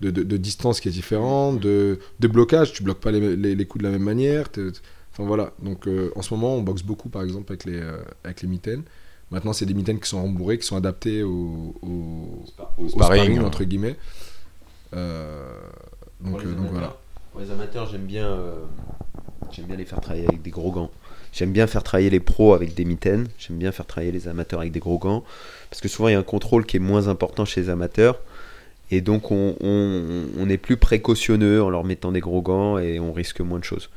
de, 0.00 0.10
de- 0.10 0.22
de 0.22 0.36
distance 0.36 0.80
qui 0.80 0.88
est 0.88 0.92
différente, 0.92 1.60
de, 1.60 1.98
de 2.20 2.28
blocage, 2.28 2.72
tu 2.72 2.82
bloques 2.82 3.00
pas 3.00 3.10
les, 3.10 3.36
les- 3.36 3.54
les 3.54 3.66
coups 3.66 3.82
de 3.82 3.88
la 3.88 3.92
même 3.92 4.04
manière. 4.04 4.46
Enfin 5.12 5.24
voilà, 5.24 5.52
donc 5.62 5.86
euh, 5.88 6.10
en 6.16 6.22
ce 6.22 6.32
moment 6.34 6.54
on 6.54 6.62
boxe 6.62 6.82
beaucoup 6.82 7.08
par 7.08 7.22
exemple 7.22 7.52
avec 7.52 7.64
les, 7.64 7.80
euh, 7.80 7.98
avec 8.24 8.42
les 8.42 8.48
mitaines. 8.48 8.82
Maintenant 9.30 9.52
c'est 9.52 9.66
des 9.66 9.74
mitaines 9.74 9.98
qui 10.00 10.08
sont 10.08 10.22
rembourrées, 10.22 10.58
qui 10.58 10.66
sont 10.66 10.76
adaptées 10.76 11.22
au, 11.22 11.74
au, 11.82 12.44
au 12.78 12.88
sparring, 12.88 12.88
sparring, 12.90 13.38
ouais. 13.40 13.44
entre 13.44 13.64
guillemets. 13.64 13.96
Euh, 14.94 15.46
donc, 16.20 16.44
euh, 16.44 16.54
donc 16.54 16.66
voilà. 16.70 16.96
Pour 17.32 17.40
les 17.40 17.50
amateurs, 17.50 17.88
j'aime 17.90 18.06
bien, 18.06 18.38
j'aime 19.52 19.66
bien 19.66 19.76
les 19.76 19.84
faire 19.84 20.00
travailler 20.00 20.26
avec 20.26 20.42
des 20.42 20.50
gros 20.50 20.72
gants. 20.72 20.90
J'aime 21.32 21.52
bien 21.52 21.66
faire 21.66 21.82
travailler 21.82 22.08
les 22.10 22.20
pros 22.20 22.54
avec 22.54 22.74
des 22.74 22.86
mitaines. 22.86 23.28
J'aime 23.38 23.58
bien 23.58 23.70
faire 23.70 23.84
travailler 23.86 24.12
les 24.12 24.28
amateurs 24.28 24.60
avec 24.60 24.72
des 24.72 24.80
gros 24.80 24.98
gants. 24.98 25.22
Parce 25.68 25.82
que 25.82 25.88
souvent, 25.88 26.08
il 26.08 26.12
y 26.12 26.14
a 26.14 26.18
un 26.18 26.22
contrôle 26.22 26.64
qui 26.64 26.78
est 26.78 26.80
moins 26.80 27.08
important 27.08 27.44
chez 27.44 27.60
les 27.60 27.68
amateurs. 27.68 28.18
Et 28.90 29.00
donc, 29.00 29.30
on, 29.30 29.56
on- 29.60 30.26
on 30.38 30.48
est 30.48 30.58
plus 30.58 30.76
précautionneux 30.76 31.62
en 31.62 31.70
leur 31.70 31.84
mettant 31.84 32.12
des 32.12 32.20
gros 32.20 32.42
gants 32.42 32.78
et 32.78 32.98
on 33.00 33.12
risque 33.12 33.40
moins 33.40 33.58
de 33.58 33.64
choses. 33.64 33.90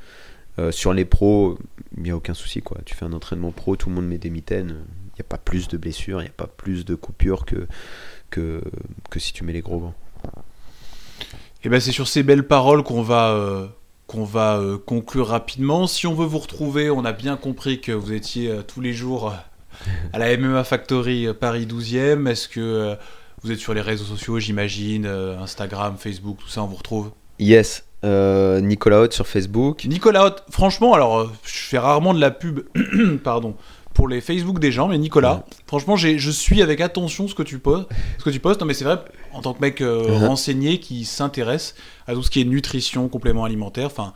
Euh, 0.59 0.71
sur 0.71 0.93
les 0.93 1.05
pros, 1.05 1.57
il 1.97 2.03
n'y 2.03 2.11
a 2.11 2.15
aucun 2.15 2.33
souci. 2.33 2.61
Quoi. 2.61 2.77
Tu 2.85 2.93
fais 2.95 3.05
un 3.05 3.13
entraînement 3.13 3.51
pro, 3.51 3.75
tout 3.77 3.89
le 3.89 3.95
monde 3.95 4.07
met 4.07 4.17
des 4.17 4.29
mitaines. 4.29 4.75
Il 5.07 5.15
n'y 5.17 5.21
a 5.21 5.29
pas 5.29 5.37
plus 5.37 5.67
de 5.69 5.77
blessures, 5.77 6.19
il 6.21 6.25
n'y 6.25 6.29
a 6.29 6.33
pas 6.35 6.47
plus 6.47 6.83
de 6.85 6.95
coupures 6.95 7.45
que, 7.45 7.67
que, 8.29 8.61
que 9.09 9.19
si 9.19 9.33
tu 9.33 9.43
mets 9.43 9.53
les 9.53 9.61
gros 9.61 9.79
gants. 9.79 9.93
Et 11.63 11.69
ben 11.69 11.79
c'est 11.79 11.91
sur 11.91 12.07
ces 12.07 12.23
belles 12.23 12.47
paroles 12.47 12.83
qu'on 12.83 13.01
va 13.03 13.31
euh, 13.31 13.67
qu'on 14.07 14.23
va 14.23 14.57
euh, 14.57 14.77
conclure 14.77 15.27
rapidement. 15.27 15.87
Si 15.87 16.07
on 16.07 16.13
veut 16.13 16.25
vous 16.25 16.39
retrouver, 16.39 16.89
on 16.89 17.05
a 17.05 17.13
bien 17.13 17.37
compris 17.37 17.79
que 17.81 17.91
vous 17.91 18.13
étiez 18.13 18.51
tous 18.67 18.81
les 18.81 18.93
jours 18.93 19.33
à 20.13 20.19
la 20.19 20.35
MMA 20.37 20.63
Factory 20.63 21.27
euh, 21.27 21.33
Paris 21.33 21.65
12e. 21.67 22.27
Est-ce 22.27 22.47
que 22.49 22.95
Vous 23.43 23.51
êtes 23.51 23.59
sur 23.59 23.73
les 23.73 23.81
réseaux 23.81 24.05
sociaux, 24.05 24.39
j'imagine, 24.39 25.05
euh, 25.05 25.39
Instagram, 25.39 25.95
Facebook, 25.97 26.37
tout 26.39 26.47
ça, 26.47 26.61
on 26.63 26.67
vous 26.67 26.75
retrouve. 26.75 27.11
Yes. 27.39 27.85
Euh, 28.03 28.61
Nicolas 28.61 29.01
Haute 29.01 29.13
sur 29.13 29.27
Facebook. 29.27 29.85
Nicolas 29.85 30.25
Hott, 30.25 30.43
franchement, 30.49 30.93
alors 30.93 31.19
euh, 31.19 31.29
je 31.43 31.51
fais 31.59 31.77
rarement 31.79 32.13
de 32.13 32.19
la 32.19 32.31
pub, 32.31 32.61
pardon, 33.23 33.55
pour 33.93 34.07
les 34.07 34.21
Facebook 34.21 34.59
des 34.59 34.71
gens, 34.71 34.87
mais 34.87 34.97
Nicolas, 34.97 35.43
franchement, 35.67 35.95
je 35.97 36.31
suis 36.31 36.61
avec 36.61 36.81
attention 36.81 37.27
ce 37.27 37.35
que 37.35 37.43
tu 37.43 37.59
poses, 37.59 37.87
ce 38.19 38.23
que 38.23 38.29
tu 38.29 38.39
postes. 38.39 38.61
Non, 38.61 38.65
mais 38.67 38.73
c'est 38.73 38.85
vrai, 38.85 38.99
en 39.33 39.41
tant 39.41 39.53
que 39.53 39.59
mec 39.61 39.81
euh, 39.81 40.07
Mhm. 40.19 40.27
renseigné 40.27 40.79
qui 40.79 41.03
s'intéresse 41.05 41.75
à 42.07 42.13
tout 42.13 42.23
ce 42.23 42.29
qui 42.31 42.41
est 42.41 42.45
nutrition, 42.45 43.07
complément 43.09 43.43
alimentaire, 43.43 43.87
enfin, 43.87 44.13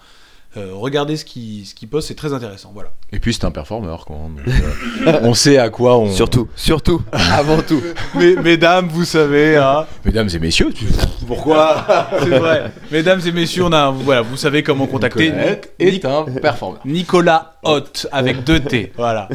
euh, 0.58 0.72
regardez 0.74 1.18
ce 1.18 1.26
qu'il 1.26 1.66
ce 1.66 1.76
qu'il 1.76 1.88
poste, 1.90 2.08
c'est 2.08 2.16
très 2.16 2.34
intéressant. 2.34 2.72
Voilà. 2.74 2.92
Et 3.12 3.20
puis 3.20 3.34
c'est 3.34 3.46
un 3.46 3.52
performeur, 3.52 4.06
quoi. 4.06 4.16
Donc, 4.18 4.40
euh, 4.48 5.20
on 5.24 5.34
sait 5.34 5.58
à 5.58 5.70
quoi 5.70 5.98
on. 5.98 6.12
Surtout, 6.12 6.48
surtout, 6.56 7.02
avant 7.12 7.62
tout. 7.62 7.82
Mais, 8.16 8.36
mesdames, 8.36 8.88
vous 8.88 9.06
savez, 9.06 9.58
hein, 9.58 9.86
Mesdames 10.06 10.30
et 10.34 10.40
messieurs, 10.40 10.72
tu... 10.74 10.86
pourquoi? 11.28 11.86
C'est 12.24 12.40
vrai. 12.40 12.72
Mesdames 12.92 13.22
et 13.26 13.32
messieurs, 13.32 13.64
on 13.66 13.72
a, 13.74 13.92
voilà, 13.92 14.22
vous 14.22 14.38
savez 14.38 14.64
comment 14.64 14.88
contacter 14.88 15.32
Nicolas 15.32 15.58
est 15.80 16.06
un 16.06 16.24
performeur. 16.24 16.82
Nicolas 16.86 17.56
Hott 17.64 18.08
avec 18.12 18.44
deux 18.44 18.60
T. 18.60 18.92
Voilà. 18.96 19.28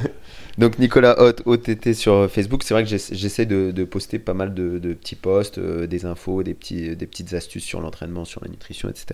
Donc 0.59 0.79
Nicolas 0.79 1.19
Hott, 1.19 1.43
OTT 1.47 1.95
sur 1.95 2.29
Facebook, 2.31 2.63
c'est 2.65 2.75
vrai 2.75 2.83
que 2.83 2.89
j'essa- 2.91 3.15
j'essaie 3.15 3.47
de, 3.47 3.71
de 3.71 3.85
poster 3.85 4.19
pas 4.19 4.35
mal 4.35 4.53
de, 4.53 4.79
de 4.79 4.93
petits 4.93 5.15
posts, 5.15 5.57
euh, 5.59 5.87
des 5.87 6.05
infos, 6.05 6.43
des, 6.43 6.53
petits, 6.53 6.95
des 6.97 7.07
petites 7.07 7.33
astuces 7.33 7.65
sur 7.65 7.81
l'entraînement, 7.81 8.27
sur 8.27 8.43
la 8.45 8.51
nutrition, 8.51 8.91
etc. 8.91 9.07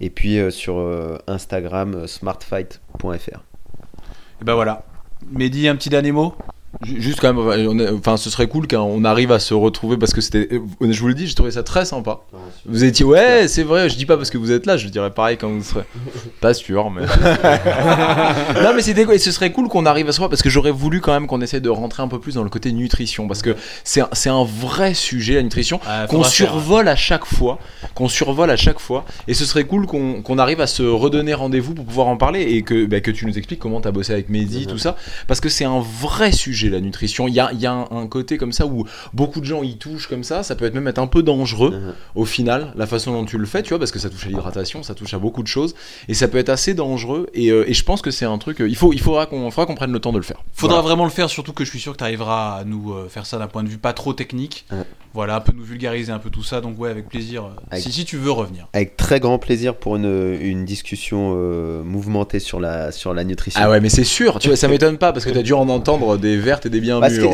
Et 0.00 0.10
puis 0.10 0.38
euh, 0.38 0.50
sur 0.50 0.78
euh, 0.78 1.18
Instagram, 1.26 1.94
euh, 1.94 2.06
smartfight.fr. 2.06 3.40
Et 4.40 4.44
ben 4.44 4.54
voilà. 4.54 4.84
Mehdi, 5.30 5.68
un 5.68 5.76
petit 5.76 5.90
dernier 5.90 6.12
mot? 6.12 6.34
Juste 6.84 7.20
quand 7.20 7.32
même, 7.34 7.66
on 7.68 7.78
est- 7.80 7.90
enfin, 7.90 8.16
ce 8.16 8.30
serait 8.30 8.46
cool 8.46 8.68
qu'on 8.68 9.04
arrive 9.04 9.32
à 9.32 9.40
se 9.40 9.54
retrouver 9.54 9.96
parce 9.96 10.12
que 10.14 10.20
c'était, 10.20 10.48
euh, 10.52 10.60
je 10.92 11.00
vous 11.00 11.08
le 11.08 11.14
dis, 11.14 11.26
j'ai 11.26 11.34
trouvé 11.34 11.50
ça 11.50 11.64
très 11.64 11.84
sympa. 11.84 12.20
Vous 12.64 12.84
étiez, 12.84 13.04
ouais, 13.04 13.48
c'est 13.48 13.64
vrai, 13.64 13.88
je 13.88 13.96
dis 13.96 14.06
pas 14.06 14.16
parce 14.16 14.30
que 14.30 14.38
vous 14.38 14.52
êtes 14.52 14.66
là, 14.66 14.76
je 14.76 14.86
dirais 14.88 15.10
pareil 15.10 15.36
quand 15.36 15.48
vous 15.48 15.64
serez. 15.64 15.82
Pas 16.40 16.54
sûr, 16.54 16.88
mais. 16.90 17.02
non, 18.62 18.72
mais 18.74 18.82
c'était 18.82 19.06
ce 19.18 19.32
serait 19.32 19.50
cool 19.52 19.68
qu'on 19.68 19.84
arrive 19.84 20.08
à 20.08 20.12
se 20.12 20.18
voir 20.18 20.30
parce 20.30 20.42
que 20.42 20.48
j'aurais 20.50 20.70
voulu 20.70 21.00
quand 21.00 21.12
même 21.12 21.26
qu'on 21.26 21.40
essaie 21.40 21.60
de 21.60 21.68
rentrer 21.68 22.02
un 22.02 22.08
peu 22.08 22.20
plus 22.20 22.34
dans 22.34 22.44
le 22.44 22.50
côté 22.50 22.70
nutrition 22.72 23.26
parce 23.26 23.42
que 23.42 23.56
c'est 23.84 24.02
un, 24.02 24.08
c'est 24.12 24.30
un 24.30 24.44
vrai 24.44 24.94
sujet, 24.94 25.34
la 25.34 25.42
nutrition, 25.42 25.80
Ah, 25.86 26.06
qu'on 26.08 26.22
faire, 26.22 26.26
hein. 26.26 26.30
survole 26.52 26.88
à 26.88 26.96
chaque 26.96 27.24
fois, 27.24 27.58
qu'on 27.94 28.08
survole 28.08 28.50
à 28.50 28.56
chaque 28.56 28.78
fois, 28.78 29.04
et 29.26 29.34
ce 29.34 29.44
serait 29.44 29.64
cool 29.64 29.86
qu'on 29.86 30.22
qu'on 30.22 30.38
arrive 30.38 30.60
à 30.60 30.66
se 30.68 30.82
redonner 30.82 31.34
rendez-vous 31.34 31.74
pour 31.74 31.84
pouvoir 31.84 32.06
en 32.06 32.16
parler 32.16 32.42
et 32.42 32.62
que, 32.62 32.86
bah, 32.86 33.00
que 33.00 33.10
tu 33.10 33.26
nous 33.26 33.36
expliques 33.36 33.58
comment 33.60 33.80
t'as 33.80 33.90
bossé 33.90 34.12
avec 34.12 34.28
Mehdi, 34.28 34.66
tout 34.66 34.78
ça, 34.78 34.96
parce 35.26 35.40
que 35.40 35.48
c'est 35.48 35.64
un 35.64 35.80
vrai 35.80 36.30
sujet 36.32 36.59
la 36.68 36.80
nutrition. 36.80 37.28
Il 37.28 37.34
y 37.34 37.40
a, 37.40 37.50
il 37.52 37.60
y 37.60 37.66
a 37.66 37.72
un, 37.72 37.86
un 37.90 38.06
côté 38.06 38.36
comme 38.38 38.52
ça 38.52 38.66
où 38.66 38.84
beaucoup 39.14 39.40
de 39.40 39.44
gens 39.46 39.62
y 39.62 39.76
touchent 39.78 40.08
comme 40.08 40.24
ça, 40.24 40.42
ça 40.42 40.54
peut 40.56 40.64
être 40.66 40.74
même 40.74 40.88
être 40.88 40.98
un 40.98 41.06
peu 41.06 41.22
dangereux 41.22 41.70
Mhm. 41.70 41.94
au 42.16 42.24
final, 42.24 42.72
la 42.76 42.86
façon 42.86 43.12
dont 43.12 43.24
tu 43.24 43.38
le 43.38 43.46
fais, 43.46 43.62
tu 43.62 43.70
vois, 43.70 43.78
parce 43.78 43.92
que 43.92 43.98
ça 43.98 44.10
touche 44.10 44.26
à 44.26 44.28
l'hydratation, 44.28 44.82
ça 44.82 44.94
touche 44.94 45.14
à 45.14 45.18
beaucoup 45.18 45.42
de 45.42 45.48
choses, 45.48 45.74
et 46.08 46.14
ça 46.14 46.28
peut 46.28 46.38
être 46.38 46.48
assez 46.48 46.74
dangereux, 46.74 47.28
et, 47.32 47.50
euh, 47.50 47.68
et 47.68 47.74
je 47.74 47.84
pense 47.84 48.02
que 48.02 48.10
c'est 48.10 48.24
un 48.24 48.38
truc, 48.38 48.60
euh, 48.60 48.68
il, 48.68 48.76
faut, 48.76 48.92
il 48.92 49.00
faudra 49.00 49.26
qu'on 49.26 49.50
prenne 49.50 49.92
le 49.92 49.98
temps 50.00 50.12
de 50.12 50.18
le 50.18 50.24
faire. 50.24 50.42
Faudra 50.52 50.76
Voilà. 50.76 50.88
vraiment 50.88 51.04
le 51.04 51.10
faire, 51.10 51.30
surtout 51.30 51.52
que 51.52 51.64
je 51.64 51.70
suis 51.70 51.78
sûr 51.80 51.92
que 51.92 51.98
tu 51.98 52.04
arriveras 52.04 52.56
à 52.58 52.64
nous 52.64 52.92
euh, 52.92 53.08
faire 53.08 53.24
ça 53.26 53.38
d'un 53.38 53.46
point 53.46 53.62
de 53.62 53.68
vue 53.68 53.78
pas 53.78 53.92
trop 53.92 54.12
technique. 54.12 54.66
Voilà, 55.12 55.34
un 55.36 55.40
peu 55.40 55.52
nous 55.56 55.64
vulgariser 55.64 56.12
un 56.12 56.18
peu 56.20 56.30
tout 56.30 56.42
ça. 56.44 56.60
Donc 56.60 56.78
ouais, 56.78 56.90
avec 56.90 57.08
plaisir. 57.08 57.50
Avec- 57.70 57.82
Si, 57.82 57.90
si 57.92 58.04
tu 58.04 58.16
veux 58.16 58.30
revenir. 58.30 58.68
Avec 58.72 58.96
très 58.96 59.18
grand 59.18 59.38
plaisir 59.38 59.74
pour 59.76 59.96
une, 59.96 60.38
une 60.40 60.64
discussion 60.64 61.34
euh, 61.36 61.82
mouvementée 61.82 62.38
sur 62.38 62.60
la, 62.60 62.92
sur 62.92 63.12
la 63.12 63.24
nutrition. 63.24 63.60
Ah 63.62 63.70
ouais, 63.70 63.80
mais 63.80 63.88
c'est 63.88 64.04
sûr, 64.04 64.38
tu 64.38 64.48
vois, 64.48 64.56
ça 64.56 64.68
m'étonne 64.74 64.98
pas, 64.98 65.12
parce 65.12 65.24
que 65.24 65.30
t'as 65.30 65.42
dû 65.42 65.52
en 65.52 65.68
entendre 65.68 66.16
des 66.16 66.36
vertes 66.36 66.66
et 66.66 66.70
des 66.70 66.80
bien 66.80 67.00
Bah, 67.00 67.08
mûres 67.10 67.30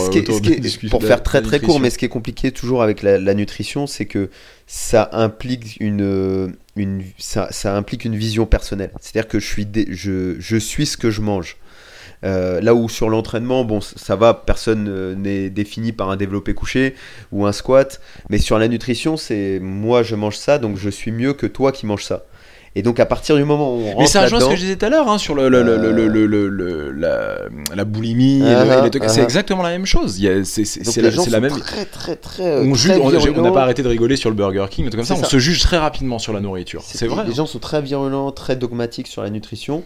pour 0.91 1.01
faire 1.09 1.23
très 1.23 1.43
très 1.43 1.59
court, 1.67 1.81
mais 1.81 1.91
ce 1.91 1.99
qui 1.99 2.05
est 2.07 2.09
compliqué 2.09 2.51
toujours 2.51 2.83
avec 2.83 3.03
la, 3.03 3.19
la 3.19 3.35
nutrition, 3.35 3.87
c'est 3.87 4.07
que 4.07 4.31
ça 4.67 5.11
implique 5.13 5.77
une, 5.81 6.55
une 6.77 7.03
ça, 7.19 7.49
ça 7.51 7.77
implique 7.77 8.05
une 8.05 8.17
vision 8.17 8.47
personnelle. 8.47 8.91
C'est-à-dire 9.01 9.29
que 9.29 9.39
je 9.39 9.47
suis 9.47 9.67
dé- 9.67 9.87
je, 9.91 10.37
je 10.39 10.57
suis 10.57 10.87
ce 10.87 10.97
que 10.97 11.11
je 11.11 11.21
mange. 11.21 11.57
Euh, 12.27 12.61
là 12.61 12.75
où 12.75 12.89
sur 12.89 13.09
l'entraînement, 13.09 13.65
bon, 13.65 13.81
ça 13.81 14.17
va, 14.17 14.35
personne 14.35 14.87
euh, 14.89 15.15
n'est 15.15 15.49
défini 15.49 15.93
par 15.93 16.11
un 16.11 16.17
développé 16.17 16.55
couché 16.55 16.95
ou 17.33 17.47
un 17.47 17.53
squat, 17.53 18.01
mais 18.31 18.39
sur 18.39 18.59
la 18.59 18.67
nutrition, 18.69 19.17
c'est 19.17 19.61
moi 19.63 20.03
je 20.03 20.17
mange 20.17 20.37
ça, 20.37 20.59
donc 20.59 20.77
je 20.77 20.91
suis 20.91 21.13
mieux 21.13 21.35
que 21.35 21.47
toi 21.47 21.71
qui 21.73 21.87
manges 21.87 22.05
ça. 22.05 22.25
Et 22.75 22.83
donc 22.83 23.01
à 23.01 23.07
partir 23.07 23.37
du 23.37 23.45
moment 23.45 23.75
où 23.75 23.81
on 23.81 23.87
rentre 23.87 24.01
Mais 24.01 24.07
ça 24.07 24.21
rejoint 24.23 24.41
ce 24.41 24.49
que 24.51 24.57
je 24.57 24.61
disais 24.61 24.77
tout 24.77 24.85
à 24.85 24.91
l'heure 24.91 25.09
hein, 25.09 25.17
sur 25.17 25.35
le, 25.35 25.45
Euh. 25.45 25.49
le- 25.49 26.91
la, 26.93 27.39
la 27.75 27.85
boulimie, 27.85 28.43
Uh-huh, 28.43 28.91
c'est 29.09 29.21
uh-huh. 29.21 29.23
exactement 29.23 29.63
la 29.63 29.71
même 29.71 29.87
chose. 29.87 30.21
C'est 30.45 31.01
la, 31.01 31.11
la 31.31 31.41
même. 31.41 31.59
très 31.59 31.87
très 31.87 32.17
très. 32.17 32.59
On 32.61 32.75
juge, 32.75 32.93
on- 33.01 33.41
n'a 33.43 33.51
pas 33.53 33.63
arrêté 33.63 33.83
de 33.83 33.89
rigoler 33.89 34.17
sur 34.17 34.29
le 34.31 34.37
Burger 34.37 34.67
King, 34.71 34.85
mais 34.85 34.91
tout 34.91 34.99
comme 34.99 35.07
ça, 35.07 35.15
on 35.15 35.25
se 35.25 35.39
juge 35.39 35.61
très 35.61 35.79
rapidement 35.79 36.19
sur 36.19 36.33
la 36.35 36.41
nourriture. 36.41 36.83
C'est 36.85 37.07
vrai. 37.07 37.25
Les 37.27 37.35
gens 37.35 37.47
sont 37.47 37.59
très 37.61 37.81
virulents, 37.81 38.31
très 38.33 38.57
dogmatiques 38.57 39.07
sur 39.07 39.23
la 39.23 39.31
nutrition. 39.31 39.83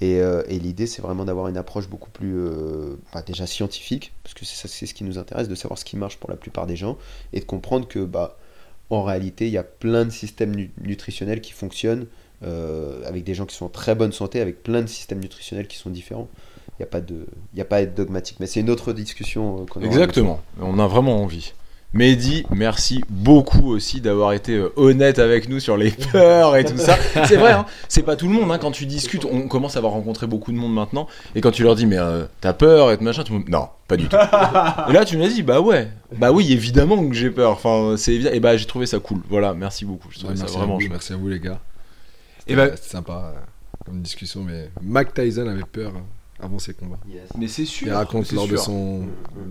Et, 0.00 0.20
euh, 0.20 0.42
et 0.48 0.58
l'idée, 0.58 0.86
c'est 0.86 1.00
vraiment 1.02 1.24
d'avoir 1.24 1.46
une 1.48 1.56
approche 1.56 1.88
beaucoup 1.88 2.10
plus 2.10 2.34
euh, 2.36 2.96
bah, 3.12 3.22
déjà 3.22 3.46
scientifique, 3.46 4.12
parce 4.24 4.34
que 4.34 4.44
c'est 4.44 4.56
ça, 4.56 4.66
c'est 4.66 4.86
ce 4.86 4.94
qui 4.94 5.04
nous 5.04 5.18
intéresse, 5.18 5.48
de 5.48 5.54
savoir 5.54 5.78
ce 5.78 5.84
qui 5.84 5.96
marche 5.96 6.16
pour 6.16 6.28
la 6.30 6.36
plupart 6.36 6.66
des 6.66 6.76
gens, 6.76 6.98
et 7.32 7.40
de 7.40 7.44
comprendre 7.44 7.86
que, 7.86 8.00
bah, 8.00 8.36
en 8.90 9.04
réalité, 9.04 9.46
il 9.46 9.52
y 9.52 9.58
a 9.58 9.62
plein 9.62 10.04
de 10.04 10.10
systèmes 10.10 10.54
nu- 10.54 10.72
nutritionnels 10.80 11.40
qui 11.40 11.52
fonctionnent 11.52 12.06
euh, 12.42 13.06
avec 13.06 13.22
des 13.22 13.34
gens 13.34 13.46
qui 13.46 13.54
sont 13.54 13.66
en 13.66 13.70
très 13.70 13.94
bonne 13.94 14.12
santé, 14.12 14.40
avec 14.40 14.62
plein 14.64 14.82
de 14.82 14.88
systèmes 14.88 15.20
nutritionnels 15.20 15.68
qui 15.68 15.76
sont 15.76 15.90
différents. 15.90 16.28
Il 16.70 16.82
n'y 16.82 16.84
a 16.84 16.88
pas 16.88 17.00
de, 17.00 17.26
il 17.52 17.58
y 17.58 17.62
a 17.62 17.64
pas 17.64 17.76
à 17.76 17.80
être 17.82 17.94
dogmatique, 17.94 18.38
mais 18.40 18.46
c'est 18.46 18.60
une 18.60 18.70
autre 18.70 18.92
discussion 18.92 19.66
qu'on 19.66 19.80
aura 19.80 19.86
Exactement. 19.86 20.40
On 20.60 20.78
a 20.80 20.86
vraiment 20.88 21.22
envie. 21.22 21.52
Mehdi, 21.94 22.44
merci 22.50 23.04
beaucoup 23.10 23.68
aussi 23.70 24.00
d'avoir 24.00 24.32
été 24.32 24.56
euh, 24.56 24.72
honnête 24.76 25.18
avec 25.18 25.48
nous 25.50 25.60
sur 25.60 25.76
les 25.76 25.90
peurs 26.12 26.56
et 26.56 26.64
tout 26.64 26.78
ça. 26.78 26.96
C'est 27.26 27.36
vrai, 27.36 27.52
hein, 27.52 27.66
c'est 27.86 28.02
pas 28.02 28.16
tout 28.16 28.26
le 28.28 28.32
monde. 28.32 28.50
hein, 28.50 28.56
quand 28.58 28.70
tu 28.70 28.86
discutes, 28.86 29.26
on 29.26 29.46
commence 29.46 29.76
à 29.76 29.78
avoir 29.80 29.92
rencontré 29.92 30.26
beaucoup 30.26 30.52
de 30.52 30.56
monde 30.56 30.72
maintenant. 30.72 31.06
Et 31.34 31.42
quand 31.42 31.50
tu 31.50 31.62
leur 31.64 31.74
dis, 31.74 31.84
mais 31.84 31.98
euh, 31.98 32.24
t'as 32.40 32.54
peur 32.54 32.90
et 32.92 32.96
tout 32.96 33.04
machin, 33.04 33.24
tout 33.24 33.34
le 33.34 33.40
monde, 33.40 33.48
non, 33.50 33.68
pas 33.88 33.98
du 33.98 34.08
tout. 34.08 34.16
et 34.88 34.92
là, 34.92 35.04
tu 35.04 35.18
me 35.18 35.22
l'as 35.22 35.28
dit, 35.28 35.42
bah 35.42 35.60
ouais, 35.60 35.88
bah 36.16 36.32
oui, 36.32 36.50
évidemment 36.52 37.06
que 37.06 37.14
j'ai 37.14 37.30
peur. 37.30 37.50
Enfin, 37.50 37.96
c'est 37.98 38.14
évident. 38.14 38.30
Et 38.32 38.40
bah, 38.40 38.56
j'ai 38.56 38.66
trouvé 38.66 38.86
ça 38.86 38.98
cool. 38.98 39.20
Voilà, 39.28 39.52
merci 39.52 39.84
beaucoup. 39.84 40.08
Je 40.10 40.16
Ouais, 40.16 40.20
trouvais 40.20 40.36
ça 40.36 40.42
merci, 40.44 40.56
à 40.56 40.58
vraiment 40.60 40.78
vous, 40.78 40.88
merci 40.88 41.12
à 41.12 41.16
vous 41.16 41.28
les 41.28 41.40
gars. 41.40 41.60
Et 42.46 42.56
ben- 42.56 42.70
C'était 42.74 42.88
sympa 42.88 43.34
euh, 43.36 43.38
comme 43.84 44.00
discussion, 44.00 44.42
mais 44.42 44.70
Mac 44.80 45.12
Tyson 45.12 45.46
avait 45.46 45.62
peur 45.70 45.92
euh, 45.94 46.44
avant 46.44 46.58
ses 46.58 46.72
combats. 46.72 46.98
Yes. 47.06 47.20
Mais 47.38 47.48
c'est 47.48 47.66
sûr. 47.66 47.88
Il 47.88 47.92
raconte 47.92 48.24
c'est 48.24 48.34
lors 48.34 48.48
de 48.48 48.56
son 48.56 49.02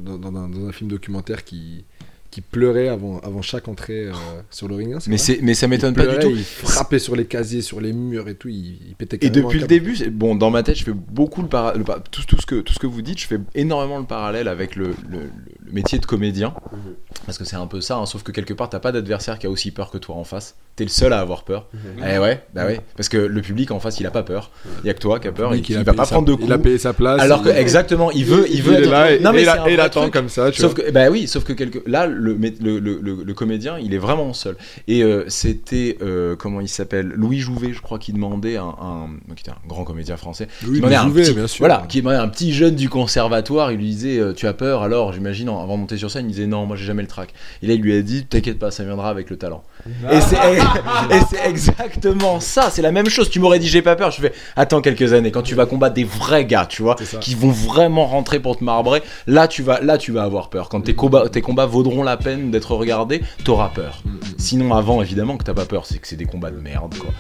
dans, 0.04 0.18
dans 0.18 0.36
un, 0.40 0.50
dans 0.50 0.68
un 0.68 0.72
film 0.72 0.90
documentaire 0.90 1.44
qui 1.46 1.86
qui 2.32 2.42
pleurait 2.42 2.88
avant 2.88 3.20
avant 3.20 3.42
chaque 3.42 3.68
entrée 3.68 4.06
euh, 4.08 4.12
sur 4.50 4.68
le 4.68 4.76
ring. 4.76 4.94
hein, 4.94 5.00
Mais, 5.08 5.18
mais 5.42 5.54
ça 5.54 5.68
m'étonne 5.68 5.94
Il 5.98 6.04
pas 6.06 6.08
du 6.16 6.20
tout. 6.20 6.32
Il 6.34 6.44
frappait 6.44 6.98
sur 7.00 7.16
les 7.16 7.26
casiers, 7.26 7.62
sur 7.62 7.82
les 7.82 7.92
murs 7.94 8.28
et 8.30 8.36
tout. 8.36 8.48
Il, 8.48 8.80
il 8.88 8.96
pétait 8.98 9.18
Et 9.26 9.30
depuis 9.30 9.60
le 9.60 9.68
début, 9.68 9.96
c'est- 9.98 10.10
bon, 10.10 10.34
dans 10.36 10.50
ma 10.50 10.64
tête, 10.64 10.78
je 10.78 10.84
fais 10.86 10.94
beaucoup 10.94 11.42
le 11.42 11.50
parallèle. 11.50 11.84
Tout, 12.10 12.24
tout, 12.26 12.40
ce 12.40 12.46
que, 12.46 12.62
tout 12.62 12.74
ce 12.74 12.80
que 12.80 12.88
vous 12.88 13.02
dites, 13.02 13.20
je 13.20 13.28
fais 13.28 13.40
énormément 13.54 14.00
le 14.00 14.06
parallèle 14.06 14.48
avec 14.48 14.76
le, 14.76 14.96
le- 15.10 15.30
le 15.66 15.72
métier 15.72 16.00
de 16.00 16.06
comédien. 16.06 16.54
Mhm. 16.72 16.94
Parce 17.26 17.38
que 17.38 17.44
c'est 17.46 17.56
un 17.58 17.68
peu 17.68 17.82
ça, 17.82 17.98
hein, 17.98 18.06
sauf 18.06 18.24
que 18.24 18.32
quelque 18.32 18.54
part, 18.54 18.70
t'as 18.70 18.80
pas 18.80 18.92
d'adversaire 18.92 19.38
qui 19.38 19.46
a 19.46 19.50
aussi 19.50 19.72
peur 19.72 19.92
que 19.92 19.98
toi 19.98 20.16
en 20.16 20.24
face. 20.24 20.56
T'es 20.78 20.86
le 20.86 20.90
seul 20.90 21.12
à 21.12 21.20
avoir 21.20 21.44
peur. 21.44 21.68
Eh 22.00 22.18
ouais, 22.18 22.44
bah 22.56 22.66
ouais. 22.66 22.80
Parce 22.96 23.10
que 23.10 23.18
le 23.18 23.42
public 23.42 23.72
en 23.72 23.80
face, 23.82 24.00
il 24.00 24.06
a 24.06 24.12
pas 24.12 24.24
peur. 24.24 24.52
Il 24.84 24.88
y 24.88 24.90
a 24.90 24.94
que 24.94 25.00
toi 25.00 25.20
qui 25.20 25.28
a 25.28 25.34
peur. 25.34 25.54
Et 25.54 25.58
il, 25.68 25.76
a 25.78 25.84
va 25.84 25.94
pas 25.94 26.06
sa- 26.06 26.14
prendre 26.16 26.28
de 26.30 26.34
coups. 26.34 26.48
il 26.48 26.54
a 26.54 26.58
payé 26.58 26.78
sa 26.78 26.94
place. 26.94 27.20
Alors 27.22 27.44
que, 27.44 27.50
il- 27.50 27.58
exactement, 27.58 28.10
il 28.12 28.24
veut, 28.26 28.46
il 28.50 28.64
veut 28.64 28.74
il 28.74 28.78
est 28.80 28.82
être- 28.84 28.90
là 28.92 29.12
et, 29.12 29.20
Non, 29.20 29.34
mais 29.34 29.40
et 29.44 29.48
il 29.68 29.74
il 29.74 29.80
attend 29.82 30.02
truc. 30.02 30.14
comme 30.14 30.30
ça. 30.30 30.50
Tu 30.50 30.62
Sauf 30.62 30.74
vois. 30.74 30.86
que, 30.86 30.92
bah 30.92 31.10
oui, 31.12 31.28
sauf 31.28 31.44
que 31.44 31.52
quelque... 31.54 31.84
là, 31.88 32.08
le, 32.22 32.36
mé- 32.38 32.56
le, 32.62 32.80
le, 32.80 33.00
le- 33.02 33.24
le 33.24 33.34
comédien, 33.34 33.78
il 33.80 33.94
est 33.94 33.98
vraiment 33.98 34.34
seul. 34.34 34.56
Et 34.88 35.04
euh, 35.04 35.26
c'était, 35.28 35.98
euh, 36.02 36.36
comment 36.36 36.62
il 36.62 36.68
s'appelle 36.70 37.08
Louis 37.16 37.40
Jouvet, 37.40 37.74
je 37.74 37.82
crois, 37.82 38.00
qui 38.00 38.14
demandait 38.14 38.58
un, 38.58 38.64
un, 38.82 39.08
qui 39.36 39.42
était 39.42 39.52
un 39.52 39.68
grand 39.68 39.84
comédien 39.84 40.18
français, 40.18 40.48
qui 40.60 40.66
demandait 40.78 40.96
un 40.96 41.04
Jouvet, 41.04 41.24
petit, 41.24 41.34
bien 41.34 41.48
sûr. 41.48 41.60
voilà, 41.60 41.86
qui 41.90 42.00
demandait 42.02 42.18
un 42.20 42.28
petit 42.30 42.54
jeune 42.54 42.76
du 42.76 42.90
conservatoire, 42.90 43.72
il 43.72 43.78
lui 43.80 43.86
disait, 43.88 44.20
euh, 44.20 44.34
tu 44.34 44.48
as 44.48 44.54
peur 44.54 44.84
Alors, 44.84 45.14
j'imagine, 45.14 45.50
avant 45.50 45.76
de 45.76 45.82
monter 45.82 45.98
sur 45.98 46.12
scène, 46.12 46.26
il 46.28 46.34
disait, 46.34 46.48
non, 46.48 46.66
moi 46.66 46.76
j'ai 46.76 46.86
jamais 46.86 47.02
le 47.02 47.08
trac. 47.08 47.34
Et 47.64 47.68
là, 47.68 47.74
il 47.74 47.82
lui 47.82 47.94
a 47.96 48.02
dit, 48.02 48.26
t'inquiète 48.26 48.60
pas, 48.60 48.72
ça 48.72 48.84
viendra 48.84 49.10
avec 49.10 49.30
le 49.30 49.38
talent. 49.38 49.64
Et 50.12 50.22
c'est 50.22 50.36
et 50.38 51.20
c'est 51.30 51.50
exactement 51.50 52.40
ça, 52.40 52.70
c'est 52.70 52.82
la 52.82 52.92
même 52.92 53.10
chose. 53.10 53.30
Tu 53.30 53.40
m'aurais 53.40 53.60
dit, 53.60 53.68
j'ai 53.68 53.82
pas 53.82 53.96
peur, 53.96 54.12
je 54.12 54.22
fais, 54.22 54.34
attends 54.56 54.82
quelques 54.82 55.14
années, 55.14 55.32
quand 55.32 55.42
tu 55.42 55.56
vas 55.56 55.66
combattre 55.66 55.96
des 55.96 56.04
vrais 56.04 56.46
gars, 56.46 56.66
tu 56.68 56.82
vois, 56.84 56.96
qui 57.20 57.36
vont 57.36 57.50
vraiment 57.52 58.06
rentrer 58.06 58.40
pour 58.40 58.58
te 58.58 58.64
marbrer, 58.64 59.02
là 59.28 59.48
tu 59.48 59.64
vas, 59.64 59.82
là 59.82 59.98
tu 59.98 60.12
vas 60.12 60.24
avoir 60.24 60.50
peur. 60.50 60.70
Quand 60.70 60.82
tes 60.82 60.94
combats, 60.94 61.30
tes 61.30 61.42
combats 61.42 61.66
vaudront 61.66 62.04
la 62.04 62.11
peine 62.18 62.52
d'être 62.52 62.76
regardés, 62.76 63.22
t'auras 63.44 63.70
peur. 63.70 64.02
Mm, 64.06 64.10
mm. 64.10 64.20
Sinon, 64.38 64.74
avant, 64.74 65.02
évidemment 65.02 65.38
que 65.38 65.44
t'as 65.44 65.54
pas 65.54 65.66
peur, 65.66 65.86
c'est 65.86 66.00
que 66.00 66.08
c'est 66.08 66.16
des 66.16 66.26
combats 66.26 66.52
de 66.52 66.60
merde, 66.60 66.96
quoi. 66.98 67.12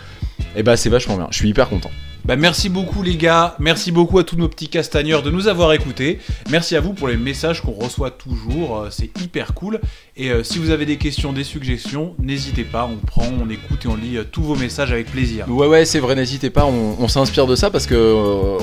Et 0.56 0.64
bah, 0.64 0.76
c'est 0.78 0.90
vachement 0.90 1.18
bien. 1.18 1.28
Je 1.32 1.38
suis 1.38 1.50
hyper 1.50 1.70
content. 1.70 1.92
Bah, 2.24 2.36
merci 2.36 2.70
beaucoup 2.70 3.02
les 3.02 3.16
gars, 3.16 3.56
merci 3.58 3.92
beaucoup 3.92 4.20
à 4.20 4.24
tous 4.24 4.36
nos 4.36 4.48
petits 4.48 4.68
castagneurs 4.68 5.24
de 5.24 5.32
nous 5.32 5.48
avoir 5.48 5.74
écoutés. 5.74 6.20
Merci 6.52 6.76
à 6.76 6.80
vous 6.80 6.94
pour 6.94 7.08
les 7.08 7.18
messages 7.18 7.62
qu'on 7.62 7.72
reçoit 7.72 8.12
toujours, 8.12 8.78
euh, 8.78 8.90
c'est 8.92 9.10
hyper 9.22 9.56
cool. 9.56 9.82
Et 10.22 10.30
euh, 10.30 10.44
si 10.44 10.60
vous 10.60 10.70
avez 10.70 10.86
des 10.86 10.98
questions, 10.98 11.34
des 11.34 11.44
suggestions, 11.44 12.14
n'hésitez 12.22 12.64
pas, 12.64 12.88
on 12.88 12.98
prend, 12.98 13.26
on 13.44 13.50
écoute 13.50 13.86
et 13.86 13.88
on 13.88 13.96
lit 13.96 14.18
euh, 14.18 14.24
tous 14.24 14.44
vos 14.44 14.54
messages 14.54 14.92
avec 14.92 15.12
plaisir. 15.12 15.46
Ouais, 15.50 15.66
ouais, 15.66 15.84
c'est 15.84 15.98
vrai, 15.98 16.14
n'hésitez 16.14 16.52
pas, 16.52 16.64
on, 16.64 16.96
on 17.00 17.08
s'inspire 17.08 17.48
de 17.48 17.56
ça 17.56 17.72
parce 17.72 17.88
que 17.88 17.96
euh, 17.96 18.60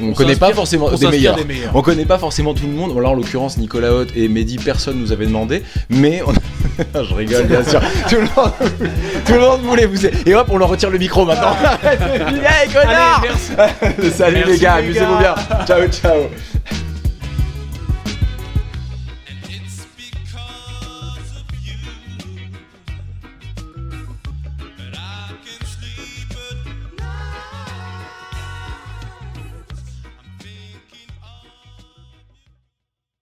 on, 0.00 0.06
on, 0.06 0.08
On 0.08 0.12
connaît 0.14 0.36
pas 0.36 0.54
forcément 0.54 0.90
des 0.90 1.06
meilleurs. 1.08 1.36
des 1.36 1.44
meilleurs. 1.44 1.76
On 1.76 1.82
connaît 1.82 2.06
pas 2.06 2.16
forcément 2.16 2.54
tout 2.54 2.64
le 2.64 2.72
monde. 2.72 2.98
Là, 2.98 3.10
en 3.10 3.12
l'occurrence, 3.12 3.58
Nicolas 3.58 3.92
Haute 3.92 4.16
et 4.16 4.26
Mehdi, 4.28 4.56
personne 4.56 4.98
nous 4.98 5.12
avait 5.12 5.26
demandé. 5.26 5.62
Mais 5.90 6.22
on... 6.26 6.32
je 7.04 7.14
rigole, 7.14 7.44
bien 7.44 7.62
sûr. 7.62 7.82
tout, 8.08 8.16
le 8.16 8.22
monde... 8.22 8.52
tout 9.26 9.34
le 9.34 9.40
monde 9.40 9.60
voulait 9.60 9.84
vous. 9.84 10.06
Et 10.06 10.34
hop, 10.34 10.46
on 10.48 10.56
leur 10.56 10.70
retire 10.70 10.88
le 10.88 10.96
micro 10.96 11.26
maintenant. 11.26 11.56
hey, 11.82 12.68
connard 12.72 13.22
Allez, 13.22 13.34
merci. 13.98 14.16
Salut 14.16 14.36
Merci, 14.38 14.52
les 14.52 14.58
gars, 14.58 14.74
amusez-vous 14.76 15.18
bien. 15.18 15.34
Ciao, 15.66 15.86
ciao. 15.88 16.30